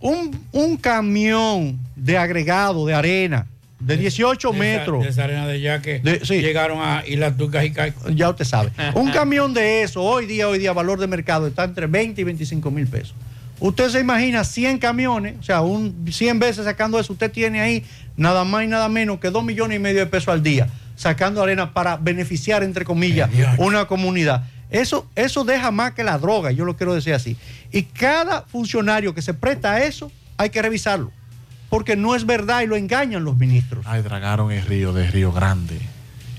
un, 0.00 0.36
un 0.50 0.76
camión 0.76 1.78
de 1.94 2.18
agregado 2.18 2.84
de 2.86 2.94
arena 2.94 3.46
de 3.86 3.96
18 3.96 4.50
De 4.50 4.56
esa- 4.56 4.78
metros. 4.78 5.02
De 5.04 5.08
esa 5.10 5.24
arena 5.24 5.46
de 5.46 5.60
ya 5.60 5.80
que 5.80 6.00
De- 6.00 6.24
sí. 6.24 6.40
llegaron 6.40 6.78
a 6.80 7.04
Islas 7.06 7.36
Turcas 7.36 7.64
y 7.64 7.70
Caicos. 7.72 8.14
Ya 8.14 8.28
usted 8.30 8.44
sabe. 8.44 8.70
Un 8.94 9.10
camión 9.10 9.54
de 9.54 9.82
eso, 9.82 10.02
hoy 10.02 10.26
día, 10.26 10.48
hoy 10.48 10.58
día, 10.58 10.72
valor 10.72 10.98
de 10.98 11.06
mercado 11.06 11.46
está 11.46 11.64
entre 11.64 11.86
20 11.86 12.20
y 12.20 12.24
25 12.24 12.70
mil 12.70 12.86
pesos. 12.86 13.14
Usted 13.58 13.88
se 13.88 14.00
imagina 14.00 14.44
100 14.44 14.78
camiones, 14.78 15.36
o 15.40 15.42
sea, 15.42 15.62
un 15.62 16.04
100 16.10 16.38
veces 16.38 16.64
sacando 16.66 17.00
eso, 17.00 17.14
usted 17.14 17.30
tiene 17.30 17.60
ahí 17.62 17.84
nada 18.16 18.44
más 18.44 18.64
y 18.64 18.66
nada 18.66 18.88
menos 18.90 19.18
que 19.18 19.30
2 19.30 19.42
millones 19.44 19.76
y 19.76 19.78
medio 19.78 20.00
de 20.00 20.06
pesos 20.06 20.28
al 20.28 20.42
día, 20.42 20.68
sacando 20.94 21.42
arena 21.42 21.72
para 21.72 21.96
beneficiar, 21.96 22.62
entre 22.62 22.84
comillas, 22.84 23.30
una 23.56 23.86
comunidad. 23.86 24.44
Eso, 24.68 25.08
eso 25.14 25.44
deja 25.44 25.70
más 25.70 25.92
que 25.92 26.04
la 26.04 26.18
droga, 26.18 26.50
yo 26.50 26.64
lo 26.66 26.76
quiero 26.76 26.92
decir 26.92 27.14
así. 27.14 27.36
Y 27.72 27.84
cada 27.84 28.42
funcionario 28.42 29.14
que 29.14 29.22
se 29.22 29.32
presta 29.32 29.72
a 29.74 29.84
eso, 29.84 30.12
hay 30.36 30.50
que 30.50 30.60
revisarlo, 30.60 31.10
porque 31.76 31.94
no 31.94 32.14
es 32.14 32.24
verdad 32.24 32.62
y 32.62 32.66
lo 32.66 32.74
engañan 32.74 33.22
los 33.22 33.36
ministros. 33.36 33.84
Ay, 33.86 34.00
dragaron 34.00 34.50
el 34.50 34.64
río 34.64 34.94
de 34.94 35.10
Río 35.10 35.30
Grande. 35.30 35.78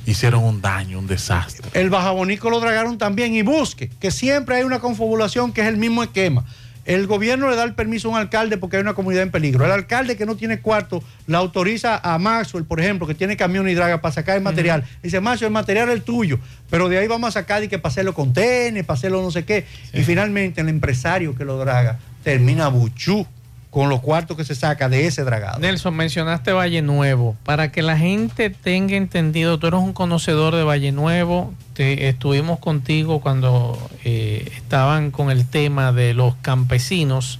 Hicieron 0.07 0.43
un 0.43 0.61
daño, 0.61 0.97
un 0.97 1.05
desastre. 1.05 1.69
El 1.79 1.91
bajabonico 1.91 2.49
lo 2.49 2.59
dragaron 2.59 2.97
también 2.97 3.35
y 3.35 3.43
busque, 3.43 3.91
que 3.99 4.09
siempre 4.09 4.55
hay 4.55 4.63
una 4.63 4.79
confabulación 4.79 5.53
que 5.53 5.61
es 5.61 5.67
el 5.67 5.77
mismo 5.77 6.01
esquema. 6.01 6.43
El 6.85 7.05
gobierno 7.05 7.51
le 7.51 7.55
da 7.55 7.65
el 7.65 7.75
permiso 7.75 8.07
a 8.07 8.13
un 8.13 8.17
alcalde 8.17 8.57
porque 8.57 8.77
hay 8.77 8.81
una 8.81 8.95
comunidad 8.95 9.21
en 9.21 9.29
peligro. 9.29 9.63
El 9.63 9.71
alcalde 9.73 10.17
que 10.17 10.25
no 10.25 10.35
tiene 10.35 10.59
cuarto 10.59 11.03
la 11.27 11.37
autoriza 11.37 11.99
a 12.01 12.17
Maxwell, 12.17 12.65
por 12.65 12.79
ejemplo, 12.79 13.05
que 13.05 13.13
tiene 13.13 13.37
camión 13.37 13.69
y 13.69 13.75
draga 13.75 14.01
para 14.01 14.15
sacar 14.15 14.37
el 14.37 14.41
material. 14.41 14.85
Dice, 15.03 15.21
Maxwell, 15.21 15.49
el 15.49 15.53
material 15.53 15.89
es 15.89 15.93
el 15.97 16.01
tuyo, 16.01 16.39
pero 16.71 16.89
de 16.89 16.97
ahí 16.97 17.05
vamos 17.05 17.27
a 17.27 17.31
sacar 17.33 17.63
y 17.63 17.67
que 17.67 17.79
hacerlo 17.83 18.15
con 18.15 18.33
tenis, 18.33 18.85
hacerlo 18.87 19.21
no 19.21 19.29
sé 19.29 19.45
qué. 19.45 19.67
Y 19.93 20.01
finalmente 20.01 20.61
el 20.61 20.69
empresario 20.69 21.35
que 21.35 21.45
lo 21.45 21.59
draga 21.59 21.99
termina 22.23 22.69
buchú 22.69 23.27
con 23.69 23.89
los 23.89 23.99
cuartos 24.01 24.37
que 24.37 24.45
se 24.45 24.55
saca 24.55 24.89
de 24.89 25.07
ese 25.07 25.23
dragado. 25.23 25.59
Nelson, 25.59 25.95
mencionaste 25.95 26.51
Valle 26.53 26.81
Nuevo. 26.81 27.35
Para 27.43 27.71
que 27.71 27.81
la 27.81 27.97
gente 27.97 28.49
tenga 28.49 28.95
entendido, 28.95 29.59
tú 29.59 29.67
eres 29.67 29.79
un 29.79 29.93
conocedor 29.93 30.55
de 30.55 30.63
Valle 30.63 30.91
Nuevo. 30.91 31.53
Estuvimos 31.77 32.59
contigo 32.59 33.19
cuando 33.19 33.77
eh, 34.03 34.51
estaban 34.55 35.11
con 35.11 35.29
el 35.29 35.47
tema 35.47 35.91
de 35.91 36.13
los 36.13 36.35
campesinos 36.35 37.39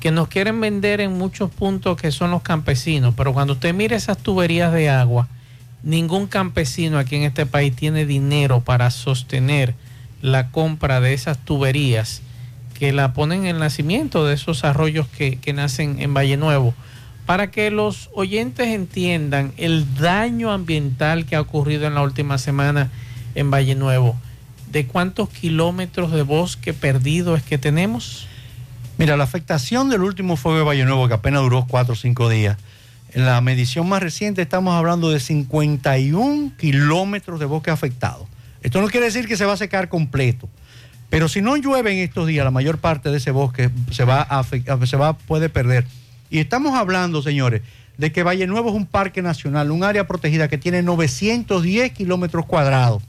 que 0.00 0.12
nos 0.12 0.28
quieren 0.28 0.60
vender 0.60 1.00
en 1.00 1.18
muchos 1.18 1.50
puntos 1.50 2.00
que 2.00 2.12
son 2.12 2.30
los 2.30 2.42
campesinos. 2.42 3.14
Pero 3.16 3.34
cuando 3.34 3.54
usted 3.54 3.74
mire 3.74 3.96
esas 3.96 4.18
tuberías 4.18 4.72
de 4.72 4.88
agua, 4.88 5.28
ningún 5.82 6.28
campesino 6.28 6.98
aquí 6.98 7.16
en 7.16 7.24
este 7.24 7.46
país 7.46 7.74
tiene 7.74 8.06
dinero 8.06 8.60
para 8.60 8.90
sostener 8.90 9.74
la 10.22 10.50
compra 10.50 11.00
de 11.00 11.14
esas 11.14 11.38
tuberías 11.38 12.22
que 12.78 12.92
la 12.92 13.12
ponen 13.12 13.40
en 13.40 13.56
el 13.56 13.58
nacimiento 13.58 14.24
de 14.24 14.34
esos 14.34 14.64
arroyos 14.64 15.08
que, 15.08 15.36
que 15.36 15.52
nacen 15.52 16.00
en 16.00 16.14
Valle 16.14 16.36
Nuevo, 16.36 16.74
para 17.26 17.50
que 17.50 17.70
los 17.70 18.08
oyentes 18.14 18.68
entiendan 18.68 19.52
el 19.56 19.94
daño 19.96 20.52
ambiental 20.52 21.26
que 21.26 21.36
ha 21.36 21.40
ocurrido 21.40 21.86
en 21.86 21.94
la 21.94 22.02
última 22.02 22.38
semana 22.38 22.90
en 23.34 23.50
Valle 23.50 23.74
Nuevo. 23.74 24.16
¿De 24.70 24.86
cuántos 24.86 25.28
kilómetros 25.28 26.12
de 26.12 26.22
bosque 26.22 26.72
perdido 26.72 27.34
es 27.36 27.42
que 27.42 27.58
tenemos? 27.58 28.26
Mira, 28.96 29.16
la 29.16 29.24
afectación 29.24 29.90
del 29.90 30.02
último 30.02 30.36
fuego 30.36 30.58
de 30.58 30.64
Valle 30.64 30.84
Nuevo, 30.84 31.08
que 31.08 31.14
apenas 31.14 31.42
duró 31.42 31.66
cuatro 31.68 31.94
o 31.94 31.96
cinco 31.96 32.28
días, 32.28 32.56
en 33.12 33.24
la 33.24 33.40
medición 33.40 33.88
más 33.88 34.02
reciente 34.02 34.42
estamos 34.42 34.74
hablando 34.74 35.10
de 35.10 35.18
51 35.18 36.52
kilómetros 36.58 37.40
de 37.40 37.46
bosque 37.46 37.70
afectado. 37.70 38.28
Esto 38.62 38.80
no 38.80 38.88
quiere 38.88 39.06
decir 39.06 39.26
que 39.26 39.36
se 39.36 39.46
va 39.46 39.54
a 39.54 39.56
secar 39.56 39.88
completo, 39.88 40.48
pero 41.10 41.28
si 41.28 41.40
no 41.40 41.56
llueve 41.56 41.92
en 41.92 41.98
estos 41.98 42.26
días, 42.26 42.44
la 42.44 42.50
mayor 42.50 42.78
parte 42.78 43.10
de 43.10 43.16
ese 43.16 43.30
bosque 43.30 43.70
se 43.90 44.04
va 44.04 44.20
a, 44.22 44.44
se 44.44 44.96
va 44.96 45.16
puede 45.16 45.48
perder. 45.48 45.86
Y 46.30 46.38
estamos 46.38 46.74
hablando, 46.74 47.22
señores, 47.22 47.62
de 47.96 48.12
que 48.12 48.22
Valle 48.22 48.46
Nuevo 48.46 48.68
es 48.68 48.74
un 48.74 48.86
parque 48.86 49.22
nacional, 49.22 49.70
un 49.70 49.84
área 49.84 50.06
protegida 50.06 50.48
que 50.48 50.58
tiene 50.58 50.82
910 50.82 51.92
kilómetros 51.92 52.44
cuadrados 52.46 53.02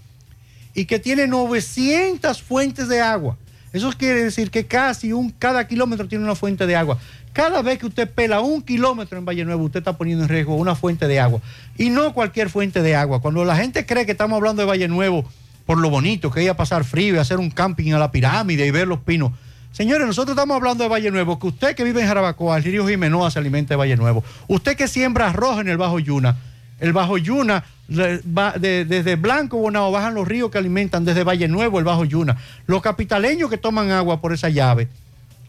y 0.74 0.86
que 0.86 1.00
tiene 1.00 1.28
900 1.28 2.42
fuentes 2.42 2.88
de 2.88 3.02
agua. 3.02 3.38
Eso 3.74 3.92
quiere 3.98 4.24
decir 4.24 4.50
que 4.50 4.66
casi 4.66 5.14
un, 5.14 5.30
cada 5.30 5.68
kilómetro 5.68 6.08
tiene 6.08 6.24
una 6.24 6.36
fuente 6.36 6.66
de 6.66 6.76
agua. 6.76 6.98
Cada 7.34 7.62
vez 7.62 7.78
que 7.78 7.86
usted 7.86 8.10
pela 8.10 8.40
un 8.40 8.62
kilómetro 8.62 9.18
en 9.18 9.26
Valle 9.26 9.46
Nuevo, 9.46 9.66
usted 9.66 9.80
está 9.80 9.98
poniendo 9.98 10.24
en 10.24 10.30
riesgo 10.30 10.56
una 10.56 10.74
fuente 10.74 11.08
de 11.08 11.20
agua. 11.20 11.42
Y 11.78 11.90
no 11.90 12.14
cualquier 12.14 12.50
fuente 12.50 12.82
de 12.82 12.96
agua. 12.96 13.22
Cuando 13.22 13.46
la 13.46 13.56
gente 13.56 13.86
cree 13.86 14.06
que 14.06 14.14
estamos 14.14 14.38
hablando 14.38 14.62
de 14.62 14.68
Valle 14.68 14.88
Nuevo 14.88 15.30
por 15.70 15.78
lo 15.78 15.92
bonito, 15.92 16.32
que 16.32 16.42
ir 16.42 16.50
a 16.50 16.58
pasar 16.58 16.84
frío 16.84 17.14
y 17.14 17.18
hacer 17.20 17.38
un 17.38 17.52
camping 17.52 17.94
a 17.94 18.00
la 18.00 18.12
pirámide 18.12 18.66
y 18.66 18.72
ver 18.72 18.88
los 18.88 19.02
pinos. 19.02 19.34
Señores, 19.72 20.08
nosotros 20.08 20.36
estamos 20.36 20.56
hablando 20.56 20.84
de 20.84 20.90
Valle 20.90 21.12
Nuevo, 21.12 21.38
que 21.38 21.46
usted 21.46 21.76
que 21.76 21.84
vive 21.84 22.02
en 22.02 22.08
Jarabacoa, 22.08 22.58
el 22.58 22.64
río 22.64 22.88
Jimenoa 22.88 23.30
se 23.30 23.38
alimenta 23.38 23.76
de 23.76 23.76
Valle 23.76 23.96
Nuevo. 23.96 24.24
Usted 24.48 24.76
que 24.76 24.88
siembra 24.88 25.28
arroz 25.28 25.60
en 25.60 25.70
el 25.70 25.78
Bajo 25.78 26.00
Yuna, 26.00 26.38
el 26.80 26.92
Bajo 26.92 27.20
Yuna, 27.20 27.66
desde 27.88 29.16
Blanco 29.16 29.60
Bonao 29.60 29.92
bajan 29.92 30.16
los 30.16 30.28
ríos 30.28 30.50
que 30.50 30.58
alimentan 30.58 31.06
desde 31.06 31.24
Valle 31.24 31.48
Nuevo, 31.48 31.78
el 31.78 31.86
Bajo 31.86 32.04
Yuna. 32.04 32.36
Los 32.66 32.82
capitaleños 32.82 33.52
que 33.52 33.60
toman 33.60 33.92
agua 33.92 34.22
por 34.22 34.34
esa 34.34 34.50
llave, 34.50 34.88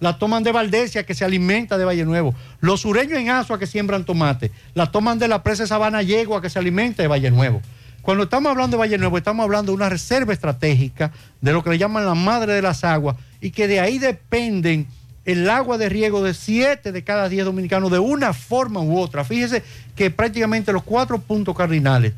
la 0.01 0.19
toman 0.19 0.43
de 0.43 0.53
Valdesia 0.53 1.07
que 1.07 1.15
se 1.15 1.25
alimenta 1.25 1.79
de 1.79 1.87
Valle 1.87 2.05
Nuevo. 2.05 2.35
Los 2.61 2.83
sureños 2.83 3.19
en 3.19 3.31
Asua 3.31 3.59
que 3.59 3.67
siembran 3.67 4.05
tomate, 4.05 4.51
la 4.75 4.93
toman 4.93 5.19
de 5.19 5.29
la 5.29 5.43
presa 5.43 5.67
Sabana 5.67 6.03
Yegua 6.03 6.43
que 6.43 6.51
se 6.51 6.59
alimenta 6.59 7.03
de 7.03 7.09
Valle 7.09 7.31
Nuevo. 7.31 7.63
Cuando 8.03 8.25
estamos 8.25 8.51
hablando 8.51 8.77
de 8.77 8.81
Valle 8.81 8.99
Nuevo, 8.99 9.19
estamos 9.19 9.45
hablando 9.45 9.73
de 9.73 9.77
una 9.77 9.89
reserva 9.89 10.33
estratégica, 10.33 11.13
de 11.41 11.53
lo 11.53 11.63
que 11.63 11.71
le 11.71 11.79
llaman 11.79 12.07
la 12.07 12.15
madre 12.15 12.55
de 12.55 12.63
las 12.63 12.83
aguas, 12.85 13.17
y 13.41 13.51
que 13.51 13.69
de 13.69 13.81
ahí 13.81 13.99
dependen 13.99 14.87
el 15.25 15.49
agua 15.51 15.77
de 15.79 15.89
riego 15.89 16.23
de 16.23 16.35
siete 16.35 16.93
de 16.93 17.05
cada 17.05 17.29
diez 17.29 17.45
dominicanos 17.45 17.91
de 17.91 17.99
una 17.99 18.33
forma 18.33 18.81
u 18.81 18.99
otra. 18.99 19.25
Fíjese 19.25 19.63
que 19.95 20.11
prácticamente 20.11 20.73
los 20.73 20.83
cuatro 20.83 21.21
puntos 21.21 21.55
cardinales 21.57 22.15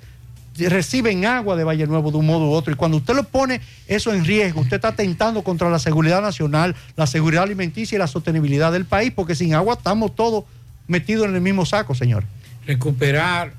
reciben 0.57 1.25
agua 1.25 1.57
de 1.57 1.65
Valle 1.65 1.87
Nuevo 1.87 2.11
de 2.11 2.19
un 2.19 2.27
modo 2.27 2.49
u 2.49 2.53
otro. 2.53 2.73
Y 2.73 2.77
cuando 2.77 2.99
usted 2.99 3.15
lo 3.15 3.25
pone 3.25 3.61
eso 3.89 4.13
en 4.13 4.25
riesgo, 4.25 4.61
usted 4.61 4.77
está 4.77 4.89
atentando 4.89 5.43
contra 5.43 5.69
la 5.69 5.79
seguridad 5.79 6.23
nacional, 6.23 6.77
la 6.97 7.07
seguridad 7.07 7.43
alimenticia 7.43 7.97
y 7.97 7.99
la 7.99 8.07
sostenibilidad 8.07 8.71
del 8.71 8.85
país, 8.85 9.13
porque 9.15 9.35
sin 9.35 9.55
agua 9.55 9.75
estamos 9.75 10.15
todos 10.15 10.45
metidos 10.87 11.27
en 11.27 11.35
el 11.35 11.41
mismo 11.41 11.67
saco, 11.67 11.95
señor. 11.95 12.25
Recuperar 12.67 13.53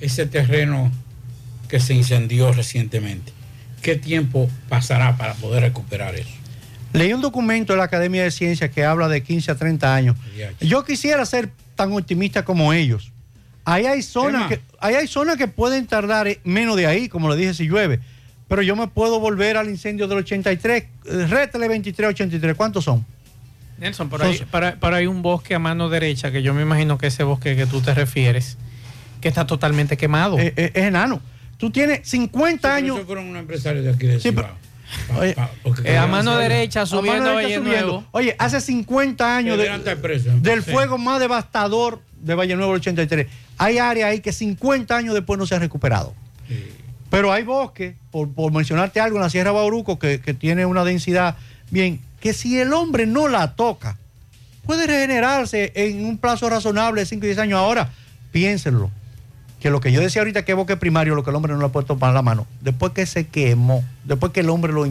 ese 0.00 0.26
terreno 0.26 0.90
que 1.68 1.80
se 1.80 1.94
incendió 1.94 2.52
recientemente. 2.52 3.32
¿Qué 3.82 3.96
tiempo 3.96 4.48
pasará 4.68 5.16
para 5.16 5.34
poder 5.34 5.62
recuperar 5.62 6.14
eso? 6.14 6.30
Leí 6.92 7.12
un 7.12 7.20
documento 7.20 7.72
de 7.72 7.78
la 7.78 7.84
Academia 7.84 8.22
de 8.22 8.30
Ciencias 8.30 8.70
que 8.70 8.84
habla 8.84 9.08
de 9.08 9.22
15 9.22 9.50
a 9.50 9.54
30 9.56 9.94
años. 9.94 10.16
Yo 10.60 10.84
quisiera 10.84 11.24
ser 11.26 11.50
tan 11.74 11.92
optimista 11.92 12.44
como 12.44 12.72
ellos. 12.72 13.12
Ahí 13.64 13.84
hay 13.86 14.02
zonas 14.02 14.48
que, 14.48 14.60
ahí 14.80 14.94
hay 14.94 15.06
zonas 15.08 15.36
que 15.36 15.48
pueden 15.48 15.86
tardar 15.86 16.28
menos 16.44 16.76
de 16.76 16.86
ahí, 16.86 17.08
como 17.08 17.28
le 17.28 17.36
dije, 17.36 17.52
si 17.54 17.66
llueve. 17.66 18.00
Pero 18.48 18.62
yo 18.62 18.76
me 18.76 18.86
puedo 18.86 19.18
volver 19.18 19.56
al 19.56 19.68
incendio 19.68 20.06
del 20.06 20.18
83. 20.18 20.84
eh, 20.84 21.26
Rétale 21.28 21.66
23, 21.68 22.10
83. 22.10 22.54
¿Cuántos 22.54 22.84
son? 22.84 23.04
Nelson, 23.78 24.08
pero 24.08 24.24
hay, 24.24 24.38
para- 24.50 24.76
pero 24.80 24.96
hay 24.96 25.06
un 25.06 25.20
bosque 25.20 25.54
a 25.54 25.58
mano 25.58 25.88
derecha, 25.90 26.30
que 26.30 26.42
yo 26.42 26.54
me 26.54 26.62
imagino 26.62 26.96
que 26.96 27.08
ese 27.08 27.24
bosque 27.24 27.56
que 27.56 27.66
tú 27.66 27.80
te 27.82 27.92
refieres, 27.92 28.56
Que 29.20 29.28
está 29.28 29.46
totalmente 29.46 29.96
quemado. 29.96 30.38
Eh, 30.38 30.52
eh, 30.56 30.70
es 30.74 30.84
enano. 30.84 31.20
Tú 31.58 31.70
tienes 31.70 32.06
50 32.08 32.74
años. 32.74 32.96
Esos 32.96 33.06
fueron 33.06 33.26
unos 33.26 33.40
empresarios 33.40 33.84
de 33.84 33.90
aquí 33.92 34.06
de 34.06 34.20
Sí, 34.20 34.28
Cibao. 34.30 34.44
Pa- 35.08 35.18
Oye, 35.18 35.34
pa- 35.34 35.50
porque 35.62 35.90
Eh, 35.90 35.96
a 35.98 36.06
mano 36.06 36.36
derecha, 36.36 36.82
A 36.82 36.86
subiendo 36.86 37.24
mano 37.24 37.38
a 37.38 37.40
derecha 37.40 37.58
subiendo. 37.58 37.86
Nuevo. 37.86 38.04
Oye, 38.12 38.36
hace 38.38 38.60
50 38.60 39.36
años 39.36 39.58
de- 39.58 39.68
del 40.40 40.62
sí. 40.64 40.70
fuego 40.70 40.96
más 40.98 41.18
devastador 41.18 42.00
de 42.20 42.34
Valle 42.34 42.54
Nuevo 42.56 42.72
del 42.72 42.80
83. 42.80 43.26
Hay 43.58 43.78
áreas 43.78 44.10
ahí 44.10 44.20
que 44.20 44.32
50 44.32 44.96
años 44.96 45.14
después 45.14 45.38
no 45.38 45.46
se 45.46 45.54
han 45.54 45.60
recuperado. 45.60 46.14
Pero 47.10 47.32
hay 47.32 47.42
bosques, 47.44 47.94
por, 48.10 48.30
por 48.32 48.52
mencionarte 48.52 49.00
algo, 49.00 49.16
en 49.16 49.22
la 49.22 49.30
Sierra 49.30 49.52
Bauruco, 49.52 49.98
que, 49.98 50.20
que 50.20 50.34
tiene 50.34 50.66
una 50.66 50.84
densidad 50.84 51.36
bien, 51.70 52.00
que 52.20 52.32
si 52.32 52.58
el 52.58 52.72
hombre 52.72 53.06
no 53.06 53.28
la 53.28 53.54
toca, 53.54 53.96
puede 54.66 54.86
regenerarse 54.86 55.72
en 55.74 56.04
un 56.04 56.18
plazo 56.18 56.48
razonable 56.50 57.00
de 57.02 57.06
5 57.06 57.24
y 57.24 57.28
10 57.28 57.38
años. 57.38 57.58
Ahora, 57.58 57.90
piénsenlo, 58.32 58.90
que 59.60 59.70
lo 59.70 59.80
que 59.80 59.90
yo 59.92 60.00
decía 60.00 60.20
ahorita 60.22 60.44
que 60.44 60.52
es 60.52 60.56
bosque 60.56 60.76
primario, 60.76 61.14
lo 61.14 61.24
que 61.24 61.30
el 61.30 61.36
hombre 61.36 61.52
no 61.52 61.58
le 61.58 61.64
ha 61.66 61.68
puesto 61.70 61.94
tomar 61.94 62.12
la 62.14 62.22
mano, 62.22 62.46
después 62.60 62.92
que 62.92 63.06
se 63.06 63.26
quemó, 63.26 63.82
después 64.04 64.32
que 64.32 64.40
el 64.40 64.50
hombre 64.50 64.72
lo, 64.72 64.84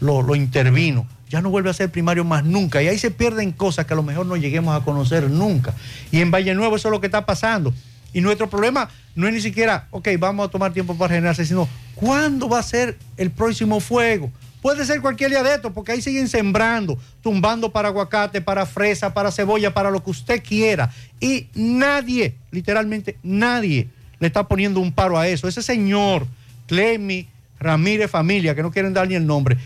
lo- 0.00 0.22
lo- 0.22 0.34
intervino, 0.36 1.06
ya 1.28 1.40
no 1.42 1.50
vuelve 1.50 1.70
a 1.70 1.74
ser 1.74 1.90
primario 1.90 2.24
más 2.24 2.44
nunca. 2.44 2.82
Y 2.82 2.88
ahí 2.88 2.98
se 2.98 3.10
pierden 3.10 3.50
cosas 3.52 3.84
que 3.86 3.94
a 3.94 3.96
lo 3.96 4.02
mejor 4.04 4.26
no 4.26 4.36
lleguemos 4.36 4.80
a 4.80 4.84
conocer 4.84 5.28
nunca. 5.28 5.74
Y 6.12 6.20
en 6.20 6.30
Valle 6.30 6.54
Nuevo 6.54 6.76
eso 6.76 6.88
es 6.88 6.92
lo 6.92 7.00
que 7.00 7.06
está 7.06 7.26
pasando. 7.26 7.74
Y 8.12 8.20
nuestro 8.20 8.48
problema 8.48 8.88
no 9.16 9.26
es 9.26 9.34
ni 9.34 9.40
siquiera, 9.40 9.88
ok, 9.90 10.08
vamos 10.18 10.46
a 10.48 10.50
tomar 10.50 10.72
tiempo 10.72 10.94
para 10.96 11.08
regenerarse, 11.08 11.44
sino 11.44 11.68
cuándo 11.96 12.48
va 12.48 12.60
a 12.60 12.62
ser 12.62 12.96
el 13.16 13.30
próximo 13.32 13.80
fuego. 13.80 14.30
Puede 14.62 14.84
ser 14.86 15.00
cualquier 15.00 15.30
día 15.30 15.42
de 15.42 15.54
esto, 15.54 15.72
porque 15.72 15.92
ahí 15.92 16.00
siguen 16.02 16.28
sembrando, 16.28 16.98
tumbando 17.22 17.70
para 17.72 17.88
aguacate, 17.88 18.40
para 18.40 18.64
fresa, 18.66 19.12
para 19.12 19.30
cebolla, 19.30 19.74
para 19.74 19.90
lo 19.90 20.02
que 20.02 20.10
usted 20.10 20.42
quiera. 20.42 20.90
Y 21.20 21.48
nadie, 21.54 22.36
literalmente 22.50 23.18
nadie, 23.22 23.88
le 24.20 24.26
está 24.26 24.44
poniendo 24.48 24.80
un 24.80 24.92
paro 24.92 25.18
a 25.18 25.28
eso. 25.28 25.48
Ese 25.48 25.62
señor, 25.62 26.26
Clemi 26.66 27.28
Ramírez 27.60 28.10
Familia, 28.10 28.54
que 28.54 28.62
no 28.62 28.70
quieren 28.70 28.92
dar 28.94 29.08
ni 29.08 29.14
el 29.14 29.26
nombre, 29.26 29.56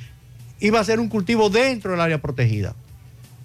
iba 0.60 0.78
a 0.78 0.82
hacer 0.82 1.00
un 1.00 1.08
cultivo 1.08 1.50
dentro 1.50 1.92
del 1.92 2.00
área 2.00 2.18
protegida. 2.20 2.74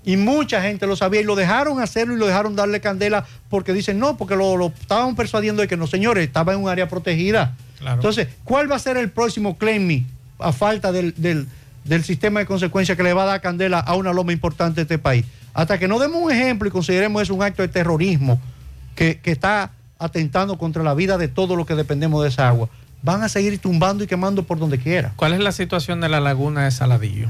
Y 0.03 0.17
mucha 0.17 0.61
gente 0.61 0.85
lo 0.85 0.95
sabía 0.95 1.21
y 1.21 1.23
lo 1.23 1.35
dejaron 1.35 1.81
hacerlo 1.81 2.15
y 2.15 2.19
lo 2.19 2.27
dejaron 2.27 2.55
darle 2.55 2.79
candela 2.79 3.25
porque 3.49 3.73
dicen 3.73 3.97
no, 3.99 4.17
porque 4.17 4.35
lo, 4.35 4.55
lo 4.55 4.67
estaban 4.67 5.15
persuadiendo 5.15 5.61
de 5.63 5.67
que 5.67 5.77
no, 5.77 5.87
señores, 5.87 6.27
estaba 6.27 6.53
en 6.53 6.59
un 6.59 6.69
área 6.69 6.87
protegida. 6.87 7.55
Claro. 7.79 7.95
Entonces, 7.95 8.27
¿cuál 8.43 8.71
va 8.71 8.75
a 8.75 8.79
ser 8.79 8.97
el 8.97 9.09
próximo 9.09 9.57
claim 9.57 10.05
a 10.39 10.51
falta 10.51 10.91
del, 10.91 11.13
del- 11.17 11.47
del 11.85 12.03
sistema 12.03 12.39
de 12.39 12.45
consecuencias 12.47 12.97
que 12.97 13.03
le 13.03 13.13
va 13.13 13.23
a 13.23 13.25
dar 13.27 13.41
candela 13.41 13.79
a 13.79 13.95
una 13.95 14.11
loma 14.13 14.31
importante 14.31 14.75
de 14.77 14.81
este 14.83 14.99
país? 14.99 15.25
Hasta 15.55 15.79
que 15.79 15.87
no 15.87 15.97
demos 15.97 16.21
un 16.21 16.31
ejemplo 16.31 16.67
y 16.67 16.71
consideremos 16.71 17.21
eso 17.23 17.33
un 17.33 17.41
acto 17.43 17.61
de 17.63 17.67
terrorismo 17.67 18.39
que, 18.95 19.19
que 19.19 19.31
está 19.31 19.71
atentando 19.99 20.57
contra 20.57 20.83
la 20.83 20.93
vida 20.93 21.17
de 21.17 21.27
todo 21.27 21.55
lo 21.55 21.65
que 21.65 21.75
dependemos 21.75 22.21
de 22.23 22.29
esa 22.29 22.47
agua, 22.47 22.69
van 23.01 23.23
a 23.23 23.29
seguir 23.29 23.57
tumbando 23.59 24.03
y 24.03 24.07
quemando 24.07 24.43
por 24.43 24.59
donde 24.59 24.79
quiera. 24.79 25.13
¿Cuál 25.15 25.33
es 25.33 25.39
la 25.39 25.51
situación 25.51 26.01
de 26.01 26.09
la 26.09 26.19
laguna 26.19 26.65
de 26.65 26.71
Saladillo? 26.71 27.29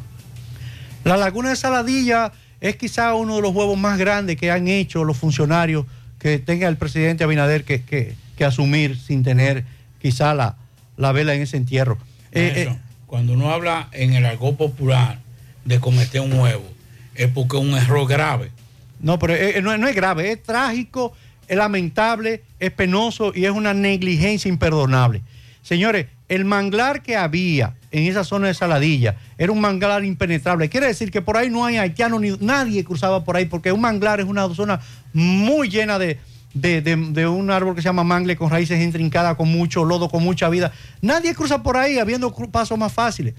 La 1.04 1.18
laguna 1.18 1.50
de 1.50 1.56
Saladilla 1.56 2.32
es 2.62 2.78
quizá 2.78 3.14
uno 3.14 3.36
de 3.36 3.42
los 3.42 3.54
huevos 3.54 3.78
más 3.78 3.98
grandes 4.00 4.38
que 4.38 4.52
han 4.52 4.68
hecho 4.68 5.04
los 5.04 5.18
funcionarios 5.18 5.86
que 6.20 6.40
tenga 6.40 6.68
el 6.68 6.78
presidente 6.78 7.24
Abinader 7.24 7.64
que, 7.64 7.84
que- 7.84 8.16
que 8.36 8.44
asumir 8.46 8.98
sin 9.00 9.24
tener 9.24 9.64
quizá 10.02 10.34
la, 10.34 10.58
la 10.98 11.12
vela 11.14 11.34
en 11.36 11.42
ese 11.44 11.56
entierro. 11.58 11.98
Eh, 12.34 12.54
Eso, 12.64 12.72
eh, 12.72 12.80
Cuando 13.06 13.32
uno 13.34 13.52
habla 13.52 13.88
en 13.94 14.14
el 14.14 14.26
argot 14.26 14.58
popular 14.58 15.20
de 15.64 15.80
cometer 15.80 16.20
un 16.22 16.34
huevo, 16.34 16.66
es 17.14 17.28
porque 17.30 17.56
es 17.58 17.64
un 17.64 17.76
error 17.76 18.06
grave. 18.08 18.52
no, 19.00 19.18
pero 19.20 19.34
eh, 19.36 19.58
eh, 19.58 19.62
no, 19.62 19.78
no 19.78 19.88
es 19.88 19.96
grave, 19.96 20.32
es 20.32 20.44
trágico, 20.44 21.14
es 21.48 21.58
lamentable, 21.58 22.44
es 22.60 22.72
penoso 22.72 23.32
y 23.36 23.46
es 23.46 23.52
una 23.52 23.74
negligencia 23.74 24.50
imperdonable. 24.50 25.22
Señores, 25.62 26.08
el 26.30 26.46
manglar 26.46 27.02
que 27.02 27.16
había 27.18 27.76
en 27.92 28.04
esa 28.06 28.24
zona 28.24 28.48
de 28.48 28.54
Saladilla 28.54 29.16
era 29.38 29.52
un 29.52 29.62
manglar 29.62 30.04
impenetrable. 30.04 30.70
Quiere 30.70 30.88
decir 30.88 31.12
que 31.12 31.22
por 31.22 31.38
ahí 31.38 31.50
no 31.50 31.66
hay 31.66 31.78
haitianos 31.78 32.22
ni 32.22 32.32
nadie 32.40 32.84
cruzaba 32.84 33.24
por 33.24 33.36
ahí 33.36 33.46
porque 33.46 33.72
un 33.72 33.82
manglar 33.82 34.20
es 34.20 34.26
una 34.26 34.48
zona 34.54 34.80
muy 35.14 35.70
llena 35.70 35.98
de, 36.00 36.20
de- 36.54 37.28
un 37.28 37.52
árbol 37.52 37.76
que 37.76 37.82
se 37.82 37.86
llama 37.88 38.04
mangle 38.04 38.36
con 38.36 38.50
raíces 38.50 38.82
intrincadas, 38.82 39.36
con 39.36 39.50
mucho 39.50 39.86
lodo, 39.86 40.10
con 40.10 40.24
mucha 40.24 40.50
vida. 40.50 40.72
Nadie 41.02 41.34
cruza 41.36 41.62
por 41.64 41.78
ahí 41.78 42.00
habiendo 42.00 42.34
pasos 42.52 42.78
más 42.78 42.92
fáciles. 42.94 43.34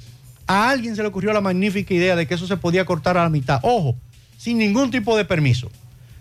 A 0.47 0.71
alguien 0.71 0.95
se 0.95 1.03
le 1.03 1.09
ocurrió 1.09 1.33
la 1.33 1.41
magnífica 1.41 1.93
idea 1.95 2.15
de 2.15 2.27
que 2.27 2.35
eso 2.35 2.47
se 2.47 2.57
podía 2.57 2.85
cortar 2.85 3.19
a 3.19 3.25
la 3.25 3.31
mitad. 3.31 3.59
Ojo, 3.63 3.97
sin 4.37 4.59
ningún 4.59 4.91
tipo 4.91 5.17
de 5.17 5.25
permiso, 5.25 5.71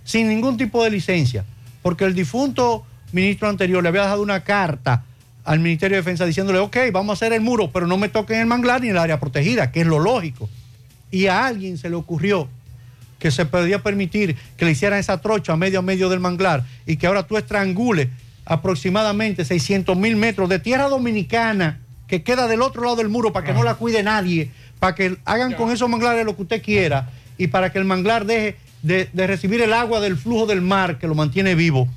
sin 0.04 0.28
ningún 0.28 0.58
tipo 0.58 0.84
de 0.84 0.90
licencia, 0.90 1.46
porque 1.86 2.04
el 2.04 2.16
difunto 2.16 2.84
ministro 3.12 3.48
anterior 3.48 3.84
le 3.84 3.90
había 3.90 4.02
dejado 4.02 4.24
una 4.24 4.44
carta 4.44 5.04
al 5.44 5.60
Ministerio 5.60 5.98
de 5.98 6.02
Defensa 6.02 6.26
diciéndole, 6.26 6.58
ok, 6.58 6.78
vamos 6.92 7.12
a 7.12 7.14
hacer 7.14 7.32
el 7.32 7.42
muro, 7.42 7.70
pero 7.72 7.86
no 7.86 7.96
me 7.96 8.10
toquen 8.10 8.40
el 8.40 8.48
manglar 8.48 8.82
ni 8.82 8.88
el 8.88 8.98
área 8.98 9.20
protegida, 9.20 9.72
que 9.72 9.82
es 9.82 9.86
lo 9.86 10.00
lógico. 10.00 10.50
Y 11.12 11.28
a 11.28 11.46
alguien 11.46 11.78
se 11.78 11.92
le 11.92 11.96
ocurrió 11.96 12.48
que 13.20 13.30
se 13.30 13.46
podía 13.46 13.84
permitir 13.84 14.36
que 14.58 14.66
le 14.66 14.72
hicieran 14.72 14.98
esa 14.98 15.22
trocha 15.22 15.54
a 15.54 15.58
medio 15.58 15.78
a 15.78 15.82
medio 15.84 16.10
del 16.10 16.20
manglar 16.20 16.64
y 16.88 16.98
que 16.98 17.06
ahora 17.06 17.22
tú 17.22 17.38
estrangules 17.38 18.08
aproximadamente 18.46 19.46
600 19.46 19.96
mil 19.96 20.16
metros 20.16 20.50
de 20.50 20.58
tierra 20.58 20.90
dominicana 20.90 21.82
que 22.08 22.24
queda 22.24 22.48
del 22.48 22.64
otro 22.64 22.82
lado 22.82 22.96
del 22.96 23.10
muro 23.10 23.32
para 23.32 23.46
que 23.46 23.54
no 23.54 23.64
la 23.64 23.76
cuide 23.76 24.02
nadie, 24.02 24.50
para 24.80 24.96
que 24.96 25.18
hagan 25.24 25.54
con 25.54 25.70
esos 25.70 25.88
manglares 25.88 26.26
lo 26.26 26.36
que 26.36 26.42
usted 26.42 26.64
quiera 26.64 27.12
y 27.38 27.46
para 27.46 27.72
que 27.72 27.78
el 27.78 27.86
manglar 27.86 28.26
deje 28.26 28.56
de, 28.86 29.28
recibir 29.28 29.62
el 29.62 29.74
agua 29.74 30.00
del 30.00 30.16
flujo 30.18 30.46
del 30.46 30.62
mar 30.62 31.00
que 31.00 31.08
lo 31.08 31.16
mantiene 31.16 31.56
vivo. 31.56 31.88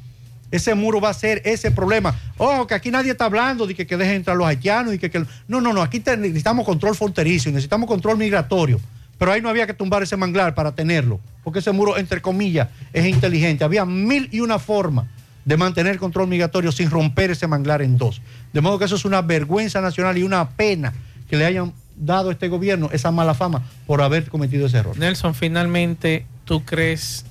Ese 0.51 0.75
muro 0.75 1.01
va 1.01 1.11
a 1.11 1.15
ser 1.15 1.43
ese 1.45 1.71
problema. 1.71 2.15
Ojo, 2.39 2.67
que 2.67 2.75
aquí 2.75 2.91
nadie 2.91 3.11
está 3.13 3.27
hablando 3.27 3.67
de 3.67 3.75
que, 3.75 3.87
que 3.87 3.99
dejen 3.99 4.17
entrar 4.17 4.37
los 4.37 4.47
haitianos 4.47 4.95
y 4.95 4.99
que, 4.99 5.11
que- 5.11 5.25
No, 5.47 5.61
no, 5.61 5.75
no, 5.75 5.83
aquí 5.83 6.03
necesitamos 6.19 6.65
control 6.65 6.95
fronterizo 6.97 7.51
y 7.51 7.53
necesitamos 7.53 7.87
control 7.87 8.17
migratorio. 8.17 8.81
Pero 9.19 9.33
ahí 9.33 9.43
no 9.43 9.49
había 9.51 9.67
que 9.67 9.75
tumbar 9.75 10.03
ese 10.03 10.17
manglar 10.17 10.55
para 10.55 10.73
tenerlo, 10.73 11.21
porque 11.45 11.59
ese 11.59 11.73
muro, 11.73 11.99
entre 11.99 12.23
comillas, 12.23 12.69
es 12.93 13.05
inteligente. 13.05 13.65
Había 13.65 13.85
mil 13.85 14.29
y 14.33 14.41
una 14.41 14.59
formas 14.59 15.07
de 15.45 15.57
mantener 15.57 15.99
control 15.99 16.29
migratorio 16.29 16.71
sin 16.73 16.89
romper 16.89 17.33
ese 17.33 17.47
manglar 17.47 17.83
en 17.83 17.99
dos. 17.99 18.23
De 18.53 18.61
modo 18.61 18.79
que 18.79 18.85
eso 18.85 18.95
es 18.95 19.05
una 19.05 19.21
vergüenza 19.21 19.81
nacional 19.81 20.17
y 20.17 20.23
una 20.23 20.49
pena 20.51 20.95
que 21.29 21.37
le 21.37 21.45
hayan 21.45 21.73
dado 21.97 22.29
a 22.29 22.33
este 22.33 22.49
gobierno 22.49 22.91
esa 22.93 23.11
mala 23.11 23.35
fama 23.35 23.63
por 23.87 24.01
haber 24.01 24.31
cometido 24.31 24.67
ese 24.67 24.79
error. 24.79 24.97
Nelson, 24.97 25.35
finalmente, 25.35 26.25
¿tú 26.49 26.65
crees 26.65 27.27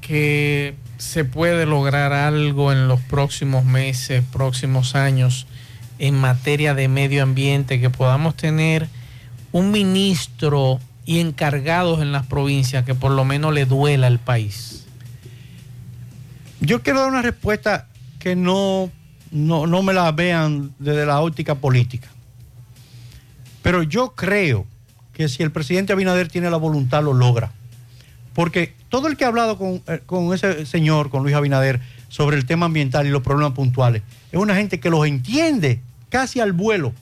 que 0.00 0.74
se 0.98 1.24
puede 1.24 1.66
lograr 1.66 2.12
algo 2.12 2.72
en 2.72 2.88
los 2.88 3.00
próximos 3.00 3.64
meses, 3.64 4.24
próximos 4.32 4.96
años 4.96 5.46
en 6.00 6.16
materia 6.16 6.74
de 6.74 6.88
medio 6.88 7.22
ambiente, 7.22 7.80
que 7.80 7.90
podamos 7.90 8.34
tener 8.34 8.88
un 9.52 9.70
ministro 9.70 10.80
y 11.04 11.20
encargados 11.20 12.02
en 12.02 12.10
las 12.10 12.26
provincias 12.26 12.84
que 12.84 12.96
por 12.96 13.12
lo 13.12 13.24
menos 13.24 13.54
le 13.54 13.66
duela 13.66 14.08
al 14.08 14.18
país? 14.18 14.84
Yo 16.58 16.82
quiero 16.82 17.02
dar 17.02 17.08
una 17.08 17.22
respuesta 17.22 17.86
que 18.18 18.34
no, 18.34 18.90
no, 19.30 19.68
no 19.68 19.82
me 19.84 19.92
la 19.92 20.10
vean 20.10 20.74
desde 20.80 21.06
la 21.06 21.20
óptica 21.20 21.54
política. 21.54 22.08
Pero 23.62 23.84
yo 23.84 24.16
creo 24.16 24.66
que 25.12 25.28
si 25.28 25.44
el 25.44 25.52
presidente 25.52 25.92
Abinader 25.92 26.26
tiene 26.26 26.50
la 26.50 26.56
voluntad, 26.56 27.04
lo 27.04 27.12
logra. 27.12 27.52
Porque 28.36 28.74
todo 28.90 29.08
el 29.08 29.16
que 29.16 29.24
ha 29.24 29.28
hablado 29.28 29.56
con, 29.56 29.82
eh, 29.86 30.02
con 30.04 30.34
ese 30.34 30.66
señor, 30.66 31.08
con 31.08 31.22
Luis 31.22 31.34
Abinader, 31.34 31.80
sobre 32.10 32.36
el 32.36 32.44
tema 32.44 32.66
ambiental 32.66 33.06
y 33.06 33.10
los 33.10 33.22
problemas 33.22 33.54
puntuales, 33.54 34.02
es 34.30 34.38
una 34.38 34.54
gente 34.54 34.78
que 34.78 34.90
los 34.90 35.06
entiende 35.06 35.80
casi 36.10 36.40
al 36.40 36.52
vuelo. 36.52 36.92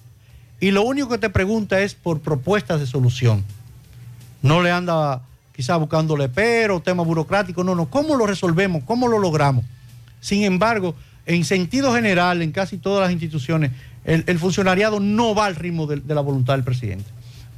Y 0.60 0.70
lo 0.70 0.82
único 0.82 1.08
que 1.08 1.18
te 1.18 1.30
pregunta 1.30 1.80
es 1.80 1.96
por 1.96 2.20
propuestas 2.20 2.78
de 2.78 2.86
solución. 2.86 3.44
No 4.42 4.62
le 4.62 4.70
anda 4.70 5.22
quizá 5.56 5.76
buscándole 5.76 6.28
pero, 6.28 6.78
tema 6.78 7.02
burocrático, 7.02 7.64
no, 7.64 7.74
no, 7.74 7.86
¿cómo 7.86 8.14
lo 8.14 8.26
resolvemos? 8.26 8.84
¿Cómo 8.84 9.08
lo 9.08 9.18
logramos? 9.18 9.64
Sin 10.20 10.44
embargo, 10.44 10.94
en 11.26 11.44
sentido 11.44 11.92
general, 11.92 12.42
en 12.42 12.52
casi 12.52 12.78
todas 12.78 13.02
las 13.02 13.10
instituciones, 13.10 13.72
el, 14.04 14.38
funcionariado 14.38 15.00
no 15.00 15.34
va 15.34 15.46
al 15.46 15.56
ritmo 15.56 15.88
de 15.88 16.14
la 16.14 16.20
voluntad 16.20 16.54
del 16.54 16.62
presidente. 16.62 17.10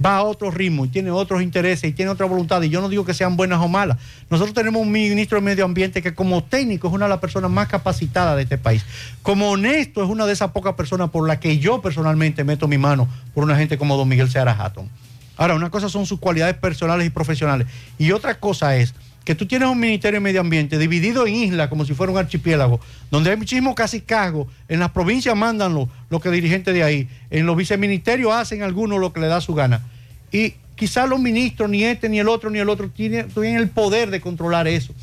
Va 0.05 0.18
a 0.18 0.23
otro 0.23 0.51
ritmo 0.51 0.85
y 0.85 0.89
tiene 0.89 1.10
otros 1.10 1.43
intereses 1.43 1.89
y 1.89 1.93
tiene 1.93 2.10
otra 2.10 2.27
voluntad. 2.27 2.60
Y 2.62 2.68
yo 2.68 2.81
no 2.81 2.89
digo 2.89 3.05
que 3.05 3.14
sean 3.14 3.36
buenas 3.36 3.60
o 3.60 3.68
malas. 3.68 3.98
Nosotros 4.28 4.55
tenemos 4.55 4.82
un 4.82 4.93
ministro 4.93 5.39
de 5.39 5.43
Medio 5.43 5.64
Ambiente 5.64 6.02
que 6.02 6.14
como 6.14 6.44
técnico 6.44 6.89
es 6.89 6.94
una 6.94 7.06
de 7.06 7.10
las 7.10 7.18
personas 7.18 7.51
más 7.51 7.68
capacitadas 7.68 8.36
de 8.36 8.43
este 8.43 8.59
país. 8.59 8.85
Como 9.23 9.51
honesto 9.51 10.02
es 10.02 10.10
una 10.10 10.27
de 10.27 10.32
esas 10.32 10.51
pocas 10.51 10.74
personas 10.74 11.10
por 11.10 11.27
las 11.27 11.39
que 11.39 11.59
yo 11.59 11.81
personalmente 11.81 12.44
meto 12.44 12.68
mi 12.68 12.78
mano 12.78 13.09
por 13.35 13.44
una 13.44 13.56
gente 13.56 13.78
como 13.78 13.97
don 13.97 14.09
Miguel 14.09 14.31
Seara 14.31 14.52
Hatton. 14.52 14.89
Ahora, 15.36 15.55
una 15.55 15.70
cosa 15.70 15.89
son 15.89 16.06
sus 16.06 16.18
cualidades 16.18 16.56
personales 16.56 17.06
y 17.06 17.10
profesionales. 17.10 17.66
Y 17.98 18.12
otra 18.12 18.39
cosa 18.39 18.77
es 18.77 18.94
que 19.27 19.35
tú 19.35 19.44
tienes 19.44 19.69
un 19.69 19.81
Ministerio 19.81 20.19
de 20.19 20.20
Medio 20.20 20.40
Ambiente 20.40 20.78
dividido 20.78 21.27
en 21.27 21.35
islas 21.35 21.69
como 21.69 21.85
si 21.85 21.94
fuera 21.94 22.12
un 22.12 22.19
archipiélago, 22.19 22.78
donde 23.11 23.31
hay 23.31 23.36
muchísimos 23.36 23.74
casicazgos, 23.74 24.47
en 24.69 24.78
las 24.78 24.93
provincias 24.93 25.35
mandan 25.35 25.74
los 25.74 25.89
lo 26.11 26.20
que 26.20 26.31
dirigentes 26.31 26.73
de 26.73 26.85
ahí, 26.85 27.09
en 27.31 27.44
los 27.44 27.57
viceministerios 27.57 28.32
hacen 28.32 28.62
algunos 28.62 29.01
lo 29.01 29.12
que 29.12 29.19
le 29.19 29.27
da 29.27 29.40
su 29.40 29.53
gana. 29.53 29.82
Y 30.31 30.55
quizás 30.77 31.09
los 31.09 31.19
ministros, 31.19 31.69
ni 31.69 31.82
este, 31.82 32.09
ni 32.09 32.20
el 32.20 32.28
otro, 32.28 32.51
ni 32.51 32.61
el 32.61 32.69
otro, 32.69 32.89
tienen, 32.89 33.28
tienen 33.31 33.57
el 33.57 33.69
poder 33.69 34.12
de 34.12 34.20
controlar 34.20 34.69
eso. 34.69 34.94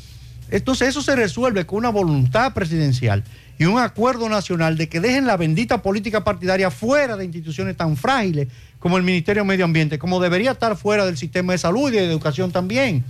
Entonces 0.50 0.88
eso 0.88 1.02
se 1.02 1.14
resuelve 1.14 1.66
con 1.66 1.80
una 1.80 1.90
voluntad 1.90 2.54
presidencial 2.54 3.24
y 3.58 3.66
un 3.66 3.78
acuerdo 3.78 4.30
nacional 4.30 4.78
de 4.78 4.88
que 4.88 5.00
dejen 5.00 5.26
la 5.26 5.36
bendita 5.36 5.82
política 5.82 6.24
partidaria 6.24 6.70
fuera 6.70 7.18
de 7.18 7.26
instituciones 7.26 7.76
tan 7.76 7.94
frágiles 7.98 8.48
como 8.78 8.96
el 8.96 9.02
Ministerio 9.02 9.42
de 9.42 9.48
Medio 9.48 9.66
Ambiente, 9.66 9.98
como 9.98 10.18
debería 10.18 10.52
estar 10.52 10.76
fuera 10.78 11.04
del 11.04 11.18
sistema 11.18 11.52
de 11.52 11.58
salud 11.58 11.92
y 11.92 11.96
de 11.96 12.04
educación 12.06 12.52
también. 12.52 13.04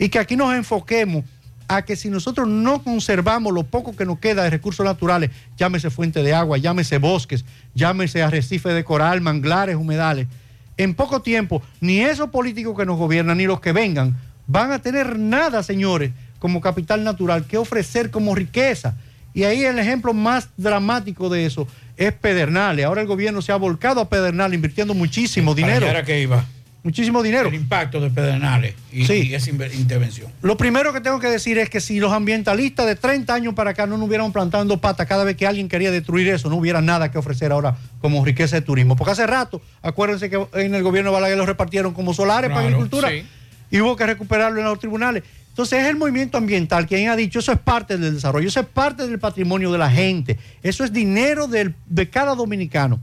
Y 0.00 0.08
que 0.08 0.18
aquí 0.18 0.34
nos 0.34 0.52
enfoquemos 0.54 1.24
a 1.68 1.82
que 1.82 1.94
si 1.94 2.10
nosotros 2.10 2.48
no 2.48 2.82
conservamos 2.82 3.52
lo 3.52 3.62
poco 3.62 3.94
que 3.94 4.04
nos 4.04 4.18
queda 4.18 4.42
de 4.42 4.50
recursos 4.50 4.84
naturales, 4.84 5.30
llámese 5.56 5.90
fuente 5.90 6.24
de 6.24 6.34
agua, 6.34 6.58
llámese 6.58 6.98
bosques, 6.98 7.44
llámese 7.74 8.22
arrecife 8.22 8.70
de 8.70 8.82
coral, 8.82 9.20
manglares, 9.20 9.76
humedales, 9.76 10.26
en 10.78 10.94
poco 10.94 11.22
tiempo, 11.22 11.62
ni 11.80 12.00
esos 12.00 12.30
políticos 12.30 12.76
que 12.76 12.86
nos 12.86 12.98
gobiernan, 12.98 13.36
ni 13.38 13.44
los 13.44 13.60
que 13.60 13.72
vengan, 13.72 14.16
van 14.46 14.72
a 14.72 14.80
tener 14.80 15.18
nada, 15.18 15.62
señores, 15.62 16.10
como 16.38 16.60
capital 16.60 17.04
natural 17.04 17.44
que 17.44 17.58
ofrecer 17.58 18.10
como 18.10 18.34
riqueza. 18.34 18.96
Y 19.34 19.44
ahí 19.44 19.62
el 19.62 19.78
ejemplo 19.78 20.12
más 20.14 20.48
dramático 20.56 21.28
de 21.28 21.46
eso 21.46 21.68
es 21.96 22.12
Pedernales. 22.14 22.86
Ahora 22.86 23.02
el 23.02 23.06
gobierno 23.06 23.42
se 23.42 23.52
ha 23.52 23.56
volcado 23.56 24.00
a 24.00 24.08
Pedernales 24.08 24.54
invirtiendo 24.56 24.94
muchísimo 24.94 25.54
dinero. 25.54 25.86
Para 25.86 26.18
iba. 26.18 26.44
Muchísimo 26.82 27.22
dinero. 27.22 27.48
El 27.50 27.54
impacto 27.56 28.00
de 28.00 28.08
Pedernales 28.08 28.74
y, 28.90 29.04
Sí. 29.04 29.28
y 29.28 29.34
esa 29.34 29.50
intervención. 29.50 30.32
Lo 30.40 30.56
primero 30.56 30.92
que 30.94 31.00
tengo 31.02 31.20
que 31.20 31.26
decir 31.28 31.58
es 31.58 31.68
que 31.68 31.80
si 31.80 32.00
los 32.00 32.10
ambientalistas 32.12 32.86
de 32.86 32.96
30 32.96 33.34
años 33.34 33.52
para 33.54 33.70
acá 33.72 33.86
no 33.86 33.98
nos 33.98 34.08
hubieran 34.08 34.32
plantando 34.32 34.78
patas 34.80 35.06
cada 35.06 35.24
vez 35.24 35.36
que 35.36 35.46
alguien 35.46 35.68
quería 35.68 35.90
destruir 35.90 36.28
eso, 36.28 36.48
no 36.48 36.56
hubiera 36.56 36.80
nada 36.80 37.10
que 37.10 37.18
ofrecer 37.18 37.52
ahora 37.52 37.76
como 38.00 38.24
riqueza 38.24 38.56
de 38.56 38.62
turismo. 38.62 38.96
Porque 38.96 39.12
hace 39.12 39.26
rato, 39.26 39.60
acuérdense 39.82 40.30
que 40.30 40.46
en 40.54 40.74
el 40.74 40.82
gobierno 40.82 41.10
de 41.10 41.14
Balaguer 41.16 41.36
los 41.36 41.46
repartieron 41.46 41.92
como 41.92 42.14
solares 42.14 42.48
para 42.50 42.62
agricultura 42.62 43.10
sí. 43.10 43.24
y 43.70 43.80
hubo 43.80 43.94
que 43.96 44.06
recuperarlo 44.06 44.58
en 44.60 44.64
los 44.64 44.78
tribunales. 44.78 45.22
Entonces 45.50 45.80
es 45.82 45.86
el 45.88 45.96
movimiento 45.96 46.38
ambiental 46.38 46.86
quien 46.86 47.10
ha 47.10 47.16
dicho 47.16 47.40
eso 47.40 47.52
es 47.52 47.58
parte 47.58 47.98
del 47.98 48.14
desarrollo, 48.14 48.48
eso 48.48 48.60
es 48.60 48.66
parte 48.66 49.06
del 49.06 49.18
patrimonio 49.18 49.70
de 49.70 49.76
la 49.76 49.90
gente, 49.90 50.38
eso 50.62 50.84
es 50.84 50.92
dinero 50.94 51.46
del- 51.46 51.74
de 51.86 52.08
cada 52.08 52.34
dominicano. 52.34 52.98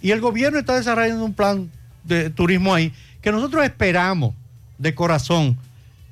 Y 0.00 0.12
el 0.12 0.20
gobierno 0.20 0.58
está 0.60 0.76
desarrollando 0.76 1.24
un 1.24 1.34
plan 1.34 1.70
de 2.04 2.30
turismo 2.30 2.72
ahí 2.72 2.90
que 3.28 3.32
nosotros 3.32 3.62
esperamos 3.62 4.34
de 4.78 4.94
corazón 4.94 5.58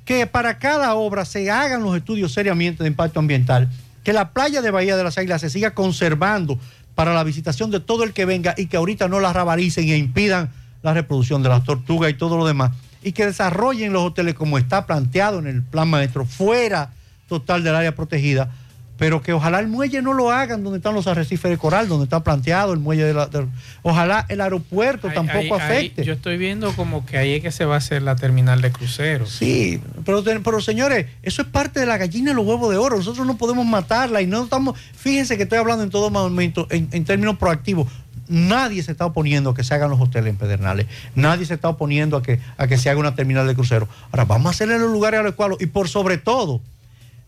que 0.05 0.27
para 0.27 0.59
cada 0.59 0.93
obra 0.93 1.25
se 1.25 1.49
hagan 1.49 1.81
los 1.81 1.97
estudios 1.97 2.31
seriamente 2.31 2.83
de 2.83 2.89
impacto 2.89 3.19
ambiental, 3.19 3.67
que 4.03 4.13
la 4.13 4.33
playa 4.33 4.61
de 4.61 4.69
Bahía 4.69 4.95
de 4.95 5.03
las 5.03 5.17
Águilas 5.17 5.41
se 5.41 5.49
siga 5.49 5.73
conservando 5.73 6.59
para 6.93 7.15
la 7.15 7.23
visitación 7.23 7.71
de 7.71 7.79
todo 7.79 8.03
el 8.03 8.13
que 8.13 8.25
venga 8.25 8.53
y 8.55 8.67
que 8.67 8.77
ahorita 8.77 9.07
no 9.07 9.19
la 9.19 9.33
rabaricen 9.33 9.89
e 9.89 9.97
impidan 9.97 10.51
la 10.83 10.93
reproducción 10.93 11.41
de 11.41 11.49
las 11.49 11.63
tortugas 11.63 12.11
y 12.11 12.13
todo 12.13 12.37
lo 12.37 12.45
demás, 12.45 12.69
y 13.01 13.13
que 13.13 13.25
desarrollen 13.25 13.93
los 13.93 14.03
hoteles 14.03 14.35
como 14.35 14.59
está 14.59 14.85
planteado 14.85 15.39
en 15.39 15.47
el 15.47 15.63
plan 15.63 15.87
maestro, 15.87 16.23
fuera 16.23 16.91
total 17.27 17.63
del 17.63 17.73
área 17.73 17.95
protegida, 17.95 18.51
pero 18.97 19.21
que 19.21 19.31
ojalá 19.33 19.59
el 19.59 19.67
muelle 19.67 20.01
no 20.01 20.13
lo 20.13 20.31
hagan 20.31 20.63
donde 20.63 20.77
están 20.77 20.93
los 20.93 21.07
arrecifes 21.07 21.51
de 21.51 21.57
coral, 21.57 21.87
donde 21.87 22.05
está 22.05 22.23
planteado 22.23 22.73
el 22.73 22.79
muelle 22.79 23.03
de 23.05 23.13
la... 23.13 23.27
de- 23.27 23.45
ojalá 23.83 24.25
el 24.29 24.41
aeropuerto 24.41 25.07
Ahí- 25.07 25.13
tampoco 25.15 25.37
ahí- 25.39 25.51
ahí 25.51 25.59
afecte. 25.59 26.03
yo 26.03 26.13
estoy 26.13 26.37
viendo 26.37 26.73
como 26.73 27.05
que 27.05 27.17
ahí 27.17 27.33
es 27.33 27.41
que 27.41 27.51
se 27.51 27.65
va 27.65 27.75
a 27.75 27.77
hacer 27.77 28.01
la 28.01 28.15
terminal 28.15 28.61
de 28.61 28.71
cruceros. 28.71 29.29
Sí, 29.31 29.81
pero, 30.05 30.23
pero 30.43 30.61
señores, 30.61 31.05
eso 31.23 31.41
es 31.43 31.47
parte 31.47 31.79
de 31.79 31.85
la 31.85 31.97
gallina 31.97 32.31
y 32.31 32.33
los 32.33 32.45
huevos 32.45 32.69
de 32.71 32.77
oro. 32.77 32.97
Nosotros 32.97 33.25
no 33.27 33.37
podemos 33.37 33.65
matarla 33.65 34.21
y 34.21 34.27
no 34.27 34.43
estamos. 34.43 34.77
Fíjense 34.95 35.37
que 35.37 35.43
estoy 35.43 35.59
hablando 35.59 35.83
en 35.83 35.89
todo 35.89 36.09
momento 36.09 36.67
en, 36.69 36.89
en 36.91 37.05
términos 37.05 37.37
proactivos. 37.37 37.87
Nadie 38.29 38.83
se 38.83 38.91
está 38.91 39.05
oponiendo 39.05 39.51
a 39.51 39.55
que 39.55 39.63
se 39.63 39.73
hagan 39.73 39.89
los 39.89 40.01
hoteles 40.01 40.31
en 40.31 40.35
Pedernales. 40.37 40.85
Nadie 41.15 41.45
se 41.45 41.53
está 41.53 41.69
oponiendo 41.69 42.17
a 42.17 42.21
que, 42.23 42.39
a 42.57 42.67
que 42.67 42.77
se 42.77 42.89
haga 42.89 42.99
una 42.99 43.15
terminal 43.15 43.47
de 43.47 43.55
crucero. 43.55 43.87
Ahora, 44.11 44.25
vamos 44.25 44.47
a 44.47 44.49
hacerle 44.49 44.77
los 44.79 44.91
lugares 44.91 45.21
adecuados 45.21 45.57
y 45.61 45.67
por 45.67 45.87
sobre 45.87 46.17
todo, 46.17 46.59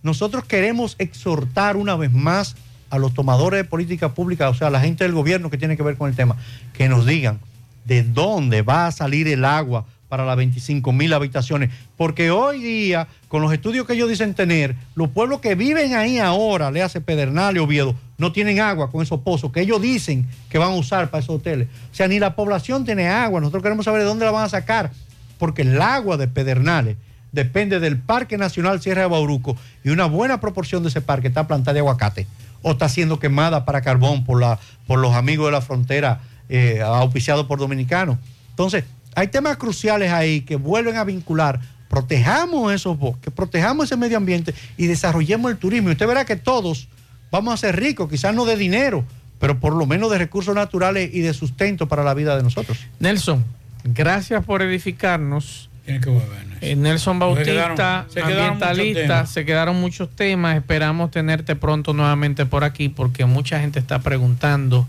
nosotros 0.01 0.45
queremos 0.45 0.95
exhortar 0.99 1.77
una 1.77 1.95
vez 1.95 2.11
más 2.11 2.55
a 2.89 2.97
los 2.97 3.13
tomadores 3.13 3.59
de 3.59 3.63
política 3.65 4.13
pública, 4.13 4.49
o 4.49 4.53
sea, 4.53 4.67
a 4.67 4.71
la 4.71 4.80
gente 4.80 5.03
del 5.03 5.13
gobierno 5.13 5.49
que 5.49 5.57
tiene 5.57 5.77
que 5.77 5.84
ver 5.84 5.97
con 5.97 6.09
el 6.09 6.15
tema, 6.15 6.35
que 6.73 6.89
nos 6.89 7.05
digan 7.05 7.39
de 7.85 8.03
dónde 8.03 8.61
va 8.61 8.88
a 8.88 8.91
salir 8.91 9.27
el 9.27 9.45
agua 9.45 9.85
para 10.09 10.26
las 10.26 10.35
25 10.38 10.91
mil 10.91 11.13
habitaciones. 11.13 11.69
Porque 11.95 12.31
hoy 12.31 12.61
día, 12.61 13.07
con 13.27 13.41
los 13.41 13.53
estudios 13.53 13.85
que 13.85 13.93
ellos 13.93 14.09
dicen 14.09 14.34
tener, 14.34 14.76
los 14.95 15.09
pueblos 15.09 15.39
que 15.39 15.55
viven 15.55 15.93
ahí 15.93 16.17
ahora, 16.17 16.71
le 16.71 16.81
hace 16.81 16.99
Pedernal 16.99 17.55
y 17.55 17.59
Oviedo, 17.59 17.95
no 18.17 18.31
tienen 18.31 18.59
agua 18.59 18.91
con 18.91 19.01
esos 19.01 19.21
pozos 19.21 19.51
que 19.51 19.61
ellos 19.61 19.81
dicen 19.81 20.27
que 20.49 20.57
van 20.57 20.71
a 20.71 20.76
usar 20.76 21.09
para 21.09 21.23
esos 21.23 21.35
hoteles. 21.35 21.67
O 21.91 21.95
sea, 21.95 22.07
ni 22.07 22.19
la 22.19 22.35
población 22.35 22.85
tiene 22.85 23.07
agua. 23.07 23.39
Nosotros 23.39 23.63
queremos 23.63 23.85
saber 23.85 24.01
de 24.01 24.07
dónde 24.07 24.26
la 24.26 24.31
van 24.31 24.45
a 24.45 24.49
sacar. 24.49 24.91
Porque 25.38 25.61
el 25.61 25.81
agua 25.81 26.17
de 26.17 26.27
Pedernales 26.27 26.97
depende 27.31 27.80
del 27.80 27.97
Parque 27.97 28.38
Nacional 28.38 28.81
Sierra 28.81 29.01
de 29.03 29.07
Bauruco 29.07 29.56
y 29.84 29.89
una 29.89 30.06
buena 30.06 30.39
proporción 30.39 30.84
de 30.84 30.89
ese 30.89 31.01
parque 31.01 31.27
está 31.27 31.47
plantada 31.47 31.73
de 31.73 31.80
aguacate 31.80 32.27
o 32.61 32.72
está 32.72 32.89
siendo 32.89 33.19
quemada 33.19 33.65
para 33.65 33.81
carbón 33.81 34.26
por, 34.26 34.39
la, 34.39 34.60
por 34.88 34.99
los 34.99 35.14
amigos 35.14 35.47
de 35.47 35.51
la 35.51 35.61
frontera 35.61 36.22
eh, 36.49 36.81
auspiciados 36.81 37.45
por 37.45 37.60
dominicanos. 37.60 38.18
Entonces, 38.49 38.84
hay 39.15 39.27
temas 39.27 39.57
cruciales 39.57 40.11
ahí 40.11 40.41
que 40.41 40.56
vuelven 40.56 40.97
a 40.97 41.03
vincular. 41.03 41.60
Protejamos 41.89 42.73
esos 42.73 42.97
bosques, 42.97 43.34
protejamos 43.34 43.85
ese 43.85 43.97
medio 43.97 44.18
ambiente 44.18 44.53
y 44.77 44.88
desarrollemos 44.88 45.51
el 45.51 45.57
turismo. 45.57 45.89
Y 45.89 45.93
usted 45.93 46.07
verá 46.07 46.26
que 46.26 46.35
todos 46.35 46.88
vamos 47.31 47.53
a 47.53 47.57
ser 47.57 47.80
ricos, 47.80 48.10
quizás 48.10 48.34
no 48.34 48.45
de 48.45 48.57
dinero, 48.57 49.06
pero 49.39 49.60
por 49.60 49.73
lo 49.73 49.85
menos 49.85 50.11
de 50.11 50.18
recursos 50.18 50.53
naturales 50.53 51.10
y 51.14 51.22
de 51.22 51.34
sustento 51.34 51.88
para 51.88 52.03
la 52.03 52.14
vida 52.14 52.35
de 52.35 52.43
nosotros. 52.43 52.77
Nelson, 52.99 53.43
gracias 53.84 54.43
por 54.43 54.61
edificarnos. 54.61 55.68
Tiene 55.89 56.01
que 56.03 56.09
volver. 56.09 56.39
Eh, 56.61 56.75
Nelson 56.75 57.15
Se 57.15 57.19
Bautista, 57.19 58.05
se 58.09 58.21
quedaron 58.21 58.53
muchos 58.53 58.69
ambientalista, 58.69 59.25
se 59.25 59.45
quedaron 59.45 59.75
muchos 59.81 60.09
temas. 60.15 60.55
Esperamos 60.57 61.09
tenerte 61.09 61.55
pronto 61.55 61.93
nuevamente 61.93 62.45
por 62.45 62.63
aquí 62.63 62.89
porque 62.89 63.25
mucha 63.25 63.59
gente 63.59 63.79
está 63.79 63.99
preguntando 63.99 64.87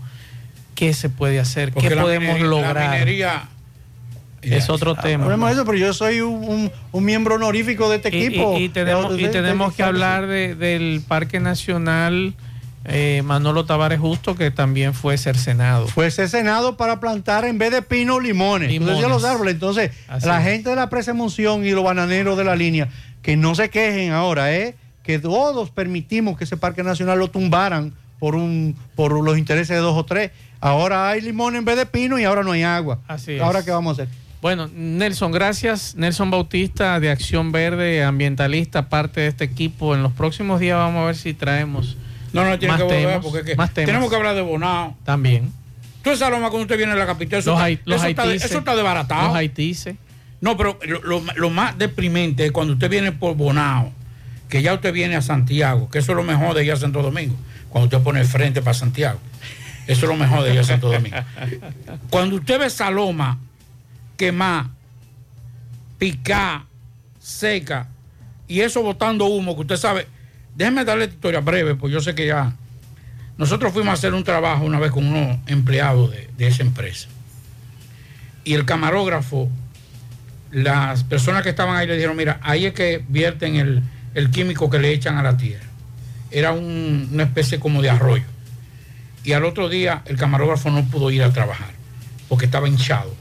qué 0.75 0.93
se 0.93 1.09
puede 1.09 1.39
hacer, 1.39 1.71
Porque 1.71 1.89
qué 1.89 1.95
podemos 1.95 2.35
minería- 2.35 2.47
lograr. 2.49 2.75
La 2.75 2.91
minería 2.91 3.43
es 4.41 4.69
otro 4.69 4.95
tema. 4.95 5.23
Hablemos 5.25 5.49
de 5.49 5.53
eso, 5.55 5.65
pero 5.65 5.77
yo 5.77 5.93
soy 5.93 6.21
un, 6.21 6.43
un- 6.43 6.71
un 6.91 7.05
miembro 7.05 7.35
honorífico 7.35 7.89
de 7.89 7.95
este 7.97 8.09
Y- 8.09 8.19
y- 8.21 8.25
equipo. 8.25 8.57
Y, 8.59 8.69
tenemos, 8.69 9.13
De- 9.15 9.21
y 9.21 9.25
de- 9.25 9.29
tenemos 9.31 9.71
de- 9.71 9.75
que 9.77 9.83
hablar 9.83 10.27
de- 10.27 10.55
del 10.55 11.01
Parque 11.07 11.39
Nacional 11.39 12.33
eh, 12.85 13.21
Manolo 13.23 13.65
Tavares 13.65 13.99
Justo, 13.99 14.35
que 14.35 14.51
también 14.51 14.93
fue 14.93 15.17
cercenado. 15.17 15.87
Fue 15.87 16.09
cercenado 16.11 16.77
para 16.77 16.99
plantar 16.99 17.45
en 17.45 17.57
vez 17.57 17.71
de 17.71 17.81
pino 17.81 18.19
limones. 18.19 18.69
Limones. 18.69 18.95
decías 18.95 19.11
los 19.11 19.23
árboles. 19.23 19.53
Entonces, 19.53 19.91
Así 20.07 20.27
la 20.27 20.39
es. 20.39 20.45
gente 20.51 20.69
de 20.69 20.75
la 20.75 20.89
Monción 21.13 21.65
y 21.65 21.71
los 21.71 21.83
bananeros 21.83 22.37
de 22.37 22.43
la 22.43 22.55
línea, 22.55 22.89
que 23.21 23.37
no 23.37 23.55
se 23.55 23.69
quejen 23.69 24.11
ahora, 24.11 24.53
¿eh? 24.53 24.75
que 25.03 25.19
todos 25.19 25.69
permitimos 25.71 26.37
que 26.37 26.43
ese 26.43 26.57
parque 26.57 26.83
nacional 26.83 27.19
lo 27.19 27.29
tumbaran 27.29 27.93
por 28.19 28.35
un 28.35 28.75
por 28.95 29.11
los 29.23 29.37
intereses 29.37 29.75
de 29.75 29.81
dos 29.81 29.97
o 29.97 30.05
tres. 30.05 30.31
Ahora 30.59 31.09
hay 31.09 31.21
limón 31.21 31.55
en 31.55 31.65
vez 31.65 31.75
de 31.75 31.85
pino 31.85 32.19
y 32.19 32.23
ahora 32.23 32.43
no 32.43 32.51
hay 32.51 32.63
agua. 32.63 32.99
Así 33.07 33.33
es. 33.33 33.41
Ahora 33.41 33.63
qué 33.65 33.71
vamos 33.71 33.99
a 33.99 34.03
hacer. 34.03 34.15
Bueno, 34.41 34.69
Nelson, 34.73 35.31
gracias. 35.31 35.95
Nelson 35.95 36.31
Bautista 36.31 36.99
de 36.99 37.11
Acción 37.11 37.51
Verde, 37.51 38.03
ambientalista, 38.03 38.89
parte 38.89 39.21
de 39.21 39.27
este 39.27 39.43
equipo. 39.43 39.95
En 39.95 40.01
los 40.01 40.13
próximos 40.13 40.59
días 40.59 40.77
vamos 40.77 41.01
a 41.03 41.05
ver 41.05 41.15
si 41.15 41.33
traemos 41.33 41.97
No, 42.33 42.45
no, 42.45 42.57
tiene 42.59 42.75
que 42.77 42.83
volver 42.83 42.99
temas, 43.07 43.23
porque 43.23 43.39
es 43.39 43.45
que 43.45 43.55
más 43.55 43.73
tenemos 43.73 44.09
que 44.09 44.15
hablar 44.15 44.35
de 44.35 44.41
Bonao. 44.41 44.95
También. 45.03 45.51
Tú 46.03 46.09
esa 46.11 46.29
loma 46.29 46.49
cuando 46.49 46.61
usted 46.63 46.77
viene 46.77 46.93
a 46.93 46.95
la 46.95 47.05
capital, 47.05 47.39
eso, 47.39 47.51
Los 47.51 47.61
está, 47.61 47.81
los 47.85 47.99
eso, 48.01 48.07
está, 48.09 48.33
eso 48.33 48.57
está 48.59 48.75
desbaratado. 48.75 49.27
Los 49.27 49.35
haitises. 49.35 49.95
No, 50.39 50.57
pero 50.57 50.79
lo, 50.87 51.01
lo- 51.03 51.23
lo 51.35 51.49
más 51.51 51.77
deprimente 51.77 52.45
es 52.45 52.51
cuando 52.51 52.73
usted 52.73 52.89
viene 52.89 53.11
por 53.11 53.35
Bonao, 53.35 53.91
que 54.49 54.61
ya 54.63 54.73
usted 54.73 54.91
viene 54.93 55.15
a 55.15 55.21
Santiago, 55.21 55.89
que 55.89 55.99
eso 55.99 56.13
es 56.13 56.15
lo 56.15 56.23
mejor 56.23 56.55
de 56.55 56.65
ir 56.65 56.71
a 56.71 56.75
Santo 56.77 57.01
Domingo, 57.03 57.35
cuando 57.69 57.85
usted 57.85 58.03
pone 58.03 58.21
el 58.21 58.25
frente 58.25 58.61
para 58.61 58.73
Santiago. 58.73 59.19
Eso 59.87 60.05
es 60.05 60.09
lo 60.09 60.15
mejor 60.15 60.43
de 60.43 60.53
ir 60.53 60.59
a 60.59 60.63
Santo 60.63 60.91
Domingo. 60.91 61.17
Cuando 62.09 62.37
usted 62.37 62.59
ve 62.59 62.69
Saloma 62.69 63.37
quemar, 64.17 64.67
picar, 65.97 66.63
seca, 67.19 67.87
y 68.47 68.61
eso 68.61 68.81
botando 68.81 69.25
humo, 69.25 69.55
que 69.55 69.61
usted 69.61 69.77
sabe, 69.77 70.07
déjeme 70.55 70.85
darle 70.85 71.05
esta 71.05 71.15
historia 71.15 71.39
breve, 71.41 71.75
pues 71.75 71.91
yo 71.93 72.01
sé 72.01 72.15
que 72.15 72.27
ya. 72.27 72.53
Nosotros 73.37 73.73
fuimos 73.73 73.89
a 73.91 73.93
hacer 73.93 74.13
un 74.13 74.23
trabajo 74.23 74.63
una 74.65 74.79
vez 74.79 74.91
con 74.91 75.05
unos 75.07 75.37
empleados 75.47 76.11
de, 76.11 76.29
de 76.37 76.47
esa 76.47 76.61
empresa. 76.63 77.07
Y 78.43 78.53
el 78.53 78.65
camarógrafo, 78.65 79.49
las 80.51 81.03
personas 81.03 81.43
que 81.43 81.49
estaban 81.49 81.75
ahí 81.75 81.87
le 81.87 81.95
dijeron, 81.95 82.15
mira, 82.17 82.39
ahí 82.43 82.65
es 82.65 82.73
que 82.73 83.03
vierten 83.07 83.55
el, 83.55 83.81
el 84.13 84.29
químico 84.31 84.69
que 84.69 84.79
le 84.79 84.91
echan 84.91 85.17
a 85.17 85.23
la 85.23 85.37
tierra. 85.37 85.65
Era 86.29 86.51
un- 86.51 87.09
una 87.11 87.23
especie 87.23 87.59
como 87.59 87.81
de 87.81 87.89
arroyo. 87.89 88.23
Y 89.23 89.33
al 89.33 89.45
otro 89.45 89.69
día 89.69 90.01
el 90.05 90.17
camarógrafo 90.17 90.69
no 90.71 90.83
pudo 90.85 91.11
ir 91.11 91.23
a 91.23 91.31
trabajar 91.31 91.71
porque 92.27 92.45
estaba 92.45 92.67
hinchado. 92.67 93.13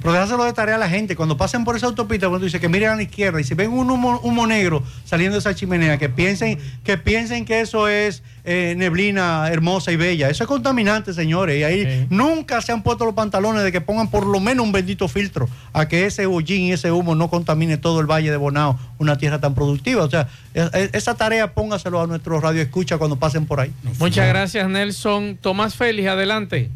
Pero 0.00 0.12
déjaselo 0.12 0.44
de 0.44 0.52
tarea 0.52 0.76
a 0.76 0.78
la 0.78 0.88
gente. 0.88 1.16
Cuando 1.16 1.36
pasen 1.36 1.64
por 1.64 1.76
esa 1.76 1.86
autopista, 1.86 2.28
cuando 2.28 2.44
dice 2.44 2.60
que 2.60 2.68
miren 2.68 2.90
a 2.90 2.96
la 2.96 3.02
izquierda 3.02 3.40
y 3.40 3.44
si 3.44 3.54
ven 3.54 3.70
un 3.72 3.90
humo, 3.90 4.20
humo 4.22 4.46
negro 4.46 4.82
saliendo 5.04 5.34
de 5.34 5.40
esa 5.40 5.54
chimenea, 5.54 5.98
que 5.98 6.08
piensen 6.08 6.58
que, 6.82 6.98
piensen 6.98 7.44
que 7.44 7.60
eso 7.60 7.88
es 7.88 8.22
eh, 8.44 8.74
neblina 8.76 9.48
hermosa 9.48 9.92
y 9.92 9.96
bella. 9.96 10.28
Eso 10.28 10.44
es 10.44 10.48
contaminante, 10.48 11.12
señores. 11.14 11.58
Y 11.58 11.64
ahí 11.64 12.06
nunca 12.10 12.60
se 12.60 12.72
han 12.72 12.82
puesto 12.82 13.04
los 13.04 13.14
pantalones 13.14 13.62
de 13.62 13.72
que 13.72 13.80
pongan 13.80 14.10
por 14.10 14.26
lo 14.26 14.40
menos 14.40 14.64
un 14.66 14.72
bendito 14.72 15.08
filtro 15.08 15.48
a 15.72 15.88
que 15.88 16.06
ese 16.06 16.26
hollín 16.26 16.62
y 16.62 16.72
ese 16.72 16.92
humo 16.92 17.14
no 17.14 17.28
contamine 17.30 17.76
todo 17.76 18.00
el 18.00 18.06
Valle 18.06 18.30
de 18.30 18.36
Bonao, 18.36 18.78
una 18.98 19.16
tierra 19.18 19.40
tan 19.40 19.54
productiva. 19.54 20.04
O 20.04 20.10
sea, 20.10 20.28
e- 20.54 20.68
e- 20.74 20.90
esa 20.92 21.14
tarea 21.14 21.54
póngaselo 21.54 22.00
a 22.00 22.06
nuestro 22.06 22.40
radio 22.40 22.60
escucha 22.62 22.98
cuando 22.98 23.16
pasen 23.16 23.46
por 23.46 23.60
ahí. 23.60 23.72
Muchas 23.98 24.28
gracias, 24.28 24.68
Nelson. 24.68 25.38
Tomás 25.40 25.74
Félix, 25.74 26.08
adelante. 26.08 26.70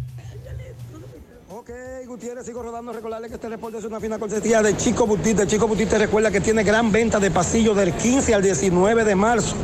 Gutiérrez, 2.18 2.46
sigo 2.46 2.64
rodando. 2.64 2.92
Recordarle 2.92 3.28
que 3.28 3.34
este 3.34 3.48
reporte 3.48 3.78
es 3.78 3.84
una 3.84 4.00
fina 4.00 4.18
cortesía 4.18 4.60
de 4.60 4.76
Chico 4.76 5.06
Butite. 5.06 5.46
Chico 5.46 5.68
Butite 5.68 5.98
recuerda 5.98 6.32
que 6.32 6.40
tiene 6.40 6.64
gran 6.64 6.90
venta 6.90 7.20
de 7.20 7.30
pasillos 7.30 7.76
del 7.76 7.92
15 7.92 8.34
al 8.34 8.42
19 8.42 9.04
de 9.04 9.14
marzo. 9.14 9.54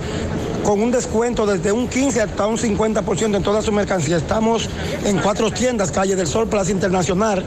Con 0.62 0.80
un 0.80 0.92
descuento 0.92 1.46
desde 1.46 1.72
un 1.72 1.88
15 1.88 2.22
hasta 2.22 2.46
un 2.46 2.56
50% 2.56 3.34
en 3.34 3.42
toda 3.42 3.60
su 3.60 3.72
mercancía. 3.72 4.18
Estamos 4.18 4.70
en 5.04 5.18
cuatro 5.18 5.50
tiendas, 5.50 5.90
calle 5.90 6.14
del 6.14 6.28
Sol, 6.28 6.46
Plaza 6.46 6.70
Internacional, 6.70 7.44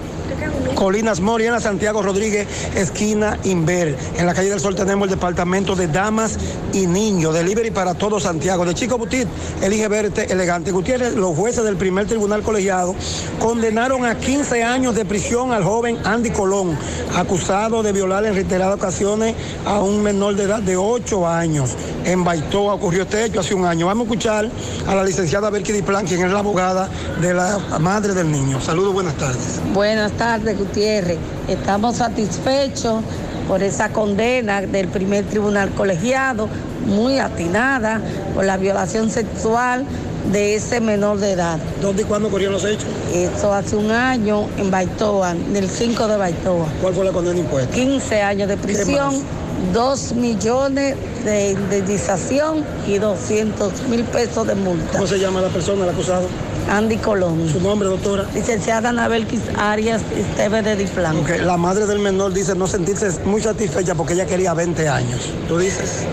Colinas 0.78 1.22
Moriana, 1.22 1.60
Santiago 1.60 2.04
Rodríguez, 2.04 2.48
esquina 2.76 3.40
Inver. 3.46 3.98
En 4.16 4.28
la 4.28 4.36
calle 4.36 4.52
del 4.52 4.60
Sol 4.60 4.76
tenemos 4.76 5.08
el 5.08 5.16
departamento 5.16 5.76
de 5.76 5.88
damas 5.88 6.38
y 6.72 6.86
niños, 6.86 7.34
delivery 7.34 7.72
para 7.72 7.96
todo 7.96 8.20
Santiago. 8.20 8.64
De 8.64 8.76
Chico 8.76 8.96
Butit, 9.00 9.28
elige 9.64 9.88
verte 9.88 10.32
elegante. 10.32 10.72
Gutiérrez, 10.72 11.16
los 11.16 11.36
jueces 11.36 11.64
del 11.64 11.78
primer 11.78 12.06
tribunal 12.06 12.44
colegiado 12.44 12.94
condenaron 13.40 14.06
a 14.06 14.20
15 14.20 14.64
años 14.64 14.94
de 14.94 15.04
prisión 15.04 15.52
al 15.52 15.64
joven 15.64 15.98
Andy 16.04 16.30
Colón, 16.30 16.78
acusado 17.16 17.82
de 17.82 17.92
violar 17.92 18.28
en 18.28 18.36
reiteradas 18.36 18.76
ocasiones 18.76 19.34
a 19.66 19.80
un 19.80 20.04
menor 20.04 20.36
de 20.36 20.44
edad 20.44 20.62
de 20.62 20.78
8 20.78 21.28
años. 21.28 21.72
En 22.06 22.24
Baitoa 22.24 22.76
ocurrió 22.76 23.02
este 23.02 23.26
hecho 23.26 23.40
hace 23.40 23.56
un 23.56 23.66
año. 23.66 23.88
Vamos 23.88 24.06
a 24.08 24.12
escuchar 24.12 24.48
a 24.88 24.94
la 24.94 25.04
licenciada 25.04 25.50
Berky 25.50 25.72
Diplan, 25.72 26.06
quien 26.06 26.24
es 26.24 26.32
la 26.32 26.40
abogada 26.40 26.88
de 27.20 27.34
la 27.34 27.58
madre 27.80 28.14
del 28.14 28.32
niño. 28.32 28.62
Saludos, 28.62 28.94
buenas 28.94 29.16
tardes. 29.16 29.60
Buenas 29.74 30.12
tardes, 30.12 30.56
Gutiérrez. 30.68 31.18
Estamos 31.48 31.98
satisfechos 31.98 33.02
por 33.48 33.64
esa 33.64 33.90
condena 33.90 34.62
del 34.62 34.88
primer 34.90 35.26
tribunal 35.26 35.70
colegiado, 35.72 36.50
muy 36.86 37.20
atinada 37.20 38.02
por 38.36 38.46
la 38.46 38.58
violación 38.58 39.10
sexual 39.10 39.86
de 40.32 40.56
ese 40.56 40.82
menor 40.82 41.20
de 41.20 41.32
edad. 41.32 41.58
¿Dónde 41.82 42.02
y 42.02 42.06
cuándo 42.06 42.28
ocurrieron 42.28 42.54
los 42.54 42.66
hechos? 42.66 42.86
Eso 43.14 43.54
hace 43.54 43.78
un 43.78 43.92
año 43.92 44.48
en 44.58 44.70
Baitoa, 44.70 45.34
del 45.34 45.70
5 45.70 46.08
de 46.08 46.18
Baitoa. 46.18 46.66
¿Cuál 46.82 46.94
fue 46.94 47.06
la 47.06 47.12
condena 47.12 47.40
impuesta? 47.40 47.74
15 47.74 48.22
años 48.22 48.50
de 48.50 48.58
prisión, 48.58 49.14
más? 49.14 49.74
2 49.74 50.14
millones 50.14 50.96
de 51.24 51.52
indemnización 51.52 52.66
y 52.88 52.98
200 52.98 53.84
mil 53.90 54.04
pesos 54.04 54.46
de 54.46 54.56
multa. 54.56 54.92
¿Cómo 54.94 55.08
se 55.08 55.18
llama 55.18 55.42
la 55.42 55.50
persona, 55.50 55.86
el 55.86 55.90
acusado? 55.92 56.28
Andy 56.70 56.98
Colón. 56.98 57.50
¿Su 57.52 57.60
nombre, 57.62 57.88
doctora? 57.88 58.26
Licenciada 58.34 58.90
Anabelquis 58.90 59.42
Arias 59.58 60.02
Esteve 60.16 60.62
de 60.62 60.76
Diplan. 60.76 61.18
Ok, 61.18 61.30
La 61.44 61.58
madre 61.58 61.86
del 61.86 62.00
menor 62.00 62.34
dice 62.34 62.56
no 62.56 62.68
sentirse 62.68 63.10
muy 63.26 63.42
satisfecha 63.42 63.96
porque 63.96 64.14
ella 64.14 64.26
quería 64.26 64.54
20 64.54 64.88
años. 64.90 65.30
¿Tú 65.48 65.58
dices? 65.60 66.04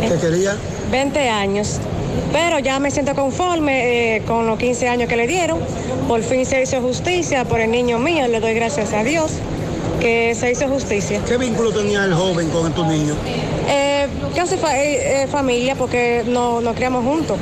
¿Que 0.00 0.14
quería? 0.18 0.56
20 0.90 1.28
años. 1.28 1.78
Pero 2.32 2.58
ya 2.58 2.80
me 2.80 2.90
siento 2.90 3.14
conforme 3.14 4.16
eh, 4.16 4.22
con 4.26 4.46
los 4.46 4.58
15 4.58 4.88
años 4.88 5.08
que 5.08 5.16
le 5.16 5.26
dieron. 5.26 5.58
Por 6.08 6.22
fin 6.22 6.44
se 6.46 6.62
hizo 6.62 6.80
justicia 6.80 7.44
por 7.44 7.60
el 7.60 7.70
niño 7.70 7.98
mío. 7.98 8.26
Le 8.26 8.40
doy 8.40 8.54
gracias 8.54 8.92
a 8.92 9.04
Dios 9.04 9.30
que 10.00 10.34
se 10.34 10.50
hizo 10.50 10.66
justicia. 10.68 11.20
¿Qué 11.26 11.36
vínculo 11.36 11.70
tenía 11.72 12.04
el 12.04 12.14
joven 12.14 12.48
con 12.50 12.72
tu 12.72 12.84
niño? 12.84 13.14
Eh, 13.68 14.06
casi 14.34 14.56
fa- 14.56 14.76
eh, 14.78 15.22
eh, 15.22 15.26
familia 15.26 15.74
porque 15.76 16.24
no- 16.26 16.60
nos 16.60 16.74
criamos 16.74 17.04
juntos. 17.04 17.36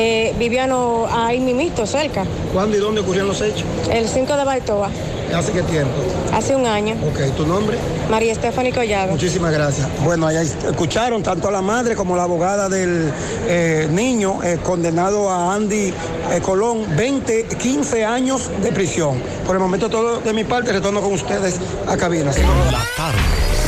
Eh, 0.00 0.32
vivíamos 0.38 1.10
ahí 1.12 1.40
mimito, 1.40 1.84
cerca. 1.84 2.24
¿Cuándo 2.52 2.76
y 2.76 2.80
dónde 2.80 3.00
ocurrieron 3.00 3.28
los 3.28 3.40
hechos? 3.40 3.64
El 3.90 4.06
5 4.08 4.36
de 4.36 4.44
Baitoa, 4.44 4.90
¿Hace 5.34 5.50
qué 5.52 5.62
tiempo? 5.62 5.92
hace 6.32 6.54
un 6.54 6.66
año. 6.66 6.94
Ok, 7.06 7.36
¿tu 7.36 7.44
nombre? 7.44 7.76
María 8.08 8.32
Estefani 8.32 8.70
Collado. 8.72 9.10
Muchísimas 9.12 9.52
gracias. 9.52 9.88
Bueno, 10.04 10.28
allá 10.28 10.42
escucharon 10.42 11.22
tanto 11.24 11.48
a 11.48 11.50
la 11.50 11.62
madre 11.62 11.96
como 11.96 12.14
a 12.14 12.18
la 12.18 12.22
abogada 12.22 12.68
del 12.68 13.12
eh, 13.48 13.88
niño 13.90 14.40
eh, 14.44 14.58
condenado 14.62 15.28
a 15.30 15.52
Andy 15.54 15.88
eh, 15.88 16.40
Colón, 16.42 16.84
20, 16.96 17.44
15 17.58 18.04
años 18.04 18.50
de 18.62 18.70
prisión. 18.70 19.20
Por 19.44 19.56
el 19.56 19.60
momento 19.60 19.88
todo 19.90 20.20
de 20.20 20.32
mi 20.32 20.44
parte, 20.44 20.72
retorno 20.72 21.00
con 21.00 21.12
ustedes 21.12 21.56
a 21.88 21.96
cabina. 21.96 22.30
La 22.70 22.84
tarde, 22.96 23.18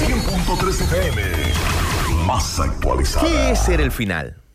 100.3 0.07 0.81
FM, 0.81 1.23
más 2.25 2.61
actualizada. 2.61 3.27
¿Qué 3.27 3.51
es 3.51 3.59
ser 3.59 3.81
el 3.81 3.91
final? 3.91 4.40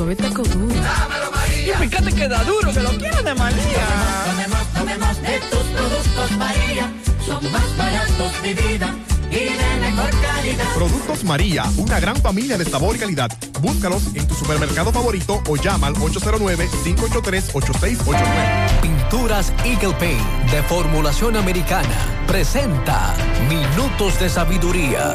Suave 0.00 0.16
taco 0.16 0.42
duro. 0.44 0.74
Dámelo, 0.74 1.30
María. 1.30 1.74
Y 1.74 1.76
fíjate 1.76 2.14
que 2.14 2.26
da 2.26 2.42
duro, 2.44 2.72
que 2.72 2.80
lo 2.80 2.88
quiero 2.96 3.22
de 3.22 3.34
María. 3.34 3.86
Tomemos, 4.24 4.66
tomemos 4.72 5.20
de 5.20 5.38
tus 5.50 5.60
productos 5.76 6.30
María. 6.38 6.90
Son 7.26 7.52
más 7.52 7.76
baratos 7.76 8.42
de 8.42 8.54
vida 8.54 8.94
y 9.30 9.34
de 9.34 9.76
mejor 9.82 10.08
calidad. 10.22 10.64
Productos 10.74 11.22
María, 11.24 11.64
una 11.76 12.00
gran 12.00 12.16
familia 12.16 12.56
de 12.56 12.64
sabor 12.64 12.96
y 12.96 12.98
calidad. 12.98 13.30
Búscalos 13.60 14.04
en 14.14 14.26
tu 14.26 14.34
supermercado 14.34 14.90
favorito 14.90 15.42
o 15.46 15.56
llama 15.56 15.88
al 15.88 15.96
809-583-8689. 15.96 18.80
Pinturas 18.80 19.52
Eagle 19.66 19.92
Paint 19.96 20.50
de 20.50 20.62
formulación 20.62 21.36
americana 21.36 22.24
presenta 22.26 23.14
Minutos 23.50 24.18
de 24.18 24.30
Sabiduría. 24.30 25.14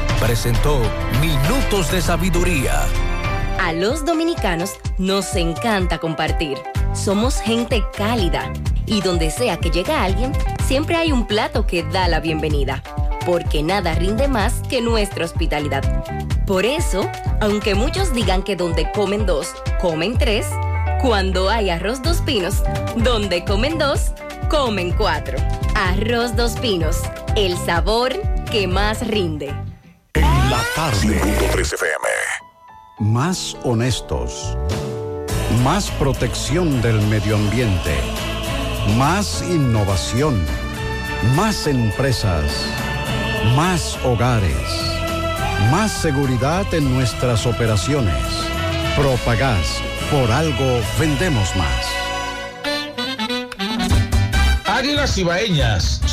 presentó 0.21 0.79
Minutos 1.19 1.91
de 1.91 1.99
Sabiduría. 1.99 2.85
A 3.59 3.73
los 3.73 4.05
dominicanos 4.05 4.73
nos 4.99 5.35
encanta 5.35 5.97
compartir. 5.97 6.59
Somos 6.93 7.41
gente 7.41 7.83
cálida 7.97 8.53
y 8.85 9.01
donde 9.01 9.31
sea 9.31 9.57
que 9.57 9.71
llega 9.71 10.03
alguien, 10.03 10.31
siempre 10.67 10.95
hay 10.95 11.11
un 11.11 11.25
plato 11.25 11.65
que 11.65 11.81
da 11.81 12.07
la 12.07 12.19
bienvenida, 12.19 12.83
porque 13.25 13.63
nada 13.63 13.95
rinde 13.95 14.27
más 14.27 14.61
que 14.69 14.79
nuestra 14.79 15.25
hospitalidad. 15.25 15.83
Por 16.45 16.65
eso, 16.65 17.09
aunque 17.41 17.73
muchos 17.73 18.13
digan 18.13 18.43
que 18.43 18.55
donde 18.55 18.91
comen 18.91 19.25
dos, 19.25 19.55
comen 19.81 20.19
tres, 20.19 20.45
cuando 21.01 21.49
hay 21.49 21.71
arroz 21.71 22.03
dos 22.03 22.21
pinos, 22.21 22.61
donde 22.95 23.43
comen 23.43 23.79
dos, 23.79 24.11
comen 24.49 24.91
cuatro. 24.91 25.39
Arroz 25.73 26.35
dos 26.35 26.51
pinos, 26.59 27.01
el 27.35 27.57
sabor 27.57 28.13
que 28.51 28.67
más 28.67 29.07
rinde. 29.07 29.51
En 30.13 30.49
la 30.49 30.61
tarde. 30.75 31.21
3 31.51 31.73
FM. 31.73 32.07
Más 32.99 33.55
honestos. 33.63 34.57
Más 35.63 35.89
protección 35.91 36.81
del 36.81 37.01
medio 37.07 37.35
ambiente. 37.35 37.95
Más 38.97 39.43
innovación. 39.49 40.43
Más 41.35 41.67
empresas. 41.67 42.65
Más 43.55 43.97
hogares. 44.03 44.67
Más 45.71 45.91
seguridad 45.91 46.65
en 46.73 46.93
nuestras 46.93 47.45
operaciones. 47.45 48.23
Propagás. 48.95 49.81
Por 50.11 50.31
algo 50.31 50.81
vendemos 50.99 51.55
más. 51.55 51.85
Águilas 54.65 55.15
Ibaeñas, 55.17 56.01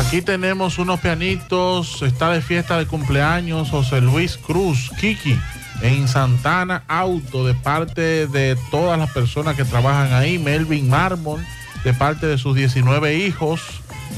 Aquí 0.00 0.22
tenemos 0.22 0.78
unos 0.78 0.98
pianitos. 0.98 2.00
Está 2.00 2.30
de 2.30 2.40
fiesta 2.40 2.78
de 2.78 2.86
cumpleaños 2.86 3.68
José 3.68 4.00
Luis 4.00 4.38
Cruz, 4.38 4.90
Kiki, 4.98 5.38
en 5.82 6.08
Santana 6.08 6.84
Auto, 6.88 7.46
de 7.46 7.52
parte 7.52 8.26
de 8.26 8.56
todas 8.70 8.98
las 8.98 9.10
personas 9.10 9.56
que 9.56 9.64
trabajan 9.64 10.14
ahí. 10.14 10.38
Melvin 10.38 10.88
Mármol, 10.88 11.44
de 11.84 11.92
parte 11.92 12.26
de 12.26 12.38
sus 12.38 12.56
19 12.56 13.14
hijos, 13.18 13.60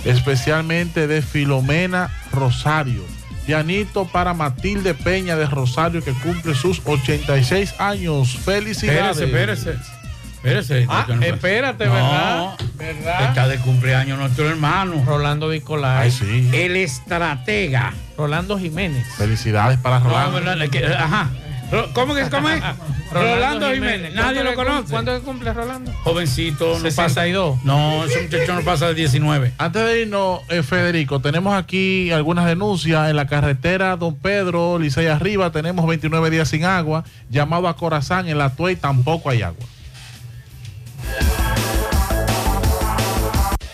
especialmente 0.04 1.08
de 1.08 1.20
Filomena 1.20 2.10
Rosario. 2.30 3.02
Pianito 3.44 4.06
para 4.06 4.34
Matilde 4.34 4.94
Peña 4.94 5.34
de 5.34 5.46
Rosario, 5.46 6.02
que 6.02 6.12
cumple 6.12 6.54
sus 6.54 6.80
86 6.84 7.74
años. 7.80 8.36
Felicidades. 8.36 9.18
Espérese, 9.18 9.70
espérese. 9.72 10.01
Espérese. 10.42 10.86
Ah, 10.88 11.06
No, 11.08 11.22
espérate, 11.22 11.86
no, 11.86 11.92
¿verdad? 11.92 12.54
¿Verdad? 12.74 13.28
Está 13.28 13.46
de 13.46 13.58
cumpleaños 13.58 14.18
nuestro 14.18 14.48
hermano. 14.48 15.04
Rolando 15.06 15.48
Nicolás. 15.48 16.00
Ay, 16.02 16.10
sí. 16.10 16.50
El 16.52 16.74
estratega. 16.74 17.92
Rolando 18.16 18.58
Jiménez. 18.58 19.06
Felicidades 19.16 19.78
para 19.78 20.00
Rolando. 20.00 20.38
ajá. 20.98 21.30
¿Cómo 21.94 22.14
que 22.14 22.28
cómo 22.28 22.48
es? 22.50 22.60
Rolando 23.12 23.72
Jiménez. 23.72 24.12
Nadie 24.14 24.42
¿Cuánto 24.42 24.44
lo 24.44 24.54
conoce. 24.54 24.90
¿Cuánto 24.90 25.14
que 25.14 25.24
cumple 25.24 25.52
Rolando? 25.52 25.92
Jovencito, 26.02 26.66
no 26.78 26.82
pasa. 26.82 27.08
62. 27.08 27.64
No, 27.64 28.04
ese 28.04 28.22
muchacho 28.22 28.54
no 28.54 28.62
pasa 28.62 28.88
de 28.88 28.94
19. 28.94 29.52
Antes 29.58 29.84
de 29.84 30.02
irnos, 30.02 30.40
eh, 30.48 30.64
Federico, 30.64 31.20
tenemos 31.20 31.54
aquí 31.54 32.10
algunas 32.10 32.46
denuncias 32.46 33.08
en 33.08 33.16
la 33.16 33.26
carretera 33.26 33.96
Don 33.96 34.16
Pedro, 34.16 34.78
Licey 34.80 35.06
arriba, 35.06 35.50
tenemos 35.52 35.86
29 35.86 36.30
días 36.30 36.48
sin 36.48 36.64
agua, 36.64 37.04
llamado 37.30 37.68
a 37.68 37.76
Corazán, 37.76 38.28
en 38.28 38.38
la 38.38 38.50
Tuey 38.50 38.74
tampoco 38.74 39.30
hay 39.30 39.42
agua. 39.42 39.64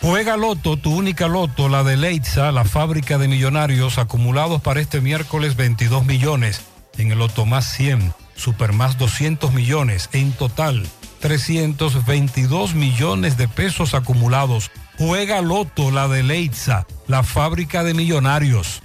Juega 0.01 0.37
Loto, 0.37 0.77
tu 0.77 0.95
única 0.95 1.27
Loto, 1.27 1.69
la 1.69 1.83
de 1.83 1.97
Leitza, 1.97 2.53
la 2.53 2.65
fábrica 2.65 3.19
de 3.19 3.27
millonarios 3.27 3.99
acumulados 3.99 4.63
para 4.63 4.81
este 4.81 5.01
miércoles 5.01 5.57
22 5.57 6.07
millones. 6.07 6.63
En 6.97 7.11
el 7.11 7.19
Loto 7.19 7.47
más 7.47 7.65
100, 7.73 8.15
Super 8.37 8.73
más 8.73 8.97
200 8.97 9.53
millones. 9.53 10.09
En 10.13 10.31
total, 10.33 10.87
322 11.21 12.75
millones 12.75 13.37
de 13.37 13.49
pesos 13.49 13.95
acumulados. 13.95 14.71
Juega 14.97 15.43
Loto, 15.43 15.91
la 15.91 16.07
de 16.07 16.23
Leitza, 16.23 16.87
la 17.09 17.25
fábrica 17.25 17.83
de 17.83 17.95
millonarios. 17.95 18.85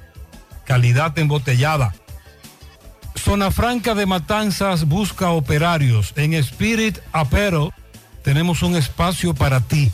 Calidad 0.65 1.17
embotellada. 1.19 1.93
Zona 3.15 3.51
Franca 3.51 3.93
de 3.93 4.07
Matanzas 4.07 4.85
busca 4.85 5.29
operarios. 5.29 6.13
En 6.15 6.33
Spirit 6.33 6.97
Apero 7.11 7.71
tenemos 8.23 8.63
un 8.63 8.75
espacio 8.75 9.35
para 9.35 9.61
ti. 9.61 9.91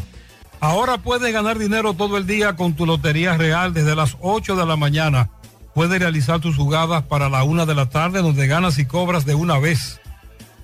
Ahora 0.60 1.00
puedes 1.00 1.34
ganar 1.34 1.58
dinero 1.58 1.96
todo 1.96 2.18
el 2.18 2.28
día 2.28 2.56
con 2.56 2.74
tu 2.74 2.86
Lotería 2.86 3.36
Real 3.36 3.74
desde 3.74 3.96
las 3.96 4.16
8 4.22 4.56
de 4.56 4.64
la 4.66 4.76
mañana. 4.76 5.32
Puedes 5.74 6.00
realizar 6.00 6.40
tus 6.40 6.56
jugadas 6.56 7.02
para 7.04 7.30
la 7.30 7.44
una 7.44 7.66
de 7.66 7.74
la 7.74 7.90
tarde 7.90 8.22
donde 8.22 8.46
ganas 8.48 8.78
y 8.78 8.86
cobras 8.86 9.26
de 9.26 9.34
una 9.36 9.58
vez. 9.58 10.00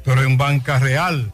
Pero 0.03 0.21
en 0.23 0.37
Banca 0.37 0.79
Real, 0.79 1.33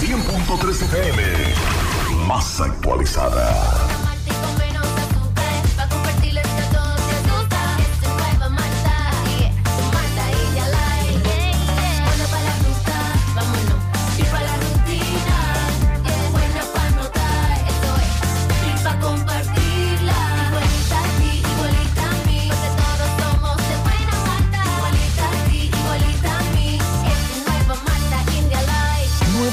100.3 0.00 0.82
FM, 0.82 1.22
más 2.26 2.60
actualizada. 2.60 3.97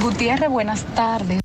Gutiérrez, 0.00 0.48
buenas 0.48 0.84
tardes. 0.94 1.40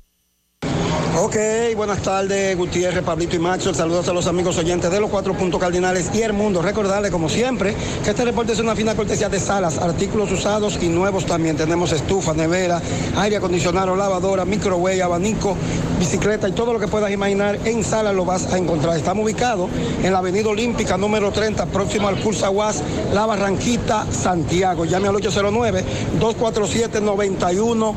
Ok, 1.16 1.36
buenas 1.76 2.02
tardes, 2.02 2.56
Gutiérrez, 2.56 3.04
Pablito 3.04 3.36
y 3.36 3.38
Macho. 3.38 3.72
Saludos 3.72 4.08
a 4.08 4.12
los 4.12 4.26
amigos 4.26 4.58
oyentes 4.58 4.90
de 4.90 5.00
los 5.00 5.10
cuatro 5.10 5.32
puntos 5.34 5.60
cardinales 5.60 6.10
y 6.12 6.22
el 6.22 6.32
mundo. 6.32 6.60
Recordarles, 6.60 7.12
como 7.12 7.28
siempre, 7.28 7.72
que 8.02 8.10
este 8.10 8.24
reporte 8.24 8.52
es 8.52 8.58
una 8.58 8.74
fina 8.74 8.96
cortesía 8.96 9.28
de 9.28 9.38
salas, 9.38 9.78
artículos 9.78 10.32
usados 10.32 10.76
y 10.82 10.88
nuevos 10.88 11.24
también. 11.24 11.56
Tenemos 11.56 11.92
estufa, 11.92 12.34
nevera, 12.34 12.82
aire 13.16 13.36
acondicionado, 13.36 13.94
lavadora, 13.94 14.44
microwave, 14.44 15.02
abanico, 15.02 15.56
bicicleta 16.00 16.48
y 16.48 16.52
todo 16.52 16.72
lo 16.72 16.80
que 16.80 16.88
puedas 16.88 17.12
imaginar 17.12 17.60
en 17.64 17.84
salas 17.84 18.12
lo 18.12 18.24
vas 18.24 18.52
a 18.52 18.58
encontrar. 18.58 18.96
Estamos 18.96 19.24
ubicados 19.24 19.70
en 20.02 20.12
la 20.12 20.18
Avenida 20.18 20.48
Olímpica 20.48 20.96
número 20.96 21.30
30, 21.30 21.66
próximo 21.66 22.08
al 22.08 22.20
Cursa 22.20 22.50
UAS, 22.50 22.82
La 23.12 23.24
Barranquita, 23.24 24.04
Santiago. 24.10 24.84
Llame 24.84 25.06
al 25.06 25.14
809-247-91. 25.14 27.94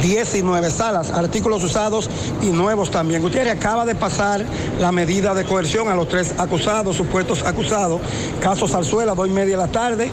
19 0.00 0.70
salas, 0.70 1.10
artículos 1.10 1.62
usados 1.64 2.08
y 2.42 2.46
nuevos 2.46 2.90
también. 2.90 3.22
Gutiérrez 3.22 3.54
acaba 3.54 3.84
de 3.84 3.94
pasar 3.94 4.44
la 4.80 4.92
medida 4.92 5.34
de 5.34 5.44
coerción 5.44 5.88
a 5.88 5.94
los 5.94 6.08
tres 6.08 6.34
acusados, 6.38 6.96
supuestos 6.96 7.42
acusados. 7.42 8.00
Caso 8.40 8.68
Zarzuela, 8.68 9.14
dos 9.14 9.28
y 9.28 9.30
media 9.30 9.56
de 9.56 9.62
la 9.62 9.68
tarde. 9.68 10.10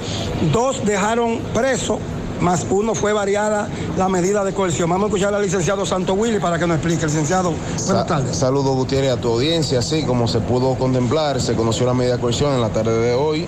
Dos 0.51 0.85
dejaron 0.85 1.39
preso, 1.53 1.99
más 2.39 2.65
uno 2.69 2.95
fue 2.95 3.14
variada 3.14 3.69
la 3.97 4.10
medida 4.10 4.43
de 4.43 4.53
coerción. 4.53 4.89
Vamos 4.89 5.05
a 5.05 5.07
escuchar 5.07 5.34
al 5.34 5.41
licenciado 5.41 5.85
Santo 5.85 6.14
Willy 6.14 6.39
para 6.39 6.60
que 6.60 6.68
nos 6.68 6.77
explique. 6.77 7.05
Licenciado, 7.05 7.53
buenas 7.85 8.07
tardes. 8.07 8.35
Saludos 8.35 8.76
Gutiérrez 8.76 9.11
a 9.11 9.18
tu 9.18 9.30
audiencia, 9.30 9.80
así 9.80 10.03
como 10.03 10.27
se 10.27 10.39
pudo 10.39 10.76
contemplar, 10.76 11.41
se 11.41 11.55
conoció 11.55 11.85
la 11.85 11.93
medida 11.93 12.15
de 12.15 12.22
coerción 12.22 12.53
en 12.53 12.61
la 12.61 12.69
tarde 12.69 12.99
de 12.99 13.14
hoy. 13.14 13.47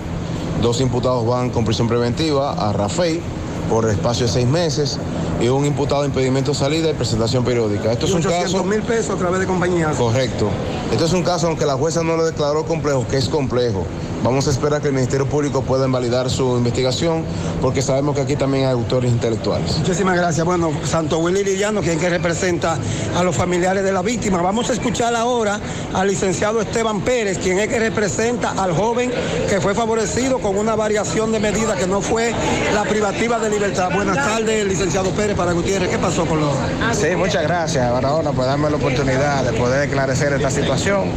Dos 0.62 0.80
imputados 0.80 1.26
van 1.26 1.50
con 1.50 1.64
prisión 1.64 1.86
preventiva 1.86 2.52
a 2.52 2.72
Rafael 2.72 3.20
por 3.68 3.88
espacio 3.88 4.26
de 4.26 4.32
seis 4.32 4.46
meses 4.46 4.98
y 5.40 5.48
un 5.48 5.64
imputado 5.64 6.02
de 6.02 6.08
impedimento 6.08 6.52
de 6.52 6.58
salida 6.58 6.90
y 6.90 6.94
presentación 6.94 7.44
periódica. 7.44 7.92
Esto 7.92 8.06
es 8.06 8.12
un 8.12 8.18
800 8.18 8.52
caso 8.52 8.64
mil 8.64 8.82
pesos 8.82 9.10
a 9.10 9.16
través 9.18 9.40
de 9.40 9.46
compañías. 9.46 9.96
correcto. 9.96 10.48
Esto 10.92 11.04
es 11.04 11.12
un 11.12 11.22
caso 11.22 11.48
aunque 11.48 11.66
la 11.66 11.74
jueza 11.74 12.02
no 12.02 12.16
lo 12.16 12.24
declaró 12.24 12.64
complejo, 12.64 13.06
que 13.08 13.18
es 13.18 13.28
complejo. 13.28 13.84
Vamos 14.26 14.48
a 14.48 14.50
esperar 14.50 14.82
que 14.82 14.88
el 14.88 14.92
Ministerio 14.92 15.24
Público 15.24 15.62
pueda 15.62 15.86
invalidar 15.86 16.28
su 16.28 16.56
investigación 16.56 17.24
porque 17.62 17.80
sabemos 17.80 18.16
que 18.16 18.22
aquí 18.22 18.34
también 18.34 18.64
hay 18.64 18.72
autores 18.72 19.12
intelectuales. 19.12 19.78
Muchísimas 19.78 20.16
gracias. 20.16 20.44
Bueno, 20.44 20.72
Santo 20.82 21.18
Willy 21.18 21.44
Liliano, 21.44 21.80
quien 21.80 22.00
que 22.00 22.10
representa 22.10 22.76
a 23.16 23.22
los 23.22 23.36
familiares 23.36 23.84
de 23.84 23.92
la 23.92 24.02
víctima. 24.02 24.42
Vamos 24.42 24.68
a 24.68 24.72
escuchar 24.72 25.14
ahora 25.14 25.60
al 25.94 26.08
licenciado 26.08 26.60
Esteban 26.60 27.02
Pérez, 27.02 27.38
quien 27.38 27.60
es 27.60 27.68
que 27.68 27.78
representa 27.78 28.50
al 28.60 28.72
joven 28.72 29.12
que 29.48 29.60
fue 29.60 29.76
favorecido 29.76 30.40
con 30.40 30.58
una 30.58 30.74
variación 30.74 31.30
de 31.30 31.38
medida 31.38 31.76
que 31.76 31.86
no 31.86 32.00
fue 32.00 32.34
la 32.74 32.82
privativa 32.82 33.38
de 33.38 33.48
libertad. 33.48 33.90
Buenas 33.94 34.16
tardes, 34.16 34.66
licenciado 34.66 35.10
Pérez 35.10 35.36
para 35.36 35.52
Gutiérrez. 35.52 35.88
¿Qué 35.88 35.98
pasó 35.98 36.26
con 36.26 36.40
los? 36.40 36.52
Sí, 36.94 37.14
muchas 37.16 37.44
gracias, 37.44 37.92
Barahona, 37.92 38.32
por 38.32 38.44
darme 38.44 38.70
la 38.70 38.76
oportunidad 38.76 39.44
de 39.44 39.56
poder 39.56 39.84
esclarecer 39.84 40.32
esta 40.32 40.50
situación. 40.50 41.12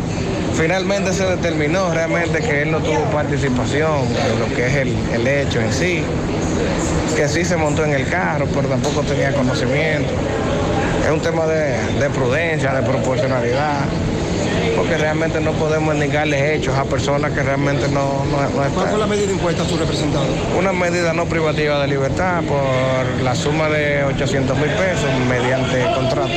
Finalmente 0.60 1.14
se 1.14 1.26
determinó 1.26 1.94
realmente 1.94 2.40
que 2.40 2.64
él 2.64 2.72
no 2.72 2.80
tuvo 2.80 3.00
participación 3.14 4.08
en 4.10 4.40
lo 4.42 4.54
que 4.54 4.68
es 4.68 4.76
el, 4.76 4.94
el 5.14 5.26
hecho 5.26 5.62
en 5.62 5.72
sí. 5.72 6.04
que 7.16 7.30
sí 7.30 7.46
se 7.46 7.56
montó 7.56 7.86
en 7.86 7.94
el 7.94 8.06
carro, 8.10 8.46
pero 8.54 8.68
tampoco 8.68 9.02
tenía 9.04 9.32
conocimiento. 9.32 10.10
Es 11.06 11.12
un 11.12 11.22
tema 11.22 11.46
de, 11.48 11.78
de 11.98 12.10
prudencia, 12.10 12.74
de 12.74 12.82
proporcionalidad, 12.82 13.86
porque 14.76 14.98
realmente 14.98 15.40
no 15.40 15.54
podemos 15.54 15.96
negarle 15.96 16.56
hechos 16.56 16.78
a 16.78 16.84
personas 16.84 17.32
que 17.32 17.42
realmente 17.42 17.88
no, 17.88 18.26
no, 18.26 18.42
no 18.42 18.48
están. 18.48 18.74
¿Cuál 18.74 18.90
fue 18.90 19.00
la 19.00 19.08
medida 19.08 19.32
impuesta 19.32 19.64
a 19.64 19.66
su 19.66 19.78
representado? 19.78 20.26
Una 20.58 20.74
medida 20.74 21.14
no 21.14 21.26
privativa 21.26 21.80
de 21.80 21.88
libertad 21.88 22.44
por 22.44 23.24
la 23.24 23.34
suma 23.34 23.70
de 23.70 24.04
800 24.04 24.58
mil 24.58 24.72
pesos 24.72 25.10
mediante 25.30 25.86
contrato. 25.96 26.34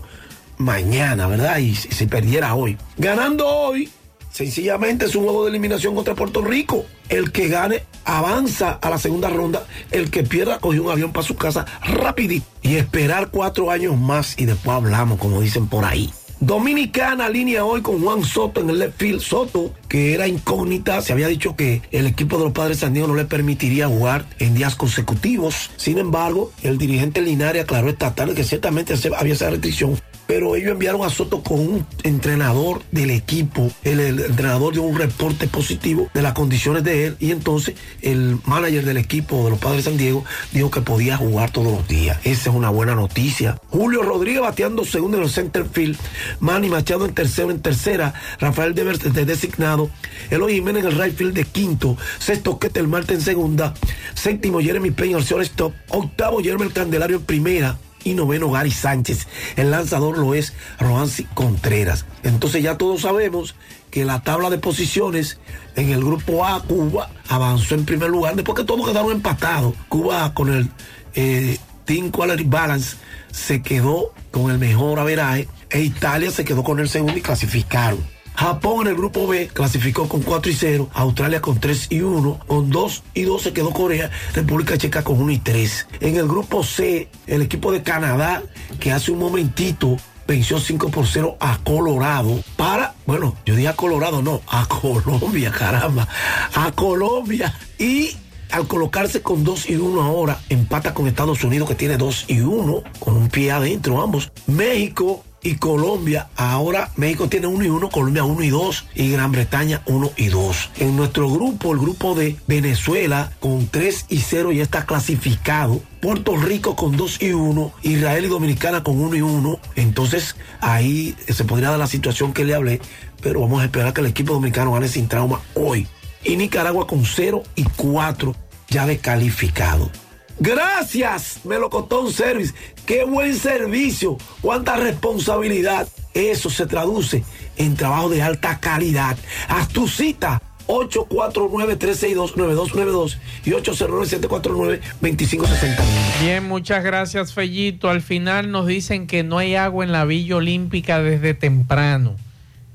mañana, 0.57 1.27
¿verdad? 1.27 1.57
Y 1.59 1.75
si, 1.75 2.05
perdiera 2.07 2.55
hoy. 2.55 2.77
Ganando 2.97 3.47
hoy, 3.47 3.89
sencillamente 4.31 5.05
es 5.05 5.15
un 5.15 5.23
juego 5.23 5.43
de 5.43 5.51
eliminación 5.51 5.95
contra 5.95 6.15
Puerto 6.15 6.41
Rico. 6.41 6.85
El 7.09 7.31
que 7.31 7.47
gane 7.47 7.83
avanza 8.03 8.71
a 8.71 8.89
la 8.89 8.97
segunda 8.97 9.29
ronda. 9.29 9.65
El 9.91 10.09
que 10.09 10.23
pierda 10.23 10.59
coge 10.59 10.79
un 10.79 10.91
avión 10.91 11.11
para 11.11 11.25
su 11.25 11.35
casa 11.35 11.65
rapidito. 11.83 12.45
Y 12.61 12.75
esperar 12.75 13.29
cuatro 13.29 13.71
años 13.71 13.97
más 13.97 14.39
y 14.39 14.45
después 14.45 14.75
hablamos, 14.75 15.19
como 15.19 15.41
dicen 15.41 15.67
por 15.67 15.85
ahí. 15.85 16.11
Dominicana 16.41 17.29
línea 17.29 17.63
hoy 17.63 17.81
con 17.81 18.01
Juan 18.01 18.23
Soto 18.23 18.59
en 18.59 18.69
el 18.69 18.79
left 18.79 18.99
field. 18.99 19.21
Soto, 19.21 19.73
que 19.87 20.13
era 20.13 20.27
incógnita, 20.27 21.01
se 21.01 21.13
había 21.13 21.27
dicho 21.27 21.55
que 21.55 21.81
el 21.91 22.07
equipo 22.07 22.37
de 22.37 22.43
los 22.43 22.53
padres 22.53 22.79
San 22.79 22.93
Diego 22.93 23.07
no 23.07 23.15
le 23.15 23.25
permitiría 23.25 23.87
jugar 23.87 24.25
en 24.39 24.53
días 24.53 24.75
consecutivos. 24.75 25.71
Sin 25.77 25.97
embargo, 25.97 26.51
el 26.61 26.77
dirigente 26.77 27.21
Linares 27.21 27.63
aclaró 27.63 27.89
esta 27.89 28.13
tarde 28.13 28.35
que 28.35 28.43
ciertamente 28.43 28.93
había 29.17 29.33
esa 29.33 29.49
restricción. 29.49 29.97
Pero 30.27 30.55
ellos 30.55 30.71
enviaron 30.71 31.03
a 31.03 31.09
Soto 31.09 31.43
con 31.43 31.59
un 31.59 31.87
entrenador 32.03 32.81
del 32.91 33.11
equipo. 33.11 33.71
El, 33.83 33.99
el 33.99 34.19
entrenador 34.19 34.73
dio 34.73 34.83
un 34.83 34.97
reporte 34.97 35.47
positivo 35.47 36.09
de 36.13 36.21
las 36.21 36.33
condiciones 36.33 36.83
de 36.83 37.07
él. 37.07 37.17
Y 37.19 37.31
entonces 37.31 37.75
el 38.01 38.39
manager 38.45 38.85
del 38.85 38.97
equipo 38.97 39.43
de 39.43 39.51
los 39.51 39.59
padres 39.59 39.85
San 39.85 39.97
Diego 39.97 40.23
dijo 40.51 40.71
que 40.71 40.81
podía 40.81 41.17
jugar 41.17 41.51
todos 41.51 41.71
los 41.71 41.87
días. 41.87 42.17
Esa 42.23 42.49
es 42.49 42.55
una 42.55 42.69
buena 42.69 42.95
noticia. 42.95 43.59
Julio 43.69 44.01
Rodríguez 44.01 44.41
bateando 44.41 44.83
segundo 44.85 45.17
en 45.17 45.23
el 45.23 45.29
center 45.29 45.65
field. 45.71 45.97
Manny 46.39 46.69
Machado 46.69 47.05
en 47.05 47.13
tercero 47.13 47.51
en 47.51 47.61
tercera. 47.61 48.13
Rafael 48.39 48.73
Devers 48.73 49.13
de 49.13 49.25
designado. 49.25 49.89
Eloy 50.29 50.53
Jiménez 50.55 50.85
en 50.85 50.91
el 50.91 51.01
right 51.01 51.15
field 51.15 51.33
de 51.33 51.43
quinto. 51.43 51.97
Sexto 52.17 52.57
Ketel 52.57 52.87
Marte 52.87 53.13
en 53.13 53.21
segunda. 53.21 53.73
Séptimo 54.15 54.59
Jeremy 54.59 54.91
Peña 54.91 55.17
al 55.17 55.23
shortstop. 55.23 55.73
Octavo 55.89 56.41
Jeremy 56.41 56.69
Candelario 56.69 57.17
en 57.17 57.23
primera 57.23 57.77
y 58.05 58.13
noveno 58.13 58.49
Gary 58.49 58.71
Sánchez. 58.71 59.27
El 59.57 59.71
lanzador 59.71 60.17
lo 60.17 60.33
es 60.33 60.53
Roansi 60.79 61.25
Contreras. 61.33 62.05
Entonces 62.23 62.63
ya 62.63 62.77
todos 62.77 63.01
sabemos 63.01 63.55
que 63.91 64.05
la 64.05 64.21
tabla 64.21 64.49
de 64.49 64.57
posiciones 64.57 65.39
en 65.75 65.89
el 65.89 66.03
grupo 66.03 66.45
A, 66.45 66.63
Cuba 66.63 67.09
avanzó 67.27 67.75
en 67.75 67.83
primer 67.83 68.09
lugar 68.09 68.35
después 68.35 68.57
que 68.57 68.63
todos 68.63 68.87
quedaron 68.87 69.11
empatados. 69.11 69.73
Cuba 69.89 70.33
con 70.33 70.53
el 70.53 70.69
eh, 71.15 71.57
Team 71.83 72.11
Quality 72.11 72.43
Balance 72.45 72.95
se 73.31 73.61
quedó 73.61 74.13
con 74.31 74.51
el 74.51 74.59
mejor 74.59 74.99
averaje 74.99 75.49
e 75.69 75.81
Italia 75.81 76.31
se 76.31 76.45
quedó 76.45 76.63
con 76.63 76.79
el 76.79 76.87
segundo 76.87 77.17
y 77.17 77.21
clasificaron. 77.21 78.14
Japón 78.35 78.81
en 78.81 78.87
el 78.87 78.95
grupo 78.95 79.27
B 79.27 79.47
clasificó 79.47 80.07
con 80.07 80.21
4 80.21 80.51
y 80.51 80.55
0, 80.55 80.89
Australia 80.93 81.41
con 81.41 81.59
3 81.59 81.87
y 81.89 82.01
1, 82.01 82.39
con 82.45 82.69
2 82.69 83.03
y 83.13 83.23
2 83.23 83.41
se 83.41 83.53
quedó 83.53 83.71
Corea, 83.71 84.11
República 84.33 84.77
Checa 84.77 85.03
con 85.03 85.21
1 85.21 85.31
y 85.31 85.37
3. 85.39 85.87
En 86.01 86.15
el 86.17 86.27
grupo 86.27 86.63
C, 86.63 87.09
el 87.27 87.41
equipo 87.41 87.71
de 87.71 87.83
Canadá, 87.83 88.43
que 88.79 88.91
hace 88.91 89.11
un 89.11 89.19
momentito 89.19 89.97
venció 90.27 90.59
5 90.59 90.89
por 90.89 91.05
0 91.07 91.37
a 91.39 91.59
Colorado 91.63 92.39
para, 92.55 92.95
bueno, 93.05 93.35
yo 93.45 93.55
dije 93.55 93.67
a 93.67 93.75
Colorado, 93.75 94.21
no, 94.21 94.41
a 94.47 94.65
Colombia, 94.67 95.51
caramba, 95.51 96.07
a 96.53 96.71
Colombia. 96.71 97.57
Y 97.77 98.17
al 98.51 98.67
colocarse 98.67 99.21
con 99.21 99.43
2 99.43 99.69
y 99.69 99.75
1 99.75 100.01
ahora, 100.01 100.39
empata 100.49 100.93
con 100.93 101.07
Estados 101.07 101.43
Unidos 101.43 101.67
que 101.67 101.75
tiene 101.75 101.97
2 101.97 102.25
y 102.27 102.41
1, 102.41 102.83
con 102.99 103.15
un 103.15 103.29
pie 103.29 103.51
adentro 103.51 104.01
ambos. 104.01 104.31
México 104.47 105.23
y 105.45 105.55
Colombia, 105.55 106.27
ahora 106.35 106.89
México 106.95 107.29
tiene 107.29 107.45
1 107.45 107.65
y 107.65 107.69
1, 107.69 107.89
Colombia 107.89 108.23
1 108.23 108.43
y 108.43 108.49
2 108.49 108.85
y 108.95 109.11
Gran 109.11 109.31
Bretaña 109.31 109.83
1 109.85 110.11
y 110.17 110.27
2. 110.29 110.71
En 110.79 110.97
nuestro 110.97 111.29
grupo, 111.29 111.71
el 111.71 111.77
grupo 111.77 112.15
de 112.15 112.35
Venezuela 112.47 113.31
con 113.39 113.67
3 113.67 114.07
y 114.09 114.17
0 114.17 114.51
ya 114.53 114.63
está 114.63 114.87
clasificado. 114.87 115.83
Puerto 116.01 116.35
Rico 116.35 116.75
con 116.75 116.97
2 116.97 117.21
y 117.21 117.33
1, 117.33 117.73
Israel 117.83 118.25
y 118.25 118.27
Dominicana 118.27 118.83
con 118.83 118.99
1 118.99 119.15
y 119.17 119.21
1. 119.21 119.59
Entonces 119.75 120.35
ahí 120.61 121.15
se 121.29 121.43
podría 121.43 121.69
dar 121.69 121.79
la 121.79 121.87
situación 121.87 122.33
que 122.33 122.43
le 122.43 122.55
hablé, 122.55 122.81
pero 123.21 123.41
vamos 123.41 123.61
a 123.61 123.65
esperar 123.65 123.93
que 123.93 124.01
el 124.01 124.07
equipo 124.07 124.33
dominicano 124.33 124.71
gane 124.71 124.87
sin 124.87 125.07
trauma 125.07 125.41
hoy. 125.53 125.87
Y 126.23 126.37
Nicaragua 126.37 126.87
con 126.87 127.05
0 127.05 127.43
y 127.55 127.65
4 127.65 128.35
ya 128.69 128.87
descalificado. 128.87 129.91
Gracias, 130.39 131.39
Melocotón 131.45 132.11
Service. 132.11 132.53
Qué 132.85 133.03
buen 133.03 133.35
servicio, 133.35 134.17
cuánta 134.41 134.77
responsabilidad. 134.77 135.87
Eso 136.13 136.49
se 136.49 136.65
traduce 136.65 137.25
en 137.57 137.75
trabajo 137.75 138.07
de 138.09 138.21
alta 138.21 138.59
calidad. 138.59 139.17
Haz 139.49 139.67
tu 139.69 139.87
cita 139.87 140.41
849-362-9292 140.67 143.17
y 143.45 143.51
809-749-2560. 143.51 145.77
Bien, 146.21 146.47
muchas 146.47 146.83
gracias, 146.83 147.33
Fellito. 147.33 147.89
Al 147.89 148.01
final 148.01 148.51
nos 148.51 148.67
dicen 148.67 149.07
que 149.07 149.23
no 149.23 149.39
hay 149.39 149.55
agua 149.55 149.83
en 149.83 149.91
la 149.91 150.05
Villa 150.05 150.35
Olímpica 150.37 150.99
desde 150.99 151.33
temprano. 151.33 152.15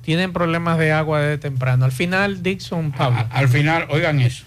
Tienen 0.03 0.33
problemas 0.33 0.79
de 0.79 0.93
agua 0.93 1.21
desde 1.21 1.39
temprano. 1.39 1.85
Al 1.85 1.93
final, 1.93 2.43
Dixon, 2.43 2.91
Pablo. 2.93 3.27
Al 3.31 3.49
final, 3.49 3.87
oigan 3.91 4.21
eso. 4.21 4.45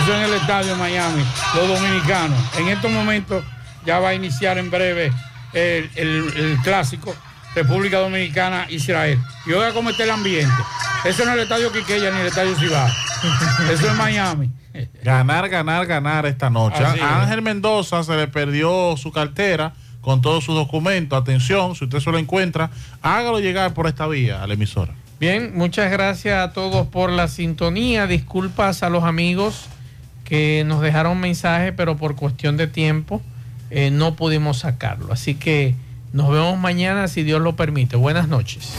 Eso 0.00 0.14
en 0.14 0.22
el 0.22 0.34
estadio 0.34 0.70
de 0.72 0.76
Miami, 0.76 1.22
los 1.54 1.68
dominicanos. 1.68 2.38
En 2.58 2.68
estos 2.68 2.90
momentos 2.90 3.44
ya 3.84 3.98
va 3.98 4.10
a 4.10 4.14
iniciar 4.14 4.58
en 4.58 4.70
breve 4.70 5.12
el, 5.52 5.90
el- 5.96 6.32
el 6.36 6.58
clásico 6.62 7.14
República 7.54 7.98
Dominicana, 7.98 8.66
Israel. 8.70 9.18
Y 9.46 9.52
oiga 9.52 9.72
cómo 9.72 9.90
está 9.90 10.04
el 10.04 10.10
ambiente. 10.10 10.54
Eso 11.04 11.24
no 11.24 11.32
es 11.32 11.36
el 11.36 11.42
estadio 11.42 11.70
Quiqueya 11.72 12.10
ni 12.10 12.20
el 12.20 12.26
estadio 12.28 12.54
Cibao. 12.58 12.88
Eso 13.70 13.88
es 13.90 13.94
Miami. 13.96 14.50
Ganar, 15.02 15.48
ganar, 15.50 15.84
ganar 15.86 16.24
esta 16.26 16.48
noche. 16.48 16.82
Así 16.82 16.98
es. 16.98 17.04
Ángel 17.04 17.42
Mendoza 17.42 18.02
se 18.04 18.16
le 18.16 18.28
perdió 18.28 18.96
su 18.96 19.12
cartera 19.12 19.74
con 20.00 20.22
todos 20.22 20.44
sus 20.44 20.54
documentos. 20.54 21.20
Atención, 21.20 21.74
si 21.74 21.84
usted 21.84 22.00
se 22.00 22.10
lo 22.10 22.18
encuentra, 22.18 22.70
hágalo 23.02 23.38
llegar 23.40 23.74
por 23.74 23.86
esta 23.86 24.06
vía 24.06 24.42
a 24.42 24.46
la 24.46 24.54
emisora. 24.54 24.94
Bien, 25.20 25.52
muchas 25.54 25.90
gracias 25.90 26.38
a 26.42 26.52
todos 26.52 26.86
por 26.88 27.10
la 27.10 27.28
sintonía. 27.28 28.06
Disculpas 28.06 28.82
a 28.82 28.88
los 28.88 29.04
amigos 29.04 29.66
que 30.24 30.64
nos 30.66 30.80
dejaron 30.80 31.20
mensaje, 31.20 31.72
pero 31.72 31.96
por 31.96 32.16
cuestión 32.16 32.56
de 32.56 32.66
tiempo 32.66 33.20
eh, 33.70 33.90
no 33.90 34.16
pudimos 34.16 34.58
sacarlo. 34.58 35.12
Así 35.12 35.34
que 35.34 35.74
Nos 36.12 36.30
vemos 36.30 36.58
mañana 36.58 37.08
si 37.08 37.22
Dios 37.22 37.40
lo 37.40 37.56
permite. 37.56 37.96
Buenas 37.96 38.28
noches. 38.28 38.74